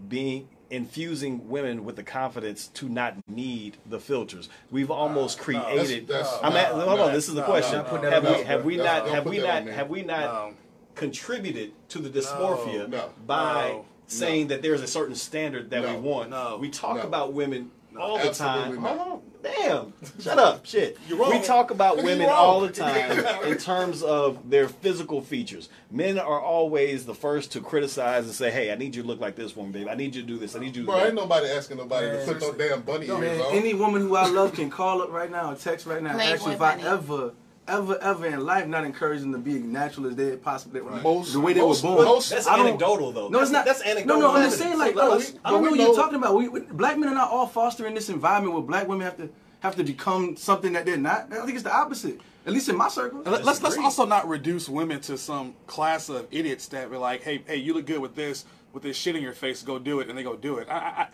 being 0.07 0.47
infusing 0.71 1.49
women 1.49 1.83
with 1.85 1.95
the 1.95 2.03
confidence 2.03 2.67
to 2.75 2.89
not 2.89 3.15
need 3.27 3.77
the 3.85 3.99
filters? 3.99 4.49
We've 4.71 4.89
almost 4.91 5.39
created. 5.39 6.07
That's- 6.07 6.31
that's- 6.31 6.39
I'm 6.41 6.53
at, 6.53 6.67
hold 6.71 6.97
no, 6.99 7.05
on. 7.05 7.13
This 7.13 7.27
is 7.27 7.35
the 7.35 7.43
question. 7.43 7.83
no, 7.83 8.01
no, 8.01 8.09
have 8.09 8.23
no, 8.23 8.31
we 8.37 8.43
have 8.43 8.65
we 8.65 8.77
no, 8.77 8.83
not 8.83 9.05
don't 9.05 9.13
have 9.15 9.25
we 9.25 9.37
not 9.39 9.67
have 9.67 9.89
we 9.89 10.01
not 10.03 10.53
contributed 10.95 11.71
to 11.89 11.99
the 11.99 12.09
dysmorphia 12.09 12.87
No. 12.89 13.09
by 13.25 13.69
No. 13.69 13.85
saying 14.07 14.47
that 14.47 14.61
there's 14.61 14.81
a 14.81 14.87
certain 14.87 15.15
standard 15.15 15.69
that 15.71 15.87
we 15.87 15.95
want? 15.95 16.29
No. 16.29 16.57
We 16.59 16.69
talk 16.69 16.97
No. 16.97 17.03
about 17.03 17.33
women 17.33 17.71
all 17.99 18.17
the 18.17 18.31
time. 18.31 18.81
not. 18.81 18.97
Hold 18.97 19.11
on. 19.13 19.21
Damn. 19.43 19.93
Shut 20.19 20.37
up. 20.37 20.65
Shit. 20.67 20.97
You're 21.07 21.17
wrong. 21.17 21.31
We 21.31 21.41
talk 21.41 21.71
about 21.71 21.97
women 21.97 22.29
all 22.29 22.61
the 22.61 22.69
time 22.69 23.19
in 23.43 23.57
terms 23.57 24.03
of 24.03 24.49
their 24.49 24.67
physical 24.69 25.21
features. 25.21 25.67
Men 25.89 26.19
are 26.19 26.39
always 26.39 27.05
the 27.07 27.15
first 27.15 27.51
to 27.53 27.59
criticize 27.61 28.25
and 28.25 28.33
say, 28.35 28.51
"Hey, 28.51 28.71
I 28.71 28.75
need 28.75 28.95
you 28.95 29.01
to 29.01 29.07
look 29.07 29.19
like 29.19 29.35
this 29.35 29.55
one, 29.55 29.71
babe. 29.71 29.87
I 29.89 29.95
need 29.95 30.13
you 30.15 30.21
to 30.21 30.27
do 30.27 30.37
this. 30.37 30.55
I 30.55 30.59
need 30.59 30.75
you 30.75 30.83
to." 30.83 30.91
Bro, 30.91 30.99
do 30.99 31.05
ain't 31.07 31.15
nobody 31.15 31.47
asking 31.47 31.77
nobody 31.77 32.07
Man. 32.07 32.27
to 32.27 32.33
put 32.33 32.41
no 32.41 32.51
damn 32.53 32.81
bunny 32.81 33.07
No, 33.07 33.21
ears 33.21 33.37
man, 33.39 33.47
on. 33.47 33.55
any 33.55 33.73
woman 33.73 34.01
who 34.03 34.15
I 34.15 34.27
love 34.27 34.53
can 34.53 34.69
call 34.69 35.01
up 35.01 35.11
right 35.11 35.31
now 35.31 35.51
or 35.51 35.55
text 35.55 35.87
right 35.87 36.03
now. 36.03 36.11
and 36.11 36.21
ask 36.21 36.45
you 36.45 36.51
if 36.51 36.61
I 36.61 36.79
ever, 36.81 37.31
ever, 37.71 37.97
ever 38.01 38.25
in 38.25 38.45
life 38.45 38.67
not 38.67 38.83
encourage 38.85 39.21
them 39.21 39.31
to 39.31 39.37
be 39.37 39.53
natural 39.59 40.07
as 40.07 40.15
they 40.15 40.35
possibly 40.37 40.81
Most- 40.81 41.33
the 41.33 41.39
way 41.39 41.53
they 41.53 41.61
most- 41.61 41.83
were 41.83 41.89
born. 41.95 42.05
most- 42.05 42.29
That's 42.29 42.47
anecdotal, 42.47 43.11
though. 43.11 43.29
No, 43.29 43.39
it's 43.41 43.51
not. 43.51 43.65
That's 43.65 43.81
anecdotal. 43.81 44.21
No, 44.21 44.27
no, 44.27 44.35
I'm 44.37 44.43
just 44.43 44.57
saying, 44.59 44.77
like, 44.77 44.95
No, 44.95 45.17
we- 45.17 45.23
I 45.45 45.49
don't 45.51 45.63
know 45.63 45.69
what 45.71 45.77
know- 45.79 45.85
you're 45.87 45.95
talking 45.95 46.15
about. 46.15 46.35
We, 46.35 46.47
we, 46.49 46.59
black 46.61 46.97
men 46.97 47.09
are 47.09 47.15
not 47.15 47.29
all 47.31 47.47
fostering 47.47 47.93
this 47.95 48.09
environment 48.09 48.53
where 48.53 48.63
black 48.63 48.87
women 48.87 49.05
have 49.05 49.17
to 49.17 49.29
have 49.61 49.75
to 49.75 49.83
become 49.83 50.35
something 50.37 50.73
that 50.73 50.85
they're 50.87 50.97
not. 50.97 51.31
I 51.31 51.37
think 51.45 51.51
it's 51.53 51.63
the 51.63 51.73
opposite. 51.75 52.19
At 52.47 52.53
least 52.53 52.67
in 52.69 52.75
my 52.75 52.87
circle. 52.89 53.19
Let- 53.19 53.31
Let's 53.31 53.45
let's 53.45 53.59
disagree. 53.59 53.83
also 53.85 54.05
not 54.05 54.27
reduce 54.27 54.67
women 54.67 54.99
to 55.01 55.17
some 55.17 55.53
class 55.67 56.09
of 56.09 56.27
idiots 56.31 56.67
that 56.69 56.89
were 56.89 56.97
like, 56.97 57.21
hey, 57.21 57.43
hey, 57.45 57.57
you 57.57 57.73
look 57.75 57.85
good 57.85 57.99
with 57.99 58.15
this, 58.15 58.45
with 58.73 58.81
this 58.83 58.97
shit 58.97 59.15
in 59.15 59.21
your 59.21 59.33
face, 59.33 59.61
go 59.61 59.77
do 59.77 59.99
it, 59.99 60.09
and 60.09 60.17
they 60.17 60.23
go 60.23 60.35
do 60.35 60.57
it. 60.57 60.67
I 60.69 60.73
I, 60.73 60.77
I- 61.03 61.07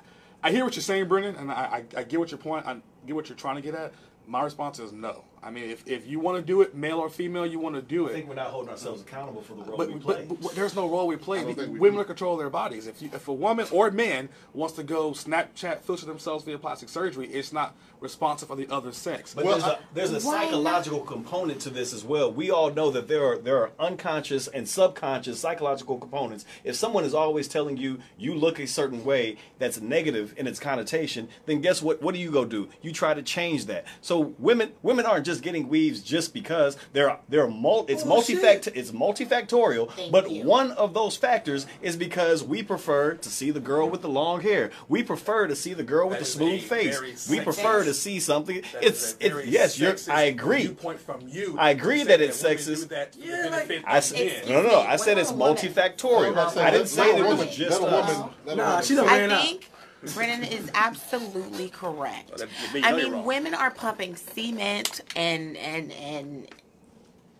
I 0.43 0.51
hear 0.51 0.63
what 0.63 0.75
you're 0.75 0.83
saying, 0.83 1.07
Brennan, 1.07 1.35
and 1.35 1.51
I, 1.51 1.83
I 1.95 1.99
I 1.99 2.03
get 2.03 2.19
what 2.19 2.29
your 2.31 2.37
point. 2.37 2.65
I 2.67 2.77
get 3.07 3.15
what 3.15 3.27
you're 3.27 3.35
trying 3.35 3.55
to 3.55 3.61
get 3.61 3.73
at. 3.73 3.91
My 4.27 4.43
response 4.43 4.77
is 4.79 4.93
no. 4.93 5.23
I 5.47 5.49
mean, 5.49 5.69
if, 5.69 5.87
if 5.87 6.05
you 6.05 6.19
want 6.19 6.35
to 6.37 6.41
do 6.45 6.59
it, 6.61 6.75
male 6.75 6.97
or 6.99 7.09
female, 7.09 7.45
you 7.45 7.57
want 7.57 7.75
to 7.75 7.81
do 7.81 8.07
it. 8.07 8.09
I 8.09 8.13
think 8.15 8.27
we're 8.27 8.35
not 8.35 8.47
holding 8.47 8.69
ourselves 8.69 9.01
accountable 9.01 9.41
for 9.41 9.53
the 9.53 9.63
role 9.63 9.77
But, 9.77 9.87
we 9.93 9.97
play. 9.97 10.25
but, 10.27 10.41
but 10.41 10.55
there's 10.55 10.75
no 10.75 10.89
role 10.89 11.07
we 11.07 11.15
play. 11.15 11.39
I 11.39 11.43
don't 11.45 11.55
think 11.55 11.71
we 11.71 11.79
Women 11.79 11.95
do. 11.95 12.01
are 12.01 12.03
control 12.03 12.35
their 12.35 12.49
bodies. 12.49 12.85
If 12.85 13.01
you, 13.01 13.09
if 13.13 13.29
a 13.29 13.33
woman 13.33 13.65
or 13.71 13.89
man 13.89 14.27
wants 14.53 14.75
to 14.75 14.83
go 14.83 15.11
Snapchat 15.11 15.79
filter 15.83 16.05
themselves 16.05 16.43
via 16.43 16.57
plastic 16.57 16.89
surgery, 16.89 17.27
it's 17.27 17.53
not 17.53 17.77
responsive 18.01 18.49
for 18.49 18.57
the 18.57 18.67
other 18.69 18.91
sex. 18.91 19.33
But 19.33 19.45
Well, 19.45 19.53
there's, 19.53 19.63
I- 19.63 19.73
a, 19.75 19.77
there's 19.93 20.11
a 20.25 20.27
Why 20.27 20.33
not? 20.35 20.43
psychological 20.43 20.99
component 20.99 21.61
to 21.61 21.69
this 21.69 21.93
as 21.93 22.03
well. 22.03 22.29
We 22.29 22.51
all 22.51 22.69
know 22.69 22.91
that 22.91 23.07
there 23.07 23.25
are 23.25 23.37
there 23.37 23.57
are 23.61 23.71
unconscious 23.79 24.49
and 24.49 24.67
subconscious 24.67 25.39
psychological 25.39 25.97
components. 25.97 26.43
If 26.65 26.75
someone 26.75 27.05
is 27.05 27.13
always 27.13 27.47
telling 27.47 27.77
you 27.77 27.99
you 28.17 28.35
look 28.35 28.59
a 28.59 28.67
certain 28.67 29.05
way 29.05 29.37
that's 29.59 29.79
negative 29.79 30.33
in 30.35 30.45
its 30.45 30.59
connotation, 30.59 31.29
then 31.45 31.61
guess 31.61 31.81
what? 31.81 32.01
What 32.01 32.13
do 32.13 32.19
you 32.19 32.31
go 32.31 32.43
do? 32.43 32.67
You 32.81 32.91
try 32.91 33.13
to 33.13 33.21
change 33.21 33.65
that. 33.67 33.85
So 34.01 34.35
women 34.39 34.73
women 34.83 35.05
aren't 35.05 35.25
just 35.25 35.36
getting 35.41 35.67
weaves 35.69 36.01
just 36.01 36.33
because 36.33 36.77
they're 36.93 37.17
they're 37.29 37.47
mul- 37.47 37.85
it's 37.87 38.03
Bullshit. 38.03 38.41
multifact 38.41 38.67
it's 38.75 38.91
multifactorial. 38.91 39.91
Thank 39.91 40.11
but 40.11 40.29
you. 40.31 40.43
one 40.45 40.71
of 40.71 40.93
those 40.93 41.17
factors 41.17 41.65
is 41.81 41.95
because 41.95 42.43
we 42.43 42.63
prefer 42.63 43.13
to 43.15 43.29
see 43.29 43.51
the 43.51 43.59
girl 43.59 43.89
with 43.89 44.01
the 44.01 44.09
long 44.09 44.41
hair. 44.41 44.71
We 44.87 45.03
prefer 45.03 45.47
to 45.47 45.55
see 45.55 45.73
the 45.73 45.83
girl 45.83 46.09
with 46.09 46.19
That 46.19 46.25
the 46.25 46.31
smooth 46.31 46.61
face. 46.63 47.27
We 47.29 47.39
prefer 47.41 47.83
to 47.83 47.93
see 47.93 48.19
something. 48.19 48.61
That 48.73 48.83
is 48.83 49.15
It's 49.19 49.33
a 49.33 49.37
it's 49.39 49.47
yes, 49.47 49.79
you're. 49.79 49.95
I 50.09 50.23
agree. 50.23 50.61
Viewpoint 50.63 50.99
from 50.99 51.27
you. 51.27 51.55
I 51.59 51.71
agree 51.71 51.99
to 52.01 52.05
that 52.07 52.21
it's 52.21 52.41
sexist. 52.41 52.89
that 52.89 53.15
Yeah, 53.17 53.47
like- 53.49 53.67
benefit 53.67 53.83
I 53.87 53.97
of 53.97 54.49
no, 54.49 54.61
no, 54.63 54.69
no. 54.69 54.79
I 54.81 54.95
said 54.95 55.17
it's 55.17 55.31
multifactorial. 55.31 56.37
I 56.57 56.71
didn't 56.71 56.87
say 56.87 57.17
it 57.17 57.25
was 57.25 57.55
just 57.55 57.81
let 57.81 57.91
a 57.93 57.95
us. 57.97 58.17
woman- 58.17 58.33
let 58.45 58.53
a 58.53 58.57
Nah, 58.57 58.69
woman 58.69 58.85
she 58.85 58.95
don't 58.95 59.07
say- 59.07 59.19
ran 59.19 59.31
I 59.31 59.41
think 59.45 59.69
Brennan 60.13 60.43
is 60.43 60.69
absolutely 60.73 61.69
correct. 61.69 62.31
Oh, 62.33 62.37
that- 62.37 62.49
I 62.85 62.91
mean, 62.93 63.23
women 63.23 63.53
are 63.53 63.71
pumping 63.71 64.15
cement 64.15 65.01
and 65.15 65.57
and 65.57 65.91
and 65.91 66.47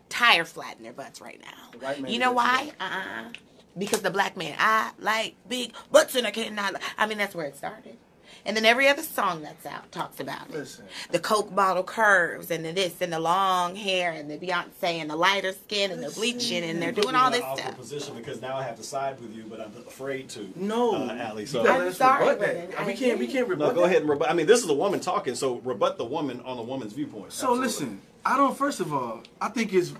tire 0.10 0.46
flat 0.46 0.78
in 0.78 0.84
their 0.84 0.94
butts 0.94 1.22
right 1.22 1.40
now. 1.42 1.80
You 2.12 2.20
know 2.20 2.32
why? 2.32 2.72
Uh-uh. 2.80 3.30
Because 3.78 4.02
the 4.02 4.10
black 4.10 4.36
man, 4.36 4.56
I 4.58 4.92
like 5.00 5.36
big 5.48 5.72
butts 5.92 6.16
and 6.16 6.26
I 6.26 6.32
cannot. 6.32 6.82
I 6.98 7.06
mean, 7.06 7.18
that's 7.20 7.36
where 7.36 7.46
it 7.46 7.56
started. 7.56 7.98
And 8.46 8.56
then 8.56 8.66
every 8.66 8.88
other 8.88 9.02
song 9.02 9.42
that's 9.42 9.66
out 9.66 9.92
talks 9.92 10.20
about 10.20 10.48
it. 10.50 10.54
Listen. 10.54 10.86
The 11.12 11.20
Coke 11.20 11.54
bottle 11.56 11.84
curves 11.84 12.50
and 12.52 12.64
the 12.64 12.72
this 12.72 13.02
and 13.02 13.12
the 13.12 13.20
long 13.20 13.76
hair 13.76 14.12
and 14.12 14.30
the 14.30 14.38
Beyonce 14.38 14.84
and 15.02 15.10
the 15.10 15.16
lighter 15.16 15.52
skin 15.54 15.92
and 15.92 16.02
the 16.04 16.10
bleaching 16.12 16.64
and 16.64 16.82
they're 16.82 16.94
Put 16.94 17.04
doing 17.04 17.14
me 17.14 17.20
in 17.20 17.22
all 17.22 17.28
an 17.28 17.34
this 17.34 17.42
awkward 17.42 17.60
stuff. 17.64 17.78
position 17.78 18.16
because 18.16 18.42
now 18.42 18.56
I 18.58 18.64
have 18.64 18.78
to 18.78 18.84
side 18.84 19.20
with 19.20 19.36
you, 19.36 19.44
but 19.50 19.60
I'm 19.60 19.72
afraid 19.88 20.30
to. 20.30 20.50
No, 20.56 20.96
uh, 20.96 21.16
Allie. 21.20 21.46
So 21.46 21.68
I'm 21.68 21.92
sorry, 21.94 22.30
rebut 22.30 22.40
that. 22.40 22.80
I 22.80 22.86
We 22.86 22.94
can't. 22.94 23.20
We 23.20 23.28
can't 23.28 23.48
rebut 23.48 23.70
no, 23.70 23.74
go 23.74 23.82
that. 23.82 23.88
ahead 23.88 24.02
and 24.02 24.10
rebut. 24.10 24.30
I 24.30 24.34
mean, 24.34 24.46
this 24.48 24.64
is 24.64 24.70
a 24.70 24.74
woman 24.74 25.00
talking, 25.00 25.36
so 25.36 25.56
rebut 25.60 25.98
the 25.98 26.06
woman 26.06 26.42
on 26.46 26.58
the 26.58 26.64
woman's 26.64 26.94
viewpoint. 26.94 27.34
So 27.34 27.54
listen, 27.54 28.02
I 28.26 28.38
don't. 28.38 28.58
First 28.58 28.80
of 28.80 28.94
all, 28.94 29.24
I 29.42 29.50
think 29.50 29.74
it's, 29.74 29.94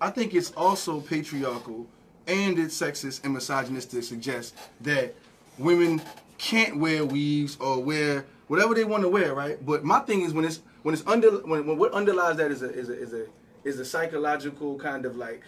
I 0.00 0.10
think 0.10 0.34
it's 0.34 0.52
also 0.52 1.00
patriarchal, 1.00 1.86
and 2.26 2.58
it's 2.58 2.78
sexist 2.80 3.24
and 3.24 3.34
misogynistic 3.34 4.00
to 4.00 4.06
suggest 4.06 4.54
that 4.82 5.14
women 5.58 6.00
can't 6.40 6.78
wear 6.78 7.04
weaves 7.04 7.58
or 7.60 7.82
wear 7.82 8.24
whatever 8.46 8.74
they 8.74 8.84
want 8.84 9.02
to 9.02 9.08
wear, 9.08 9.34
right? 9.34 9.64
But 9.64 9.84
my 9.84 10.00
thing 10.00 10.22
is 10.22 10.32
when 10.32 10.46
it's 10.46 10.60
when 10.82 10.94
it's 10.94 11.06
under 11.06 11.30
when, 11.40 11.66
when 11.66 11.76
what 11.76 11.92
underlies 11.92 12.38
that 12.38 12.50
is 12.50 12.62
a 12.62 12.70
is 12.72 12.88
a 12.88 12.98
is 12.98 13.12
a 13.12 13.26
is 13.62 13.78
a 13.78 13.84
psychological 13.84 14.78
kind 14.78 15.04
of 15.04 15.16
like, 15.16 15.44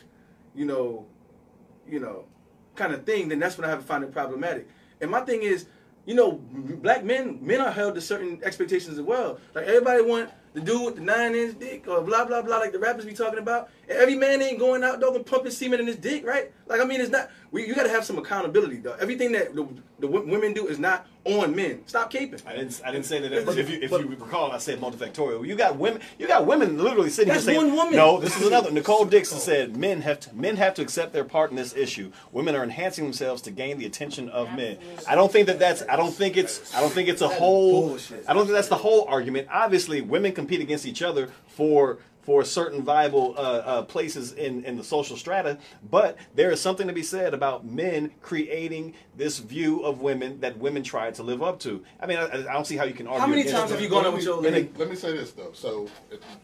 you 0.55 0.67
know, 0.67 1.07
you 1.89 1.99
know, 1.99 2.27
kind 2.75 2.93
of 2.93 3.07
thing, 3.07 3.29
then 3.29 3.39
that's 3.39 3.57
when 3.57 3.65
I 3.65 3.71
have 3.71 3.81
to 3.81 3.87
find 3.87 4.05
it 4.05 4.13
problematic. 4.13 4.69
And 5.01 5.11
my 5.11 5.23
thing 5.23 5.43
is, 5.43 5.65
you 6.05 6.15
know, 6.15 6.33
black 6.33 7.05
men, 7.05 7.39
men 7.41 7.63
are 7.63 7.71
held 7.71 7.95
to 7.95 8.03
certain 8.03 8.41
expectations 8.45 8.99
as 8.99 9.05
well. 9.05 9.39
Like 9.55 9.67
everybody 9.67 10.03
want 10.03 10.31
the 10.53 10.61
dude 10.61 10.85
with 10.85 10.97
the 10.97 11.01
nine 11.01 11.35
inch 11.35 11.59
dick 11.59 11.89
or 11.89 12.03
blah 12.03 12.27
blah 12.27 12.43
blah, 12.43 12.59
like 12.59 12.73
the 12.73 12.79
rappers 12.79 13.07
be 13.07 13.15
talking 13.15 13.39
about. 13.39 13.71
Every 13.89 14.15
man 14.15 14.43
ain't 14.43 14.59
going 14.59 14.85
out 14.85 15.01
dog 15.01 15.17
and 15.17 15.25
pumping 15.25 15.53
semen 15.53 15.81
in 15.81 15.87
his 15.87 15.97
dick, 15.97 16.27
right? 16.27 16.53
Like 16.67 16.83
I 16.83 16.85
mean, 16.85 17.01
it's 17.01 17.11
not. 17.11 17.31
We, 17.53 17.67
you 17.67 17.75
got 17.75 17.83
to 17.83 17.91
have 17.91 18.05
some 18.05 18.17
accountability, 18.17 18.77
though. 18.77 18.95
Everything 18.95 19.33
that 19.33 19.55
the, 19.55 19.69
the 20.01 20.09
w- 20.09 20.27
women 20.27 20.55
do 20.55 20.67
is 20.69 20.79
not 20.79 21.07
on 21.27 21.55
men. 21.55 21.83
Stop 21.87 22.11
caping. 22.11 22.41
I 22.47 22.57
didn't. 22.57 22.81
I 22.85 22.91
didn't 22.91 23.05
say 23.05 23.21
that. 23.21 23.45
But- 23.45 23.59
if 23.59 23.69
you 23.69 23.79
if 23.83 23.91
but- 23.91 24.01
you 24.01 24.07
recall, 24.07 24.51
I 24.53 24.59
said 24.59 24.81
multifactorial. 24.81 25.47
You 25.47 25.55
got 25.55 25.77
women. 25.77 26.01
You 26.19 26.27
got 26.27 26.47
women 26.47 26.79
literally 26.79 27.11
sitting 27.11 27.31
That's 27.33 27.45
here 27.45 27.57
saying, 27.57 27.67
one 27.69 27.77
woman. 27.77 27.95
"No, 27.95 28.19
this 28.19 28.41
is 28.41 28.47
another." 28.47 28.71
Nicole 28.73 29.05
Dixon 29.05 29.39
said, 29.39 29.77
"Men 29.77 30.01
have 30.01 30.19
to, 30.21 30.35
men 30.35 30.57
have 30.57 30.73
to 30.75 30.83
accept 30.83 31.13
their 31.13 31.25
part 31.25 31.51
in 31.51 31.57
this 31.57 31.77
issue. 31.77 32.11
Women 32.33 32.57
are 32.57 32.65
enhancing 32.65 33.05
themselves 33.05 33.43
to 33.43 33.51
gain 33.51 33.79
the 33.79 33.85
attention 33.85 34.31
of 34.31 34.53
men." 34.57 34.79
I 35.07 35.15
don't 35.15 35.31
think 35.31 35.47
that 35.49 35.59
that's. 35.59 35.83
I 35.91 35.97
don't 35.97 36.13
think 36.15 36.39
it's. 36.39 36.75
I 36.75 36.81
don't 36.81 36.93
think 36.93 37.11
it's 37.11 37.21
a 37.21 37.29
whole. 37.29 37.99
I 38.27 38.33
don't 38.33 38.45
think 38.47 38.55
that's 38.55 38.69
the 38.69 38.77
whole 38.77 39.05
argument. 39.09 39.49
Obviously, 39.53 40.01
women 40.01 40.33
compete 40.33 40.63
against 40.63 40.87
each 40.87 41.03
other 41.03 41.29
for 41.49 41.99
for 42.23 42.45
certain 42.45 42.83
viable 42.83 43.35
uh, 43.37 43.41
uh, 43.41 43.83
places 43.83 44.33
in, 44.33 44.65
in 44.65 44.77
the 44.77 44.85
social 44.85 45.17
strata, 45.17 45.59
but 45.91 46.17
there 46.35 46.51
is 46.53 46.61
something 46.61 46.87
to 46.87 46.93
be 46.93 47.03
said 47.03 47.35
about 47.35 47.67
men 47.67 48.13
creating 48.23 48.95
this 49.17 49.39
view 49.39 49.81
of 49.81 50.01
women 50.01 50.41
that 50.41 50.57
women 50.57 50.85
try 50.85 51.11
to 51.11 51.23
live 51.23 51.43
up 51.43 51.59
to. 51.61 51.83
I 52.01 52.07
mean, 52.07 52.19
I, 52.19 52.27
I 52.27 52.53
don't 52.53 52.67
see 52.67 52.77
how 52.77 52.85
you 52.85 52.95
can 52.95 53.09
argue. 53.09 53.21
How 53.21 53.27
many 53.27 53.41
against 53.43 53.57
times 53.57 53.71
that. 53.71 53.77
have 53.77 53.83
you 53.83 53.91
gone 53.91 54.05
let 54.05 54.09
out 54.09 54.15
with 54.15 54.23
me, 54.23 54.27
your 54.27 54.41
let, 54.41 54.53
me, 54.53 54.59
lady? 54.61 54.71
let 54.79 54.89
me 54.89 54.97
say 54.97 55.17
this 55.17 55.33
though. 55.33 55.53
So, 55.53 55.89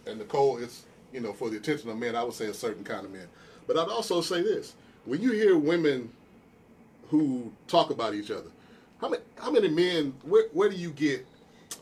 and 0.06 0.18
Nicole, 0.18 0.58
it's 0.58 0.82
you 1.12 1.20
know 1.20 1.32
for 1.32 1.48
the 1.48 1.56
attention 1.56 1.90
of 1.90 1.96
men, 1.96 2.16
I 2.16 2.24
would 2.24 2.34
say 2.34 2.46
a 2.46 2.54
certain 2.54 2.82
kind 2.82 3.04
of 3.04 3.12
men. 3.12 3.28
But 3.68 3.78
I'd 3.78 3.88
also 3.88 4.20
say 4.20 4.42
this: 4.42 4.74
when 5.04 5.22
you 5.22 5.30
hear 5.32 5.56
women 5.56 6.10
who 7.08 7.52
talk 7.68 7.90
about 7.90 8.14
each 8.14 8.32
other, 8.32 8.50
how 9.00 9.08
many 9.10 9.22
how 9.38 9.52
many 9.52 9.68
men? 9.68 10.12
Where 10.22 10.48
where 10.52 10.68
do 10.68 10.76
you 10.76 10.90
get? 10.90 11.24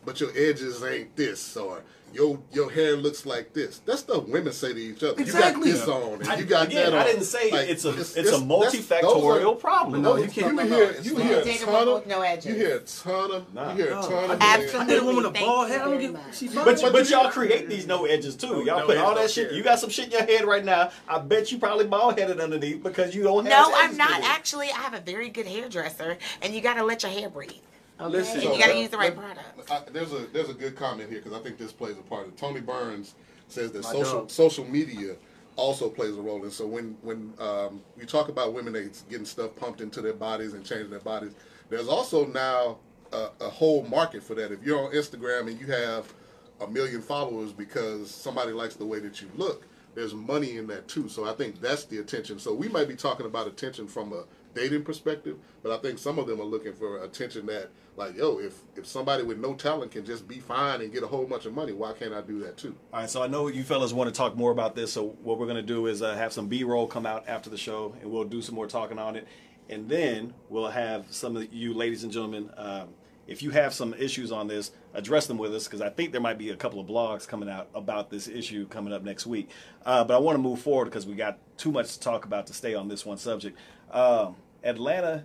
But 0.05 0.21
your 0.21 0.31
edges 0.37 0.85
ain't 0.85 1.17
this, 1.17 1.57
or 1.57 1.83
your 2.17 2.39
your 2.53 2.71
hair 2.71 2.97
looks 2.97 3.25
like 3.27 3.53
this. 3.53 3.79
That's 3.87 4.01
stuff 4.01 4.27
women 4.27 4.53
say 4.53 4.73
to 4.73 4.79
each 4.81 5.03
other. 5.03 5.21
Exactly. 5.21 5.69
You 5.71 5.75
got 5.77 5.87
this 5.87 5.89
on, 5.89 6.13
and 6.21 6.29
I, 6.29 6.37
you 6.37 6.45
got 6.45 6.67
again, 6.69 6.91
that 6.91 6.95
on. 6.95 7.03
I 7.03 7.05
didn't 7.05 7.25
say 7.25 7.51
Like, 7.53 7.69
it's 7.69 7.85
a 7.85 7.91
it's, 7.99 8.17
it's- 8.17 8.35
a 8.35 8.39
multifactorial 8.39 9.53
are- 9.53 9.57
problem. 9.57 10.03
No, 10.03 10.17
No, 10.17 10.23
you 10.23 10.29
can't- 10.29 10.47
You 10.49 10.53
no, 10.55 10.63
no, 10.65 10.77
hear 10.77 10.85
it's 10.91 11.07
you 11.07 11.17
hear 11.17 11.39
a 11.41 11.45
ton 11.59 11.89
of 11.89 12.07
no 12.07 12.21
edges. 12.23 12.47
you 12.47 12.55
hear 12.55 12.77
a 12.77 12.81
ton 12.81 13.31
of 13.31 13.55
Nah. 13.55 13.71
you 13.73 13.77
hear 13.85 13.93
a 13.99 14.03
ton 14.03 14.31
of 14.31 14.39
Absolutely. 14.41 14.81
I 14.81 14.87
did 14.87 14.99
a 15.03 15.05
woman 15.05 15.17
with 15.17 15.27
a 15.27 15.31
Thank 15.33 15.47
bald 15.47 15.69
head. 15.69 15.81
I 15.81 15.85
don't 15.85 15.91
very 15.93 16.03
get. 16.05 16.13
much. 16.13 16.37
She 16.37 16.49
But, 16.49 16.81
but 16.93 17.11
y'all 17.11 17.31
create 17.31 17.69
these 17.69 17.87
no 17.87 18.05
edges 18.07 18.37
too. 18.37 18.63
Y'all 18.65 18.87
put 18.87 18.97
all 18.97 19.15
that 19.15 19.31
shit. 19.31 19.53
You 19.53 19.63
got 19.63 19.79
some 19.79 19.91
shit 19.91 20.07
in 20.07 20.11
your 20.13 20.23
head 20.25 20.45
right 20.45 20.65
now. 20.65 20.91
I 21.09 21.19
bet 21.19 21.53
you 21.53 21.59
probably 21.59 21.87
bald 21.87 22.19
headed 22.19 22.41
underneath 22.41 22.83
because 22.83 23.15
you 23.15 23.23
don't 23.23 23.45
have. 23.47 23.69
No, 23.69 23.73
I'm 23.77 23.97
not 23.97 24.23
actually. 24.23 24.69
I 24.71 24.77
have 24.79 24.95
a 24.95 25.01
very 25.01 25.29
good 25.29 25.47
hairdresser, 25.47 26.17
and 26.43 26.55
you 26.55 26.61
got 26.61 26.75
to 26.75 26.85
let 26.85 27.03
your 27.03 27.13
hair 27.13 27.29
breathe. 27.29 27.53
Okay? 27.99 28.11
Listen, 28.11 28.41
and 28.41 28.45
you 28.45 28.59
got 28.59 28.67
to 28.67 28.75
uh, 28.75 28.81
use 28.81 28.91
the 28.91 28.99
right 28.99 29.17
product. 29.17 29.71
I, 29.71 29.81
there's 29.91 30.13
a 30.13 30.27
there's 30.33 30.51
a 30.51 30.55
good 30.55 30.77
comment 30.77 31.11
here 31.11 31.21
because 31.21 31.39
I 31.39 31.43
think 31.43 31.59
this 31.59 31.73
plays 31.73 31.97
a 31.99 32.03
part. 32.03 32.27
of 32.27 32.37
Tony 32.37 32.61
Burns 32.61 33.15
says 33.49 33.73
that 33.73 33.85
My 33.85 33.93
social 33.93 34.21
dog. 34.21 34.31
social 34.31 34.65
media 34.65 35.17
also 35.57 35.89
plays 35.89 36.17
a 36.17 36.21
role. 36.21 36.43
And 36.43 36.53
so 36.53 36.67
when 36.67 36.97
when 37.03 37.33
um, 37.39 37.81
we 37.97 38.05
talk 38.05 38.29
about 38.29 38.53
women 38.53 38.75
that's 38.75 39.03
getting 39.03 39.25
stuff 39.25 39.57
pumped 39.57 39.81
into 39.81 40.03
their 40.03 40.13
bodies 40.13 40.53
and 40.53 40.65
changing 40.65 40.91
their 40.91 41.01
bodies, 41.01 41.33
there's 41.71 41.89
also 41.89 42.27
now 42.27 42.79
a, 43.13 43.29
a 43.41 43.49
whole 43.49 43.85
market 43.85 44.23
for 44.23 44.35
that. 44.35 44.53
If 44.53 44.63
you're 44.63 44.79
on 44.79 44.93
Instagram 44.93 45.49
and 45.49 45.59
you 45.59 45.67
have 45.69 46.13
a 46.61 46.67
million 46.67 47.03
followers 47.03 47.53
because 47.53 48.11
somebody 48.11 48.53
likes 48.53 48.77
the 48.77 48.87
way 48.87 48.99
that 49.01 49.21
you 49.21 49.29
look, 49.37 49.67
there's 49.95 50.15
money 50.15 50.59
in 50.59 50.67
that 50.69 50.89
too. 50.89 51.09
So 51.09 51.25
I 51.29 51.33
think 51.33 51.61
that's 51.61 51.85
the 51.85 51.99
attention. 51.99 52.39
So 52.39 52.55
we 52.55 52.69
might 52.69 52.89
be 52.89 52.95
talking 52.97 53.27
about 53.27 53.47
attention 53.47 53.89
from 53.89 54.13
a 54.13 54.25
dating 54.55 54.85
perspective, 54.85 55.37
but 55.63 55.73
I 55.73 55.79
think 55.79 55.99
some 55.99 56.19
of 56.19 56.27
them 56.27 56.41
are 56.41 56.45
looking 56.45 56.73
for 56.73 57.03
attention 57.03 57.47
that, 57.47 57.71
like, 57.97 58.17
yo, 58.17 58.39
if 58.39 58.61
if 58.77 58.87
somebody 58.87 59.23
with 59.23 59.39
no 59.39 59.55
talent 59.55 59.93
can 59.93 60.05
just 60.05 60.29
be 60.29 60.39
fine 60.39 60.83
and 60.83 60.93
get 60.93 61.03
a 61.03 61.07
whole 61.07 61.25
bunch 61.25 61.47
of 61.47 61.55
money, 61.55 61.73
why 61.73 61.93
can't 61.93 62.13
I 62.13 62.21
do 62.21 62.41
that 62.41 62.57
too? 62.57 62.77
All 62.93 63.01
right, 63.01 63.11
so 63.11 63.23
I 63.23 63.27
know 63.27 63.49
you 63.49 63.65
fellas 63.65 63.93
want 63.93 64.13
to 64.13 64.17
talk 64.17 64.37
more 64.37 64.51
about 64.51 64.75
this. 64.75 64.93
So 64.93 65.17
what 65.23 65.39
we're 65.39 65.47
going 65.47 65.57
to 65.57 65.63
do 65.63 65.87
is 65.87 66.03
uh, 66.03 66.15
have 66.15 66.33
some 66.33 66.47
B-roll 66.47 66.87
come 66.87 67.07
out 67.07 67.25
after 67.27 67.49
the 67.49 67.57
show, 67.57 67.95
and 68.01 68.11
we'll 68.11 68.25
do 68.25 68.43
some 68.43 68.55
more 68.55 68.67
talking 68.67 68.99
on 68.99 69.17
it, 69.17 69.27
and 69.71 69.89
then 69.89 70.35
we'll 70.51 70.69
have 70.69 71.07
some 71.11 71.37
of 71.37 71.53
you, 71.53 71.73
ladies 71.73 72.05
and 72.05 72.13
gentlemen, 72.13 72.51
um, 72.57 72.89
if 73.27 73.43
you 73.43 73.51
have 73.51 73.75
some 73.75 73.93
issues 73.95 74.31
on 74.31 74.47
this, 74.47 74.71
address 74.95 75.27
them 75.27 75.39
with 75.39 75.55
us 75.55 75.65
because 75.65 75.81
I 75.81 75.89
think 75.89 76.13
there 76.13 76.21
might 76.21 76.39
be 76.39 76.51
a 76.51 76.57
couple 76.57 76.79
of 76.79 76.87
blogs 76.87 77.27
coming 77.27 77.49
out 77.49 77.69
about 77.75 78.09
this 78.11 78.29
issue 78.29 78.69
coming 78.69 78.93
up 78.93 79.03
next 79.03 79.27
week. 79.27 79.51
Uh, 79.85 80.05
but 80.05 80.15
I 80.15 80.19
want 80.19 80.37
to 80.37 80.43
move 80.43 80.61
forward 80.61 80.87
because 80.87 81.07
we 81.07 81.15
got 81.15 81.39
too 81.57 81.73
much 81.73 81.95
to 81.95 82.01
talk 82.01 82.25
about 82.25 82.47
to 82.49 82.55
stay 82.55 82.75
on 82.75 82.89
this 82.89 83.05
one 83.05 83.19
subject. 83.19 83.59
Um, 83.91 84.37
Atlanta, 84.63 85.25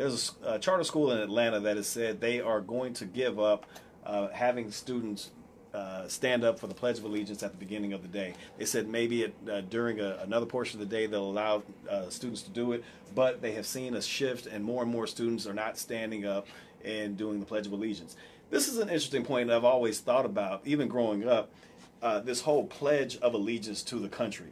there's 0.00 0.32
a, 0.42 0.54
a, 0.54 0.58
charter 0.58 0.82
school 0.82 1.12
in 1.12 1.18
Atlanta 1.18 1.60
that 1.60 1.76
has 1.76 1.86
said 1.86 2.22
they 2.22 2.40
are 2.40 2.62
going 2.62 2.94
to 2.94 3.04
give 3.04 3.38
up 3.38 3.66
uh, 4.06 4.28
having 4.28 4.70
students 4.70 5.30
uh, 5.74 6.08
stand 6.08 6.42
up 6.42 6.58
for 6.58 6.66
the 6.66 6.74
Pledge 6.74 6.96
of 6.96 7.04
Allegiance 7.04 7.42
at 7.42 7.52
the 7.52 7.58
beginning 7.58 7.92
of 7.92 8.00
the 8.00 8.08
day. 8.08 8.32
They 8.56 8.64
said 8.64 8.88
maybe 8.88 9.24
it, 9.24 9.34
uh, 9.48 9.60
during 9.60 10.00
a, 10.00 10.16
another 10.22 10.46
portion 10.46 10.80
of 10.80 10.88
the 10.88 10.96
day 10.96 11.06
they'll 11.06 11.30
allow 11.30 11.64
uh, 11.88 12.08
students 12.08 12.40
to 12.42 12.50
do 12.50 12.72
it, 12.72 12.82
but 13.14 13.42
they 13.42 13.52
have 13.52 13.66
seen 13.66 13.94
a 13.94 14.00
shift 14.00 14.46
and 14.46 14.64
more 14.64 14.82
and 14.82 14.90
more 14.90 15.06
students 15.06 15.46
are 15.46 15.52
not 15.52 15.76
standing 15.76 16.24
up 16.24 16.46
and 16.82 17.18
doing 17.18 17.38
the 17.38 17.44
Pledge 17.44 17.66
of 17.66 17.72
Allegiance. 17.72 18.16
This 18.48 18.68
is 18.68 18.78
an 18.78 18.88
interesting 18.88 19.22
point 19.22 19.50
I've 19.50 19.66
always 19.66 20.00
thought 20.00 20.24
about, 20.24 20.62
even 20.64 20.88
growing 20.88 21.28
up. 21.28 21.52
Uh, 22.00 22.20
this 22.20 22.40
whole 22.40 22.64
Pledge 22.64 23.18
of 23.18 23.34
Allegiance 23.34 23.82
to 23.82 23.96
the 23.96 24.08
country. 24.08 24.48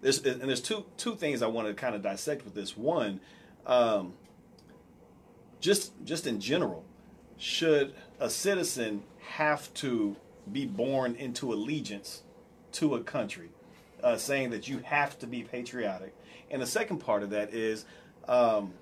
There's, 0.00 0.24
and 0.24 0.42
there's 0.42 0.60
two 0.60 0.84
two 0.96 1.16
things 1.16 1.42
I 1.42 1.48
want 1.48 1.66
to 1.66 1.74
kind 1.74 1.96
of 1.96 2.02
dissect 2.02 2.44
with 2.44 2.54
this. 2.54 2.76
One, 2.76 3.18
um, 3.66 4.14
just 5.60 5.92
just 6.04 6.26
in 6.26 6.40
general, 6.40 6.84
should 7.36 7.94
a 8.18 8.28
citizen 8.30 9.02
have 9.20 9.72
to 9.74 10.16
be 10.50 10.66
born 10.66 11.14
into 11.14 11.52
allegiance 11.52 12.22
to 12.72 12.94
a 12.94 13.02
country, 13.02 13.50
uh, 14.02 14.16
saying 14.16 14.50
that 14.50 14.68
you 14.68 14.78
have 14.78 15.18
to 15.18 15.26
be 15.26 15.42
patriotic? 15.42 16.14
And 16.50 16.60
the 16.60 16.66
second 16.66 16.98
part 16.98 17.22
of 17.22 17.30
that 17.30 17.54
is, 17.54 17.84
um, 18.26 18.72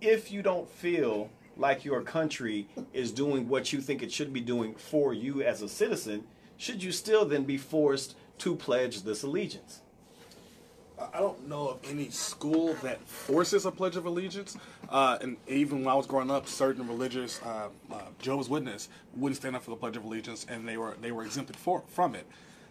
if 0.00 0.30
you 0.30 0.42
don't 0.42 0.68
feel 0.70 1.30
like 1.56 1.84
your 1.84 2.02
country 2.02 2.68
is 2.92 3.10
doing 3.10 3.48
what 3.48 3.72
you 3.72 3.80
think 3.80 4.02
it 4.02 4.12
should 4.12 4.32
be 4.32 4.40
doing 4.40 4.74
for 4.74 5.12
you 5.12 5.42
as 5.42 5.60
a 5.60 5.68
citizen, 5.68 6.24
should 6.56 6.82
you 6.82 6.92
still 6.92 7.24
then 7.24 7.44
be 7.44 7.58
forced 7.58 8.16
to 8.38 8.54
pledge 8.54 9.02
this 9.02 9.22
allegiance? 9.22 9.82
I 11.00 11.18
don't 11.18 11.48
know 11.48 11.68
of 11.68 11.78
any 11.88 12.10
school 12.10 12.74
that 12.82 13.00
forces 13.06 13.66
a 13.66 13.70
Pledge 13.70 13.96
of 13.96 14.06
Allegiance. 14.06 14.56
Uh, 14.88 15.18
and 15.20 15.36
even 15.46 15.80
when 15.80 15.88
I 15.88 15.94
was 15.94 16.06
growing 16.06 16.30
up, 16.30 16.48
certain 16.48 16.86
religious 16.88 17.40
uh, 17.42 17.68
uh, 17.92 18.00
Jehovah's 18.20 18.48
Witness 18.48 18.88
wouldn't 19.14 19.36
stand 19.36 19.56
up 19.56 19.62
for 19.62 19.70
the 19.70 19.76
Pledge 19.76 19.96
of 19.96 20.04
Allegiance, 20.04 20.46
and 20.48 20.66
they 20.66 20.76
were 20.76 20.96
they 21.00 21.12
were 21.12 21.24
exempted 21.24 21.56
for, 21.56 21.82
from 21.88 22.14
it. 22.14 22.26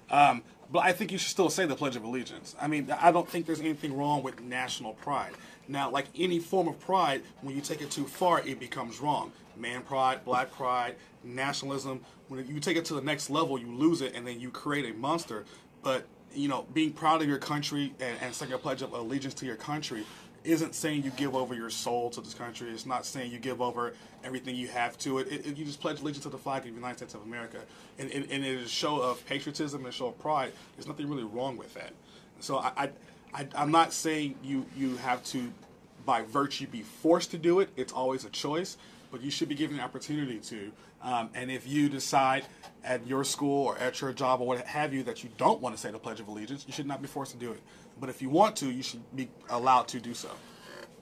Um, 0.10 0.44
but 0.72 0.80
I 0.80 0.92
think 0.92 1.12
you 1.12 1.18
should 1.18 1.30
still 1.32 1.50
say 1.50 1.66
the 1.66 1.76
Pledge 1.76 1.96
of 1.96 2.04
Allegiance. 2.04 2.56
I 2.60 2.68
mean, 2.68 2.92
I 3.00 3.12
don't 3.12 3.28
think 3.28 3.46
there's 3.46 3.62
anything 3.62 3.96
wrong 3.96 4.24
with 4.24 4.42
national 4.42 4.94
pride. 4.94 5.32
Now, 5.68 5.90
like 5.90 6.08
any 6.18 6.40
form 6.40 6.68
of 6.68 6.80
pride, 6.80 7.24
when 7.42 7.56
you 7.56 7.62
take 7.62 7.82
it 7.82 7.92
too 7.92 8.06
far, 8.06 8.46
it 8.46 8.60
becomes 8.60 9.00
wrong. 9.00 9.32
Man 9.56 9.82
pride, 9.82 10.24
black 10.24 10.52
pride, 10.52 10.96
nationalism. 11.24 12.02
When 12.28 12.46
you 12.48 12.60
take 12.60 12.78
it 12.78 12.86
to 12.86 12.94
the 12.94 13.02
next 13.02 13.30
level, 13.30 13.58
you 13.58 13.68
lose 13.68 14.02
it, 14.02 14.14
and 14.16 14.28
then 14.28 14.40
you 14.40 14.50
create 14.50 14.86
a 14.94 14.98
monster. 14.98 15.46
But 15.84 16.06
you 16.38 16.48
know, 16.48 16.66
being 16.74 16.92
proud 16.92 17.22
of 17.22 17.28
your 17.28 17.40
country 17.40 17.94
and, 18.00 18.18
and 18.22 18.34
saying 18.34 18.54
a 18.54 18.58
pledge 18.58 18.82
of 18.82 18.94
allegiance 18.94 19.34
to 19.36 19.46
your 19.46 19.56
country 19.56 20.06
isn't 20.44 20.76
saying 20.76 21.04
you 21.04 21.12
give 21.12 21.36
over 21.36 21.54
your 21.54 21.70
soul 21.70 22.10
to 22.12 22.22
this 22.22 22.34
country. 22.34 22.70
It's 22.70 22.86
not 22.86 23.06
saying 23.06 23.32
you 23.32 23.40
give 23.40 23.62
over 23.62 23.94
everything 24.24 24.56
you 24.56 24.68
have 24.70 24.98
to 25.00 25.20
it. 25.20 25.28
it, 25.28 25.46
it 25.46 25.58
you 25.58 25.66
just 25.66 25.82
pledge 25.82 26.00
allegiance 26.00 26.24
to 26.24 26.30
the 26.30 26.38
flag 26.38 26.60
of 26.60 26.70
the 26.70 26.72
United 26.72 26.98
States 26.98 27.16
of 27.16 27.24
America. 27.24 27.60
And, 28.00 28.10
and, 28.12 28.26
and, 28.32 28.46
it 28.46 28.60
is 28.60 28.68
a 28.68 28.70
show 28.70 29.02
of 29.02 29.26
patriotism 29.26 29.80
and 29.82 29.90
a 29.90 29.92
show 29.92 30.08
of 30.08 30.20
pride. 30.20 30.54
There's 30.76 30.88
nothing 30.88 31.10
really 31.10 31.24
wrong 31.24 31.58
with 31.58 31.74
that. 31.74 31.92
So 32.40 32.60
I, 32.60 32.92
I, 33.34 33.48
I, 33.56 33.64
am 33.64 33.72
not 33.72 33.92
saying 33.92 34.36
you, 34.44 34.66
you 34.76 34.96
have 34.98 35.24
to, 35.26 35.52
by 36.06 36.22
virtue, 36.22 36.68
be 36.68 36.84
forced 36.84 37.32
to 37.32 37.38
do 37.38 37.60
it. 37.60 37.70
It's 37.76 37.92
always 37.92 38.24
a 38.24 38.30
choice. 38.30 38.78
But 39.12 39.22
you 39.22 39.32
should 39.32 39.50
be 39.50 39.56
given 39.56 39.78
the 39.78 39.84
opportunity 39.84 40.40
to. 40.40 40.72
Um, 41.02 41.30
and 41.34 41.50
if 41.50 41.68
you 41.68 41.90
decide 41.90 42.46
at 42.84 43.06
your 43.08 43.24
school 43.24 43.66
or 43.66 43.78
at 43.78 44.02
your 44.02 44.12
job 44.14 44.42
or 44.42 44.48
what 44.48 44.66
have 44.66 44.94
you 44.94 45.04
that 45.04 45.24
you 45.24 45.30
don't 45.38 45.62
want 45.62 45.76
to 45.76 45.82
say 45.82 45.92
the 45.92 46.00
Pledge 46.00 46.20
of 46.20 46.28
Allegiance, 46.28 46.66
you 46.68 46.74
should 46.74 46.88
not 46.88 47.02
be 47.02 47.08
forced 47.08 47.32
to 47.32 47.38
do 47.38 47.52
it. 47.52 47.62
But 48.00 48.10
if 48.10 48.22
you 48.22 48.30
want 48.30 48.56
to, 48.58 48.72
you 48.72 48.84
should 48.84 49.04
be 49.16 49.30
allowed 49.50 49.88
to 49.90 50.00
do 50.00 50.14
so. 50.14 50.30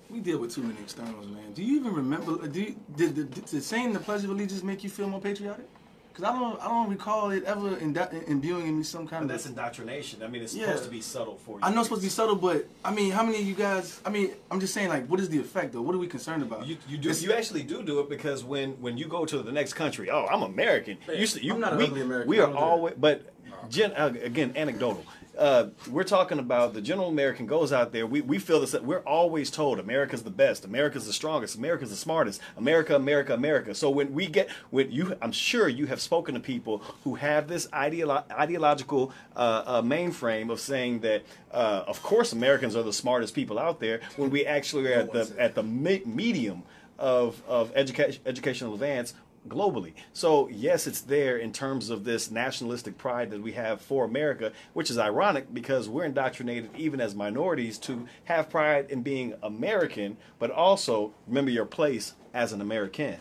We 0.10 0.20
deal 0.20 0.38
with 0.38 0.53
too 0.53 0.62
many 0.62 0.80
externals, 0.82 1.28
man. 1.28 1.53
Do 1.53 1.64
you 1.64 1.80
even 1.80 1.93
remember? 1.93 2.47
Do 2.47 2.62
you, 2.62 2.76
did, 2.95 3.16
did, 3.16 3.45
did 3.45 3.64
saying 3.64 3.93
the 3.93 3.99
Pledge 3.99 4.24
of 4.24 4.30
Allegiance 4.30 4.62
make 4.62 4.84
you 4.84 4.89
feel 4.89 5.10
more 5.10 5.20
patriotic? 5.20 5.68
Because 6.16 6.34
I 6.34 6.39
don't, 6.39 6.61
I 6.61 6.70
don't 6.70 6.89
recall 6.89 7.32
it 7.32 7.43
ever 7.43 7.78
imbuing 7.78 8.68
in 8.68 8.78
me 8.78 8.84
some 8.84 9.05
kind 9.05 9.28
but 9.28 9.34
of. 9.36 9.43
That's 9.43 9.47
indoctrination. 9.47 10.24
I 10.24 10.28
mean, 10.28 10.43
it's 10.43 10.55
yeah. 10.55 10.68
supposed 10.68 10.86
to 10.86 10.89
be 10.89 11.01
subtle 11.01 11.36
for 11.36 11.57
you. 11.57 11.59
I 11.61 11.72
know 11.72 11.82
it's 11.82 11.89
supposed 11.89 12.03
to 12.03 12.05
be 12.05 12.09
subtle, 12.09 12.38
but 12.38 12.66
I 12.86 12.91
mean, 12.93 13.11
how 13.11 13.22
many 13.22 13.39
of 13.39 13.45
you 13.45 13.53
guys? 13.53 13.99
I 14.05 14.09
mean, 14.09 14.32
I'm 14.49 14.61
just 14.61 14.74
saying, 14.74 14.88
like, 14.88 15.07
what 15.07 15.20
is 15.20 15.28
the 15.28 15.39
effect, 15.39 15.74
though? 15.74 15.82
What 15.82 15.93
are 15.93 15.97
we 15.97 16.07
concerned 16.07 16.41
about? 16.41 16.66
You, 16.66 16.78
you 16.88 16.97
do. 16.97 17.09
It's, 17.09 17.22
you 17.22 17.34
actually 17.34 17.63
do 17.63 17.84
do 17.84 17.99
it 17.99 18.09
because 18.09 18.45
when 18.45 18.80
when 18.80 18.97
you 18.97 19.09
go 19.09 19.26
to 19.26 19.39
the 19.39 19.51
next 19.51 19.74
country, 19.74 20.09
oh, 20.09 20.26
I'm 20.28 20.41
American. 20.41 20.97
Man, 21.05 21.18
you, 21.18 21.28
you, 21.41 21.53
I'm 21.53 21.59
not 21.59 21.76
we, 21.76 21.84
ugly 21.84 22.01
American. 22.01 22.30
We 22.30 22.39
are 22.39 22.53
always, 22.53 22.93
but 22.97 23.34
gen, 23.70 23.91
uh, 23.91 24.13
again, 24.24 24.53
anecdotal 24.55 25.03
uh, 25.38 25.69
we're 25.89 26.03
talking 26.03 26.39
about 26.39 26.73
the 26.73 26.81
general 26.81 27.09
American 27.09 27.45
goes 27.45 27.71
out 27.71 27.91
there. 27.91 28.07
We, 28.07 28.21
we 28.21 28.39
feel 28.39 28.59
this. 28.59 28.73
We're 28.73 28.99
always 28.99 29.51
told 29.51 29.79
America's 29.79 30.23
the 30.23 30.29
best, 30.29 30.65
America's 30.65 31.05
the 31.05 31.13
strongest, 31.13 31.55
America's 31.55 31.89
the 31.89 31.95
smartest, 31.95 32.41
America, 32.57 32.95
America, 32.95 33.33
America. 33.33 33.75
So 33.75 33.89
when 33.89 34.13
we 34.13 34.27
get 34.27 34.49
when 34.69 34.91
you, 34.91 35.15
I'm 35.21 35.31
sure 35.31 35.67
you 35.67 35.86
have 35.88 36.01
spoken 36.01 36.36
to 36.36 36.39
people 36.39 36.79
who 37.03 37.15
have 37.15 37.47
this 37.47 37.67
ideolo- 37.67 38.29
ideological 38.31 39.11
uh, 39.36 39.63
uh, 39.65 39.81
mainframe 39.81 40.51
of 40.51 40.59
saying 40.59 40.99
that, 40.99 41.23
uh, 41.51 41.83
of 41.88 42.01
course, 42.01 42.33
Americans 42.33 42.75
are 42.75 42.83
the 42.83 42.93
smartest 42.93 43.33
people 43.33 43.59
out 43.59 43.79
there. 43.79 44.01
When 44.15 44.29
we 44.29 44.45
actually 44.45 44.93
are 44.93 44.99
at 44.99 45.11
the 45.11 45.36
at 45.38 45.55
the 45.55 45.63
medium 45.63 46.63
of 46.97 47.41
of 47.47 47.71
education 47.75 48.21
educational 48.25 48.73
advance 48.73 49.13
globally. 49.48 49.93
So, 50.14 50.48
yes, 50.50 50.88
it's 50.88 51.02
there 51.02 51.38
in 51.38 51.52
terms 51.52 51.89
of 51.89 52.04
this 52.04 52.32
nationalistic 52.32 52.98
pride 52.98 53.32
that 53.32 53.41
we 53.41 53.54
have 53.54 53.82
for 53.82 54.06
America, 54.06 54.52
which 54.74 54.89
is 54.89 54.98
ironic 54.98 55.54
because 55.54 55.88
we're 55.89 56.06
indoctrinated 56.06 56.70
even 56.76 57.00
as 57.02 57.16
minorities 57.16 57.78
to 57.80 58.08
have 58.26 58.50
pride 58.50 58.88
in 58.89 59.02
being 59.02 59.34
American, 59.43 60.18
but 60.39 60.52
also 60.52 61.14
remember 61.28 61.52
your 61.52 61.66
place 61.66 62.14
as 62.34 62.54
an 62.54 62.62
American. 62.62 63.18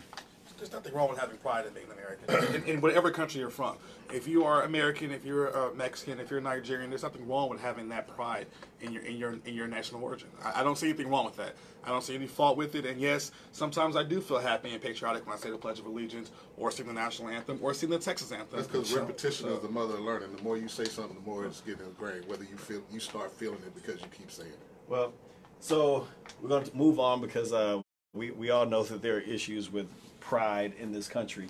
There's 0.57 0.71
nothing 0.71 0.93
wrong 0.93 1.09
with 1.09 1.19
having 1.19 1.37
pride 1.37 1.65
in 1.65 1.73
being 1.73 1.87
American 1.91 2.55
in, 2.55 2.63
in 2.63 2.81
whatever 2.81 3.11
country 3.11 3.41
you're 3.41 3.49
from 3.49 3.75
if 4.13 4.27
you 4.27 4.43
are 4.43 4.63
American, 4.63 5.11
if 5.11 5.25
you're 5.25 5.47
a 5.47 5.73
Mexican, 5.73 6.19
if 6.19 6.29
you're 6.29 6.41
Nigerian, 6.41 6.89
there's 6.89 7.03
nothing 7.03 7.27
wrong 7.27 7.49
with 7.49 7.59
having 7.59 7.89
that 7.89 8.07
pride 8.07 8.47
in 8.81 8.91
your 8.91 9.03
in 9.03 9.17
your 9.17 9.37
in 9.45 9.53
your 9.53 9.67
national 9.67 10.03
origin. 10.03 10.29
I, 10.43 10.61
I, 10.61 10.63
don't 10.63 10.77
see 10.77 10.87
anything 10.87 11.09
wrong 11.09 11.25
with 11.25 11.35
that. 11.37 11.55
I 11.83 11.89
don't 11.89 12.03
see 12.03 12.15
any 12.15 12.27
fault 12.27 12.57
with 12.57 12.75
it. 12.75 12.85
And 12.85 12.99
yes, 12.99 13.31
sometimes 13.51 13.95
I 13.95 14.03
do 14.03 14.21
feel 14.21 14.39
happy 14.39 14.71
and 14.71 14.81
patriotic 14.81 15.25
when 15.25 15.35
I 15.35 15.39
say 15.39 15.49
the 15.49 15.57
Pledge 15.57 15.79
of 15.79 15.85
Allegiance, 15.85 16.31
or 16.57 16.71
sing 16.71 16.87
the 16.87 16.93
national 16.93 17.29
anthem, 17.29 17.59
or 17.61 17.73
sing 17.73 17.89
the 17.89 17.99
Texas 17.99 18.31
anthem. 18.31 18.57
That's 18.57 18.67
because 18.67 18.93
repetition 18.93 19.47
so, 19.47 19.55
is 19.55 19.61
the 19.61 19.69
mother 19.69 19.95
of 19.95 20.01
learning. 20.01 20.35
The 20.35 20.43
more 20.43 20.57
you 20.57 20.67
say 20.67 20.85
something, 20.85 21.15
the 21.15 21.29
more 21.29 21.45
it's 21.45 21.61
getting 21.61 21.85
ingrained. 21.85 22.27
Whether 22.27 22.43
you 22.43 22.57
feel 22.57 22.81
you 22.91 22.99
start 22.99 23.31
feeling 23.31 23.59
it 23.65 23.73
because 23.75 24.01
you 24.01 24.07
keep 24.15 24.31
saying 24.31 24.51
it. 24.51 24.59
Well, 24.87 25.13
so 25.59 26.07
we're 26.41 26.49
going 26.49 26.65
to 26.65 26.75
move 26.75 26.99
on 26.99 27.21
because 27.21 27.53
uh, 27.53 27.81
we 28.13 28.31
we 28.31 28.49
all 28.49 28.65
know 28.65 28.83
that 28.83 29.01
there 29.01 29.17
are 29.17 29.21
issues 29.21 29.71
with 29.71 29.87
pride 30.19 30.73
in 30.79 30.91
this 30.91 31.07
country 31.07 31.47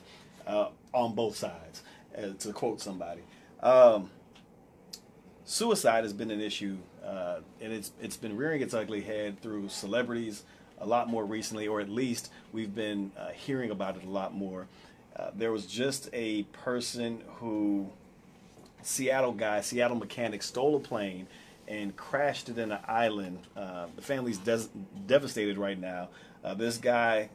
uh, 0.47 0.70
on 0.93 1.16
both 1.16 1.36
sides 1.36 1.84
uh, 2.18 2.30
to 2.39 2.53
quote 2.53 2.82
somebody. 2.82 3.22
Um, 3.61 4.09
suicide 5.45 6.03
has 6.03 6.13
been 6.13 6.32
an 6.32 6.41
issue, 6.41 6.78
uh, 7.05 7.39
and 7.61 7.72
it's 7.72 7.91
it's 8.01 8.18
been 8.18 8.36
rearing 8.38 8.61
its 8.61 8.74
ugly 8.74 9.01
head 9.01 9.41
through 9.41 9.70
celebrities 9.70 10.43
a 10.80 10.86
lot 10.86 11.07
more 11.07 11.26
recently, 11.26 11.68
or 11.68 11.80
at 11.80 11.89
least 11.89 12.32
we've 12.51 12.76
been 12.76 13.11
uh, 13.18 13.30
hearing 13.30 13.72
about 13.72 13.95
it 13.95 14.03
a 14.03 14.09
lot 14.09 14.34
more. 14.34 14.68
Uh, 15.16 15.32
there 15.34 15.51
was 15.51 15.66
just 15.66 16.09
a 16.11 16.43
person 16.43 17.22
who, 17.36 17.88
Seattle 18.82 19.32
guy, 19.32 19.61
Seattle 19.61 19.95
mechanic, 19.95 20.43
stole 20.43 20.76
a 20.76 20.80
plane 20.80 21.28
and 21.68 21.95
crashed 21.95 22.49
it 22.49 22.57
in 22.57 22.72
an 22.74 22.80
island. 22.88 23.39
Uh, 23.55 23.86
the 23.95 24.01
family's 24.01 24.38
des- 24.38 24.68
devastated 25.07 25.57
right 25.57 25.80
now. 25.80 26.09
Uh, 26.43 26.53
this 26.53 26.78
guy 26.78 27.30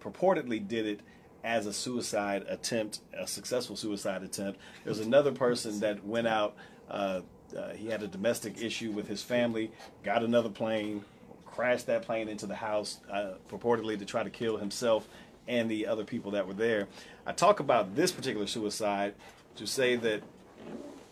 purportedly 0.00 0.66
did 0.68 0.86
it 0.86 1.00
as 1.44 1.66
a 1.66 1.72
suicide 1.72 2.44
attempt, 2.48 3.00
a 3.18 3.26
successful 3.26 3.76
suicide 3.76 4.22
attempt. 4.22 4.60
There 4.84 4.90
was 4.90 5.00
another 5.00 5.32
person 5.32 5.80
that 5.80 6.04
went 6.04 6.26
out. 6.26 6.54
Uh, 6.88 7.20
uh, 7.56 7.70
he 7.70 7.88
had 7.88 8.02
a 8.02 8.08
domestic 8.08 8.60
issue 8.62 8.92
with 8.92 9.08
his 9.08 9.22
family, 9.22 9.70
got 10.04 10.22
another 10.22 10.48
plane, 10.48 11.04
crashed 11.44 11.86
that 11.86 12.02
plane 12.02 12.28
into 12.28 12.46
the 12.46 12.54
house, 12.54 13.00
uh, 13.10 13.32
purportedly 13.50 13.98
to 13.98 14.04
try 14.04 14.22
to 14.22 14.30
kill 14.30 14.56
himself 14.56 15.08
and 15.48 15.70
the 15.70 15.86
other 15.86 16.04
people 16.04 16.30
that 16.30 16.46
were 16.46 16.54
there. 16.54 16.88
I 17.26 17.32
talk 17.32 17.60
about 17.60 17.94
this 17.96 18.12
particular 18.12 18.46
suicide 18.46 19.14
to 19.56 19.66
say 19.66 19.96
that 19.96 20.22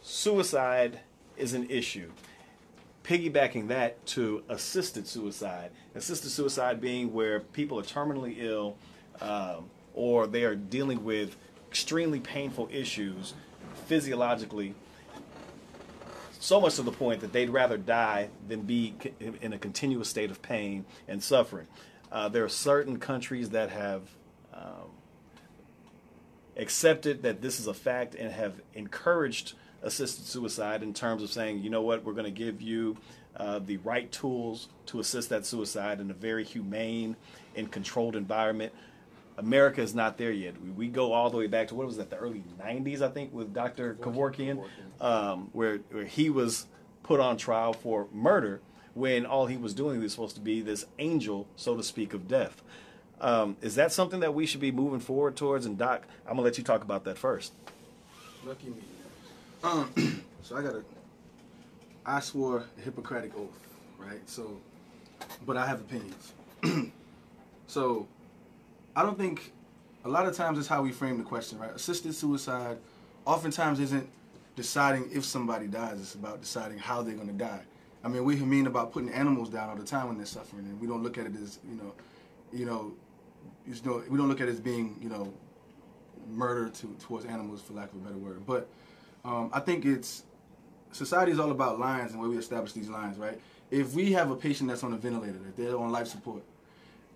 suicide 0.03 1.01
is 1.37 1.53
an 1.53 1.68
issue. 1.68 2.11
Piggybacking 3.03 3.68
that 3.68 4.05
to 4.07 4.45
assisted 4.49 5.07
suicide, 5.09 5.72
assisted 5.95 6.31
suicide 6.31 6.81
being 6.81 7.12
where 7.12 7.41
people 7.41 7.78
are 7.78 7.83
terminally 7.83 8.37
ill 8.39 8.76
um, 9.20 9.68
or 9.95 10.26
they 10.26 10.45
are 10.45 10.55
dealing 10.55 11.05
with 11.05 11.36
extremely 11.68 12.20
painful 12.20 12.68
issues 12.72 13.34
physiologically, 13.86 14.74
so 16.38 16.61
much 16.61 16.76
to 16.76 16.82
the 16.82 16.93
point 16.93 17.20
that 17.20 17.32
they'd 17.32 17.51
rather 17.51 17.76
die 17.76 18.28
than 18.49 18.62
be 18.62 18.95
in 19.41 19.53
a 19.53 19.59
continuous 19.59 20.09
state 20.09 20.30
of 20.30 20.41
pain 20.43 20.84
and 21.07 21.22
suffering. 21.22 21.66
Uh, 22.11 22.28
there 22.28 22.45
are 22.45 22.49
certain 22.49 22.99
countries 22.99 23.51
that 23.51 23.70
have 23.70 24.03
um, 24.53 24.91
accepted 26.57 27.22
that 27.22 27.41
this 27.41 27.61
is 27.61 27.66
a 27.66 27.74
fact 27.74 28.14
and 28.14 28.32
have 28.32 28.61
encouraged 28.74 29.55
assisted 29.82 30.26
suicide 30.26 30.82
in 30.82 30.93
terms 30.93 31.22
of 31.22 31.30
saying, 31.30 31.62
you 31.62 31.70
know 31.70 31.82
what, 31.82 32.05
we're 32.05 32.12
going 32.12 32.24
to 32.24 32.30
give 32.30 32.61
you 32.61 32.97
uh, 33.36 33.59
the 33.61 33.76
right 33.78 34.11
tools 34.11 34.68
to 34.86 35.01
assist 35.01 35.28
that 35.28 35.47
suicide 35.47 36.01
in 36.01 36.11
a 36.11 36.14
very 36.14 36.45
humane 36.45 37.16
and 37.57 37.70
controlled 37.70 38.16
environment. 38.16 38.72
America 39.41 39.80
is 39.80 39.95
not 39.95 40.18
there 40.18 40.30
yet. 40.30 40.61
We, 40.62 40.70
we 40.70 40.88
go 40.88 41.12
all 41.12 41.30
the 41.30 41.36
way 41.38 41.47
back 41.47 41.68
to 41.68 41.74
what 41.74 41.86
was 41.86 41.97
that, 41.97 42.11
the 42.11 42.16
early 42.16 42.45
90s, 42.61 43.01
I 43.01 43.09
think, 43.09 43.32
with 43.32 43.53
Dr. 43.53 43.95
Kevorkian, 43.95 44.64
um, 45.01 45.49
where, 45.53 45.78
where 45.91 46.05
he 46.05 46.30
was 46.30 46.66
put 47.03 47.20
on 47.20 47.36
trial 47.36 47.72
for 47.72 48.07
murder 48.12 48.61
when 48.95 49.24
all 49.24 49.47
he 49.47 49.57
was 49.57 49.72
doing 49.72 50.01
was 50.01 50.12
supposed 50.12 50.34
to 50.34 50.41
be 50.41 50.61
this 50.61 50.84
angel, 50.99 51.47
so 51.57 51.76
to 51.76 51.82
speak, 51.82 52.12
of 52.12 52.28
death. 52.28 52.62
Um, 53.20 53.57
is 53.61 53.74
that 53.74 53.93
something 53.93 54.20
that 54.20 54.34
we 54.34 54.47
should 54.47 54.61
be 54.61 54.72
moving 54.72 55.01
forward 55.01 55.36
towards? 55.36 55.66
And 55.66 55.76
Doc, 55.76 56.07
I'm 56.26 56.32
gonna 56.32 56.43
let 56.43 56.59
you 56.59 56.64
talk 56.64 56.82
about 56.82 57.05
that 57.05 57.18
first. 57.18 57.53
Lucky 58.45 58.68
me. 58.68 58.76
Um, 59.62 60.24
so 60.43 60.57
I 60.57 60.62
got 60.62 60.74
a. 60.74 60.84
I 62.07 62.20
swore 62.20 62.64
a 62.78 62.80
Hippocratic 62.80 63.36
oath, 63.36 63.68
right? 63.99 64.26
So, 64.28 64.59
but 65.47 65.57
I 65.57 65.66
have 65.66 65.80
opinions. 65.80 66.32
so, 67.66 68.09
I 68.95 69.03
don't 69.03 69.18
think. 69.18 69.53
A 70.03 70.09
lot 70.09 70.26
of 70.26 70.34
times, 70.34 70.59
it's 70.59 70.66
how 70.66 70.80
we 70.80 70.93
frame 70.93 71.18
the 71.18 71.24
question, 71.24 71.59
right? 71.59 71.72
Assisted 71.72 72.14
suicide, 72.14 72.78
oftentimes 73.26 73.80
isn't 73.80 74.09
deciding 74.57 75.11
if 75.12 75.26
somebody 75.26 75.66
dies. 75.66 76.01
It's 76.01 76.14
about 76.14 76.41
deciding 76.41 76.78
how 76.78 77.03
they're 77.03 77.14
going 77.14 77.28
to 77.28 77.34
die. 77.34 77.61
I 78.03 78.09
mean, 78.09 78.24
we 78.24 78.36
mean 78.36 78.66
about 78.66 78.93
putting 78.93 79.11
animals 79.11 79.51
down 79.51 79.68
all 79.68 79.76
the 79.76 79.84
time 79.84 80.09
when 80.09 80.16
they're 80.16 80.26
suffering, 80.26 80.64
and 80.64 80.80
we 80.80 80.86
don't 80.86 81.03
look 81.03 81.18
at 81.18 81.26
it 81.26 81.32
as 81.36 81.59
you 81.68 81.76
know, 81.76 81.93
you 82.53 82.64
know, 82.64 82.93
you 83.66 83.74
know, 83.84 84.03
we 84.09 84.16
don't 84.16 84.28
look 84.28 84.41
at 84.41 84.49
it 84.49 84.53
as 84.53 84.61
being 84.61 84.97
you 85.03 85.11
know 85.11 85.32
murder 86.28 86.70
to, 86.70 86.97
towards 87.01 87.26
animals, 87.26 87.61
for 87.61 87.74
lack 87.74 87.93
of 87.93 87.97
a 87.97 87.99
better 87.99 88.16
word. 88.16 88.47
But 88.47 88.68
um, 89.24 89.51
I 89.53 89.61
think 89.61 89.84
it's 89.84 90.24
society 90.93 91.32
is 91.32 91.38
all 91.38 91.51
about 91.51 91.78
lines 91.78 92.12
and 92.12 92.20
where 92.20 92.30
we 92.30 92.38
establish 92.38 92.72
these 92.72 92.88
lines, 92.88 93.18
right? 93.18 93.38
If 93.70 93.95
we 93.95 94.12
have 94.12 94.30
a 94.30 94.36
patient 94.36 94.68
that's 94.68 94.82
on 94.82 94.93
a 94.93 94.97
ventilator, 94.97 95.38
if 95.49 95.57
they're 95.57 95.76
on 95.76 95.93
life 95.93 96.09
support, 96.09 96.43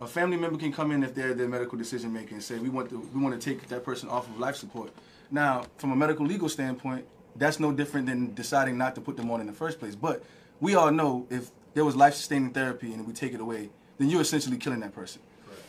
a 0.05 0.09
family 0.09 0.37
member 0.37 0.59
can 0.59 0.73
come 0.73 0.93
in 0.93 1.03
if 1.03 1.15
they're 1.15 1.35
their 1.35 1.49
medical 1.49 1.77
decision 1.79 2.13
maker 2.13 2.35
and 2.35 2.43
say 2.43 2.59
we 2.59 2.69
want 2.69 2.91
to 2.91 2.99
we 3.13 3.21
want 3.21 3.39
to 3.41 3.51
take 3.51 3.67
that 3.69 3.85
person 3.85 4.09
off 4.09 4.29
of 4.29 4.39
life 4.39 4.57
support. 4.57 4.93
Now, 5.31 5.65
from 5.79 5.93
a 5.93 5.97
medical 5.97 6.27
legal 6.27 6.49
standpoint, 6.49 7.07
that's 7.37 7.59
no 7.59 7.73
different 7.73 8.07
than 8.07 8.35
deciding 8.35 8.79
not 8.79 8.95
to 8.95 9.01
put 9.01 9.17
them 9.17 9.31
on 9.31 9.41
in 9.41 9.47
the 9.47 9.53
first 9.53 9.81
place. 9.81 9.95
But 9.95 10.23
we 10.61 10.75
all 10.75 10.93
know 10.93 11.27
if 11.31 11.51
there 11.73 11.85
was 11.85 11.97
life 11.97 12.15
sustaining 12.15 12.51
therapy 12.51 12.93
and 12.93 13.07
we 13.07 13.13
take 13.13 13.33
it 13.33 13.41
away, 13.41 13.71
then 13.99 14.11
you're 14.11 14.21
essentially 14.21 14.59
killing 14.59 14.81
that 14.81 14.95
person. 14.95 15.21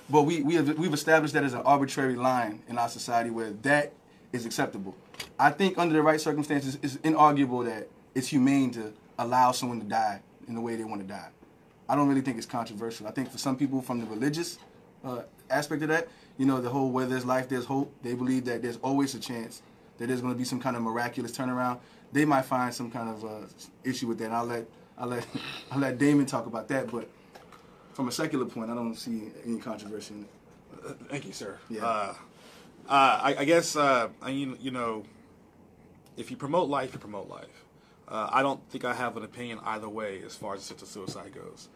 But 0.09 0.23
we, 0.23 0.43
we 0.43 0.55
have, 0.55 0.77
we've 0.77 0.93
established 0.93 1.33
that 1.33 1.43
as 1.43 1.53
an 1.53 1.61
arbitrary 1.61 2.15
line 2.15 2.61
in 2.67 2.77
our 2.77 2.89
society 2.89 3.31
where 3.31 3.51
that 3.63 3.93
is 4.33 4.45
acceptable. 4.45 4.95
I 5.39 5.49
think 5.49 5.79
under 5.79 5.95
the 5.95 6.03
right 6.03 6.21
circumstances, 6.21 6.77
it's 6.83 6.97
inarguable 6.97 7.65
that 7.65 7.87
it's 8.13 8.27
humane 8.27 8.69
to 8.71 8.93
allow 9.17 9.51
someone 9.51 9.79
to 9.79 9.85
die 9.85 10.21
in 10.47 10.53
the 10.53 10.61
way 10.61 10.75
they 10.75 10.83
want 10.83 11.01
to 11.01 11.07
die. 11.07 11.29
I 11.87 11.95
don't 11.95 12.07
really 12.07 12.21
think 12.21 12.37
it's 12.37 12.45
controversial. 12.45 13.07
I 13.07 13.11
think 13.11 13.31
for 13.31 13.37
some 13.37 13.57
people 13.57 13.81
from 13.81 13.99
the 13.99 14.05
religious 14.07 14.57
uh, 15.03 15.21
aspect 15.49 15.83
of 15.83 15.89
that, 15.89 16.07
you 16.37 16.45
know, 16.45 16.59
the 16.59 16.69
whole 16.69 16.89
where 16.89 17.05
there's 17.05 17.25
life, 17.25 17.47
there's 17.47 17.65
hope, 17.65 17.93
they 18.01 18.13
believe 18.13 18.45
that 18.45 18.61
there's 18.61 18.77
always 18.77 19.15
a 19.15 19.19
chance 19.19 19.61
that 19.97 20.07
there's 20.07 20.21
going 20.21 20.33
to 20.33 20.37
be 20.37 20.43
some 20.43 20.59
kind 20.59 20.75
of 20.75 20.81
miraculous 20.81 21.31
turnaround. 21.31 21.79
They 22.11 22.25
might 22.25 22.43
find 22.43 22.73
some 22.73 22.91
kind 22.91 23.09
of 23.09 23.25
uh, 23.25 23.47
issue 23.83 24.07
with 24.07 24.17
that. 24.19 24.25
And 24.25 24.35
I'll 24.35 24.45
let 24.45 24.65
I'll 24.97 25.07
let 25.07 25.27
I'll 25.71 25.79
let 25.79 25.97
Damon 25.97 26.25
talk 26.25 26.45
about 26.45 26.67
that. 26.69 26.91
But 26.91 27.09
from 27.93 28.07
a 28.07 28.11
secular 28.11 28.45
point, 28.45 28.69
I 28.71 28.75
don't 28.75 28.95
see 28.95 29.31
any 29.45 29.59
controversy 29.59 30.15
in 30.15 30.21
it. 30.21 30.29
Uh, 30.85 30.93
Thank 31.09 31.25
you, 31.25 31.33
sir. 31.33 31.57
Yeah. 31.69 31.85
Uh, 31.85 32.13
uh, 32.87 33.19
I, 33.23 33.35
I 33.39 33.45
guess 33.45 33.75
uh, 33.75 34.09
I 34.21 34.31
mean, 34.31 34.57
you 34.61 34.71
know, 34.71 35.03
if 36.17 36.29
you 36.29 36.37
promote 36.37 36.69
life, 36.69 36.93
you 36.93 36.99
promote 36.99 37.29
life. 37.29 37.64
Uh, 38.07 38.29
I 38.31 38.41
don't 38.41 38.61
think 38.69 38.85
I 38.85 38.93
have 38.93 39.17
an 39.17 39.23
opinion 39.23 39.59
either 39.65 39.89
way 39.89 40.21
as 40.23 40.35
far 40.35 40.53
as 40.53 40.61
assisted 40.61 40.87
suicide 40.87 41.33
goes. 41.33 41.69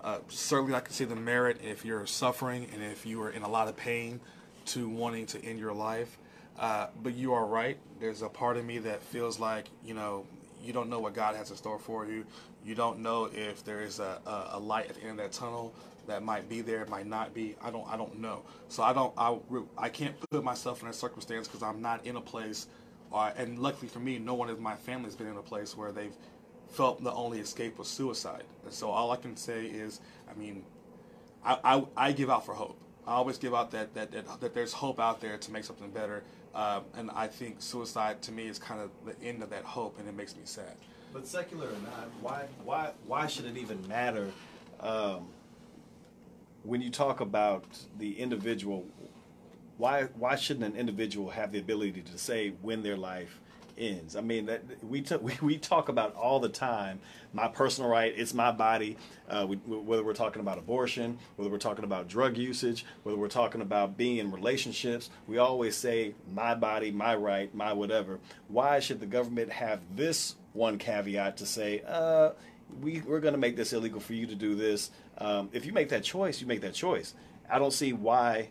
Uh, 0.00 0.18
certainly, 0.28 0.74
I 0.74 0.80
can 0.80 0.92
see 0.92 1.04
the 1.04 1.16
merit 1.16 1.60
if 1.62 1.84
you're 1.84 2.06
suffering 2.06 2.68
and 2.72 2.82
if 2.82 3.06
you 3.06 3.22
are 3.22 3.30
in 3.30 3.42
a 3.42 3.48
lot 3.48 3.68
of 3.68 3.76
pain 3.76 4.20
to 4.66 4.88
wanting 4.88 5.26
to 5.26 5.44
end 5.44 5.58
your 5.58 5.72
life. 5.72 6.18
Uh, 6.58 6.88
but 7.02 7.14
you 7.14 7.34
are 7.34 7.46
right. 7.46 7.78
There's 8.00 8.22
a 8.22 8.28
part 8.28 8.56
of 8.56 8.64
me 8.64 8.78
that 8.78 9.02
feels 9.02 9.38
like 9.38 9.68
you 9.84 9.94
know 9.94 10.26
you 10.62 10.72
don't 10.72 10.88
know 10.88 10.98
what 11.00 11.14
God 11.14 11.36
has 11.36 11.50
in 11.50 11.56
store 11.56 11.78
for 11.78 12.06
you. 12.06 12.24
You 12.64 12.74
don't 12.74 13.00
know 13.00 13.28
if 13.32 13.64
there 13.64 13.80
is 13.80 14.00
a, 14.00 14.20
a, 14.26 14.50
a 14.54 14.58
light 14.58 14.88
at 14.88 14.96
the 14.96 15.02
end 15.02 15.12
of 15.12 15.16
that 15.18 15.32
tunnel 15.32 15.72
that 16.06 16.22
might 16.22 16.48
be 16.48 16.60
there, 16.60 16.86
might 16.86 17.06
not 17.06 17.34
be. 17.34 17.56
I 17.62 17.70
don't 17.70 17.86
I 17.88 17.96
don't 17.96 18.18
know. 18.20 18.42
So 18.68 18.82
I 18.82 18.92
don't 18.92 19.12
I, 19.16 19.36
I 19.78 19.88
can't 19.88 20.14
put 20.30 20.42
myself 20.42 20.80
in 20.82 20.88
that 20.88 20.94
circumstance 20.94 21.46
because 21.46 21.62
I'm 21.62 21.82
not 21.82 22.04
in 22.06 22.16
a 22.16 22.20
place. 22.20 22.66
Uh, 23.12 23.30
and 23.36 23.58
luckily 23.58 23.88
for 23.88 24.00
me, 24.00 24.18
no 24.18 24.34
one 24.34 24.50
in 24.50 24.60
my 24.60 24.74
family 24.74 25.04
has 25.04 25.14
been 25.14 25.28
in 25.28 25.36
a 25.36 25.42
place 25.42 25.76
where 25.76 25.92
they've 25.92 26.14
felt 26.70 27.02
the 27.02 27.12
only 27.12 27.38
escape 27.38 27.78
was 27.78 27.88
suicide. 27.88 28.44
And 28.64 28.72
so 28.72 28.90
all 28.90 29.12
I 29.12 29.16
can 29.16 29.36
say 29.36 29.66
is, 29.66 30.00
I 30.30 30.38
mean, 30.38 30.64
I, 31.44 31.58
I, 31.64 31.86
I 31.96 32.12
give 32.12 32.30
out 32.30 32.44
for 32.44 32.54
hope. 32.54 32.78
I 33.06 33.12
always 33.14 33.38
give 33.38 33.54
out 33.54 33.70
that, 33.70 33.94
that, 33.94 34.10
that, 34.12 34.40
that 34.40 34.54
there's 34.54 34.72
hope 34.72 34.98
out 34.98 35.20
there 35.20 35.38
to 35.38 35.52
make 35.52 35.64
something 35.64 35.90
better. 35.90 36.24
Um, 36.54 36.84
and 36.96 37.10
I 37.12 37.28
think 37.28 37.56
suicide 37.60 38.22
to 38.22 38.32
me 38.32 38.48
is 38.48 38.58
kind 38.58 38.80
of 38.80 38.90
the 39.04 39.14
end 39.24 39.42
of 39.42 39.50
that 39.50 39.62
hope, 39.62 39.98
and 39.98 40.08
it 40.08 40.16
makes 40.16 40.34
me 40.34 40.42
sad. 40.44 40.74
But 41.12 41.26
secular 41.26 41.66
or 41.66 41.80
not, 41.84 42.08
why 42.20 42.46
why 42.64 42.90
why 43.06 43.26
should 43.26 43.44
it 43.44 43.56
even 43.56 43.86
matter 43.86 44.30
um, 44.80 45.28
when 46.62 46.80
you 46.80 46.90
talk 46.90 47.20
about 47.20 47.64
the 47.98 48.18
individual? 48.18 48.86
Why 49.78 50.04
why 50.18 50.36
shouldn't 50.36 50.64
an 50.64 50.78
individual 50.78 51.30
have 51.30 51.52
the 51.52 51.58
ability 51.58 52.02
to 52.02 52.18
say 52.18 52.52
when 52.62 52.82
their 52.82 52.96
life 52.96 53.40
ends? 53.76 54.16
I 54.16 54.22
mean 54.22 54.46
that 54.46 54.62
we 54.82 55.02
t- 55.02 55.16
we, 55.20 55.34
we 55.42 55.58
talk 55.58 55.88
about 55.88 56.14
all 56.14 56.40
the 56.40 56.48
time. 56.48 57.00
My 57.32 57.48
personal 57.48 57.90
right, 57.90 58.14
it's 58.16 58.32
my 58.32 58.50
body. 58.50 58.96
Uh, 59.28 59.46
we, 59.48 59.56
whether 59.56 60.02
we're 60.02 60.14
talking 60.14 60.40
about 60.40 60.56
abortion, 60.56 61.18
whether 61.36 61.50
we're 61.50 61.58
talking 61.58 61.84
about 61.84 62.08
drug 62.08 62.38
usage, 62.38 62.86
whether 63.02 63.18
we're 63.18 63.28
talking 63.28 63.60
about 63.60 63.96
being 63.98 64.18
in 64.18 64.30
relationships, 64.32 65.10
we 65.26 65.36
always 65.38 65.76
say 65.76 66.14
my 66.32 66.54
body, 66.54 66.90
my 66.90 67.14
right, 67.14 67.54
my 67.54 67.72
whatever. 67.72 68.18
Why 68.48 68.80
should 68.80 69.00
the 69.00 69.06
government 69.06 69.52
have 69.52 69.80
this 69.94 70.36
one 70.54 70.78
caveat 70.78 71.36
to 71.36 71.46
say, 71.46 71.82
uh, 71.86 72.30
we, 72.80 73.00
we're 73.02 73.20
going 73.20 73.34
to 73.34 73.38
make 73.38 73.56
this 73.56 73.72
illegal 73.72 74.00
for 74.00 74.14
you 74.14 74.26
to 74.26 74.34
do 74.34 74.54
this. 74.54 74.90
Um, 75.18 75.48
if 75.52 75.66
you 75.66 75.72
make 75.72 75.90
that 75.90 76.02
choice, 76.02 76.40
you 76.40 76.46
make 76.46 76.62
that 76.62 76.74
choice. 76.74 77.14
I 77.50 77.58
don't 77.58 77.72
see 77.72 77.92
why 77.92 78.48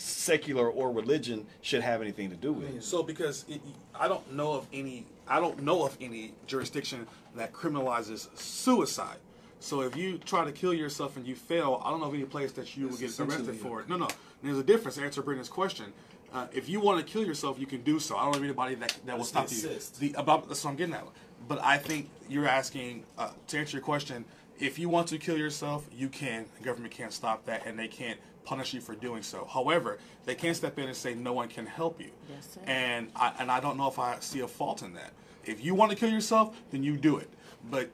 secular 0.00 0.68
or 0.68 0.90
religion 0.90 1.46
should 1.60 1.82
have 1.82 2.00
anything 2.00 2.30
to 2.30 2.36
do 2.36 2.52
with 2.52 2.76
it. 2.76 2.82
So 2.82 3.02
because 3.02 3.44
it, 3.48 3.60
I 3.94 4.08
don't 4.08 4.32
know 4.32 4.54
of 4.54 4.66
any, 4.72 5.06
I 5.28 5.40
don't 5.40 5.62
know 5.62 5.84
of 5.84 5.96
any 6.00 6.32
jurisdiction 6.46 7.06
that 7.36 7.52
criminalizes 7.52 8.36
suicide. 8.36 9.18
So 9.60 9.82
if 9.82 9.94
you 9.96 10.16
try 10.18 10.44
to 10.44 10.52
kill 10.52 10.72
yourself 10.72 11.16
and 11.16 11.26
you 11.26 11.34
fail, 11.34 11.82
I 11.84 11.90
don't 11.90 12.00
know 12.00 12.06
of 12.06 12.14
any 12.14 12.24
place 12.24 12.52
that 12.52 12.76
you 12.76 12.86
will 12.88 12.94
It's 12.94 13.18
get 13.18 13.28
arrested 13.28 13.56
for 13.56 13.80
it. 13.82 13.88
No, 13.88 13.96
no. 13.96 14.08
There's 14.42 14.58
a 14.58 14.62
difference. 14.62 14.96
To 14.96 15.04
answer 15.04 15.20
Brendan's 15.20 15.50
question, 15.50 15.92
uh, 16.32 16.46
if 16.52 16.68
you 16.68 16.80
want 16.80 17.04
to 17.04 17.12
kill 17.12 17.24
yourself, 17.24 17.58
you 17.58 17.66
can 17.66 17.82
do 17.82 18.00
so. 18.00 18.16
I 18.16 18.22
don't 18.22 18.32
know 18.32 18.38
of 18.38 18.44
anybody 18.44 18.74
that 18.76 18.96
that 19.04 19.18
will 19.18 19.24
stop 19.24 19.50
you. 19.50 19.58
The 19.98 20.14
about 20.14 20.48
that's 20.48 20.64
what 20.64 20.70
I'm 20.70 20.76
getting 20.76 20.94
at. 20.94 21.04
But 21.46 21.62
I 21.62 21.76
think 21.76 22.08
you're 22.28 22.48
asking 22.48 23.04
uh, 23.18 23.30
to 23.48 23.58
answer 23.58 23.76
your 23.76 23.84
question. 23.84 24.24
If 24.58 24.78
you 24.78 24.88
want 24.88 25.08
to 25.08 25.18
kill 25.18 25.36
yourself, 25.36 25.86
you 25.92 26.08
can. 26.08 26.46
The 26.58 26.64
government 26.64 26.92
can't 26.92 27.12
stop 27.12 27.44
that, 27.44 27.66
and 27.66 27.78
they 27.78 27.88
can't 27.88 28.18
punish 28.44 28.74
you 28.74 28.80
for 28.80 28.94
doing 28.94 29.22
so. 29.22 29.48
However, 29.52 29.98
they 30.24 30.34
can 30.34 30.54
step 30.54 30.78
in 30.78 30.86
and 30.86 30.96
say 30.96 31.14
no 31.14 31.32
one 31.32 31.48
can 31.48 31.66
help 31.66 32.00
you. 32.00 32.10
Yes, 32.28 32.48
sir. 32.54 32.60
And 32.66 33.10
I, 33.14 33.32
and 33.38 33.50
I 33.50 33.60
don't 33.60 33.76
know 33.76 33.88
if 33.88 33.98
I 33.98 34.16
see 34.20 34.40
a 34.40 34.48
fault 34.48 34.82
in 34.82 34.94
that. 34.94 35.12
If 35.44 35.64
you 35.64 35.74
want 35.74 35.90
to 35.90 35.96
kill 35.96 36.10
yourself, 36.10 36.56
then 36.70 36.82
you 36.82 36.96
do 36.96 37.16
it. 37.16 37.30
But 37.70 37.90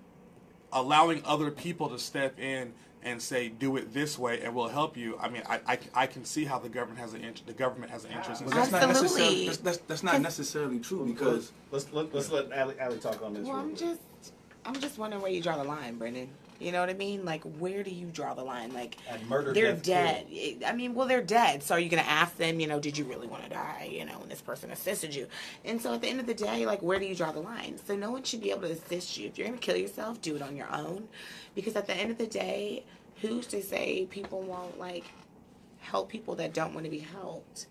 allowing 0.73 1.23
other 1.25 1.51
people 1.51 1.89
to 1.89 1.99
step 1.99 2.39
in 2.39 2.73
and 3.03 3.23
say 3.23 3.49
do 3.49 3.77
it 3.77 3.95
this 3.95 4.19
way 4.19 4.41
and 4.43 4.55
we'll 4.55 4.69
help 4.69 4.97
you. 4.97 5.17
I 5.21 5.29
mean, 5.29 5.43
I, 5.49 5.61
I, 5.67 5.79
I 5.95 6.07
can 6.07 6.25
see 6.25 6.45
how 6.45 6.59
the 6.59 6.69
government 6.69 6.99
has 6.99 7.15
an 7.15 7.23
int- 7.23 7.47
the 7.47 7.53
government 7.53 7.91
has 7.93 8.05
an 8.05 8.11
interest 8.11 8.41
in 8.41 8.49
Well, 8.49 8.57
that's 8.57 8.73
not 8.73 8.83
Absolutely. 8.83 9.03
necessarily 9.09 9.47
that's, 9.47 9.59
that's, 9.59 9.79
that's 9.87 10.03
not 10.03 10.21
necessarily 10.21 10.81
true 10.81 11.07
because 11.07 11.53
let's 11.71 11.93
let, 11.93 12.13
let's 12.13 12.33
let 12.33 12.51
Allie, 12.53 12.79
Allie 12.81 12.99
talk 12.99 13.23
on 13.23 13.35
this. 13.35 13.45
Well, 13.47 13.55
real 13.55 13.63
I'm 13.63 13.77
quick. 13.77 13.79
just, 13.79 14.01
I'm 14.65 14.81
just 14.81 14.99
wondering 14.99 15.23
where 15.23 15.31
you 15.31 15.41
draw 15.41 15.57
the 15.57 15.65
line, 15.65 15.99
Brendan. 15.99 16.29
You 16.59 16.73
know 16.73 16.81
what 16.81 16.91
I 16.91 16.95
mean? 16.95 17.25
Like, 17.25 17.43
where 17.43 17.83
do 17.83 17.91
you 17.91 18.07
draw 18.07 18.35
the 18.35 18.45
line? 18.45 18.73
Like, 18.73 18.97
At 19.09 19.27
murder, 19.27 19.53
they're 19.53 19.75
death, 19.75 20.25
dead. 20.31 20.65
I 20.67 20.73
mean, 20.73 20.95
well, 20.95 21.07
they're 21.07 21.23
dead. 21.23 21.63
So 21.63 21.75
are 21.75 21.81
you 21.81 21.89
going 21.89 22.03
to 22.03 22.09
ask 22.09 22.37
them, 22.37 22.61
you 22.61 22.67
know, 22.67 22.81
did 22.81 22.97
you 22.97 23.05
really 23.05 23.27
want 23.27 23.45
to 23.45 23.51
die? 23.51 23.89
You 23.93 24.05
know, 24.05 24.19
when 24.19 24.29
this 24.29 24.41
person 24.41 24.71
assisted 24.71 25.15
you. 25.15 25.27
And 25.65 25.81
so 25.81 25.95
at 25.95 26.01
the 26.01 26.09
end 26.09 26.21
of 26.21 26.27
the 26.27 26.35
day, 26.35 26.67
like, 26.67 26.83
where 26.83 26.99
do 26.99 27.07
you 27.07 27.15
draw 27.15 27.33
the 27.33 27.41
line? 27.41 27.79
So 27.87 27.97
no 27.97 28.11
one 28.11 28.23
should 28.23 28.41
be 28.41 28.51
able 28.51 28.63
to 28.63 28.73
assist 28.73 29.19
you. 29.19 29.27
If 29.27 29.39
you're 29.39 29.47
going 29.47 29.59
to 29.59 29.65
kill 29.65 29.77
yourself, 29.77 30.21
do 30.21 30.37
it 30.37 30.43
on 30.43 30.57
your 30.57 30.73
own. 30.73 31.09
Because 31.55 31.77
at 31.77 31.87
the 31.87 31.95
end 31.95 32.11
of 32.11 32.19
the 32.19 32.27
day, 32.27 32.85
who's 33.21 33.47
to 33.49 33.63
say 33.63 34.07
people 34.11 34.43
won't, 34.43 34.79
like, 34.79 35.05
help 35.81 36.09
people 36.09 36.35
that 36.37 36.53
don't 36.53 36.75
want 36.75 36.85
to 36.85 36.91
be 36.91 36.99
helped? 36.99 37.67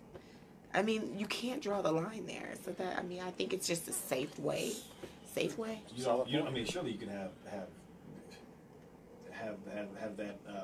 I 0.73 0.81
mean, 0.81 1.17
you 1.17 1.25
can't 1.25 1.61
draw 1.61 1.81
the 1.81 1.91
line 1.91 2.25
there. 2.27 2.53
So 2.63 2.71
that, 2.71 2.99
I 2.99 3.03
mean, 3.03 3.21
I 3.21 3.31
think 3.31 3.53
it's 3.53 3.67
just 3.67 3.87
a 3.87 3.93
safe 3.93 4.37
way. 4.39 4.73
Safe 5.33 5.57
way? 5.57 5.81
You 5.95 6.05
know, 6.05 6.25
you 6.27 6.39
know, 6.39 6.45
I 6.45 6.49
mean, 6.49 6.65
surely 6.65 6.91
you 6.91 6.97
can 6.97 7.09
have 7.09 7.31
have 7.49 7.67
have 9.41 9.57
have, 9.75 9.87
have 9.99 10.17
that. 10.17 10.39
Um, 10.47 10.55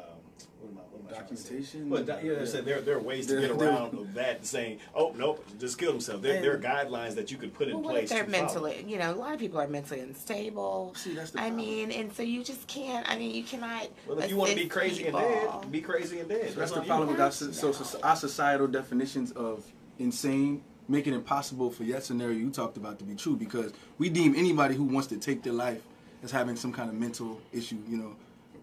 what 0.60 0.72
am 0.72 0.78
I, 0.78 0.82
what 0.92 1.02
am 1.02 1.08
I 1.08 1.18
trying 1.18 1.30
to 1.30 1.38
say? 1.38 1.44
Documentation? 1.56 1.90
Well, 1.90 2.04
do- 2.04 2.28
yeah, 2.28 2.42
I 2.42 2.46
said 2.46 2.66
there 2.66 2.82
there 2.82 2.98
are 2.98 3.02
ways 3.02 3.28
to 3.28 3.42
get 3.42 3.52
around 3.52 4.14
that, 4.16 4.46
saying, 4.46 4.80
"Oh 4.96 5.14
nope, 5.18 5.46
just 5.60 5.78
kill 5.78 5.92
himself." 5.92 6.22
There, 6.22 6.42
there 6.42 6.56
are 6.56 6.60
guidelines 6.60 7.16
that 7.16 7.32
you 7.32 7.38
could 7.38 7.54
put 7.54 7.68
in 7.68 7.74
Well, 7.76 7.84
what 7.84 7.92
place. 7.94 8.10
they're 8.10 8.24
to 8.26 8.32
follow. 8.32 8.44
mentally, 8.44 8.86
you 8.88 8.98
know, 8.98 9.12
a 9.12 9.16
lot 9.16 9.34
of 9.34 9.40
people 9.40 9.60
are 9.60 9.68
mentally 9.68 10.00
unstable. 10.00 10.94
See, 10.96 11.14
that's 11.14 11.32
the 11.32 11.40
I 11.40 11.50
problem. 11.50 11.58
mean, 11.66 11.92
and 11.92 12.14
so 12.14 12.24
you 12.24 12.44
just 12.44 12.68
can't. 12.68 13.10
I 13.10 13.18
mean, 13.18 13.34
you 13.36 13.44
cannot. 13.44 13.88
Well, 14.08 14.20
if 14.20 14.30
you 14.30 14.38
want 14.38 14.52
to 14.52 14.56
be 14.56 14.68
crazy 14.68 15.04
people. 15.06 15.20
and 15.20 15.62
dead, 15.62 15.72
be 15.72 15.82
crazy 15.82 16.20
and 16.20 16.30
dead. 16.30 16.54
So 16.54 16.60
that's 16.60 16.72
on 16.72 16.80
the 16.80 16.86
problem 16.86 17.10
with 17.10 17.20
our, 17.20 17.32
so, 17.32 17.52
so, 17.52 17.72
so 17.72 18.00
our 18.02 18.16
societal 18.16 18.68
definitions 18.68 19.32
of 19.32 19.66
insane 20.00 20.64
make 20.88 21.08
it 21.08 21.14
impossible 21.14 21.70
for 21.72 21.84
that 21.84 22.04
scenario 22.04 22.38
you 22.38 22.50
talked 22.50 22.76
about 22.76 23.00
to 23.00 23.06
be 23.06 23.16
true 23.16 23.36
because 23.36 23.72
we 23.98 24.10
deem 24.10 24.36
anybody 24.36 24.76
who 24.76 24.84
wants 24.84 25.08
to 25.08 25.18
take 25.18 25.42
their 25.42 25.54
life 25.54 25.82
as 26.24 26.32
having 26.32 26.56
some 26.56 26.74
kind 26.74 26.90
of 26.90 26.96
mental 26.96 27.40
issue, 27.54 27.78
you 27.88 27.98
know, 27.98 28.16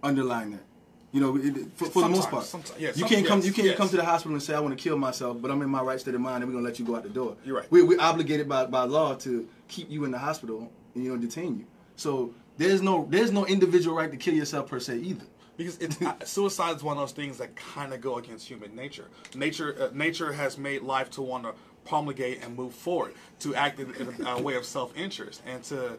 underlying 0.02 0.50
that. 0.52 0.64
You 1.10 1.20
know, 1.22 1.36
it, 1.36 1.72
for, 1.74 1.86
for 1.86 2.02
the 2.02 2.08
most 2.10 2.30
part, 2.30 2.44
yeah, 2.78 2.92
you 2.94 3.06
can't 3.06 3.26
come. 3.26 3.38
yes, 3.38 3.46
You 3.46 3.52
can't 3.54 3.68
yes. 3.68 3.76
come 3.78 3.88
to 3.88 3.96
the 3.96 4.04
hospital 4.04 4.34
and 4.34 4.42
say, 4.42 4.54
"I 4.54 4.60
want 4.60 4.76
to 4.76 4.82
kill 4.82 4.98
myself," 4.98 5.40
but 5.40 5.50
I'm 5.50 5.62
in 5.62 5.70
my 5.70 5.80
right 5.80 5.98
state 5.98 6.14
of 6.14 6.20
mind, 6.20 6.42
and 6.42 6.46
we're 6.46 6.52
gonna 6.58 6.66
let 6.68 6.78
you 6.78 6.84
go 6.84 6.96
out 6.96 7.02
the 7.02 7.08
door. 7.08 7.36
You're 7.46 7.56
right. 7.56 7.70
We, 7.70 7.82
we're 7.82 8.00
obligated 8.00 8.46
by, 8.46 8.66
by 8.66 8.82
law 8.84 9.14
to 9.14 9.48
keep 9.68 9.90
you 9.90 10.04
in 10.04 10.10
the 10.10 10.18
hospital 10.18 10.70
and 10.94 11.04
you 11.04 11.10
know 11.10 11.16
detain 11.16 11.58
you. 11.60 11.66
So 11.96 12.34
there's 12.58 12.82
no 12.82 13.06
there's 13.08 13.32
no 13.32 13.46
individual 13.46 13.96
right 13.96 14.10
to 14.10 14.18
kill 14.18 14.34
yourself 14.34 14.68
per 14.68 14.80
se 14.80 14.98
either. 14.98 15.24
because 15.56 15.78
it's 15.78 16.30
suicide 16.30 16.76
is 16.76 16.82
one 16.82 16.98
of 16.98 17.02
those 17.02 17.12
things 17.12 17.38
that 17.38 17.56
kind 17.56 17.94
of 17.94 18.02
go 18.02 18.18
against 18.18 18.46
human 18.46 18.76
nature. 18.76 19.08
Nature, 19.34 19.76
uh, 19.80 19.88
nature 19.94 20.32
has 20.34 20.58
made 20.58 20.82
life 20.82 21.10
to 21.12 21.22
want 21.22 21.44
to 21.44 21.54
promulgate 21.86 22.44
and 22.44 22.54
move 22.54 22.74
forward, 22.74 23.14
to 23.40 23.54
act 23.54 23.80
in, 23.80 23.94
in 23.94 24.26
a, 24.26 24.32
a 24.36 24.42
way 24.42 24.56
of 24.56 24.64
self-interest, 24.66 25.42
and 25.46 25.64
to 25.64 25.98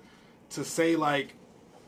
to 0.52 0.64
say 0.64 0.96
like, 0.96 1.34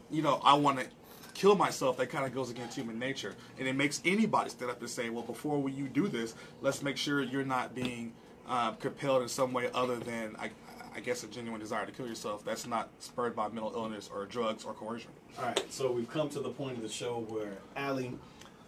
you 0.09 0.23
know, 0.23 0.41
I 0.43 0.55
want 0.55 0.79
to 0.79 0.87
kill 1.33 1.55
myself. 1.55 1.97
That 1.97 2.07
kind 2.07 2.25
of 2.25 2.33
goes 2.33 2.49
against 2.49 2.75
human 2.77 2.99
nature, 2.99 3.35
and 3.59 3.67
it 3.67 3.75
makes 3.75 4.01
anybody 4.05 4.49
stand 4.49 4.71
up 4.71 4.79
and 4.79 4.89
say, 4.89 5.09
well, 5.09 5.23
before 5.23 5.69
you 5.69 5.87
do 5.87 6.07
this, 6.07 6.35
let's 6.61 6.81
make 6.81 6.97
sure 6.97 7.21
you're 7.21 7.43
not 7.43 7.73
being 7.75 8.13
uh, 8.47 8.71
compelled 8.71 9.21
in 9.23 9.29
some 9.29 9.53
way 9.53 9.69
other 9.73 9.97
than 9.97 10.35
I. 10.39 10.51
I 10.93 10.99
guess 10.99 11.23
a 11.23 11.27
genuine 11.27 11.61
desire 11.61 11.85
to 11.85 11.91
kill 11.93 12.05
yourself 12.05 12.43
that's 12.43 12.67
not 12.67 12.89
spurred 12.99 13.33
by 13.33 13.47
mental 13.47 13.71
illness 13.73 14.09
or 14.13 14.25
drugs 14.25 14.65
or 14.65 14.73
coercion. 14.73 15.11
All 15.39 15.45
right, 15.45 15.65
so 15.69 15.89
we've 15.89 16.09
come 16.11 16.27
to 16.31 16.41
the 16.41 16.49
point 16.49 16.75
of 16.75 16.83
the 16.83 16.89
show 16.89 17.25
where 17.29 17.59
Allie, 17.77 18.11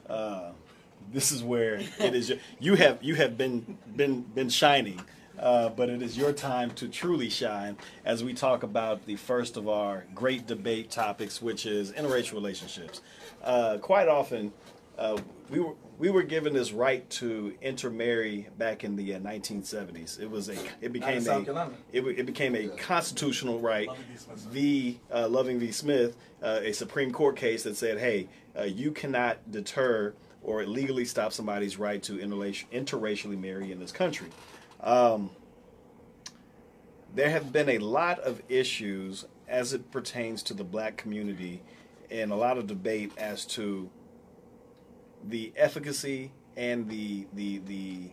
uh, 0.10 0.52
this 1.11 1.34
is 1.34 1.44
where 1.44 1.81
it 1.99 2.15
is. 2.15 2.31
You 2.61 2.76
have 2.76 3.03
you 3.03 3.15
have 3.15 3.38
been 3.38 3.77
been 3.94 4.22
been 4.22 4.48
shining, 4.48 5.02
uh, 5.39 5.69
but 5.69 5.89
it 5.89 6.01
is 6.01 6.18
your 6.18 6.31
time 6.31 6.72
to 6.72 6.88
truly 6.88 7.30
shine 7.30 7.77
as 8.05 8.23
we 8.23 8.34
talk 8.34 8.64
about 8.64 9.05
the 9.05 9.15
first 9.15 9.57
of 9.57 9.68
our 9.68 10.05
great 10.14 10.47
debate 10.47 10.91
topics, 10.91 11.41
which 11.41 11.65
is 11.65 11.91
interracial 11.91 12.34
relationships. 12.34 13.01
Uh, 13.43 13.77
quite 13.81 14.07
often, 14.07 14.51
uh, 14.97 15.18
we 15.49 15.60
were 15.60 15.73
we 15.99 16.10
were 16.10 16.23
given 16.23 16.53
this 16.53 16.72
right 16.72 17.07
to 17.10 17.53
intermarry 17.61 18.47
back 18.57 18.84
in 18.84 18.95
the 18.95 19.15
uh, 19.15 19.19
1970s. 19.19 20.19
It 20.19 20.30
was 20.30 20.49
a 20.49 20.55
it 20.81 20.91
became 20.91 21.26
a 21.27 21.72
it, 21.91 22.01
it 22.05 22.26
became 22.26 22.55
a 22.55 22.68
constitutional 22.69 23.60
right. 23.60 23.88
The 24.51 24.97
uh, 25.11 25.27
Loving 25.30 25.60
v. 25.60 25.72
Smith, 25.72 26.18
uh, 26.41 26.60
a 26.64 26.73
Supreme 26.73 27.11
Court 27.11 27.35
case 27.35 27.64
that 27.64 27.77
said, 27.77 27.99
hey, 27.99 28.27
uh, 28.57 28.64
you 28.64 28.91
cannot 28.91 29.51
deter 29.51 30.14
or 30.43 30.65
legally 30.65 31.05
stop 31.05 31.31
somebody's 31.31 31.77
right 31.80 32.03
to 32.03 32.14
interraci- 32.18 32.65
interracially 32.72 33.39
marry 33.39 33.72
in 33.72 33.80
this 33.80 33.91
country. 33.91 34.27
Um, 34.84 35.30
there 37.15 37.30
have 37.30 37.53
been 37.53 37.69
a 37.69 37.77
lot 37.77 38.19
of 38.19 38.41
issues 38.49 39.26
as 39.47 39.73
it 39.73 39.91
pertains 39.91 40.43
to 40.43 40.53
the 40.53 40.64
black 40.64 40.97
community 40.97 41.61
and 42.11 42.31
a 42.31 42.35
lot 42.35 42.57
of 42.57 42.68
debate 42.68 43.11
as 43.18 43.45
to 43.45 43.89
the 45.23 45.53
efficacy 45.55 46.31
and 46.57 46.89
the 46.89 47.26
the 47.34 47.60
the 47.60 48.10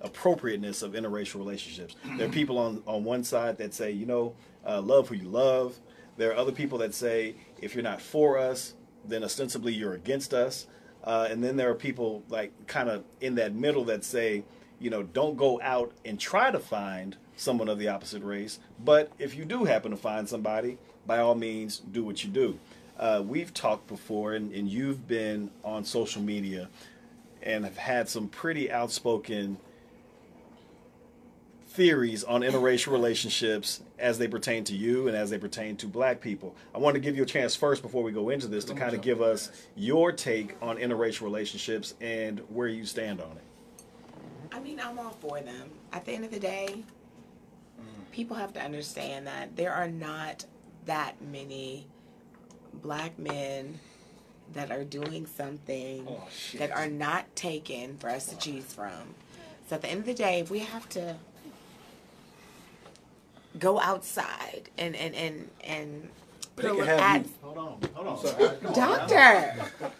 appropriateness 0.00 0.82
of 0.82 0.92
interracial 0.92 1.36
relationships. 1.36 1.96
There 2.16 2.28
are 2.28 2.32
people 2.32 2.58
on, 2.58 2.82
on 2.86 3.04
one 3.04 3.24
side 3.24 3.58
that 3.58 3.74
say, 3.74 3.90
you 3.90 4.06
know, 4.06 4.34
uh, 4.66 4.80
love 4.80 5.08
who 5.08 5.14
you 5.14 5.28
love. 5.28 5.78
There 6.16 6.30
are 6.30 6.36
other 6.36 6.52
people 6.52 6.78
that 6.78 6.94
say, 6.94 7.34
if 7.60 7.74
you're 7.74 7.82
not 7.82 8.00
for 8.00 8.38
us, 8.38 8.74
then 9.06 9.24
ostensibly 9.24 9.72
you're 9.72 9.94
against 9.94 10.32
us. 10.32 10.66
Uh, 11.02 11.28
and 11.30 11.42
then 11.42 11.56
there 11.56 11.70
are 11.70 11.74
people 11.74 12.22
like 12.28 12.52
kind 12.66 12.88
of 12.88 13.04
in 13.20 13.34
that 13.36 13.54
middle 13.54 13.84
that 13.84 14.04
say, 14.04 14.44
you 14.80 14.90
know, 14.90 15.02
don't 15.02 15.36
go 15.36 15.60
out 15.62 15.92
and 16.04 16.18
try 16.18 16.50
to 16.50 16.58
find 16.58 17.16
someone 17.36 17.68
of 17.68 17.78
the 17.78 17.88
opposite 17.88 18.22
race. 18.22 18.58
But 18.82 19.12
if 19.18 19.34
you 19.34 19.44
do 19.44 19.64
happen 19.64 19.90
to 19.90 19.96
find 19.96 20.28
somebody, 20.28 20.78
by 21.06 21.18
all 21.18 21.34
means, 21.34 21.78
do 21.78 22.04
what 22.04 22.24
you 22.24 22.30
do. 22.30 22.58
Uh, 22.98 23.22
we've 23.26 23.52
talked 23.52 23.88
before, 23.88 24.34
and, 24.34 24.52
and 24.52 24.68
you've 24.68 25.08
been 25.08 25.50
on 25.64 25.84
social 25.84 26.22
media 26.22 26.68
and 27.42 27.64
have 27.64 27.76
had 27.76 28.08
some 28.08 28.28
pretty 28.28 28.70
outspoken 28.70 29.58
theories 31.74 32.22
on 32.22 32.42
interracial 32.42 32.92
relationships 32.92 33.80
as 33.98 34.18
they 34.18 34.28
pertain 34.28 34.62
to 34.62 34.76
you 34.76 35.08
and 35.08 35.16
as 35.16 35.28
they 35.28 35.38
pertain 35.38 35.76
to 35.76 35.88
black 35.88 36.20
people. 36.20 36.54
I 36.72 36.78
want 36.78 36.94
to 36.94 37.00
give 37.00 37.16
you 37.16 37.24
a 37.24 37.26
chance 37.26 37.56
first 37.56 37.82
before 37.82 38.04
we 38.04 38.12
go 38.12 38.30
into 38.30 38.46
this 38.46 38.64
to 38.66 38.74
kind 38.74 38.94
of 38.94 39.02
give 39.02 39.20
us 39.20 39.50
your 39.74 40.12
take 40.12 40.54
on 40.62 40.76
interracial 40.76 41.22
relationships 41.22 41.94
and 42.00 42.38
where 42.48 42.68
you 42.68 42.86
stand 42.86 43.20
on 43.20 43.32
it. 43.32 43.42
I 44.54 44.60
mean, 44.60 44.78
I'm 44.80 44.98
all 44.98 45.16
for 45.20 45.40
them. 45.40 45.70
At 45.92 46.04
the 46.04 46.12
end 46.12 46.24
of 46.24 46.30
the 46.30 46.38
day, 46.38 46.84
people 48.12 48.36
have 48.36 48.52
to 48.52 48.60
understand 48.62 49.26
that 49.26 49.56
there 49.56 49.72
are 49.72 49.88
not 49.88 50.44
that 50.86 51.20
many 51.20 51.86
black 52.72 53.18
men 53.18 53.80
that 54.52 54.70
are 54.70 54.84
doing 54.84 55.26
something 55.26 56.06
Oh, 56.08 56.28
that 56.58 56.70
are 56.70 56.86
not 56.86 57.34
taken 57.34 57.96
for 57.96 58.08
us 58.10 58.26
to 58.26 58.36
choose 58.36 58.72
from. 58.72 59.14
So 59.68 59.76
at 59.76 59.82
the 59.82 59.88
end 59.88 60.00
of 60.00 60.06
the 60.06 60.14
day, 60.14 60.38
if 60.38 60.50
we 60.50 60.60
have 60.60 60.88
to 60.90 61.16
go 63.58 63.80
outside 63.80 64.68
and 64.78 64.94
and 64.94 65.14
and 65.14 65.50
and 65.62 66.08
They 66.56 66.62
put 66.68 66.76
can 66.86 66.88
add. 67.00 67.26
Hold 67.42 67.58
on, 67.58 67.78
hold 67.94 68.06
on. 68.06 68.26
Uh, 68.26 68.54
come 68.62 68.66
on 68.66 68.72
now. 68.72 68.72
doctor 68.72 69.54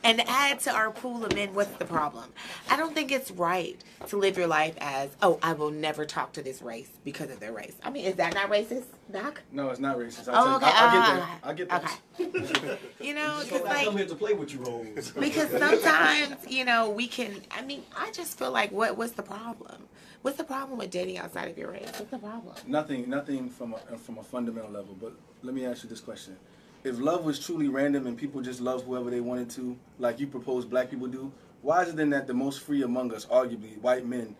and 0.05 0.21
add 0.29 0.61
to 0.61 0.71
our 0.71 0.91
pool 0.91 1.25
of 1.25 1.35
men 1.35 1.55
what's 1.55 1.71
the 1.79 1.85
problem 1.85 2.25
i 2.71 2.77
don't 2.77 2.95
think 2.95 3.11
it's 3.13 3.31
right 3.31 3.81
to 4.09 4.17
live 4.17 4.37
your 4.37 4.47
life 4.47 4.75
as 4.79 5.11
oh 5.23 5.39
i 5.43 5.53
will 5.53 5.71
never 5.71 6.05
talk 6.05 6.33
to 6.33 6.43
this 6.43 6.63
race 6.63 6.91
because 7.05 7.31
of 7.31 7.41
their 7.41 7.53
race 7.53 7.75
i 7.83 7.91
mean 7.91 8.05
is 8.05 8.15
that 8.17 8.35
not 8.35 8.51
racist 8.51 8.85
doc 9.13 9.41
No, 9.53 9.71
it's 9.71 9.81
not 9.81 9.97
racist. 9.99 10.25
oh 10.29 10.57
okay 10.57 10.67
I, 10.67 11.41
I 11.45 11.55
get 11.55 11.69
that. 11.69 11.81
Uh, 11.81 12.21
I 12.21 12.21
get 12.25 12.39
that. 12.39 12.71
okay 12.71 12.79
you 13.01 13.15
know 13.15 13.39
So 13.41 13.45
because 13.45 13.63
I 13.63 13.65
like 13.75 13.85
come 13.87 13.97
here 13.97 14.07
to 14.07 14.15
play 14.15 14.33
with 14.35 14.53
you 14.53 14.61
roles. 14.61 15.11
because 15.13 15.51
sometimes 15.51 16.37
you 16.49 16.65
know 16.65 16.91
we 16.91 17.07
can 17.09 17.41
i 17.51 17.63
mean 17.63 17.83
i 17.97 18.11
just 18.13 18.39
feel 18.39 18.51
like 18.53 18.71
what 18.73 18.97
what's 18.97 19.13
the 19.13 19.23
problem 19.23 19.85
what's 20.23 20.37
the 20.37 20.45
problem 20.45 20.79
with 20.79 20.91
dating 20.91 21.19
outside 21.19 21.49
of 21.51 21.57
your 21.59 21.71
race 21.71 21.91
what's 21.99 22.11
the 22.11 22.19
problem 22.19 22.55
Nothing, 22.67 23.09
nothing 23.09 23.49
from 23.51 23.75
a, 23.75 23.97
from 23.99 24.19
a 24.19 24.23
fundamental 24.23 24.71
level. 24.71 24.97
But 25.01 25.15
let 25.45 25.55
me 25.55 25.66
ask 25.66 25.85
you 25.85 25.91
this 25.91 26.01
question: 26.01 26.37
If 26.83 26.99
love 26.99 27.25
was 27.25 27.39
truly 27.39 27.69
random 27.69 28.07
and 28.07 28.16
people 28.16 28.41
just 28.41 28.61
love 28.61 28.85
whoever 28.85 29.11
they 29.11 29.21
wanted 29.21 29.51
to, 29.51 29.77
like 29.99 30.19
you 30.19 30.27
propose 30.27 30.65
black 30.65 30.91
people 30.91 31.07
do, 31.07 31.31
why 31.62 31.83
is 31.83 31.91
it 31.91 31.97
then 31.97 32.11
that 32.11 32.27
the 32.27 32.35
most 32.35 32.61
free 32.61 32.83
among 32.83 33.12
us, 33.12 33.27
arguably 33.27 33.79
white 33.81 34.07
men, 34.07 34.35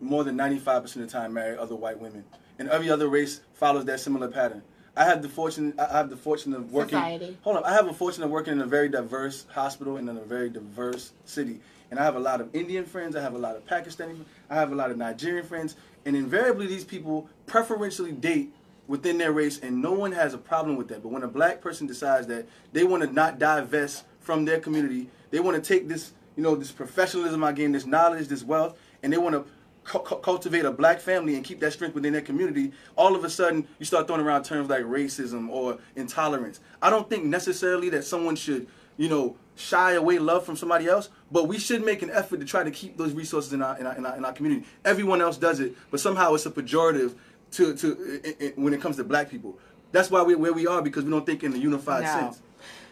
more 0.00 0.24
than 0.24 0.36
ninety 0.36 0.58
five 0.58 0.82
percent 0.82 1.04
of 1.04 1.12
the 1.12 1.18
time 1.18 1.34
marry 1.34 1.56
other 1.56 1.76
white 1.76 2.00
women, 2.00 2.24
and 2.58 2.68
every 2.70 2.90
other 2.90 3.08
race 3.08 3.40
follows 3.54 3.84
that 3.84 4.00
similar 4.00 4.28
pattern? 4.28 4.62
I 4.96 5.04
have 5.04 5.22
the 5.22 5.28
fortune. 5.28 5.74
I 5.78 5.96
have 5.96 6.10
the 6.10 6.16
fortune 6.16 6.54
of 6.54 6.72
working. 6.72 6.98
Society. 6.98 7.36
Hold 7.42 7.58
on. 7.58 7.64
I 7.64 7.72
have 7.72 7.88
a 7.88 7.92
fortune 7.92 8.22
of 8.22 8.30
working 8.30 8.54
in 8.54 8.60
a 8.60 8.66
very 8.66 8.88
diverse 8.88 9.46
hospital 9.50 9.96
and 9.96 10.08
in 10.08 10.16
a 10.16 10.24
very 10.24 10.50
diverse 10.50 11.12
city. 11.24 11.60
And 11.90 11.98
I 11.98 12.04
have 12.04 12.16
a 12.16 12.20
lot 12.20 12.40
of 12.40 12.54
Indian 12.54 12.84
friends. 12.84 13.16
I 13.16 13.20
have 13.20 13.34
a 13.34 13.38
lot 13.38 13.56
of 13.56 13.66
Pakistani. 13.66 14.24
I 14.48 14.54
have 14.54 14.72
a 14.72 14.74
lot 14.74 14.90
of 14.90 14.96
Nigerian 14.96 15.44
friends. 15.44 15.76
And 16.04 16.16
invariably, 16.16 16.66
these 16.66 16.84
people 16.84 17.28
preferentially 17.46 18.12
date 18.12 18.52
within 18.90 19.18
their 19.18 19.30
race, 19.30 19.60
and 19.60 19.80
no 19.80 19.92
one 19.92 20.10
has 20.10 20.34
a 20.34 20.38
problem 20.38 20.76
with 20.76 20.88
that. 20.88 21.00
But 21.00 21.12
when 21.12 21.22
a 21.22 21.28
black 21.28 21.60
person 21.60 21.86
decides 21.86 22.26
that 22.26 22.48
they 22.72 22.82
want 22.82 23.04
to 23.04 23.12
not 23.12 23.38
divest 23.38 24.04
from 24.18 24.44
their 24.44 24.58
community, 24.58 25.08
they 25.30 25.38
want 25.38 25.62
to 25.62 25.62
take 25.62 25.86
this, 25.86 26.12
you 26.36 26.42
know, 26.42 26.56
this 26.56 26.72
professionalism 26.72 27.44
I 27.44 27.52
gained, 27.52 27.72
this 27.72 27.86
knowledge, 27.86 28.26
this 28.26 28.42
wealth, 28.42 28.76
and 29.04 29.12
they 29.12 29.16
want 29.16 29.36
to 29.36 29.46
cu- 29.84 30.00
cu- 30.00 30.16
cultivate 30.16 30.64
a 30.64 30.72
black 30.72 30.98
family 30.98 31.36
and 31.36 31.44
keep 31.44 31.60
that 31.60 31.72
strength 31.72 31.94
within 31.94 32.12
their 32.12 32.20
community, 32.20 32.72
all 32.96 33.14
of 33.14 33.22
a 33.22 33.30
sudden 33.30 33.68
you 33.78 33.86
start 33.86 34.08
throwing 34.08 34.22
around 34.22 34.42
terms 34.42 34.68
like 34.68 34.82
racism 34.82 35.48
or 35.48 35.78
intolerance. 35.94 36.58
I 36.82 36.90
don't 36.90 37.08
think 37.08 37.24
necessarily 37.24 37.90
that 37.90 38.02
someone 38.02 38.34
should, 38.34 38.66
you 38.96 39.08
know, 39.08 39.36
shy 39.54 39.92
away 39.92 40.18
love 40.18 40.44
from 40.44 40.56
somebody 40.56 40.88
else, 40.88 41.10
but 41.30 41.46
we 41.46 41.58
should 41.58 41.84
make 41.84 42.02
an 42.02 42.10
effort 42.10 42.40
to 42.40 42.46
try 42.46 42.64
to 42.64 42.70
keep 42.70 42.96
those 42.96 43.12
resources 43.12 43.52
in 43.52 43.62
our 43.62 43.78
in 43.78 43.86
our, 43.86 43.94
in 43.94 44.04
our, 44.04 44.16
in 44.16 44.24
our 44.24 44.32
community. 44.32 44.66
Everyone 44.84 45.20
else 45.20 45.36
does 45.36 45.60
it, 45.60 45.76
but 45.90 46.00
somehow 46.00 46.34
it's 46.34 46.46
a 46.46 46.50
pejorative 46.50 47.14
to 47.52 47.74
to 47.76 48.20
i 48.24 48.44
i 48.46 48.52
when 48.56 48.72
it 48.74 48.80
comes 48.80 48.96
to 48.96 49.04
black 49.04 49.30
people. 49.30 49.58
That's 49.92 50.10
why 50.10 50.22
we're 50.22 50.38
where 50.38 50.52
we 50.52 50.66
are 50.66 50.82
because 50.82 51.04
we 51.04 51.10
don't 51.10 51.26
think 51.26 51.42
in 51.42 51.52
a 51.52 51.56
unified 51.56 52.04
No. 52.04 52.08
sense. 52.20 52.40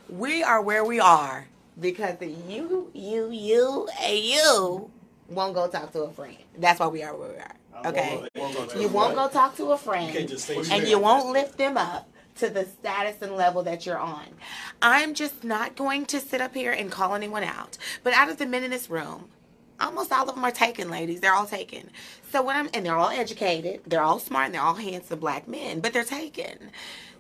We 0.09 0.43
are 0.43 0.61
where 0.63 0.85
we 0.85 1.01
are 1.01 1.47
because 1.79 2.17
the 2.19 2.27
you, 2.27 2.91
you, 2.95 3.31
you, 3.31 3.89
and 4.01 4.19
you 4.19 4.91
won't 5.29 5.55
go 5.55 5.69
talk 5.69 5.93
to 5.93 6.03
a 6.05 6.11
friend. 6.11 6.37
That's 6.57 6.81
why 6.81 6.87
we 6.89 7.03
are 7.03 7.15
where 7.15 7.29
we 7.29 7.37
are. 7.37 7.55
Okay? 7.87 8.29
Won't 8.37 8.55
go 8.55 8.67
to 8.67 8.81
You 8.81 8.89
won't 8.89 9.15
go 9.15 9.29
talk 9.29 9.57
to 9.59 9.71
a 9.73 9.79
friend, 9.79 10.09
You 10.09 10.19
can't 10.19 10.29
just 10.29 10.47
say 10.47 10.57
and 10.57 10.67
shit. 10.67 10.89
you 10.89 10.99
won't 10.99 11.29
lift 11.33 11.59
them 11.59 11.77
up 11.77 12.09
to 12.37 12.49
the 12.49 12.65
status 12.65 13.17
and 13.21 13.37
level 13.37 13.63
that 13.65 13.85
you're 13.87 13.99
on. 13.99 14.25
I'm 14.83 15.15
just 15.15 15.45
not 15.45 15.77
going 15.77 16.07
to 16.07 16.21
sit 16.21 16.41
up 16.41 16.55
here 16.55 16.73
and 16.73 16.91
call 16.91 17.15
anyone 17.15 17.45
out. 17.45 17.77
But 18.03 18.15
out 18.15 18.29
of 18.31 18.39
the 18.39 18.47
men 18.47 18.65
in 18.65 18.71
this 18.71 18.89
room, 18.91 19.29
almost 19.81 20.13
all 20.13 20.29
of 20.29 20.35
them 20.35 20.45
are 20.45 20.51
taken, 20.51 20.91
ladies. 20.91 21.21
They're 21.21 21.35
all 21.35 21.47
taken. 21.47 21.91
So 22.31 22.43
when 22.43 22.57
I'm 22.57 22.69
and 22.75 22.85
they're 22.85 22.97
all 22.97 23.11
educated, 23.11 23.81
they're 23.87 24.03
all 24.03 24.19
smart, 24.19 24.47
and 24.47 24.55
they're 24.55 24.63
all 24.63 24.75
handsome 24.75 25.19
black 25.19 25.49
men, 25.49 25.81
but 25.81 25.93
they're 25.93 26.05
taken. 26.05 26.71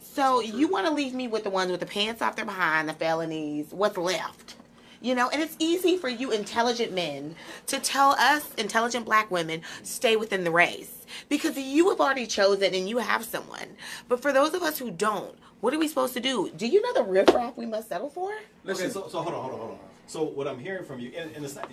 So 0.00 0.40
you 0.40 0.68
want 0.68 0.86
to 0.86 0.92
leave 0.92 1.14
me 1.14 1.28
with 1.28 1.44
the 1.44 1.50
ones 1.50 1.70
with 1.70 1.80
the 1.80 1.86
pants 1.86 2.22
off 2.22 2.36
their 2.36 2.44
behind, 2.44 2.88
the 2.88 2.92
felonies, 2.92 3.68
what's 3.70 3.96
left? 3.96 4.56
You 5.00 5.14
know, 5.14 5.28
and 5.28 5.40
it's 5.40 5.54
easy 5.60 5.96
for 5.96 6.08
you 6.08 6.32
intelligent 6.32 6.92
men 6.92 7.36
to 7.66 7.78
tell 7.78 8.10
us 8.12 8.52
intelligent 8.54 9.04
black 9.04 9.30
women 9.30 9.62
stay 9.84 10.16
within 10.16 10.42
the 10.42 10.50
race 10.50 11.06
because 11.28 11.56
you 11.56 11.88
have 11.90 12.00
already 12.00 12.26
chosen 12.26 12.74
and 12.74 12.88
you 12.88 12.98
have 12.98 13.24
someone. 13.24 13.76
But 14.08 14.20
for 14.20 14.32
those 14.32 14.54
of 14.54 14.62
us 14.62 14.78
who 14.78 14.90
don't, 14.90 15.36
what 15.60 15.72
are 15.72 15.78
we 15.78 15.86
supposed 15.86 16.14
to 16.14 16.20
do? 16.20 16.50
Do 16.56 16.66
you 16.66 16.82
know 16.82 16.94
the 16.94 17.08
riffraff 17.08 17.56
we 17.56 17.66
must 17.66 17.88
settle 17.88 18.10
for? 18.10 18.32
Okay, 18.68 18.88
so, 18.88 19.06
so 19.08 19.22
hold 19.22 19.34
on, 19.34 19.40
hold 19.40 19.52
on, 19.52 19.58
hold 19.60 19.70
on. 19.72 19.78
So 20.08 20.24
what 20.24 20.48
I'm 20.48 20.58
hearing 20.58 20.84
from 20.84 20.98
you, 20.98 21.12
and, 21.16 21.30
and 21.36 21.44
it's 21.44 21.54
not, 21.54 21.70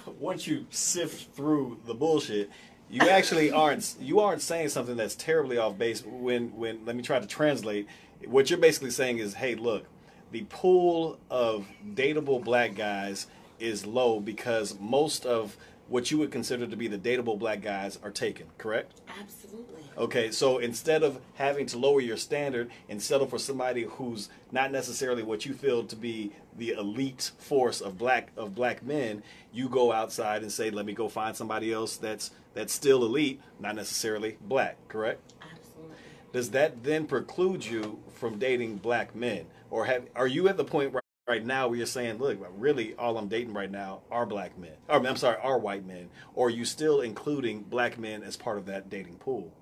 once 0.18 0.46
you 0.46 0.66
sift 0.70 1.34
through 1.34 1.78
the 1.86 1.94
bullshit, 1.94 2.50
you 2.88 3.08
actually 3.08 3.50
aren't 3.50 3.96
you 4.00 4.20
aren't 4.20 4.42
saying 4.42 4.68
something 4.68 4.96
that's 4.96 5.14
terribly 5.14 5.58
off 5.58 5.76
base. 5.76 6.04
When 6.04 6.56
when 6.56 6.84
let 6.84 6.96
me 6.96 7.02
try 7.02 7.18
to 7.18 7.26
translate. 7.26 7.88
What 8.24 8.48
you're 8.48 8.58
basically 8.58 8.90
saying 8.90 9.18
is, 9.18 9.34
hey, 9.34 9.56
look, 9.56 9.84
the 10.30 10.44
pool 10.48 11.18
of 11.30 11.66
dateable 11.94 12.42
black 12.42 12.74
guys 12.74 13.26
is 13.58 13.86
low 13.86 14.20
because 14.20 14.78
most 14.80 15.26
of 15.26 15.56
what 15.88 16.10
you 16.10 16.18
would 16.18 16.30
consider 16.30 16.66
to 16.66 16.76
be 16.76 16.88
the 16.88 16.98
dateable 16.98 17.38
black 17.38 17.62
guys 17.62 17.98
are 18.02 18.10
taken. 18.10 18.46
Correct? 18.58 19.00
Absolutely. 19.20 19.82
Okay, 19.96 20.30
so 20.30 20.58
instead 20.58 21.02
of 21.02 21.20
having 21.34 21.64
to 21.66 21.78
lower 21.78 22.00
your 22.00 22.18
standard 22.18 22.70
and 22.88 23.00
settle 23.00 23.26
for 23.26 23.38
somebody 23.38 23.84
who's 23.84 24.28
not 24.52 24.70
necessarily 24.70 25.22
what 25.22 25.46
you 25.46 25.54
feel 25.54 25.84
to 25.84 25.96
be 25.96 26.32
the 26.58 26.72
elite 26.72 27.30
force 27.38 27.80
of 27.80 27.96
black 27.96 28.30
of 28.36 28.54
black 28.54 28.82
men, 28.82 29.22
you 29.52 29.68
go 29.68 29.92
outside 29.92 30.42
and 30.42 30.52
say, 30.52 30.70
"Let 30.70 30.84
me 30.84 30.92
go 30.92 31.08
find 31.08 31.34
somebody 31.34 31.72
else 31.72 31.96
that's 31.96 32.30
that's 32.52 32.74
still 32.74 33.04
elite, 33.04 33.40
not 33.58 33.74
necessarily 33.74 34.36
black." 34.42 34.76
Correct? 34.88 35.20
Absolutely. 35.40 35.96
Does 36.32 36.50
that 36.50 36.84
then 36.84 37.06
preclude 37.06 37.64
you 37.64 37.98
from 38.12 38.38
dating 38.38 38.76
black 38.76 39.14
men, 39.14 39.46
or 39.70 39.86
have 39.86 40.04
are 40.14 40.26
you 40.26 40.46
at 40.48 40.58
the 40.58 40.64
point 40.64 40.92
right, 40.92 41.02
right 41.26 41.44
now 41.44 41.68
where 41.68 41.78
you're 41.78 41.86
saying, 41.86 42.18
"Look, 42.18 42.38
really, 42.56 42.94
all 42.96 43.18
I'm 43.18 43.28
dating 43.28 43.54
right 43.54 43.70
now 43.70 44.02
are 44.10 44.26
black 44.26 44.58
men," 44.58 44.76
or 44.88 45.06
I'm 45.06 45.16
sorry, 45.16 45.38
are 45.42 45.58
white 45.58 45.86
men, 45.86 46.10
or 46.34 46.48
are 46.48 46.50
you 46.50 46.64
still 46.64 47.00
including 47.00 47.62
black 47.62 47.98
men 47.98 48.22
as 48.22 48.36
part 48.36 48.58
of 48.58 48.66
that 48.66 48.90
dating 48.90 49.18
pool? 49.18 49.52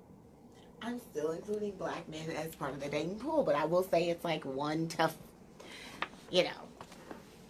I'm 0.81 0.99
still 0.99 1.31
including 1.31 1.73
black 1.77 2.07
men 2.09 2.29
as 2.31 2.55
part 2.55 2.73
of 2.73 2.81
the 2.81 2.89
dating 2.89 3.19
pool, 3.19 3.43
but 3.43 3.55
I 3.55 3.65
will 3.65 3.83
say 3.83 4.09
it's 4.09 4.23
like 4.23 4.45
one 4.45 4.87
tough, 4.87 5.17
you 6.29 6.43
know, 6.43 6.69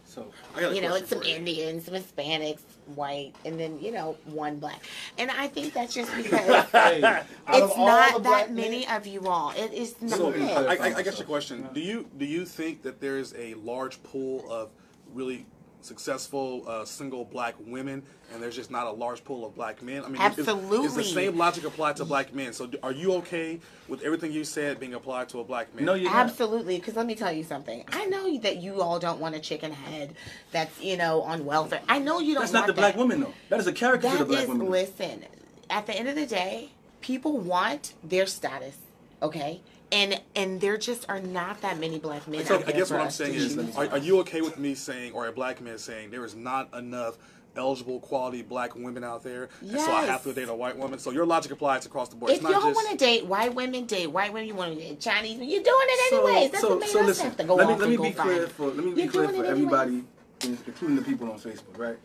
So 0.06 0.34
I 0.56 0.62
got 0.62 0.72
a 0.74 0.76
you 0.76 0.82
know, 0.82 0.96
it's 0.96 1.10
some 1.10 1.24
you. 1.24 1.36
Indians, 1.36 1.86
some 1.86 1.96
Hispanics, 1.96 2.62
white, 2.88 3.34
and 3.46 3.60
then 3.60 3.80
you 3.80 3.92
know 3.92 4.18
one 4.26 4.60
black. 4.60 4.84
And 5.18 5.32
I 5.32 5.48
think 5.48 5.74
that's 5.74 5.94
just 5.94 6.16
because 6.18 6.66
hey, 6.72 7.24
it's 7.50 7.78
not 7.78 7.78
that 7.78 8.24
black 8.24 8.48
men- 8.48 8.56
many 8.56 8.88
of 8.88 9.08
you 9.08 9.28
all. 9.28 9.52
It 9.52 9.74
is 9.74 9.96
not. 10.02 10.12
So 10.12 10.34
I, 10.34 10.76
I, 10.76 10.96
I 10.98 11.02
guess 11.02 11.18
your 11.18 11.28
question: 11.28 11.68
Do 11.74 11.80
you 11.80 12.10
do 12.18 12.26
you 12.26 12.46
think 12.46 12.84
that 12.84 13.02
there 13.02 13.18
is 13.18 13.34
a 13.38 13.54
large 13.56 14.02
pool 14.04 14.46
of 14.52 14.72
really 15.14 15.46
successful 15.86 16.64
uh, 16.68 16.84
single 16.86 17.24
black 17.26 17.56
women, 17.66 18.04
and 18.34 18.42
there's 18.42 18.56
just 18.56 18.72
not 18.72 18.88
a 18.88 18.92
large 18.92 19.24
pool 19.24 19.46
of 19.46 19.56
black 19.56 19.82
men? 19.82 20.04
I 20.04 20.10
mean, 20.10 20.22
is- 20.22 20.38
Is, 20.40 20.48
Absolutely. 20.48 20.88
the 20.88 21.04
same 21.04 21.38
logic 21.38 21.64
applied 21.64 21.96
to 21.98 22.06
black 22.06 22.34
men? 22.34 22.54
So, 22.54 22.68
do, 22.68 22.78
are 22.84 22.92
you 22.92 23.14
okay 23.16 23.60
with 23.88 24.02
everything 24.02 24.32
you 24.32 24.44
said 24.44 24.80
being 24.80 24.94
applied 24.96 25.30
to 25.30 25.40
a 25.40 25.44
black 25.44 25.74
man? 25.76 25.86
no, 25.86 25.94
you're. 25.94 26.12
Absolutely, 26.12 26.78
because 26.78 26.96
let 26.96 27.06
me 27.06 27.16
tell 27.16 27.32
you 27.32 27.44
something. 27.44 27.84
I 27.92 28.06
know 28.06 28.38
that 28.40 28.58
you 28.58 28.82
all 28.82 29.00
don't 29.00 29.20
want 29.20 29.36
a 29.36 29.40
chicken 29.40 29.72
head 29.72 30.16
that's 30.52 30.82
you 30.82 30.98
know 30.98 31.22
on 31.22 31.46
welfare. 31.46 31.82
I 31.88 32.00
know 32.00 32.20
you 32.20 32.34
don't. 32.34 32.42
That's 32.44 32.54
not 32.54 32.62
want 32.64 32.68
the 32.76 32.82
black 32.82 32.96
woman 32.98 33.22
though. 33.22 33.34
That 33.50 33.60
is 33.60 33.68
a 33.68 33.74
caricature 33.74 34.14
That 34.14 34.22
of 34.22 34.28
black 34.28 34.44
is, 34.44 34.50
women. 34.50 34.70
listen, 34.70 35.26
at 35.70 35.86
the 35.86 35.94
end 35.94 36.10
of 36.10 36.16
the 36.16 36.26
day, 36.26 36.70
people 37.02 37.38
want 37.38 37.94
their 38.04 38.26
status, 38.26 38.76
okay? 39.22 39.62
And 39.92 40.20
and 40.36 40.60
there 40.60 40.78
just 40.78 41.08
are 41.10 41.20
not 41.20 41.62
that 41.62 41.80
many 41.80 42.00
black 42.00 42.28
men. 42.28 42.46
So 42.46 42.56
out 42.56 42.68
I 42.68 42.72
guess 42.72 42.92
what 42.92 43.02
I'm 43.02 43.12
saying 43.12 43.36
is, 43.36 43.78
are, 43.78 43.88
are 43.90 43.98
you 43.98 44.20
okay 44.20 44.42
with 44.42 44.58
me 44.58 44.76
saying, 44.76 45.14
or 45.14 45.28
a 45.28 45.32
black 45.32 45.62
man 45.62 45.78
saying, 45.78 46.10
there 46.12 46.26
is 46.26 46.36
not 46.36 46.74
enough 46.74 47.18
eligible 47.56 48.02
quality 48.02 48.42
black 48.42 48.76
women 48.76 49.04
out 49.04 49.24
there, 49.24 49.48
and 49.62 49.80
so 49.80 49.92
I 49.92 50.06
have 50.06 50.24
to 50.24 50.34
date 50.34 50.50
a 50.50 50.56
white 50.56 50.78
woman? 50.78 51.00
So 51.00 51.12
your 51.12 51.26
logic 51.26 51.52
applies 51.52 51.86
across 51.86 52.10
the 52.10 52.16
board. 52.16 52.32
If 52.32 52.38
it's 52.38 52.44
not 52.44 52.52
y'all 52.52 52.62
just 52.62 52.76
want 52.76 52.90
to 52.90 53.06
date 53.06 53.26
white 53.28 53.54
women, 53.54 53.86
date 53.86 54.08
white 54.12 54.34
women. 54.34 54.48
You 54.48 54.56
want 54.56 54.74
to 54.74 54.80
date 54.80 55.00
Chinese 55.00 55.34
women, 55.34 55.50
you're 55.50 55.64
doing 55.64 55.76
it 55.82 56.14
anyways. 56.14 56.52
That's 56.52 56.64
what 56.64 56.80
made 56.80 56.90
so 56.90 57.00
us 57.02 57.06
listen, 57.08 57.26
have 57.26 57.38
to 57.38 57.44
go 57.44 57.56
let 57.56 57.68
me 57.68 57.74
off 57.74 57.80
let 57.80 57.90
and 57.90 57.92
me 57.92 57.98
go 57.98 58.04
be 58.04 58.12
clear 58.12 58.40
find. 58.42 58.52
for 58.52 58.68
let 58.68 58.78
me 58.86 58.94
be 58.94 59.02
You're 59.04 59.12
clear 59.12 59.30
for 59.30 59.46
everybody, 59.46 60.04
anyways. 60.42 60.62
including 60.68 60.96
the 60.98 61.04
people 61.04 61.32
on 61.32 61.40
Facebook, 61.40 61.78
right? 61.78 61.98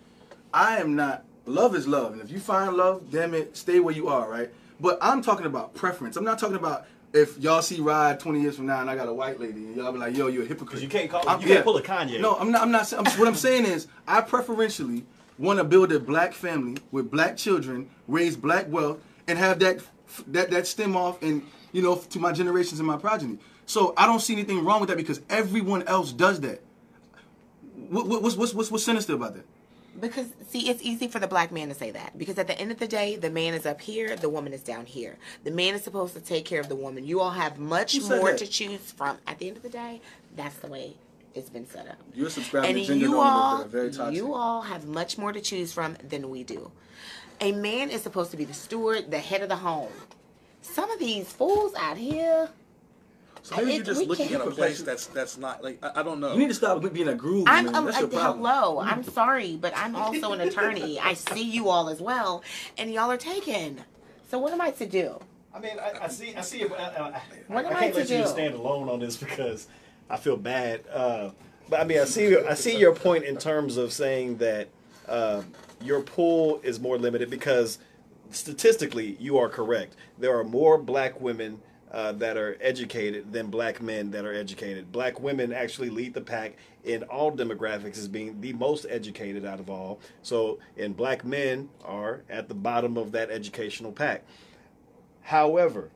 I 0.52 0.76
am 0.78 0.94
not 0.96 1.24
love 1.46 1.74
is 1.74 1.88
love, 1.88 2.12
and 2.12 2.20
if 2.20 2.30
you 2.30 2.38
find 2.40 2.76
love, 2.76 3.10
damn 3.10 3.34
it, 3.34 3.56
stay 3.56 3.80
where 3.80 3.94
you 3.94 4.08
are, 4.08 4.30
right? 4.30 4.50
But 4.78 4.98
I'm 5.00 5.22
talking 5.22 5.46
about 5.46 5.74
preference. 5.74 6.16
I'm 6.16 6.24
not 6.24 6.38
talking 6.38 6.56
about 6.56 6.86
if 7.12 7.38
y'all 7.38 7.62
see 7.62 7.80
Rod 7.80 8.20
20 8.20 8.40
years 8.40 8.56
from 8.56 8.66
now 8.66 8.80
and 8.80 8.88
I 8.90 8.94
got 8.96 9.08
a 9.08 9.12
white 9.12 9.40
lady 9.40 9.52
and 9.64 9.76
y'all 9.76 9.92
be 9.92 9.98
like, 9.98 10.16
yo, 10.16 10.28
you're 10.28 10.44
a 10.44 10.46
hypocrite. 10.46 10.80
you 10.82 10.88
can't 10.88 11.10
call- 11.10 11.28
I'm- 11.28 11.40
you 11.40 11.46
can't 11.48 11.64
pull 11.64 11.76
a 11.76 11.82
Kanye. 11.82 12.20
No, 12.20 12.36
I'm 12.36 12.50
not. 12.50 12.62
I'm 12.62 12.70
not. 12.70 12.86
saying- 12.86 13.04
I'm, 13.06 13.12
what 13.18 13.26
I'm 13.28 13.34
saying 13.34 13.64
is, 13.64 13.88
I 14.06 14.20
preferentially 14.20 15.04
want 15.38 15.58
to 15.58 15.64
build 15.64 15.90
a 15.92 15.98
black 15.98 16.32
family 16.34 16.76
with 16.92 17.10
black 17.10 17.36
children, 17.36 17.88
raise 18.06 18.36
black 18.36 18.66
wealth, 18.70 18.98
and 19.26 19.38
have 19.38 19.58
that 19.60 19.80
that 20.28 20.50
that 20.50 20.66
stem 20.66 20.96
off 20.96 21.20
and 21.22 21.42
you 21.72 21.82
know 21.82 21.96
to 21.96 22.18
my 22.18 22.32
generations 22.32 22.78
and 22.80 22.86
my 22.86 22.96
progeny. 22.96 23.38
So 23.66 23.94
I 23.96 24.06
don't 24.06 24.20
see 24.20 24.32
anything 24.34 24.64
wrong 24.64 24.80
with 24.80 24.88
that 24.88 24.96
because 24.96 25.20
everyone 25.30 25.82
else 25.84 26.12
does 26.12 26.40
that. 26.40 26.60
What, 27.88 28.06
what, 28.06 28.22
what's 28.22 28.36
what's 28.36 28.54
what's 28.54 28.70
what's 28.70 28.84
sinister 28.84 29.14
about 29.14 29.34
that? 29.34 29.44
Because 29.98 30.26
see, 30.48 30.68
it's 30.68 30.82
easy 30.82 31.08
for 31.08 31.18
the 31.18 31.26
black 31.26 31.50
man 31.50 31.68
to 31.68 31.74
say 31.74 31.90
that 31.90 32.16
because 32.16 32.38
at 32.38 32.46
the 32.46 32.58
end 32.58 32.70
of 32.70 32.78
the 32.78 32.86
day, 32.86 33.16
the 33.16 33.30
man 33.30 33.54
is 33.54 33.66
up 33.66 33.80
here, 33.80 34.14
the 34.16 34.28
woman 34.28 34.52
is 34.52 34.62
down 34.62 34.86
here. 34.86 35.16
The 35.44 35.50
man 35.50 35.74
is 35.74 35.82
supposed 35.82 36.14
to 36.14 36.20
take 36.20 36.44
care 36.44 36.60
of 36.60 36.68
the 36.68 36.76
woman. 36.76 37.04
You 37.04 37.20
all 37.20 37.30
have 37.30 37.58
much 37.58 38.00
more 38.02 38.30
that? 38.30 38.38
to 38.38 38.46
choose 38.46 38.92
from. 38.92 39.18
At 39.26 39.38
the 39.38 39.48
end 39.48 39.56
of 39.56 39.62
the 39.62 39.68
day, 39.68 40.00
that's 40.36 40.56
the 40.56 40.68
way 40.68 40.94
it's 41.34 41.50
been 41.50 41.68
set 41.68 41.88
up. 41.88 41.98
You're 42.14 42.30
subscribing 42.30 42.70
and 42.70 42.78
to 42.78 42.84
gender 42.84 43.06
you 43.06 43.20
all, 43.20 43.64
very 43.64 43.90
toxic. 43.90 44.14
you 44.14 44.34
all 44.34 44.62
have 44.62 44.86
much 44.86 45.18
more 45.18 45.32
to 45.32 45.40
choose 45.40 45.72
from 45.72 45.96
than 46.08 46.30
we 46.30 46.44
do. 46.44 46.70
A 47.40 47.52
man 47.52 47.90
is 47.90 48.02
supposed 48.02 48.30
to 48.32 48.36
be 48.36 48.44
the 48.44 48.54
steward, 48.54 49.10
the 49.10 49.18
head 49.18 49.42
of 49.42 49.48
the 49.48 49.56
home. 49.56 49.92
Some 50.62 50.90
of 50.90 50.98
these 50.98 51.32
fools 51.32 51.74
out 51.74 51.96
here, 51.96 52.50
So 53.50 53.56
maybe 53.56 53.72
It- 53.72 53.76
you're 53.78 53.84
just 53.84 54.06
looking 54.06 54.32
at 54.32 54.40
a 54.40 54.50
place 54.50 54.80
that's 54.80 55.06
that's 55.06 55.36
not 55.36 55.64
like 55.64 55.84
I, 55.84 56.00
I 56.00 56.02
don't 56.04 56.20
know. 56.20 56.34
You 56.34 56.38
need 56.38 56.48
to 56.48 56.54
stop 56.54 56.80
being 56.92 57.08
a 57.08 57.14
groove, 57.16 57.48
I'm 57.48 57.66
man. 57.66 57.74
um, 57.74 57.84
That's 57.86 57.98
your 57.98 58.06
uh, 58.06 58.10
problem. 58.12 58.38
hello. 58.46 58.78
I'm 58.78 59.02
sorry, 59.02 59.56
but 59.56 59.72
I'm 59.76 59.96
also 59.96 60.32
an 60.32 60.40
attorney. 60.40 61.00
I 61.00 61.14
see 61.14 61.42
you 61.42 61.68
all 61.68 61.88
as 61.88 62.00
well, 62.00 62.44
and 62.78 62.92
y'all 62.92 63.10
are 63.10 63.16
taken. 63.16 63.82
So 64.30 64.38
what 64.38 64.52
am 64.52 64.60
I 64.60 64.70
to 64.70 64.86
do? 64.86 65.18
I 65.52 65.58
mean, 65.58 65.72
I, 65.80 66.04
I 66.04 66.08
see, 66.08 66.32
I 66.36 66.42
see. 66.42 66.62
It, 66.62 66.70
I, 66.70 66.76
I, 66.76 67.22
What 67.48 67.64
I 67.66 67.70
am 67.70 67.76
I 67.76 67.80
can't 67.80 67.94
to 67.94 68.00
let 68.00 68.08
you 68.10 68.16
do? 68.18 68.22
just 68.22 68.34
stand 68.34 68.54
alone 68.54 68.88
on 68.88 69.00
this 69.00 69.16
because 69.16 69.66
I 70.08 70.16
feel 70.16 70.36
bad. 70.36 70.82
Uh, 70.92 71.30
but 71.68 71.80
I 71.80 71.84
mean, 71.84 71.98
I 71.98 72.04
see, 72.04 72.36
I 72.36 72.54
see 72.54 72.78
your 72.78 72.94
point 72.94 73.24
in 73.24 73.36
terms 73.36 73.76
of 73.76 73.92
saying 73.92 74.36
that 74.36 74.68
uh, 75.08 75.42
your 75.82 76.02
pool 76.02 76.60
is 76.62 76.78
more 76.78 76.98
limited 76.98 77.30
because 77.30 77.78
statistically, 78.30 79.16
you 79.18 79.38
are 79.38 79.48
correct. 79.48 79.96
There 80.18 80.38
are 80.38 80.44
more 80.44 80.78
black 80.78 81.20
women. 81.20 81.60
Uh, 81.92 82.12
that 82.12 82.36
are 82.36 82.56
educated 82.60 83.32
than 83.32 83.48
black 83.48 83.82
men 83.82 84.12
that 84.12 84.24
are 84.24 84.32
educated. 84.32 84.92
Black 84.92 85.18
women 85.18 85.52
actually 85.52 85.90
lead 85.90 86.14
the 86.14 86.20
pack 86.20 86.54
in 86.84 87.02
all 87.02 87.32
demographics 87.32 87.98
as 87.98 88.06
being 88.06 88.40
the 88.40 88.52
most 88.52 88.86
educated 88.88 89.44
out 89.44 89.58
of 89.58 89.68
all. 89.68 89.98
So, 90.22 90.60
and 90.78 90.96
black 90.96 91.24
men 91.24 91.68
are 91.84 92.22
at 92.30 92.46
the 92.46 92.54
bottom 92.54 92.96
of 92.96 93.10
that 93.10 93.28
educational 93.28 93.90
pack. 93.90 94.22
However, 95.22 95.90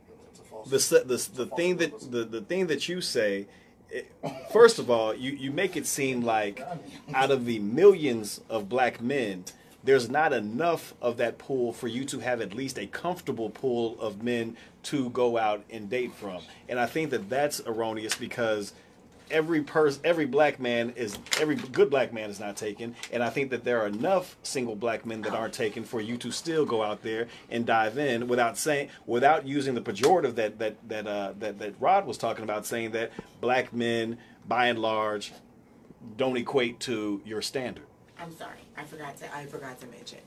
the 0.66 0.78
the 1.06 1.28
the 1.32 1.46
thing 1.54 1.76
that 1.76 2.10
the, 2.10 2.24
the 2.24 2.40
thing 2.40 2.66
that 2.66 2.88
you 2.88 3.00
say, 3.00 3.46
it, 3.88 4.10
first 4.52 4.80
of 4.80 4.90
all, 4.90 5.14
you 5.14 5.30
you 5.30 5.52
make 5.52 5.76
it 5.76 5.86
seem 5.86 6.22
like 6.22 6.60
out 7.14 7.30
of 7.30 7.44
the 7.44 7.60
millions 7.60 8.40
of 8.50 8.68
black 8.68 9.00
men, 9.00 9.44
there's 9.84 10.08
not 10.08 10.32
enough 10.32 10.94
of 11.00 11.18
that 11.18 11.38
pool 11.38 11.72
for 11.72 11.86
you 11.86 12.04
to 12.06 12.18
have 12.18 12.40
at 12.40 12.52
least 12.52 12.78
a 12.78 12.86
comfortable 12.86 13.50
pool 13.50 13.96
of 14.00 14.22
men 14.22 14.56
to 14.84 15.10
go 15.10 15.36
out 15.38 15.64
and 15.70 15.88
date 15.88 16.14
from. 16.14 16.42
And 16.68 16.78
I 16.78 16.86
think 16.86 17.10
that 17.10 17.28
that's 17.28 17.60
erroneous 17.66 18.14
because 18.14 18.72
every 19.30 19.62
person, 19.62 20.00
every 20.04 20.26
black 20.26 20.60
man 20.60 20.92
is 20.96 21.18
every 21.40 21.56
good 21.56 21.90
black 21.90 22.12
man 22.12 22.30
is 22.30 22.40
not 22.40 22.56
taken, 22.56 22.94
and 23.12 23.22
I 23.22 23.30
think 23.30 23.50
that 23.50 23.64
there 23.64 23.82
are 23.82 23.86
enough 23.86 24.36
single 24.42 24.76
black 24.76 25.06
men 25.06 25.22
that 25.22 25.32
aren't 25.32 25.54
taken 25.54 25.84
for 25.84 26.00
you 26.00 26.16
to 26.18 26.30
still 26.30 26.64
go 26.64 26.82
out 26.82 27.02
there 27.02 27.28
and 27.50 27.66
dive 27.66 27.98
in 27.98 28.28
without 28.28 28.58
saying, 28.58 28.90
without 29.06 29.46
using 29.46 29.74
the 29.74 29.80
pejorative 29.80 30.34
that 30.36 30.58
that 30.58 30.76
that 30.88 31.06
uh, 31.06 31.32
that 31.38 31.58
that 31.58 31.74
Rod 31.80 32.06
was 32.06 32.18
talking 32.18 32.44
about, 32.44 32.66
saying 32.66 32.92
that 32.92 33.12
black 33.40 33.72
men, 33.72 34.18
by 34.46 34.66
and 34.66 34.78
large, 34.78 35.32
don't 36.16 36.36
equate 36.36 36.80
to 36.80 37.22
your 37.24 37.42
standard. 37.42 37.84
I'm 38.18 38.34
sorry, 38.34 38.60
I 38.76 38.84
forgot 38.84 39.16
to 39.18 39.34
I 39.34 39.46
forgot 39.46 39.80
to 39.80 39.86
mention. 39.86 40.20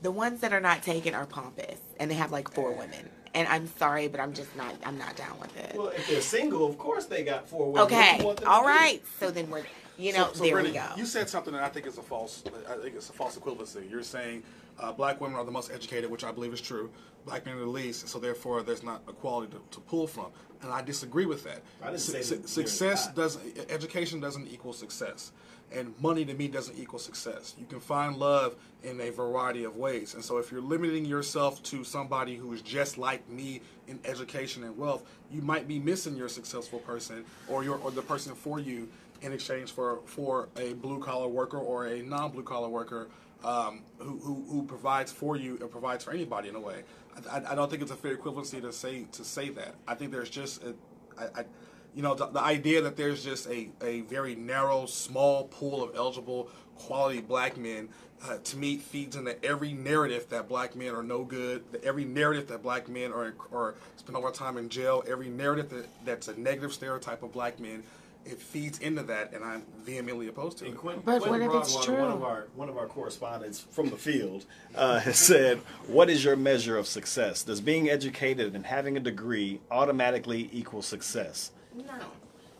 The 0.00 0.12
ones 0.12 0.40
that 0.42 0.52
are 0.52 0.60
not 0.60 0.84
taken 0.84 1.12
are 1.14 1.26
pompous, 1.26 1.80
and 1.98 2.08
they 2.08 2.14
have 2.14 2.30
like 2.30 2.52
four 2.52 2.70
women. 2.70 3.10
And 3.34 3.46
I'm 3.48 3.66
sorry, 3.78 4.08
but 4.08 4.20
I'm 4.20 4.32
just 4.32 4.54
not. 4.56 4.74
I'm 4.84 4.98
not 4.98 5.16
down 5.16 5.38
with 5.40 5.56
it. 5.56 5.76
Well, 5.76 5.88
if 5.88 6.08
they're 6.08 6.20
single, 6.20 6.66
of 6.66 6.78
course 6.78 7.06
they 7.06 7.24
got 7.24 7.48
four 7.48 7.66
women. 7.72 7.82
Okay, 7.82 8.18
you 8.18 8.24
want 8.24 8.38
them 8.38 8.46
to 8.46 8.50
all 8.50 8.64
do? 8.64 8.98
So 9.20 9.30
then 9.30 9.50
we're, 9.50 9.64
you 9.98 10.12
know, 10.12 10.28
So- 10.28 10.32
so 10.34 10.44
there 10.44 10.52
Brittany, 10.54 10.72
we 10.74 10.78
go. 10.78 10.86
You 10.96 11.04
said 11.06 11.28
something 11.28 11.52
that 11.52 11.62
I 11.62 11.68
think 11.68 11.86
is 11.86 11.98
a 11.98 12.02
false. 12.02 12.42
I 12.68 12.76
think 12.76 12.94
it's 12.96 13.10
a 13.10 13.12
false 13.12 13.36
equivalency. 13.36 13.88
You're 13.90 14.02
saying 14.02 14.42
uh, 14.80 14.92
black 14.92 15.20
women 15.20 15.36
are 15.38 15.44
the 15.44 15.50
most 15.50 15.70
educated, 15.70 16.10
which 16.10 16.24
I 16.24 16.32
believe 16.32 16.52
is 16.52 16.60
true. 16.60 16.90
Black 17.26 17.44
men 17.44 17.56
are 17.56 17.60
the 17.60 17.66
least, 17.66 18.08
so 18.08 18.18
therefore 18.18 18.62
there's 18.62 18.82
not 18.82 19.02
equality 19.08 19.52
to, 19.52 19.60
to 19.72 19.80
pull 19.80 20.06
from. 20.06 20.26
And 20.62 20.72
I 20.72 20.80
disagree 20.82 21.26
with 21.26 21.44
that. 21.44 21.60
I 21.82 21.86
didn't 21.88 22.00
Su- 22.00 22.12
say 22.12 22.22
su- 22.22 22.46
success 22.46 23.06
not. 23.06 23.14
doesn't. 23.16 23.70
Education 23.70 24.18
doesn't 24.20 24.48
equal 24.48 24.72
success, 24.72 25.32
and 25.72 25.94
money 26.00 26.24
to 26.24 26.34
me 26.34 26.48
doesn't 26.48 26.78
equal 26.78 26.98
success. 26.98 27.54
You 27.58 27.66
can 27.66 27.80
find 27.80 28.16
love 28.16 28.56
in 28.82 29.00
a 29.00 29.10
variety 29.10 29.64
of 29.64 29.76
ways. 29.76 30.14
And 30.14 30.24
so 30.24 30.38
if 30.38 30.50
you're 30.50 30.60
limiting 30.60 31.04
yourself 31.04 31.62
to 31.64 31.84
somebody 31.84 32.36
who 32.36 32.52
is 32.52 32.62
just 32.62 32.96
like 32.96 33.28
me 33.28 33.60
in 33.86 33.98
education 34.04 34.64
and 34.64 34.76
wealth, 34.76 35.02
you 35.30 35.42
might 35.42 35.68
be 35.68 35.78
missing 35.78 36.16
your 36.16 36.28
successful 36.28 36.78
person 36.80 37.24
or 37.48 37.64
your 37.64 37.78
or 37.78 37.90
the 37.90 38.02
person 38.02 38.34
for 38.34 38.58
you 38.58 38.88
in 39.22 39.32
exchange 39.32 39.72
for 39.72 40.00
for 40.06 40.48
a 40.56 40.74
blue 40.74 41.00
collar 41.00 41.28
worker 41.28 41.58
or 41.58 41.86
a 41.86 42.02
non 42.02 42.30
blue 42.30 42.42
collar 42.42 42.68
worker 42.68 43.08
um, 43.44 43.82
who, 43.98 44.18
who 44.18 44.44
who 44.48 44.62
provides 44.64 45.12
for 45.12 45.36
you 45.36 45.58
and 45.60 45.70
provides 45.70 46.04
for 46.04 46.12
anybody 46.12 46.48
in 46.48 46.54
a 46.54 46.60
way. 46.60 46.82
I, 47.30 47.38
I, 47.38 47.52
I 47.52 47.54
don't 47.54 47.68
think 47.70 47.82
it's 47.82 47.90
a 47.90 47.96
fair 47.96 48.16
equivalency 48.16 48.60
to 48.62 48.72
say 48.72 49.06
to 49.12 49.24
say 49.24 49.50
that. 49.50 49.74
I 49.86 49.94
think 49.94 50.12
there's 50.12 50.30
just 50.30 50.62
a, 50.62 50.74
I, 51.18 51.40
I, 51.40 51.44
you 51.94 52.02
know, 52.02 52.14
the, 52.14 52.26
the 52.26 52.40
idea 52.40 52.82
that 52.82 52.96
there's 52.96 53.24
just 53.24 53.48
a, 53.48 53.70
a 53.82 54.02
very 54.02 54.34
narrow, 54.34 54.86
small 54.86 55.44
pool 55.48 55.82
of 55.82 55.94
eligible 55.96 56.50
quality 56.76 57.20
black 57.20 57.56
men, 57.56 57.88
uh, 58.24 58.38
to 58.38 58.56
me, 58.56 58.76
feeds 58.76 59.16
into 59.16 59.42
every 59.44 59.72
narrative 59.72 60.28
that 60.30 60.48
black 60.48 60.76
men 60.76 60.94
are 60.94 61.02
no 61.02 61.24
good, 61.24 61.64
that 61.72 61.84
every 61.84 62.04
narrative 62.04 62.48
that 62.48 62.62
black 62.62 62.88
men 62.88 63.12
are, 63.12 63.34
are 63.52 63.74
spend 63.96 64.16
all 64.16 64.22
their 64.22 64.32
time 64.32 64.56
in 64.56 64.68
jail, 64.68 65.02
every 65.08 65.28
narrative 65.28 65.70
that, 65.70 65.86
that's 66.04 66.28
a 66.28 66.38
negative 66.38 66.72
stereotype 66.72 67.22
of 67.22 67.32
black 67.32 67.58
men, 67.58 67.82
it 68.24 68.40
feeds 68.40 68.78
into 68.80 69.02
that, 69.04 69.32
and 69.32 69.42
I'm 69.44 69.64
vehemently 69.78 70.28
opposed 70.28 70.58
to 70.58 70.66
it. 70.66 70.76
Quinton, 70.76 71.02
But 71.04 71.22
Quinton 71.22 71.48
what 71.48 71.56
if 71.56 71.62
it's 71.62 71.74
Broadwater, 71.74 72.02
One 72.02 72.12
of 72.12 72.22
our 72.22 72.48
one 72.54 72.68
of 72.68 72.76
our 72.76 72.86
correspondents 72.86 73.60
from 73.60 73.88
the 73.90 73.96
field 73.96 74.44
uh, 74.74 75.00
has 75.00 75.18
said, 75.18 75.58
"What 75.86 76.10
is 76.10 76.24
your 76.24 76.36
measure 76.36 76.76
of 76.76 76.86
success? 76.86 77.42
Does 77.42 77.60
being 77.60 77.88
educated 77.88 78.54
and 78.54 78.66
having 78.66 78.96
a 78.96 79.00
degree 79.00 79.60
automatically 79.70 80.50
equal 80.52 80.82
success?" 80.82 81.52
No, 81.86 81.94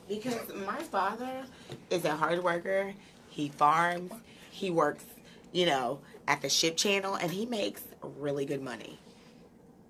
because 0.09 0.39
my 0.67 0.77
father 0.83 1.45
is 1.91 2.05
a 2.05 2.15
hard 2.15 2.43
worker. 2.45 2.93
He 3.29 3.49
farms. 3.49 4.13
He 4.51 4.71
works, 4.71 5.05
you 5.53 5.67
know, 5.67 6.01
at 6.27 6.41
the 6.43 6.49
ship 6.49 6.77
channel, 6.77 7.15
and 7.17 7.31
he 7.31 7.47
makes 7.47 7.83
really 8.03 8.45
good 8.45 8.63
money. 8.63 8.99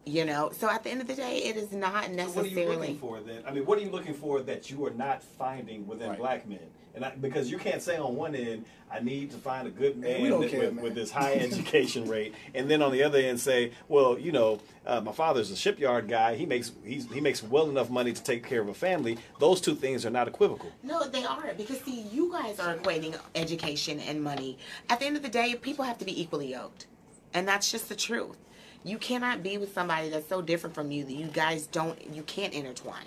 You 0.06 0.24
know, 0.24 0.50
so 0.52 0.70
at 0.70 0.84
the 0.84 0.90
end 0.90 1.02
of 1.02 1.06
the 1.06 1.14
day, 1.14 1.38
it 1.44 1.56
is 1.56 1.72
not 1.72 2.10
necessarily. 2.10 2.46
What 2.64 2.70
are 2.70 2.72
you 2.72 2.78
looking 2.78 2.98
for 2.98 3.20
then? 3.20 3.42
I 3.46 3.50
mean, 3.52 3.66
what 3.66 3.78
are 3.78 3.82
you 3.82 3.90
looking 3.90 4.14
for 4.14 4.40
that 4.40 4.70
you 4.70 4.86
are 4.86 4.90
not 4.90 5.22
finding 5.22 5.86
within 5.86 6.08
Right. 6.10 6.18
black 6.18 6.48
men? 6.48 6.60
And 6.98 7.04
I, 7.04 7.14
because 7.14 7.48
you 7.48 7.58
can't 7.58 7.80
say 7.80 7.96
on 7.96 8.16
one 8.16 8.34
end, 8.34 8.64
I 8.90 8.98
need 8.98 9.30
to 9.30 9.36
find 9.36 9.68
a 9.68 9.70
good 9.70 9.96
man 9.96 10.20
we 10.20 10.30
don't 10.30 10.48
care, 10.48 10.62
with, 10.62 10.74
man. 10.74 10.82
with 10.82 10.96
this 10.96 11.12
high 11.12 11.34
education 11.34 12.08
rate, 12.08 12.34
and 12.56 12.68
then 12.68 12.82
on 12.82 12.90
the 12.90 13.04
other 13.04 13.18
end 13.18 13.38
say, 13.38 13.70
well, 13.86 14.18
you 14.18 14.32
know, 14.32 14.58
uh, 14.84 15.00
my 15.00 15.12
father's 15.12 15.52
a 15.52 15.56
shipyard 15.56 16.08
guy. 16.08 16.34
He 16.34 16.44
makes 16.44 16.72
he's, 16.84 17.08
he 17.12 17.20
makes 17.20 17.40
well 17.40 17.70
enough 17.70 17.88
money 17.88 18.12
to 18.12 18.20
take 18.20 18.44
care 18.44 18.60
of 18.60 18.66
a 18.66 18.74
family. 18.74 19.16
Those 19.38 19.60
two 19.60 19.76
things 19.76 20.04
are 20.04 20.10
not 20.10 20.26
equivocal. 20.26 20.72
No, 20.82 21.06
they 21.06 21.24
aren't 21.24 21.56
because 21.56 21.80
see, 21.82 22.00
you 22.10 22.32
guys 22.32 22.58
are 22.58 22.74
equating 22.74 23.16
education 23.36 24.00
and 24.00 24.20
money. 24.20 24.58
At 24.90 24.98
the 24.98 25.06
end 25.06 25.16
of 25.16 25.22
the 25.22 25.28
day, 25.28 25.54
people 25.54 25.84
have 25.84 25.98
to 25.98 26.04
be 26.04 26.20
equally 26.20 26.50
yoked, 26.50 26.86
and 27.32 27.46
that's 27.46 27.70
just 27.70 27.88
the 27.88 27.94
truth. 27.94 28.38
You 28.82 28.98
cannot 28.98 29.44
be 29.44 29.56
with 29.56 29.72
somebody 29.72 30.08
that's 30.08 30.28
so 30.28 30.42
different 30.42 30.74
from 30.74 30.90
you 30.90 31.04
that 31.04 31.12
you 31.12 31.26
guys 31.26 31.68
don't, 31.68 32.12
you 32.12 32.24
can't 32.24 32.52
intertwine. 32.52 33.06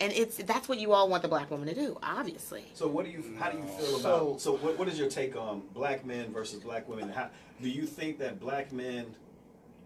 And 0.00 0.12
it's 0.12 0.36
that's 0.38 0.68
what 0.68 0.78
you 0.78 0.92
all 0.92 1.08
want 1.08 1.22
the 1.22 1.28
black 1.28 1.50
woman 1.50 1.68
to 1.68 1.74
do, 1.74 1.96
obviously. 2.02 2.64
So 2.74 2.88
what 2.88 3.04
do 3.04 3.10
you? 3.10 3.36
How 3.38 3.50
do 3.50 3.58
you 3.58 3.64
oh. 3.66 3.78
feel 3.78 4.00
about? 4.00 4.40
So 4.40 4.56
what, 4.56 4.78
what 4.78 4.88
is 4.88 4.98
your 4.98 5.08
take 5.08 5.36
on 5.36 5.62
black 5.74 6.04
men 6.04 6.32
versus 6.32 6.60
black 6.60 6.88
women? 6.88 7.08
How, 7.08 7.30
do 7.60 7.68
you 7.68 7.86
think 7.86 8.18
that 8.18 8.40
black 8.40 8.72
men 8.72 9.14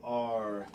are? 0.02 0.66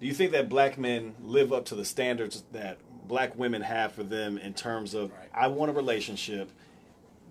Do 0.00 0.06
you 0.06 0.14
think 0.14 0.30
that 0.32 0.48
black 0.48 0.78
men 0.78 1.14
live 1.20 1.52
up 1.52 1.64
to 1.66 1.74
the 1.74 1.84
standards 1.84 2.44
that 2.52 2.78
black 3.08 3.36
women 3.36 3.62
have 3.62 3.92
for 3.92 4.04
them 4.04 4.38
in 4.38 4.54
terms 4.54 4.94
of 4.94 5.10
Right. 5.10 5.28
I 5.34 5.48
want 5.48 5.70
a 5.70 5.74
relationship? 5.74 6.52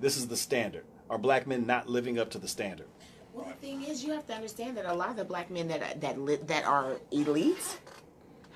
This 0.02 0.18
is 0.18 0.28
the 0.28 0.36
standard. 0.36 0.84
Are 1.10 1.18
black 1.18 1.48
men 1.48 1.66
not 1.66 1.88
living 1.88 2.20
up 2.20 2.30
to 2.32 2.40
the 2.40 2.48
standard? 2.48 2.88
Well, 3.34 3.46
the 3.46 3.54
thing 3.54 3.84
is, 3.84 4.04
you 4.04 4.12
have 4.12 4.28
to 4.28 4.34
understand 4.34 4.76
that 4.78 4.86
a 4.86 4.94
lot 4.94 5.12
of 5.12 5.16
the 5.16 5.24
black 5.24 5.50
men 5.50 5.68
that 5.70 6.02
that 6.02 6.20
li- 6.20 6.40
that 6.48 6.66
are 6.66 6.98
elite 7.12 7.80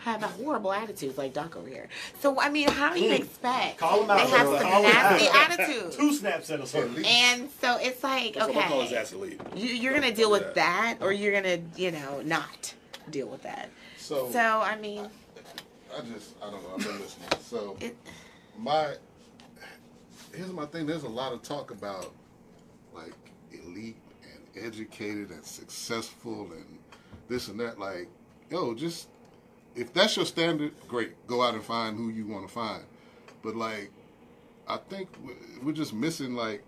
have 0.03 0.23
a 0.23 0.27
horrible 0.27 0.73
attitude 0.73 1.17
like 1.17 1.33
Doc 1.33 1.55
over 1.55 1.69
here. 1.69 1.87
So 2.19 2.39
I 2.39 2.49
mean, 2.49 2.67
how 2.67 2.93
do 2.93 2.99
you 2.99 3.11
mm. 3.11 3.19
expect 3.19 3.77
Call 3.77 4.03
him 4.03 4.09
out, 4.09 4.17
they 4.17 4.37
have 4.37 4.47
some 4.47 4.81
nasty 4.81 5.27
out. 5.31 5.51
attitudes? 5.51 5.95
Two 5.95 6.13
snaps 6.13 6.49
in 6.49 6.61
a 6.61 6.65
circle. 6.65 7.05
And 7.05 7.49
so 7.61 7.77
it's 7.79 8.03
like, 8.03 8.33
That's 8.33 8.47
what 8.47 8.57
I 8.57 8.67
call 8.67 8.81
his 8.81 8.91
okay, 8.91 8.99
ass 8.99 9.13
elite. 9.13 9.41
you, 9.55 9.69
you're 9.69 9.93
gonna 9.93 10.13
deal 10.13 10.31
with 10.31 10.55
that, 10.55 10.97
or 11.01 11.11
you're 11.11 11.33
gonna, 11.33 11.59
you 11.75 11.91
know, 11.91 12.21
not 12.23 12.73
deal 13.09 13.27
with 13.27 13.43
that. 13.43 13.69
So, 13.97 14.31
So 14.31 14.39
I 14.39 14.77
mean, 14.77 15.07
I 15.95 16.01
just 16.13 16.35
I 16.41 16.49
don't 16.49 16.63
know. 16.63 16.75
I've 16.75 16.83
been 16.83 16.99
listening. 16.99 17.29
So 17.43 17.77
it, 17.79 17.95
my 18.57 18.95
here's 20.33 20.51
my 20.51 20.65
thing. 20.65 20.85
There's 20.85 21.03
a 21.03 21.09
lot 21.09 21.33
of 21.33 21.41
talk 21.41 21.71
about 21.71 22.13
like 22.93 23.13
elite 23.51 23.97
and 24.23 24.65
educated 24.65 25.31
and 25.31 25.43
successful 25.43 26.49
and 26.51 26.79
this 27.27 27.47
and 27.47 27.59
that. 27.59 27.79
Like, 27.79 28.07
yo, 28.49 28.73
just 28.73 29.09
if 29.75 29.93
that's 29.93 30.15
your 30.17 30.25
standard, 30.25 30.73
great. 30.87 31.27
Go 31.27 31.41
out 31.41 31.53
and 31.53 31.63
find 31.63 31.97
who 31.97 32.09
you 32.09 32.27
want 32.27 32.47
to 32.47 32.53
find. 32.53 32.83
But 33.43 33.55
like, 33.55 33.91
I 34.67 34.77
think 34.77 35.09
we- 35.23 35.35
we're 35.63 35.73
just 35.73 35.93
missing 35.93 36.35
like. 36.35 36.63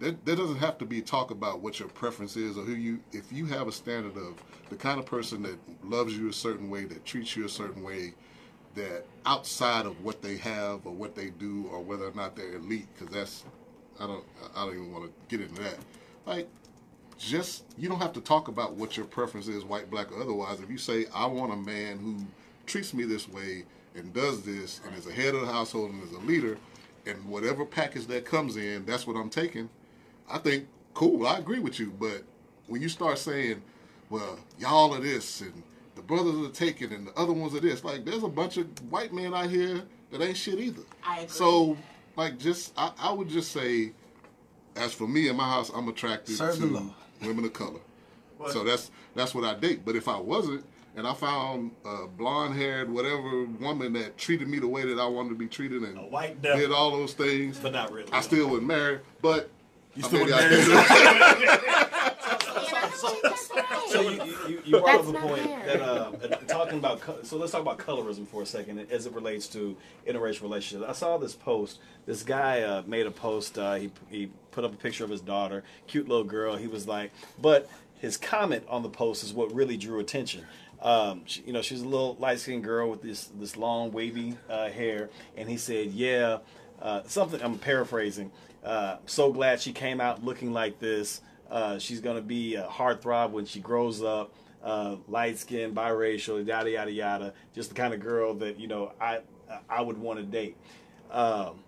There, 0.00 0.16
there 0.24 0.36
doesn't 0.36 0.56
have 0.58 0.78
to 0.78 0.84
be 0.84 1.00
talk 1.00 1.30
about 1.30 1.60
what 1.60 1.78
your 1.78 1.88
preference 1.88 2.36
is 2.36 2.58
or 2.58 2.62
who 2.64 2.72
you. 2.74 3.00
If 3.12 3.32
you 3.32 3.46
have 3.46 3.68
a 3.68 3.72
standard 3.72 4.16
of 4.16 4.42
the 4.68 4.76
kind 4.76 4.98
of 4.98 5.06
person 5.06 5.42
that 5.44 5.58
loves 5.84 6.18
you 6.18 6.28
a 6.28 6.32
certain 6.32 6.68
way, 6.68 6.84
that 6.84 7.04
treats 7.04 7.36
you 7.36 7.44
a 7.44 7.48
certain 7.48 7.82
way, 7.82 8.14
that 8.74 9.06
outside 9.24 9.86
of 9.86 10.02
what 10.04 10.20
they 10.20 10.36
have 10.38 10.84
or 10.86 10.92
what 10.92 11.14
they 11.14 11.30
do 11.30 11.66
or 11.70 11.80
whether 11.80 12.06
or 12.06 12.12
not 12.12 12.36
they're 12.36 12.56
elite, 12.56 12.88
because 12.94 13.14
that's 13.14 13.44
I 14.00 14.06
don't 14.06 14.24
I 14.56 14.66
don't 14.66 14.74
even 14.74 14.92
want 14.92 15.06
to 15.06 15.12
get 15.36 15.46
into 15.48 15.62
that. 15.62 15.78
Like, 16.26 16.48
just 17.18 17.64
you 17.78 17.88
don't 17.88 18.00
have 18.00 18.12
to 18.14 18.20
talk 18.20 18.48
about 18.48 18.74
what 18.74 18.96
your 18.96 19.06
preference 19.06 19.48
is, 19.48 19.64
white, 19.64 19.90
black, 19.90 20.12
or 20.12 20.20
otherwise. 20.20 20.60
If 20.60 20.70
you 20.70 20.78
say 20.78 21.06
I 21.14 21.26
want 21.26 21.52
a 21.52 21.56
man 21.56 21.98
who 21.98 22.16
treats 22.66 22.94
me 22.94 23.04
this 23.04 23.28
way 23.28 23.64
and 23.94 24.12
does 24.12 24.42
this 24.42 24.80
and 24.86 24.96
is 24.96 25.06
a 25.06 25.12
head 25.12 25.34
of 25.34 25.42
the 25.42 25.46
household 25.52 25.90
and 25.92 26.02
is 26.02 26.12
a 26.12 26.18
leader, 26.20 26.58
and 27.06 27.24
whatever 27.26 27.64
package 27.64 28.06
that 28.06 28.24
comes 28.24 28.56
in, 28.56 28.84
that's 28.84 29.06
what 29.06 29.16
I'm 29.16 29.30
taking. 29.30 29.68
I 30.30 30.38
think 30.38 30.66
cool. 30.94 31.26
I 31.26 31.38
agree 31.38 31.58
with 31.58 31.78
you, 31.78 31.92
but 31.98 32.22
when 32.66 32.80
you 32.80 32.88
start 32.88 33.18
saying, 33.18 33.62
"Well, 34.10 34.38
y'all 34.58 34.94
are 34.94 35.00
this," 35.00 35.40
and 35.42 35.62
the 35.94 36.02
brothers 36.02 36.34
are 36.46 36.52
taking, 36.52 36.92
and 36.92 37.06
the 37.06 37.12
other 37.18 37.32
ones 37.32 37.54
are 37.54 37.60
this, 37.60 37.84
like 37.84 38.04
there's 38.04 38.22
a 38.22 38.28
bunch 38.28 38.56
of 38.56 38.66
white 38.90 39.12
men 39.12 39.34
out 39.34 39.50
here 39.50 39.82
that 40.10 40.20
ain't 40.22 40.36
shit 40.36 40.58
either. 40.58 40.82
I 41.04 41.20
agree. 41.20 41.28
So, 41.28 41.76
like, 42.16 42.38
just 42.38 42.72
I, 42.76 42.92
I 42.98 43.12
would 43.12 43.28
just 43.28 43.52
say, 43.52 43.92
as 44.76 44.92
for 44.92 45.06
me 45.06 45.28
in 45.28 45.36
my 45.36 45.48
house, 45.48 45.70
I'm 45.74 45.88
attracted 45.88 46.36
Serve 46.36 46.58
to 46.58 46.92
women 47.20 47.44
of 47.44 47.52
color. 47.52 47.80
so 48.50 48.64
that's 48.64 48.90
that's 49.14 49.34
what 49.34 49.44
I 49.44 49.54
date. 49.54 49.84
But 49.84 49.96
if 49.96 50.08
I 50.08 50.18
wasn't, 50.18 50.64
and 50.96 51.06
I 51.06 51.14
found 51.14 51.72
a 51.84 52.06
blonde-haired 52.06 52.90
whatever 52.90 53.44
woman 53.60 53.92
that 53.94 54.16
treated 54.18 54.48
me 54.48 54.58
the 54.58 54.68
way 54.68 54.82
that 54.86 54.98
I 55.00 55.06
wanted 55.06 55.30
to 55.30 55.34
be 55.34 55.46
treated 55.48 55.82
and 55.82 55.98
A 55.98 56.02
white 56.02 56.40
devil. 56.40 56.58
did 56.60 56.70
all 56.72 56.90
those 56.92 57.14
things, 57.14 57.58
But 57.58 57.72
not 57.72 57.92
really. 57.92 58.12
I 58.12 58.20
still 58.20 58.48
wouldn't 58.48 58.68
marry. 58.68 59.00
But 59.22 59.50
You 59.94 60.02
still 60.04 60.24
mean, 60.24 60.34
wouldn't 60.34 60.42
I 60.42 60.48
marry? 60.50 61.44
do. 61.46 61.70
So 63.88 64.00
you, 64.00 64.24
you, 64.48 64.62
you 64.64 64.80
brought 64.80 65.00
up 65.00 65.08
a 65.08 65.12
point 65.20 65.42
fair. 65.44 65.66
that 65.78 65.80
uh, 65.82 66.10
talking 66.48 66.78
about 66.78 67.00
so 67.24 67.36
let's 67.36 67.52
talk 67.52 67.60
about 67.62 67.78
colorism 67.78 68.26
for 68.26 68.42
a 68.42 68.46
second 68.46 68.80
as 68.90 69.06
it 69.06 69.12
relates 69.12 69.46
to 69.48 69.76
interracial 70.06 70.42
relationships. 70.42 70.84
I 70.88 70.92
saw 70.92 71.16
this 71.16 71.34
post. 71.34 71.78
This 72.06 72.22
guy 72.24 72.62
uh, 72.62 72.82
made 72.86 73.06
a 73.06 73.10
post. 73.12 73.56
Uh, 73.58 73.74
he 73.74 73.90
he 74.10 74.30
put 74.50 74.64
up 74.64 74.72
a 74.72 74.76
picture 74.76 75.04
of 75.04 75.10
his 75.10 75.20
daughter, 75.20 75.62
cute 75.86 76.08
little 76.08 76.24
girl. 76.24 76.56
He 76.56 76.66
was 76.66 76.88
like, 76.88 77.12
but 77.40 77.68
his 78.00 78.16
comment 78.16 78.64
on 78.68 78.82
the 78.82 78.88
post 78.88 79.22
is 79.22 79.32
what 79.32 79.52
really 79.54 79.76
drew 79.76 80.00
attention. 80.00 80.44
Um, 80.84 81.22
she, 81.24 81.42
you 81.46 81.52
know, 81.52 81.62
she's 81.62 81.80
a 81.80 81.88
little 81.88 82.14
light 82.20 82.38
skinned 82.38 82.62
girl 82.62 82.90
with 82.90 83.02
this 83.02 83.30
this 83.40 83.56
long 83.56 83.90
wavy 83.90 84.36
uh, 84.50 84.68
hair, 84.68 85.08
and 85.36 85.48
he 85.48 85.56
said, 85.56 85.92
"Yeah, 85.92 86.38
uh, 86.80 87.02
something." 87.06 87.42
I'm 87.42 87.58
paraphrasing. 87.58 88.30
Uh, 88.62 88.98
so 89.06 89.32
glad 89.32 89.60
she 89.60 89.72
came 89.72 90.00
out 90.00 90.24
looking 90.24 90.52
like 90.52 90.78
this. 90.78 91.22
Uh, 91.50 91.78
she's 91.78 92.00
gonna 92.00 92.20
be 92.20 92.56
a 92.56 92.66
heartthrob 92.66 93.30
when 93.30 93.46
she 93.46 93.60
grows 93.60 94.02
up. 94.02 94.32
Uh, 94.62 94.96
light 95.08 95.38
skinned, 95.38 95.74
biracial, 95.74 96.46
yada 96.46 96.70
yada 96.70 96.92
yada. 96.92 97.32
Just 97.54 97.70
the 97.70 97.74
kind 97.74 97.94
of 97.94 98.00
girl 98.00 98.34
that 98.34 98.60
you 98.60 98.68
know 98.68 98.92
I 99.00 99.20
I 99.68 99.80
would 99.80 99.96
want 99.98 100.18
to 100.18 100.24
date. 100.24 100.56
Um, 101.10 101.60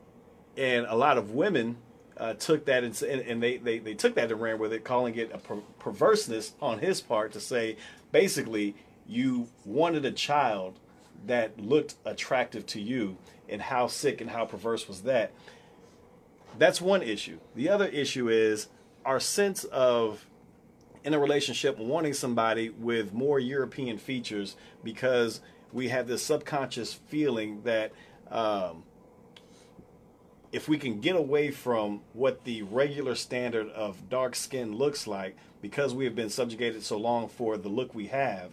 and 0.59 0.87
a 0.87 0.95
lot 0.95 1.19
of 1.19 1.33
women 1.33 1.77
uh, 2.17 2.35
took 2.35 2.65
that 2.67 2.83
and, 2.83 3.03
and 3.03 3.43
they, 3.43 3.59
they, 3.59 3.79
they 3.79 3.95
took 3.95 4.15
that 4.15 4.31
and 4.33 4.41
ran 4.41 4.59
with 4.59 4.73
it, 4.73 4.85
calling 4.85 5.15
it 5.17 5.31
a 5.33 5.39
per- 5.39 5.61
perverseness 5.79 6.53
on 6.61 6.79
his 6.79 7.01
part 7.01 7.33
to 7.33 7.41
say 7.41 7.77
basically 8.11 8.75
you 9.09 9.49
wanted 9.65 10.05
a 10.05 10.13
child 10.13 10.79
that 11.27 11.59
looked 11.59 11.95
attractive 12.05 12.67
to 12.67 12.81
you, 12.81 13.17
and 13.49 13.63
how 13.63 13.87
sick 13.87 14.21
and 14.21 14.31
how 14.31 14.45
perverse 14.45 14.89
was 14.89 15.03
that? 15.03 15.33
That's 16.59 16.81
one 16.81 17.03
issue. 17.03 17.39
The 17.55 17.69
other 17.69 17.87
issue 17.87 18.29
is 18.29 18.69
our 19.05 19.21
sense 19.21 19.65
of 19.65 20.27
in 21.05 21.15
a 21.15 21.19
relationship 21.19 21.79
wanting 21.79 22.13
somebody 22.13 22.71
with 22.71 23.13
more 23.13 23.39
European 23.39 23.97
features 23.97 24.57
because 24.83 25.41
we 25.73 25.89
have 25.89 26.09
this 26.09 26.23
subconscious 26.23 26.93
feeling 26.93 27.63
that 27.63 27.93
um, 28.31 28.83
if 30.51 30.69
we 30.69 30.79
can 30.79 31.01
get 31.01 31.15
away 31.15 31.51
from 31.51 32.01
what 32.13 32.45
the 32.45 32.63
regular 32.63 33.15
standard 33.15 33.69
of 33.71 34.09
dark 34.09 34.35
skin 34.35 34.75
looks 34.75 35.07
like 35.07 35.37
because 35.63 35.95
we 35.95 36.05
have 36.05 36.15
been 36.15 36.31
subjugated 36.31 36.83
so 36.83 36.97
long 36.97 37.29
for 37.29 37.57
the 37.57 37.69
look 37.69 37.95
we 37.95 38.07
have, 38.07 38.51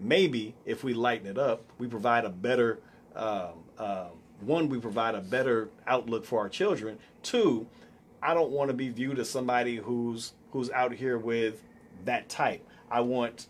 maybe 0.00 0.54
if 0.64 0.82
we 0.82 0.94
lighten 0.94 1.26
it 1.26 1.38
up, 1.38 1.64
we 1.78 1.86
provide 1.86 2.24
a 2.24 2.30
better 2.30 2.80
um, 3.14 3.52
um, 3.78 4.10
one, 4.40 4.68
we 4.68 4.78
provide 4.78 5.14
a 5.14 5.20
better 5.20 5.68
outlook 5.86 6.24
for 6.24 6.40
our 6.40 6.48
children. 6.48 6.98
Two, 7.22 7.66
I 8.22 8.34
don't 8.34 8.50
want 8.50 8.68
to 8.68 8.74
be 8.74 8.88
viewed 8.88 9.18
as 9.18 9.28
somebody 9.28 9.76
who's 9.76 10.32
who's 10.52 10.70
out 10.70 10.92
here 10.92 11.18
with 11.18 11.62
that 12.04 12.28
type. 12.28 12.66
I 12.90 13.00
want 13.00 13.46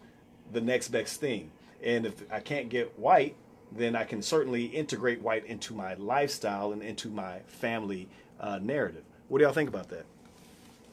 the 0.52 0.60
next 0.60 0.88
best 0.88 1.20
thing. 1.20 1.50
And 1.82 2.04
if 2.04 2.22
I 2.30 2.40
can't 2.40 2.68
get 2.68 2.98
white, 2.98 3.36
then 3.72 3.96
I 3.96 4.04
can 4.04 4.20
certainly 4.20 4.66
integrate 4.66 5.22
white 5.22 5.46
into 5.46 5.74
my 5.74 5.94
lifestyle 5.94 6.72
and 6.72 6.82
into 6.82 7.08
my 7.08 7.38
family 7.46 8.08
uh, 8.38 8.58
narrative. 8.60 9.04
What 9.28 9.38
do 9.38 9.44
y'all 9.44 9.54
think 9.54 9.68
about 9.68 9.88
that? 9.90 10.04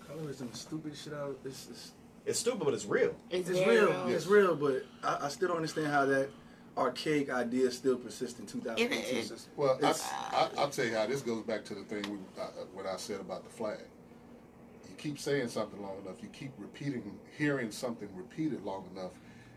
Colorism, 0.07 0.55
stupid 0.55 0.95
shit 0.95 1.13
out. 1.13 1.37
It's, 1.43 1.67
it's, 1.69 1.91
It's 2.27 2.39
stupid, 2.39 2.65
but 2.65 2.73
it's 2.73 2.85
real. 2.85 3.15
It's, 3.29 3.49
it's 3.49 3.57
very 3.59 3.77
real. 3.79 3.87
real. 4.05 4.07
It's 4.09 4.27
real, 4.27 4.55
but 4.55 4.85
I, 5.01 5.25
I 5.25 5.29
still 5.29 5.47
don't 5.47 5.57
understand 5.57 5.87
how 5.87 6.05
that 6.05 6.29
archaic 6.77 7.29
idea 7.31 7.71
still 7.71 7.95
persists 7.97 8.37
in 8.39 8.45
2018. 8.45 8.91
It- 9.17 9.31
it- 9.31 9.47
Well, 9.55 9.79
I, 9.81 9.93
I, 10.33 10.49
I'll 10.57 10.69
tell 10.69 10.85
you 10.85 10.93
how 10.95 11.07
this 11.07 11.21
goes 11.21 11.43
back 11.43 11.63
to 11.65 11.73
the 11.75 11.83
thing 11.83 12.03
we, 12.11 12.17
uh, 12.41 12.47
what 12.73 12.85
I 12.85 12.97
said 12.97 13.21
about 13.21 13.45
the 13.45 13.49
flag. 13.49 13.79
You 14.89 14.95
keep 14.97 15.17
saying 15.19 15.47
something 15.47 15.81
long 15.81 15.95
enough, 16.05 16.17
you 16.21 16.27
keep 16.29 16.51
repeating, 16.57 17.17
hearing 17.37 17.71
something 17.71 18.09
repeated 18.13 18.63
long 18.65 18.85
enough, 18.95 19.11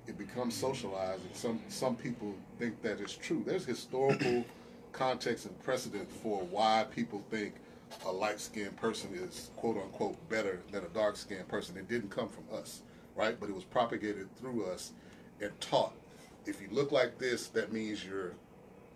it 0.07 0.17
becomes 0.17 0.55
socialized, 0.55 1.23
and 1.27 1.35
some 1.37 1.61
some 1.69 1.95
people 1.97 2.35
think 2.59 2.81
that 2.83 3.01
it's 3.01 3.15
true. 3.15 3.43
There's 3.45 3.65
historical 3.67 4.45
context 4.93 5.45
and 5.47 5.61
precedent 5.63 6.11
for 6.23 6.43
why 6.45 6.87
people 6.95 7.23
think 7.31 7.55
a 8.07 8.13
light 8.13 8.41
skinned 8.41 8.77
person 8.77 9.11
is 9.15 9.51
quote 9.57 9.77
unquote 9.77 10.29
better 10.29 10.61
than 10.71 10.85
a 10.85 10.89
dark 10.89 11.17
skinned 11.17 11.49
person. 11.49 11.77
It 11.77 11.89
didn't 11.89 12.11
come 12.11 12.29
from 12.29 12.45
us, 12.53 12.83
right? 13.15 13.39
But 13.39 13.49
it 13.49 13.55
was 13.55 13.65
propagated 13.65 14.35
through 14.37 14.67
us 14.67 14.93
and 15.41 15.59
taught. 15.61 15.95
If 16.47 16.61
you 16.61 16.69
look 16.71 16.93
like 16.93 17.19
this, 17.19 17.49
that 17.49 17.73
means 17.73 18.05
you're 18.05 18.35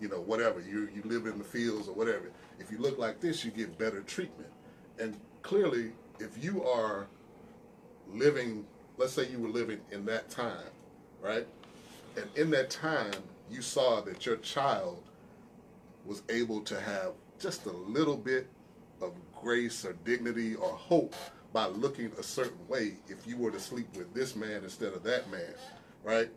you 0.01 0.09
know, 0.09 0.21
whatever. 0.21 0.61
You 0.61 0.89
you 0.95 1.03
live 1.05 1.27
in 1.27 1.39
the 1.39 1.45
fields 1.45 1.89
or 1.89 1.95
whatever. 1.95 2.31
If 2.59 2.71
you 2.71 2.79
look 2.79 2.99
like 2.99 3.21
this, 3.21 3.45
you 3.45 3.51
get 3.51 3.79
better 3.79 4.03
treatment. 4.03 4.51
And 4.99 5.19
clearly, 5.43 5.93
if 6.19 6.43
you 6.43 6.65
are 6.65 7.07
living, 8.12 8.66
let's 8.97 9.12
say 9.12 9.29
you 9.29 9.39
were 9.39 9.49
living 9.49 9.81
in 9.91 10.05
that 10.07 10.31
time, 10.31 10.71
right? 11.23 11.47
And 12.16 12.27
in 12.37 12.51
that 12.51 12.71
time, 12.71 13.15
you 13.51 13.62
saw 13.62 14.01
that 14.03 14.27
your 14.27 14.37
child 14.37 15.03
was 16.05 16.23
able 16.29 16.61
to 16.62 16.79
have 16.79 17.12
just 17.39 17.66
a 17.66 17.73
little 17.73 18.16
bit 18.16 18.47
of 19.01 19.12
grace 19.35 19.85
or 19.85 19.95
dignity 20.05 20.55
or 20.55 20.69
hope 20.69 21.15
by 21.53 21.66
looking 21.66 22.11
a 22.19 22.23
certain 22.23 22.66
way 22.69 22.95
if 23.09 23.27
you 23.27 23.37
were 23.37 23.51
to 23.51 23.61
sleep 23.61 23.87
with 23.97 24.12
this 24.15 24.35
man 24.35 24.65
instead 24.65 24.93
of 24.93 25.03
that 25.05 25.31
man, 25.31 25.55
right? 26.03 26.29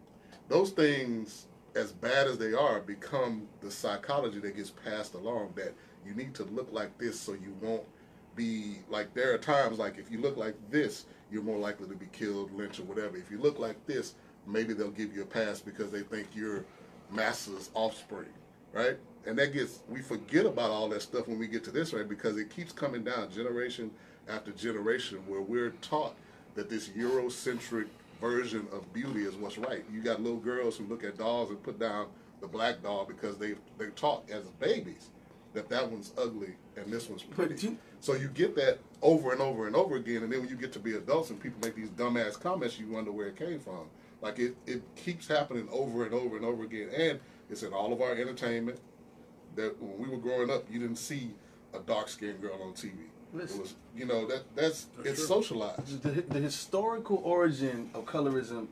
Those 0.47 0.71
things, 0.71 1.47
as 1.75 1.91
bad 1.91 2.27
as 2.27 2.37
they 2.37 2.53
are, 2.53 2.79
become 2.79 3.47
the 3.61 3.71
psychology 3.71 4.39
that 4.39 4.55
gets 4.55 4.69
passed 4.69 5.15
along 5.15 5.53
that 5.55 5.73
you 6.05 6.13
need 6.13 6.33
to 6.35 6.43
look 6.45 6.71
like 6.71 6.97
this 6.97 7.19
so 7.19 7.33
you 7.33 7.55
won't 7.61 7.83
be 8.35 8.77
like 8.89 9.13
there 9.13 9.33
are 9.33 9.37
times 9.37 9.79
like 9.79 9.97
if 9.97 10.11
you 10.11 10.21
look 10.21 10.37
like 10.37 10.55
this, 10.69 11.05
you're 11.31 11.43
more 11.43 11.57
likely 11.57 11.87
to 11.87 11.95
be 11.95 12.05
killed, 12.13 12.53
lynched, 12.53 12.79
or 12.79 12.83
whatever. 12.83 13.17
If 13.17 13.29
you 13.31 13.39
look 13.39 13.59
like 13.59 13.85
this, 13.87 14.15
maybe 14.45 14.73
they'll 14.73 14.91
give 14.91 15.13
you 15.13 15.23
a 15.23 15.25
pass 15.25 15.59
because 15.59 15.91
they 15.91 16.01
think 16.01 16.27
you're 16.33 16.63
masses 17.11 17.69
offspring, 17.73 18.29
right? 18.71 18.97
And 19.27 19.37
that 19.37 19.53
gets 19.53 19.81
we 19.89 20.01
forget 20.01 20.45
about 20.45 20.71
all 20.71 20.87
that 20.89 21.01
stuff 21.01 21.27
when 21.27 21.37
we 21.37 21.47
get 21.47 21.63
to 21.65 21.71
this, 21.71 21.93
right? 21.93 22.07
Because 22.07 22.37
it 22.37 22.49
keeps 22.49 22.71
coming 22.71 23.03
down 23.03 23.29
generation 23.29 23.91
after 24.29 24.51
generation 24.51 25.19
where 25.27 25.41
we're 25.41 25.71
taught 25.81 26.15
that 26.55 26.69
this 26.69 26.89
Eurocentric 26.89 27.87
version 28.21 28.67
of 28.71 28.91
beauty 28.93 29.25
is 29.25 29.35
what's 29.35 29.57
right. 29.57 29.83
You 29.91 30.01
got 30.01 30.21
little 30.21 30.39
girls 30.39 30.77
who 30.77 30.85
look 30.85 31.03
at 31.03 31.17
dolls 31.17 31.49
and 31.49 31.61
put 31.61 31.77
down 31.77 32.07
the 32.39 32.47
black 32.47 32.81
doll 32.81 33.05
because 33.05 33.37
they 33.37 33.55
they're 33.77 33.89
taught 33.91 34.23
as 34.31 34.43
babies 34.59 35.09
that 35.53 35.69
that 35.69 35.91
one's 35.91 36.13
ugly 36.17 36.53
and 36.77 36.91
this 36.91 37.09
one's 37.09 37.23
pretty. 37.23 37.77
So 37.99 38.13
you 38.13 38.29
get 38.29 38.55
that 38.55 38.79
over 39.01 39.31
and 39.31 39.41
over 39.41 39.67
and 39.67 39.75
over 39.75 39.95
again, 39.95 40.23
and 40.23 40.31
then 40.31 40.41
when 40.41 40.49
you 40.49 40.55
get 40.55 40.71
to 40.73 40.79
be 40.79 40.95
adults 40.95 41.31
and 41.31 41.41
people 41.41 41.59
make 41.63 41.75
these 41.75 41.89
dumbass 41.89 42.39
comments, 42.39 42.79
you 42.79 42.87
wonder 42.87 43.11
where 43.11 43.27
it 43.27 43.35
came 43.35 43.59
from. 43.59 43.89
Like 44.21 44.39
it, 44.39 44.55
it 44.65 44.83
keeps 44.95 45.27
happening 45.27 45.67
over 45.71 46.05
and 46.05 46.13
over 46.13 46.37
and 46.37 46.45
over 46.45 46.63
again, 46.63 46.89
and 46.95 47.19
it's 47.49 47.63
in 47.63 47.73
all 47.73 47.91
of 47.91 48.01
our 48.01 48.13
entertainment. 48.13 48.79
That 49.57 49.75
when 49.81 49.97
we 49.97 50.07
were 50.07 50.21
growing 50.21 50.49
up, 50.51 50.63
you 50.71 50.79
didn't 50.79 50.97
see 50.97 51.31
a 51.73 51.79
dark 51.79 52.07
skinned 52.09 52.41
girl 52.41 52.61
on 52.63 52.73
TV. 52.73 52.91
Listen. 53.33 53.57
It 53.57 53.61
was, 53.63 53.75
you 53.95 54.05
know, 54.05 54.25
that 54.27 54.43
that's, 54.55 54.85
it's 55.03 55.17
true. 55.19 55.27
socialized. 55.27 56.01
the, 56.03 56.21
the 56.21 56.39
historical 56.39 57.17
origin 57.25 57.89
of 57.93 58.05
colorism 58.05 58.67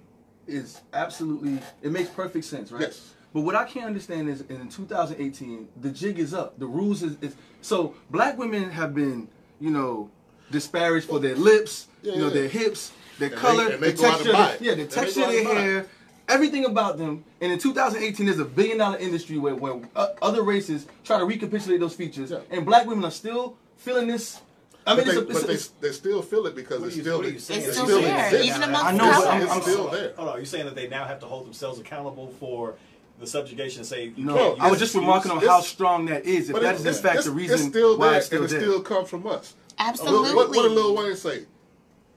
is 0.48 0.82
absolutely 0.94 1.58
it 1.82 1.92
makes 1.92 2.08
perfect 2.10 2.46
sense 2.46 2.72
right 2.72 2.82
Yes. 2.84 3.16
but 3.34 3.42
what 3.42 3.56
i 3.56 3.64
can't 3.66 3.88
understand 3.88 4.30
is 4.30 4.42
in 4.42 4.70
2018 4.70 5.68
the 5.82 5.90
jig 5.90 6.20
is 6.20 6.36
up 6.36 6.60
the 6.60 6.68
rules 6.68 7.02
is, 7.02 7.18
is 7.20 7.36
so 7.62 7.96
black 8.12 8.38
women 8.38 8.70
have 8.70 8.94
been 8.94 9.28
you 9.60 9.72
know 9.72 10.08
disparaged 10.52 11.08
for 11.10 11.18
their 11.20 11.34
lips 11.36 11.88
Yeah, 12.04 12.14
you 12.14 12.20
know 12.20 12.28
yeah. 12.28 12.34
their 12.36 12.48
hips 12.48 12.92
their 13.18 13.30
And 13.30 13.38
they- 13.38 13.42
color 13.42 13.68
and 13.72 13.82
they 13.82 13.92
the 13.94 13.98
go 14.04 14.06
out 14.06 14.14
and 14.22 14.30
texture 14.30 14.34
buy 14.34 14.52
it. 14.52 14.60
their- 14.60 14.68
yeah 14.70 14.76
the 14.76 14.82
And 14.84 14.92
texture 14.92 15.24
of 15.24 15.30
their 15.30 15.40
and 15.40 15.48
it. 15.50 15.56
hair 15.62 15.86
everything 16.28 16.66
about 16.66 16.98
them 16.98 17.24
and 17.42 17.52
in 17.52 17.60
2018 17.60 18.26
there's 18.26 18.40
a 18.40 18.46
billion 18.46 18.78
dollar 18.78 18.98
industry 18.98 19.38
where, 19.38 19.56
where 19.56 19.80
uh, 19.96 20.08
other 20.22 20.42
races 20.44 20.88
try 21.04 21.18
to 21.20 21.26
recapitulate 21.26 21.80
those 21.80 21.94
features 21.96 22.32
Yeah. 22.32 22.40
and 22.52 22.66
black 22.66 22.86
women 22.88 23.06
are 23.06 23.12
still 23.12 23.58
feeling 23.78 24.08
this 24.08 24.42
I 24.88 24.96
mean, 24.96 25.06
but 25.06 25.12
they, 25.14 25.18
a, 25.18 25.22
but 25.22 25.44
a- 25.44 25.48
they, 25.48 25.58
they 25.88 25.92
still 25.94 26.22
feel 26.22 26.46
it 26.46 26.56
because 26.56 26.80
What 26.80 26.88
it's 26.88 26.96
are 26.96 26.98
you- 27.00 27.04
still 27.04 27.18
what 27.18 27.26
are 27.26 27.30
you 27.32 27.40
saying? 27.40 27.62
it 27.62 27.66
It's 27.66 27.74
still 27.74 27.86
still 27.88 28.02
there, 28.02 28.26
exists. 28.28 28.48
even 28.48 28.64
amongst 28.64 28.86
I 28.86 28.92
know, 28.92 28.98
but 29.12 29.28
I'm- 29.28 29.42
it's 29.42 29.52
I'm- 29.52 29.62
still 29.64 29.90
there. 29.90 30.14
Hold 30.16 30.30
on, 30.30 30.36
you're 30.38 30.46
saying 30.46 30.66
that 30.66 30.76
they 30.76 30.88
now 30.88 31.06
have 31.06 31.20
to 31.22 31.26
hold 31.26 31.46
themselves 31.48 31.80
accountable 31.80 32.28
for 32.40 32.76
the 33.20 33.26
subjugation 33.26 33.80
and 33.80 33.88
say, 33.88 34.14
you 34.16 34.26
No, 34.26 34.36
can't 34.36 34.62
I 34.62 34.70
was 34.70 34.78
just 34.80 34.94
remarking 34.94 35.32
on 35.32 35.40
how 35.40 35.62
strong 35.62 36.06
that 36.06 36.26
is. 36.26 36.50
If 36.50 36.54
But 36.54 36.62
that 36.64 36.86
in 36.86 36.94
fact 36.94 37.24
the 37.24 37.32
reason 37.32 37.60
it's 37.60 37.68
still 37.70 37.98
why 37.98 38.10
there, 38.10 38.18
it's 38.18 38.26
still 38.28 38.44
and 38.44 38.52
it 38.52 38.54
there. 38.54 38.62
still 38.62 38.82
comes 38.82 39.10
from 39.10 39.26
us. 39.26 39.56
Absolutely. 39.80 40.36
What, 40.36 40.50
what 40.50 40.64
did 40.64 40.72
Lil 40.74 40.96
Wayne 40.96 41.16
say? 41.16 41.46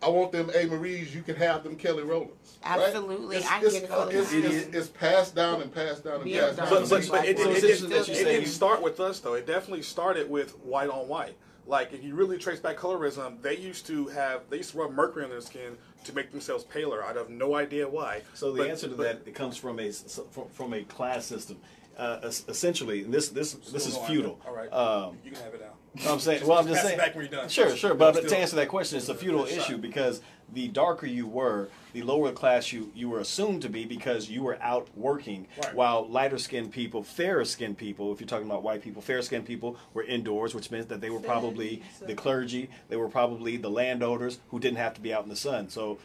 I 0.02 0.08
want 0.08 0.32
them 0.32 0.50
A. 0.54 0.66
Marie's. 0.66 1.14
You 1.14 1.22
can 1.22 1.36
have 1.36 1.64
them 1.64 1.76
Kelly 1.76 2.02
Rowlands. 2.04 2.58
right? 2.64 2.78
Absolutely. 2.80 3.36
It's, 3.38 3.46
I 3.50 3.60
it's, 3.60 3.72
get 3.72 3.82
it 3.84 3.90
all 3.90 4.06
the 4.06 4.18
it's, 4.18 4.30
time. 4.30 4.44
it's, 4.44 4.66
it's 4.76 4.88
passed 4.88 5.34
down 5.34 5.60
and 5.62 5.74
passed 5.74 6.04
down 6.04 6.20
and 6.22 6.32
passed 6.32 6.56
down. 6.56 6.68
But, 6.70 6.88
but, 6.88 7.08
but 7.10 7.24
it, 7.26 7.30
it, 7.30 7.38
women. 7.38 7.56
it, 7.56 7.60
So 7.60 7.66
it, 7.66 7.70
it's 7.70 7.82
interesting 7.82 8.14
that 8.14 8.30
it 8.30 8.32
didn't 8.40 8.46
start 8.48 8.82
with 8.82 9.00
us 9.00 9.18
though. 9.20 9.34
It 9.34 9.46
definitely 9.46 9.82
started 9.82 10.30
with 10.30 10.52
white 10.60 10.88
on 10.88 11.08
white. 11.08 11.36
Like 11.66 11.92
if 11.92 12.02
you 12.02 12.14
really 12.14 12.38
trace 12.38 12.60
back 12.60 12.76
colorism, 12.76 13.42
they 13.42 13.56
used 13.56 13.86
to 13.88 14.06
have 14.08 14.42
they 14.50 14.58
used 14.58 14.70
to 14.72 14.78
rub 14.78 14.92
mercury 14.92 15.24
on 15.24 15.30
their 15.30 15.40
skin 15.40 15.76
to 16.04 16.14
make 16.14 16.30
themselves 16.30 16.64
paler. 16.64 17.04
I 17.04 17.12
have 17.12 17.28
no 17.28 17.56
idea 17.56 17.88
why. 17.88 18.22
So 18.34 18.52
the 18.52 18.58
But- 18.62 18.70
answer 18.70 18.88
to 18.88 18.94
but- 18.94 19.02
that 19.24 19.28
it 19.28 19.34
comes 19.34 19.56
from 19.56 19.78
a 19.80 19.88
s- 19.88 20.20
from, 20.30 20.48
from 20.50 20.72
a 20.74 20.84
class 20.84 21.26
system. 21.26 21.58
Uh, 21.98 22.20
essentially, 22.46 23.02
and 23.02 23.12
this 23.12 23.28
this 23.30 23.54
this 23.54 23.84
is 23.84 23.94
Still 23.94 24.04
feudal. 24.06 24.40
All 24.46 24.54
right, 24.54 24.72
Um, 24.72 25.18
you 25.24 25.32
can 25.32 25.42
have 25.42 25.52
it 25.52 25.62
now. 26.04 26.12
I'm 26.12 26.20
saying, 26.20 26.46
well, 26.46 26.58
I'm 26.58 26.66
just 26.66 26.82
saying. 26.82 26.98
back 26.98 27.14
when 27.14 27.24
you're 27.26 27.40
done. 27.40 27.48
Sure, 27.48 27.74
sure. 27.76 27.94
But 27.94 28.16
Still- 28.16 28.30
to 28.30 28.38
answer 28.38 28.56
that 28.56 28.68
question, 28.68 28.98
it's 28.98 29.08
a 29.08 29.14
feudal 29.14 29.44
Good 29.44 29.58
issue 29.58 29.76
because 29.78 30.20
the 30.52 30.68
darker 30.68 31.06
you 31.06 31.26
were, 31.26 31.68
the 31.92 32.02
lower 32.02 32.32
class 32.32 32.72
you 32.72 32.90
you 32.94 33.08
were 33.10 33.20
assumed 33.20 33.60
to 33.62 33.68
be 33.68 33.84
because 33.84 34.30
you 34.30 34.42
were 34.42 34.58
out 34.62 34.88
working, 34.96 35.46
Right. 35.62 35.74
while 35.74 36.08
lighter 36.08 36.38
skinned 36.38 36.72
people, 36.72 37.02
fairer 37.02 37.44
skinned 37.44 37.76
people, 37.78 38.12
if 38.12 38.20
you're 38.20 38.28
talking 38.28 38.46
about 38.46 38.62
white 38.62 38.82
people, 38.82 39.02
fair 39.02 39.20
skinned 39.22 39.44
people 39.46 39.76
were 39.94 40.02
indoors, 40.04 40.54
which 40.54 40.70
meant 40.70 40.88
that 40.88 41.00
they 41.00 41.10
were 41.10 41.20
probably 41.20 41.82
the 42.06 42.14
clergy, 42.14 42.70
they 42.88 42.96
were 42.96 43.08
probably 43.08 43.56
the 43.58 43.70
landowners 43.70 44.38
who 44.48 44.58
didn't 44.58 44.78
have 44.78 44.94
to 44.94 45.00
be 45.00 45.12
out 45.12 45.22
in 45.24 45.28
the 45.28 45.36
sun. 45.36 45.68
So 45.68 45.98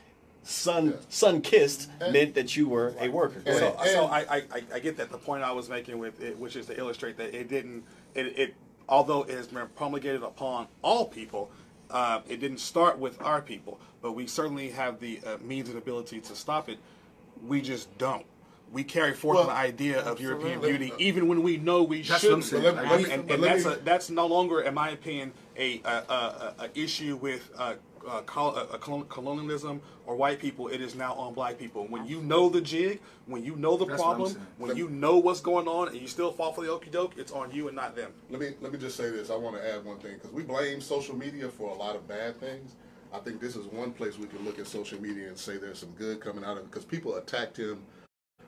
sun 0.45 0.87
Yeah. 0.87 0.93
sun 1.07 1.41
kissed 1.41 1.89
And- 2.01 2.11
meant 2.11 2.35
that 2.35 2.53
you 2.57 2.67
were 2.67 2.93
a 2.99 3.07
worker. 3.07 3.39
And- 3.45 3.47
ahead. 3.47 3.75
So, 3.79 3.85
so 3.93 4.05
I, 4.07 4.19
I, 4.19 4.35
I- 4.53 4.63
I 4.73 4.79
get 4.79 4.97
that. 4.97 5.09
The 5.09 5.17
point 5.17 5.41
I 5.43 5.53
was 5.53 5.69
making 5.69 5.99
with 5.99 6.21
it, 6.21 6.37
which 6.37 6.57
is 6.57 6.65
to 6.65 6.77
illustrate 6.77 7.15
that 7.17 7.33
it 7.33 7.47
didn't, 7.47 7.83
it, 8.13 8.25
it 8.37 8.55
although 8.89 9.23
it 9.23 9.31
has 9.31 9.47
been 9.47 9.67
promulgated 9.75 10.23
upon 10.23 10.67
all 10.81 11.05
people, 11.05 11.51
uh, 11.91 12.21
it 12.27 12.39
didn't 12.39 12.59
start 12.59 12.97
with 12.99 13.21
our 13.21 13.41
people. 13.41 13.79
But 14.01 14.13
we 14.13 14.27
certainly 14.27 14.69
have 14.71 14.99
the 14.99 15.19
uh, 15.25 15.37
means 15.41 15.69
and 15.69 15.77
ability 15.77 16.19
to 16.21 16.35
stop 16.35 16.69
it. 16.69 16.77
We 17.47 17.61
just 17.61 17.95
don't. 17.97 18.25
We 18.71 18.83
carry 18.83 19.13
forth 19.13 19.37
Well, 19.37 19.45
the 19.47 19.51
idea 19.53 19.99
of 20.01 20.19
European 20.19 20.59
beauty, 20.59 20.91
even 20.97 21.27
when 21.27 21.43
we 21.43 21.57
know 21.57 21.83
we 21.83 22.01
That's 22.01 22.23
what 22.23 22.33
I'm 22.33 22.41
shouldn't. 22.41 22.75
But 22.75 22.75
let- 22.75 22.83
And- 22.83 22.89
let 22.91 23.01
me- 23.07 23.11
and, 23.13 23.31
and 23.31 23.43
that's 23.43 23.65
me- 23.65 23.71
a, 23.73 23.75
that's 23.77 24.09
no 24.09 24.25
longer, 24.25 24.61
in 24.61 24.73
my 24.73 24.89
opinion, 24.89 25.31
a, 25.55 25.79
a, 25.85 25.87
a, 25.89 25.93
a, 26.13 26.55
a 26.63 26.69
issue 26.79 27.15
with 27.17 27.51
uh, 27.57 27.75
uh, 28.07 28.21
col- 28.21 28.55
uh, 28.55 28.77
colonialism 29.09 29.81
or 30.05 30.15
white 30.15 30.39
people. 30.39 30.67
It 30.67 30.81
is 30.81 30.95
now 30.95 31.13
on 31.13 31.33
black 31.33 31.57
people. 31.57 31.85
When 31.87 32.05
you 32.05 32.21
know 32.21 32.49
the 32.49 32.61
jig, 32.61 32.99
when 33.25 33.43
you 33.43 33.55
know 33.55 33.77
the 33.77 33.85
That's 33.85 34.01
problem, 34.01 34.33
saying. 34.33 34.45
when 34.57 34.77
you 34.77 34.89
know 34.89 35.17
what's 35.17 35.41
going 35.41 35.67
on, 35.67 35.89
and 35.89 35.97
you 35.97 36.07
still 36.07 36.31
fall 36.31 36.53
for 36.53 36.63
the 36.63 36.71
okey 36.71 36.89
doke, 36.89 37.13
it's 37.17 37.31
on 37.31 37.51
you 37.51 37.67
and 37.67 37.75
not 37.75 37.95
them. 37.95 38.11
Let 38.29 38.39
me 38.41 38.51
let 38.61 38.71
me 38.71 38.79
just 38.79 38.97
say 38.97 39.09
this. 39.09 39.29
I 39.29 39.35
want 39.35 39.55
to 39.55 39.73
add 39.73 39.83
one 39.85 39.97
thing 39.99 40.13
because 40.15 40.31
we 40.31 40.43
blame 40.43 40.81
social 40.81 41.15
media 41.15 41.49
for 41.49 41.69
a 41.69 41.75
lot 41.75 41.95
of 41.95 42.07
bad 42.07 42.39
things. 42.39 42.75
I 43.13 43.19
think 43.19 43.39
this 43.39 43.55
is 43.55 43.67
one 43.67 43.91
place 43.91 44.17
we 44.17 44.25
can 44.27 44.43
look 44.43 44.57
at 44.59 44.67
social 44.67 44.99
media 44.99 45.27
and 45.27 45.37
say 45.37 45.57
there's 45.57 45.79
some 45.79 45.91
good 45.91 46.19
coming 46.19 46.43
out 46.43 46.57
of 46.57 46.63
it 46.63 46.71
because 46.71 46.83
people 46.85 47.15
attacked 47.15 47.57
him 47.57 47.83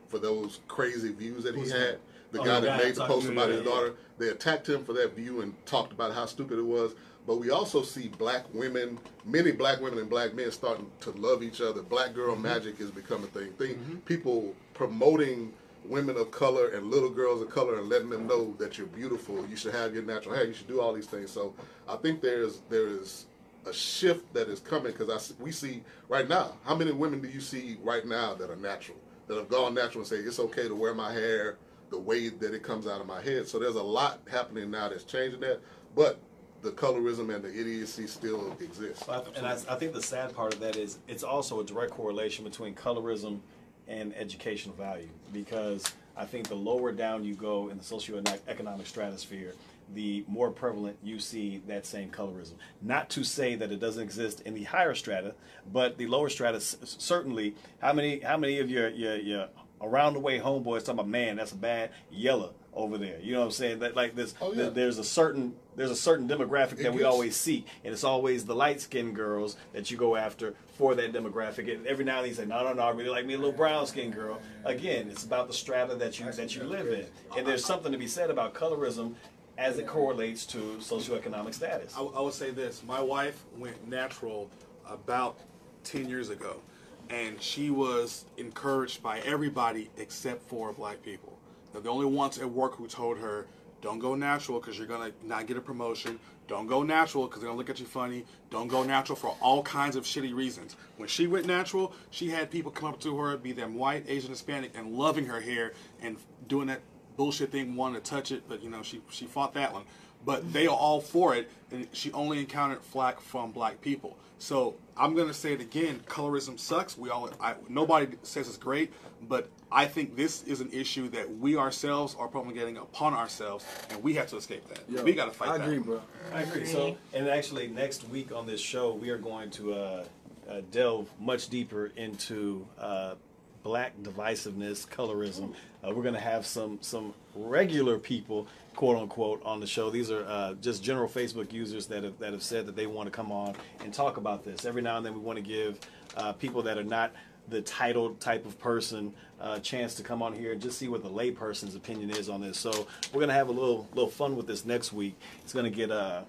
for 0.08 0.18
those 0.20 0.60
crazy 0.68 1.12
views 1.14 1.44
that 1.44 1.56
he 1.56 1.70
had. 1.70 2.00
The 2.32 2.42
Oh, 2.42 2.44
guy 2.44 2.60
the 2.60 2.66
that 2.68 2.80
guy 2.80 2.86
made 2.86 2.96
the 2.96 3.06
post 3.06 3.30
about 3.30 3.50
you, 3.50 3.56
his 3.58 3.64
yeah. 3.66 3.72
daughter, 3.72 3.94
they 4.18 4.30
attacked 4.30 4.68
him 4.68 4.84
for 4.84 4.94
that 4.94 5.16
view 5.16 5.42
and 5.42 5.54
talked 5.66 5.94
about 5.94 6.14
how 6.14 6.26
stupid 6.26 6.58
it 6.60 6.66
was. 6.66 6.96
But 7.28 7.38
we 7.38 7.50
also 7.50 7.82
see 7.82 8.08
black 8.08 8.44
women, 8.54 9.00
many 9.26 9.52
black 9.52 9.82
women 9.82 10.00
and 10.00 10.10
black 10.10 10.34
men 10.36 10.52
starting 10.52 10.90
to 11.02 11.12
love 11.12 11.42
each 11.42 11.60
other. 11.62 11.82
Black 11.82 12.14
girl 12.14 12.34
Mm-hmm. 12.34 12.44
magic 12.44 12.78
has 12.80 12.92
become 12.92 13.24
a 13.24 13.28
thing. 13.28 13.52
thing. 13.54 14.02
People 14.06 14.54
promoting 14.74 15.54
women 15.86 16.18
of 16.18 16.32
color 16.32 16.70
and 16.70 16.90
little 16.92 17.10
girls 17.10 17.42
of 17.42 17.50
color 17.50 17.78
and 17.80 17.90
letting 17.90 18.10
them 18.10 18.28
know 18.28 18.54
that 18.58 18.78
you're 18.78 18.88
beautiful. 18.88 19.46
You 19.48 19.56
should 19.56 19.74
have 19.74 19.94
your 19.94 20.04
natural 20.04 20.36
hair. 20.36 20.46
You 20.46 20.54
should 20.54 20.68
do 20.68 20.82
all 20.82 20.94
these 20.94 21.08
things. 21.08 21.32
So 21.32 21.54
I 21.88 21.96
think 21.98 22.22
there's 22.22 22.62
there 22.70 22.88
is 22.88 23.26
a 23.68 23.74
shift 23.74 24.32
that 24.34 24.48
is 24.48 24.60
coming 24.60 24.92
because 24.92 25.10
I 25.10 25.44
we 25.44 25.52
see 25.52 25.84
right 26.10 26.28
now. 26.30 26.54
How 26.66 26.76
many 26.76 26.92
women 26.92 27.22
do 27.22 27.28
you 27.28 27.42
see 27.42 27.78
right 27.84 28.06
now 28.06 28.36
that 28.36 28.50
are 28.52 28.56
natural 28.56 28.98
that 29.28 29.38
have 29.38 29.50
gone 29.50 29.74
natural 29.74 30.02
and 30.02 30.08
say 30.08 30.18
it's 30.18 30.40
okay 30.40 30.68
to 30.68 30.76
wear 30.76 30.94
my 30.94 31.12
hair 31.12 31.58
the 31.90 31.98
way 32.00 32.30
that 32.30 32.54
it 32.54 32.62
comes 32.62 32.86
out 32.88 33.02
of 33.02 33.08
my 33.08 33.22
head? 33.22 33.48
So 33.48 33.58
there's 33.58 33.76
a 33.76 33.82
lot 33.84 34.22
happening 34.30 34.70
now 34.70 34.90
that's 34.90 35.04
changing 35.04 35.40
that, 35.42 35.62
but 35.96 36.20
the 36.66 36.72
colorism 36.72 37.34
and 37.34 37.44
the 37.44 37.50
idiocy 37.50 38.08
still 38.08 38.52
exists. 38.60 39.08
I- 39.08 39.22
And 39.36 39.46
I, 39.46 39.54
I 39.54 39.76
think 39.76 39.94
the 39.94 40.02
sad 40.02 40.34
part 40.36 40.54
of 40.54 40.60
that 40.62 40.76
is 40.76 40.98
it's 41.08 41.24
also 41.24 41.60
a 41.60 41.64
direct 41.64 41.92
correlation 41.92 42.44
between 42.44 42.74
colorism 42.74 43.40
and 43.88 44.14
educational 44.16 44.76
value 44.76 45.08
because 45.32 45.86
I 46.18 46.26
think 46.26 46.48
the 46.48 46.56
lower 46.56 46.92
down 46.92 47.24
you 47.24 47.36
go 47.36 47.70
in 47.70 47.78
the 47.78 47.84
socioeconomic 47.84 48.88
stratosphere, 48.88 49.54
the 49.94 50.26
more 50.28 50.50
prevalent 50.50 50.98
you 51.04 51.20
see 51.20 51.62
that 51.68 51.86
same 51.86 52.10
colorism. 52.10 52.54
Not 52.82 53.12
to 53.12 53.24
say 53.24 53.54
that 53.56 53.72
it 53.72 53.80
doesn't 53.80 54.02
exist 54.02 54.42
in 54.42 54.56
the 54.56 54.64
higher 54.64 54.96
strata, 54.96 55.36
but 55.72 56.00
the 56.00 56.08
lower 56.08 56.30
strata 56.30 56.60
certainly. 56.60 57.54
How 57.80 57.94
many 57.94 58.22
how 58.22 58.38
many 58.38 58.58
of 58.60 58.72
your 58.72 58.90
your, 58.90 59.18
your 59.18 59.50
around 59.82 60.14
the 60.14 60.20
way 60.20 60.40
homeboys 60.40 60.80
talking 60.80 60.94
about 60.96 61.08
man 61.10 61.36
that's 61.36 61.52
a 61.52 61.56
bad 61.56 61.92
yellow 62.10 62.54
over 62.76 62.98
there? 62.98 63.20
You 63.22 63.34
know 63.34 63.40
what 63.40 63.46
I'm 63.46 63.52
saying? 63.52 63.80
That 63.80 63.96
like 63.96 64.16
this, 64.16 64.34
Oh, 64.42 64.54
yeah. 64.54 64.70
there's 64.70 64.98
a 64.98 65.04
certain 65.04 65.56
there's 65.76 65.92
a 65.92 65.96
certain 65.96 66.28
demographic 66.28 66.78
that 66.84 66.94
we 66.94 67.04
always 67.04 67.36
see, 67.36 67.66
and 67.84 67.94
it's 67.94 68.04
always 68.04 68.46
the 68.46 68.56
light 68.56 68.80
skinned 68.82 69.16
girls 69.16 69.58
that 69.74 69.92
you 69.92 69.98
go 69.98 70.16
after 70.16 70.54
for 70.78 70.96
that 70.96 71.12
demographic. 71.12 71.74
And 71.74 71.86
every 71.86 72.06
now 72.06 72.18
and 72.18 72.24
then 72.24 72.30
you 72.30 72.36
say, 72.36 72.46
no, 72.46 72.64
no, 72.64 72.74
no, 72.74 72.82
I 72.84 72.92
really 72.92 73.10
like 73.10 73.26
me 73.26 73.34
a 73.34 73.38
little 73.38 73.52
brown 73.52 73.86
skinned 73.88 74.14
girl. 74.14 74.42
Again, 74.64 75.10
it's 75.10 75.24
about 75.26 75.48
the 75.48 75.54
strata 75.54 75.96
that 75.96 76.20
you 76.20 76.32
that 76.32 76.56
you 76.56 76.64
live 76.64 76.88
in, 76.88 77.06
and 77.38 77.46
there's 77.48 77.66
something 77.66 77.92
to 77.92 77.98
be 77.98 78.08
said 78.08 78.30
about 78.30 78.54
colorism 78.54 79.16
as 79.58 79.78
it 79.78 79.88
correlates 79.88 80.46
to 80.46 80.58
socioeconomic 80.80 81.54
status. 81.54 81.94
I, 81.98 82.02
I 82.02 82.22
would 82.22 82.34
say 82.34 82.52
this: 82.52 82.84
my 82.86 83.02
wife 83.02 83.44
went 83.58 83.88
natural 83.88 84.50
about 84.88 85.38
ten 85.84 86.08
years 86.08 86.30
ago, 86.30 86.62
and 87.10 87.42
she 87.42 87.70
was 87.70 88.26
encouraged 88.38 89.02
by 89.04 89.20
everybody 89.22 89.90
except 89.98 90.48
for 90.48 90.72
black 90.74 91.02
people. 91.04 91.35
They're 91.76 91.82
the 91.82 91.90
only 91.90 92.06
ones 92.06 92.38
at 92.38 92.50
work 92.50 92.78
who 92.78 92.88
told 92.88 93.18
her, 93.18 93.48
"Don't 93.82 94.00
go 94.00 94.16
natural 94.16 94.62
because 94.62 94.78
you're 94.78 94.88
gonna 94.88 95.12
not 95.24 95.46
get 95.46 95.58
a 95.58 95.62
promotion. 95.62 96.22
Don't 96.48 96.68
go 96.68 96.84
natural 96.84 97.28
because 97.28 97.42
they're 97.42 97.50
gonna 97.50 97.58
look 97.58 97.70
at 97.70 97.82
you 97.82 97.86
funny. 97.86 98.24
Don't 98.50 98.70
go 98.70 98.84
natural 98.84 99.18
for 99.18 99.36
all 99.42 99.62
kinds 99.62 99.98
of 99.98 100.06
shitty 100.06 100.34
reasons." 100.34 100.78
When 100.96 101.10
she 101.10 101.28
went 101.28 101.48
natural, 101.48 101.92
she 102.12 102.30
had 102.30 102.50
people 102.50 102.72
come 102.72 102.94
up 102.94 103.02
to 103.02 103.18
her, 103.18 103.36
be 103.36 103.52
them 103.52 103.76
white, 103.76 104.06
Asian, 104.08 104.30
Hispanic, 104.30 104.72
and 104.74 104.94
loving 104.94 105.26
her 105.26 105.42
hair 105.42 105.74
and 106.02 106.16
doing 106.48 106.68
that 106.68 106.80
bullshit 107.18 107.52
thing, 107.52 107.76
wanting 107.76 108.02
to 108.02 108.10
touch 108.10 108.32
it, 108.32 108.44
but 108.48 108.64
you 108.64 108.70
know 108.70 108.82
she 108.82 109.02
she 109.10 109.26
fought 109.26 109.54
that 109.56 109.74
one. 109.74 109.84
But 110.24 110.54
they 110.54 110.68
are 110.68 110.76
all 110.76 111.02
for 111.02 111.36
it, 111.36 111.52
and 111.72 111.90
she 111.92 112.10
only 112.14 112.40
encountered 112.40 112.84
flack 112.84 113.20
from 113.20 113.52
black 113.52 113.82
people. 113.82 114.18
So 114.38 114.76
I'm 114.96 115.14
gonna 115.14 115.34
say 115.34 115.52
it 115.52 115.60
again: 115.60 116.04
colorism 116.08 116.58
sucks. 116.58 116.98
We 116.98 117.10
all 117.10 117.30
I, 117.42 117.56
nobody 117.68 118.16
says 118.24 118.48
it's 118.48 118.56
great, 118.58 118.94
but 119.22 119.50
I 119.72 119.86
think 119.86 120.16
this 120.16 120.44
is 120.44 120.62
an 120.62 120.70
issue 120.72 121.10
that 121.10 121.38
we 121.38 121.58
ourselves 121.58 122.16
are 122.18 122.28
promulgating 122.28 122.78
upon 122.78 123.14
ourselves, 123.14 123.66
and 123.90 124.02
we 124.04 124.14
have 124.14 124.28
to 124.28 124.38
escape 124.38 124.68
that. 124.70 124.80
Yo, 124.90 125.04
we 125.04 125.14
got 125.14 125.26
to 125.26 125.32
fight 125.32 125.48
that. 125.48 125.56
I 125.56 125.58
that. 125.58 125.68
agree, 125.68 125.80
bro. 125.80 126.02
I 126.34 126.42
agree. 126.44 126.66
So, 126.66 126.98
and 127.14 127.28
actually, 127.28 127.68
next 127.68 128.08
week 128.10 128.32
on 128.32 128.46
this 128.46 128.62
show, 128.62 128.94
we 128.94 129.10
are 129.10 129.18
going 129.18 129.50
to 129.52 129.74
uh, 129.74 130.06
uh, 130.50 130.62
delve 130.72 131.10
much 131.20 131.50
deeper 131.50 131.92
into 131.96 132.66
uh, 132.80 133.16
black 133.64 133.98
divisiveness, 134.02 134.88
colorism. 134.88 135.54
Uh, 135.84 135.90
we're 135.90 136.04
going 136.04 136.14
to 136.14 136.20
have 136.20 136.46
some 136.46 136.78
some 136.82 137.14
regular 137.36 137.98
people, 137.98 138.48
quote 138.76 138.98
unquote, 138.98 139.42
on 139.44 139.60
the 139.60 139.68
show. 139.68 139.90
These 139.90 140.12
are 140.12 140.24
uh, 140.26 140.54
just 140.62 140.84
general 140.84 141.10
Facebook 141.10 141.52
users 141.52 141.88
that 141.88 142.04
have 142.04 142.20
that 142.20 142.32
have 142.32 142.44
said 142.44 142.68
that 142.68 142.76
they 142.76 142.86
want 142.86 143.08
to 143.08 143.12
come 143.12 143.32
on 143.32 143.56
and 143.84 143.94
talk 143.94 144.18
about 144.18 144.46
this. 144.46 144.66
Every 144.66 144.84
now 144.84 144.98
and 144.98 145.06
then, 145.06 145.16
we 145.16 145.20
want 145.20 145.38
to 145.38 145.44
give 145.44 145.80
uh, 146.16 146.34
people 146.34 146.62
that 146.62 146.78
are 146.78 146.84
not 146.84 147.12
the 147.50 147.62
titled 147.62 148.20
type 148.20 148.46
of 148.46 148.60
person 148.60 149.14
uh, 149.40 149.60
chance 149.60 149.96
to 149.96 150.04
come 150.04 150.22
on 150.22 150.34
here 150.34 150.54
and 150.54 150.62
just 150.62 150.78
see 150.78 150.88
what 150.88 151.04
the 151.04 151.10
layperson's 151.10 151.76
opinion 151.76 152.10
is 152.10 152.30
on 152.30 152.42
this. 152.42 152.58
So 152.58 152.88
we're 153.14 153.20
gonna 153.20 153.34
have 153.34 153.50
a 153.50 153.52
little 153.52 153.88
little 153.94 154.10
fun 154.10 154.36
with 154.36 154.48
this 154.48 154.66
next 154.66 154.94
week. 154.94 155.16
It's 155.44 155.54
gonna 155.54 155.70
get 155.70 155.92
uh 155.92 156.24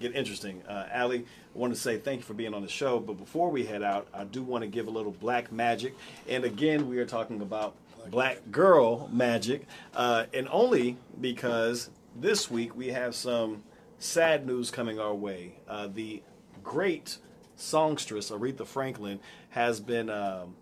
get 0.00 0.14
interesting. 0.14 0.62
Uh, 0.68 0.86
Allie, 0.90 1.24
I 1.54 1.58
want 1.58 1.74
to 1.74 1.80
say 1.80 1.98
thank 1.98 2.20
you 2.20 2.24
for 2.24 2.34
being 2.34 2.54
on 2.54 2.62
the 2.62 2.68
show. 2.68 2.98
But 2.98 3.14
before 3.14 3.50
we 3.50 3.64
head 3.64 3.82
out, 3.82 4.06
I 4.12 4.24
do 4.24 4.42
want 4.42 4.62
to 4.62 4.68
give 4.68 4.86
a 4.86 4.90
little 4.90 5.12
black 5.12 5.52
magic. 5.52 5.94
And 6.28 6.44
again, 6.44 6.88
we 6.88 6.98
are 6.98 7.06
talking 7.06 7.40
about 7.40 7.74
black 8.10 8.38
girl 8.50 9.08
magic, 9.12 9.66
uh, 9.94 10.26
and 10.34 10.48
only 10.50 10.96
because 11.20 11.90
this 12.16 12.50
week 12.50 12.76
we 12.76 12.88
have 12.88 13.14
some 13.14 13.62
sad 13.98 14.46
news 14.46 14.70
coming 14.70 14.98
our 14.98 15.14
way. 15.14 15.54
Uh, 15.68 15.88
the 15.92 16.22
great 16.64 17.18
songstress 17.56 18.30
Aretha 18.30 18.66
Franklin 18.66 19.20
has 19.52 19.80
been 19.80 20.10
um, 20.10 20.54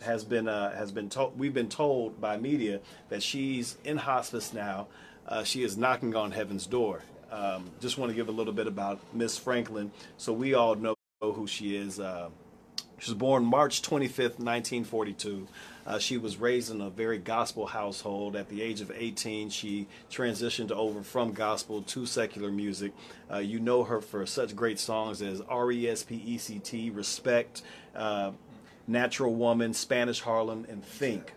has 0.00 0.24
been 0.24 0.48
uh, 0.48 0.74
has 0.74 0.90
been 0.90 1.08
told 1.08 1.38
we've 1.38 1.54
been 1.54 1.68
told 1.68 2.20
by 2.20 2.36
media 2.36 2.80
that 3.08 3.22
she's 3.22 3.76
in 3.84 3.98
hospice 3.98 4.52
now. 4.52 4.88
Uh, 5.26 5.44
she 5.44 5.62
is 5.62 5.76
knocking 5.76 6.16
on 6.16 6.32
heaven's 6.32 6.66
door. 6.66 7.02
Um, 7.30 7.70
just 7.80 7.96
want 7.96 8.10
to 8.10 8.16
give 8.16 8.28
a 8.28 8.32
little 8.32 8.52
bit 8.52 8.66
about 8.66 9.00
Miss 9.14 9.38
Franklin, 9.38 9.92
so 10.16 10.32
we 10.32 10.54
all 10.54 10.74
know 10.74 10.96
who 11.20 11.46
she 11.46 11.76
is. 11.76 12.00
Uh, 12.00 12.28
she 12.98 13.10
was 13.10 13.18
born 13.18 13.44
March 13.44 13.82
25th, 13.82 14.38
1942. 14.38 15.48
Uh, 15.86 15.98
she 15.98 16.16
was 16.16 16.36
raised 16.36 16.70
in 16.70 16.80
a 16.80 16.90
very 16.90 17.18
gospel 17.18 17.66
household. 17.66 18.36
At 18.36 18.48
the 18.48 18.62
age 18.62 18.80
of 18.80 18.90
18, 18.90 19.50
she 19.50 19.86
transitioned 20.10 20.70
over 20.70 21.02
from 21.02 21.32
gospel 21.32 21.82
to 21.82 22.06
secular 22.06 22.50
music. 22.50 22.92
Uh, 23.30 23.38
you 23.38 23.58
know 23.58 23.84
her 23.84 24.00
for 24.00 24.24
such 24.26 24.54
great 24.54 24.78
songs 24.78 25.22
as 25.22 25.40
R 25.42 25.72
E 25.72 25.88
S 25.88 26.02
P 26.02 26.16
E 26.16 26.38
C 26.38 26.58
T, 26.58 26.90
Respect, 26.90 27.62
uh, 27.94 28.32
Natural 28.86 29.34
Woman, 29.34 29.74
Spanish 29.74 30.20
Harlem, 30.20 30.66
and 30.68 30.84
Think. 30.84 31.32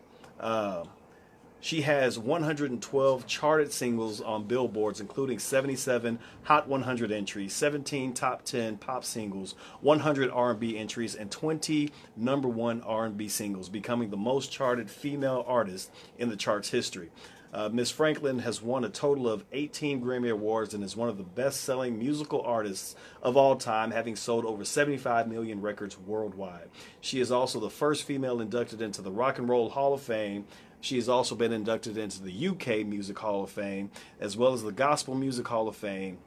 She 1.66 1.82
has 1.82 2.20
112 2.20 3.26
charted 3.26 3.74
singles 3.74 4.22
on 4.22 4.44
billboards, 4.44 5.02
including 5.02 5.40
77 5.40 6.20
Hot 6.44 6.68
100 6.68 7.12
entries, 7.12 7.54
17 7.54 8.14
top 8.14 8.46
10 8.46 8.78
pop 8.78 9.04
singles, 9.04 9.56
100 9.82 10.30
R&B 10.30 10.78
entries, 10.78 11.16
and 11.16 11.32
20 11.32 11.92
number 12.16 12.48
one 12.48 12.82
R&B 12.82 13.28
singles, 13.30 13.70
becoming 13.70 14.12
the 14.12 14.16
most 14.16 14.52
charted 14.52 14.92
female 14.92 15.44
artist 15.48 15.90
in 16.20 16.30
the 16.30 16.38
chart's 16.38 16.70
history. 16.70 17.10
Uh, 17.56 17.70
Miss 17.70 17.90
Franklin 17.90 18.40
has 18.40 18.62
won 18.62 18.84
a 18.84 18.90
total 18.90 19.30
of 19.30 19.46
18 19.54 20.02
Grammy 20.02 20.30
Awards 20.30 20.74
and 20.74 20.84
is 20.84 20.98
one 20.98 21.08
of 21.08 21.18
the 21.18 21.24
best 21.24 21.62
selling 21.62 21.98
musical 21.98 22.42
artists 22.42 22.98
of 23.24 23.38
all 23.38 23.56
time, 23.56 23.92
having 23.92 24.18
sold 24.18 24.44
over 24.44 24.66
75 24.66 25.30
million 25.30 25.62
records 25.62 25.98
worldwide. 25.98 26.68
She 27.00 27.22
is 27.22 27.32
also 27.32 27.62
the 27.62 27.70
first 27.70 28.04
female 28.04 28.42
inducted 28.42 28.82
into 28.82 29.02
the 29.02 29.10
Rock 29.10 29.38
and 29.40 29.48
Roll 29.48 29.70
Hall 29.70 29.94
of 29.94 30.02
Fame. 30.02 30.44
She 30.82 30.96
has 30.96 31.10
also 31.10 31.36
been 31.36 31.52
inducted 31.52 31.98
into 31.98 32.22
the 32.22 32.48
UK 32.48 32.86
Music 32.86 33.18
Hall 33.18 33.44
of 33.44 33.50
Fame, 33.50 33.92
as 34.20 34.38
well 34.38 34.54
as 34.54 34.64
the 34.64 34.72
Gospel 34.72 35.16
Music 35.16 35.48
Hall 35.48 35.68
of 35.68 35.76
Fame. 35.76 36.20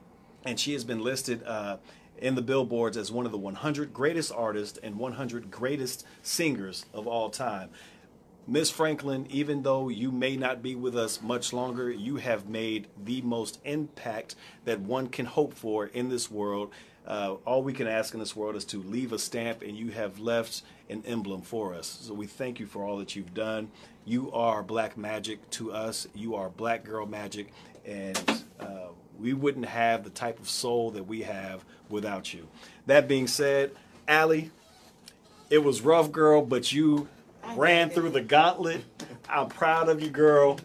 And 0.44 0.58
she 0.58 0.72
has 0.72 0.84
been 0.84 1.02
listed 1.02 1.42
uh, 1.44 1.78
in 2.16 2.34
the 2.34 2.42
billboards 2.42 2.96
as 2.96 3.12
one 3.12 3.26
of 3.26 3.32
the 3.32 3.38
100 3.38 3.92
greatest 3.92 4.32
artists 4.32 4.78
and 4.82 4.98
100 4.98 5.50
greatest 5.50 6.04
singers 6.22 6.86
of 6.92 7.06
all 7.06 7.30
time. 7.30 7.70
Miss 8.50 8.70
Franklin, 8.70 9.26
even 9.28 9.62
though 9.62 9.90
you 9.90 10.10
may 10.10 10.34
not 10.34 10.62
be 10.62 10.74
with 10.74 10.96
us 10.96 11.20
much 11.20 11.52
longer, 11.52 11.90
you 11.90 12.16
have 12.16 12.48
made 12.48 12.86
the 12.96 13.20
most 13.20 13.60
impact 13.62 14.34
that 14.64 14.80
one 14.80 15.08
can 15.08 15.26
hope 15.26 15.52
for 15.52 15.86
in 15.88 16.08
this 16.08 16.30
world. 16.30 16.72
Uh, 17.08 17.36
all 17.46 17.62
we 17.62 17.72
can 17.72 17.86
ask 17.86 18.12
in 18.12 18.20
this 18.20 18.36
world 18.36 18.54
is 18.54 18.66
to 18.66 18.82
leave 18.82 19.14
a 19.14 19.18
stamp, 19.18 19.62
and 19.62 19.74
you 19.74 19.90
have 19.90 20.18
left 20.18 20.62
an 20.90 21.02
emblem 21.06 21.40
for 21.40 21.74
us. 21.74 22.00
So 22.02 22.12
we 22.12 22.26
thank 22.26 22.60
you 22.60 22.66
for 22.66 22.84
all 22.84 22.98
that 22.98 23.16
you've 23.16 23.32
done. 23.32 23.70
You 24.04 24.30
are 24.32 24.62
black 24.62 24.98
magic 24.98 25.48
to 25.50 25.72
us. 25.72 26.06
You 26.14 26.34
are 26.34 26.50
black 26.50 26.84
girl 26.84 27.06
magic, 27.06 27.50
and 27.86 28.44
uh, 28.60 28.88
we 29.18 29.32
wouldn't 29.32 29.66
have 29.66 30.04
the 30.04 30.10
type 30.10 30.38
of 30.38 30.50
soul 30.50 30.90
that 30.90 31.04
we 31.04 31.22
have 31.22 31.64
without 31.88 32.34
you. 32.34 32.46
That 32.84 33.08
being 33.08 33.26
said, 33.26 33.70
Allie, 34.06 34.50
it 35.48 35.64
was 35.64 35.80
rough, 35.80 36.12
girl, 36.12 36.42
but 36.42 36.72
you 36.72 37.08
I 37.42 37.54
ran 37.56 37.88
through 37.88 38.10
the 38.10 38.20
gauntlet. 38.20 38.84
I'm 39.28 39.48
proud 39.48 39.88
of 39.88 40.02
you, 40.02 40.10
girl. 40.10 40.58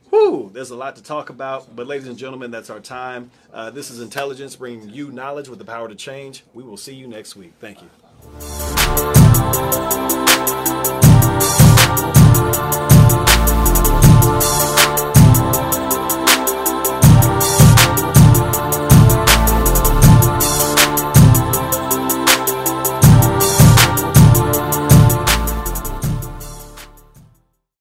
Whew, 0.08 0.50
there's 0.52 0.70
a 0.70 0.76
lot 0.76 0.96
to 0.96 1.02
talk 1.02 1.28
about, 1.28 1.76
but 1.76 1.86
ladies 1.86 2.08
and 2.08 2.16
gentlemen, 2.16 2.50
that's 2.50 2.70
our 2.70 2.80
time. 2.80 3.30
Uh, 3.52 3.68
this 3.70 3.90
is 3.90 4.00
Intelligence 4.00 4.56
bringing 4.56 4.88
you 4.88 5.12
knowledge 5.12 5.48
with 5.48 5.58
the 5.58 5.64
power 5.64 5.88
to 5.88 5.94
change. 5.94 6.44
We 6.54 6.62
will 6.64 6.78
see 6.78 6.94
you 6.94 7.06
next 7.06 7.36
week. 7.36 7.52
Thank 7.60 7.82
you. 7.82 7.90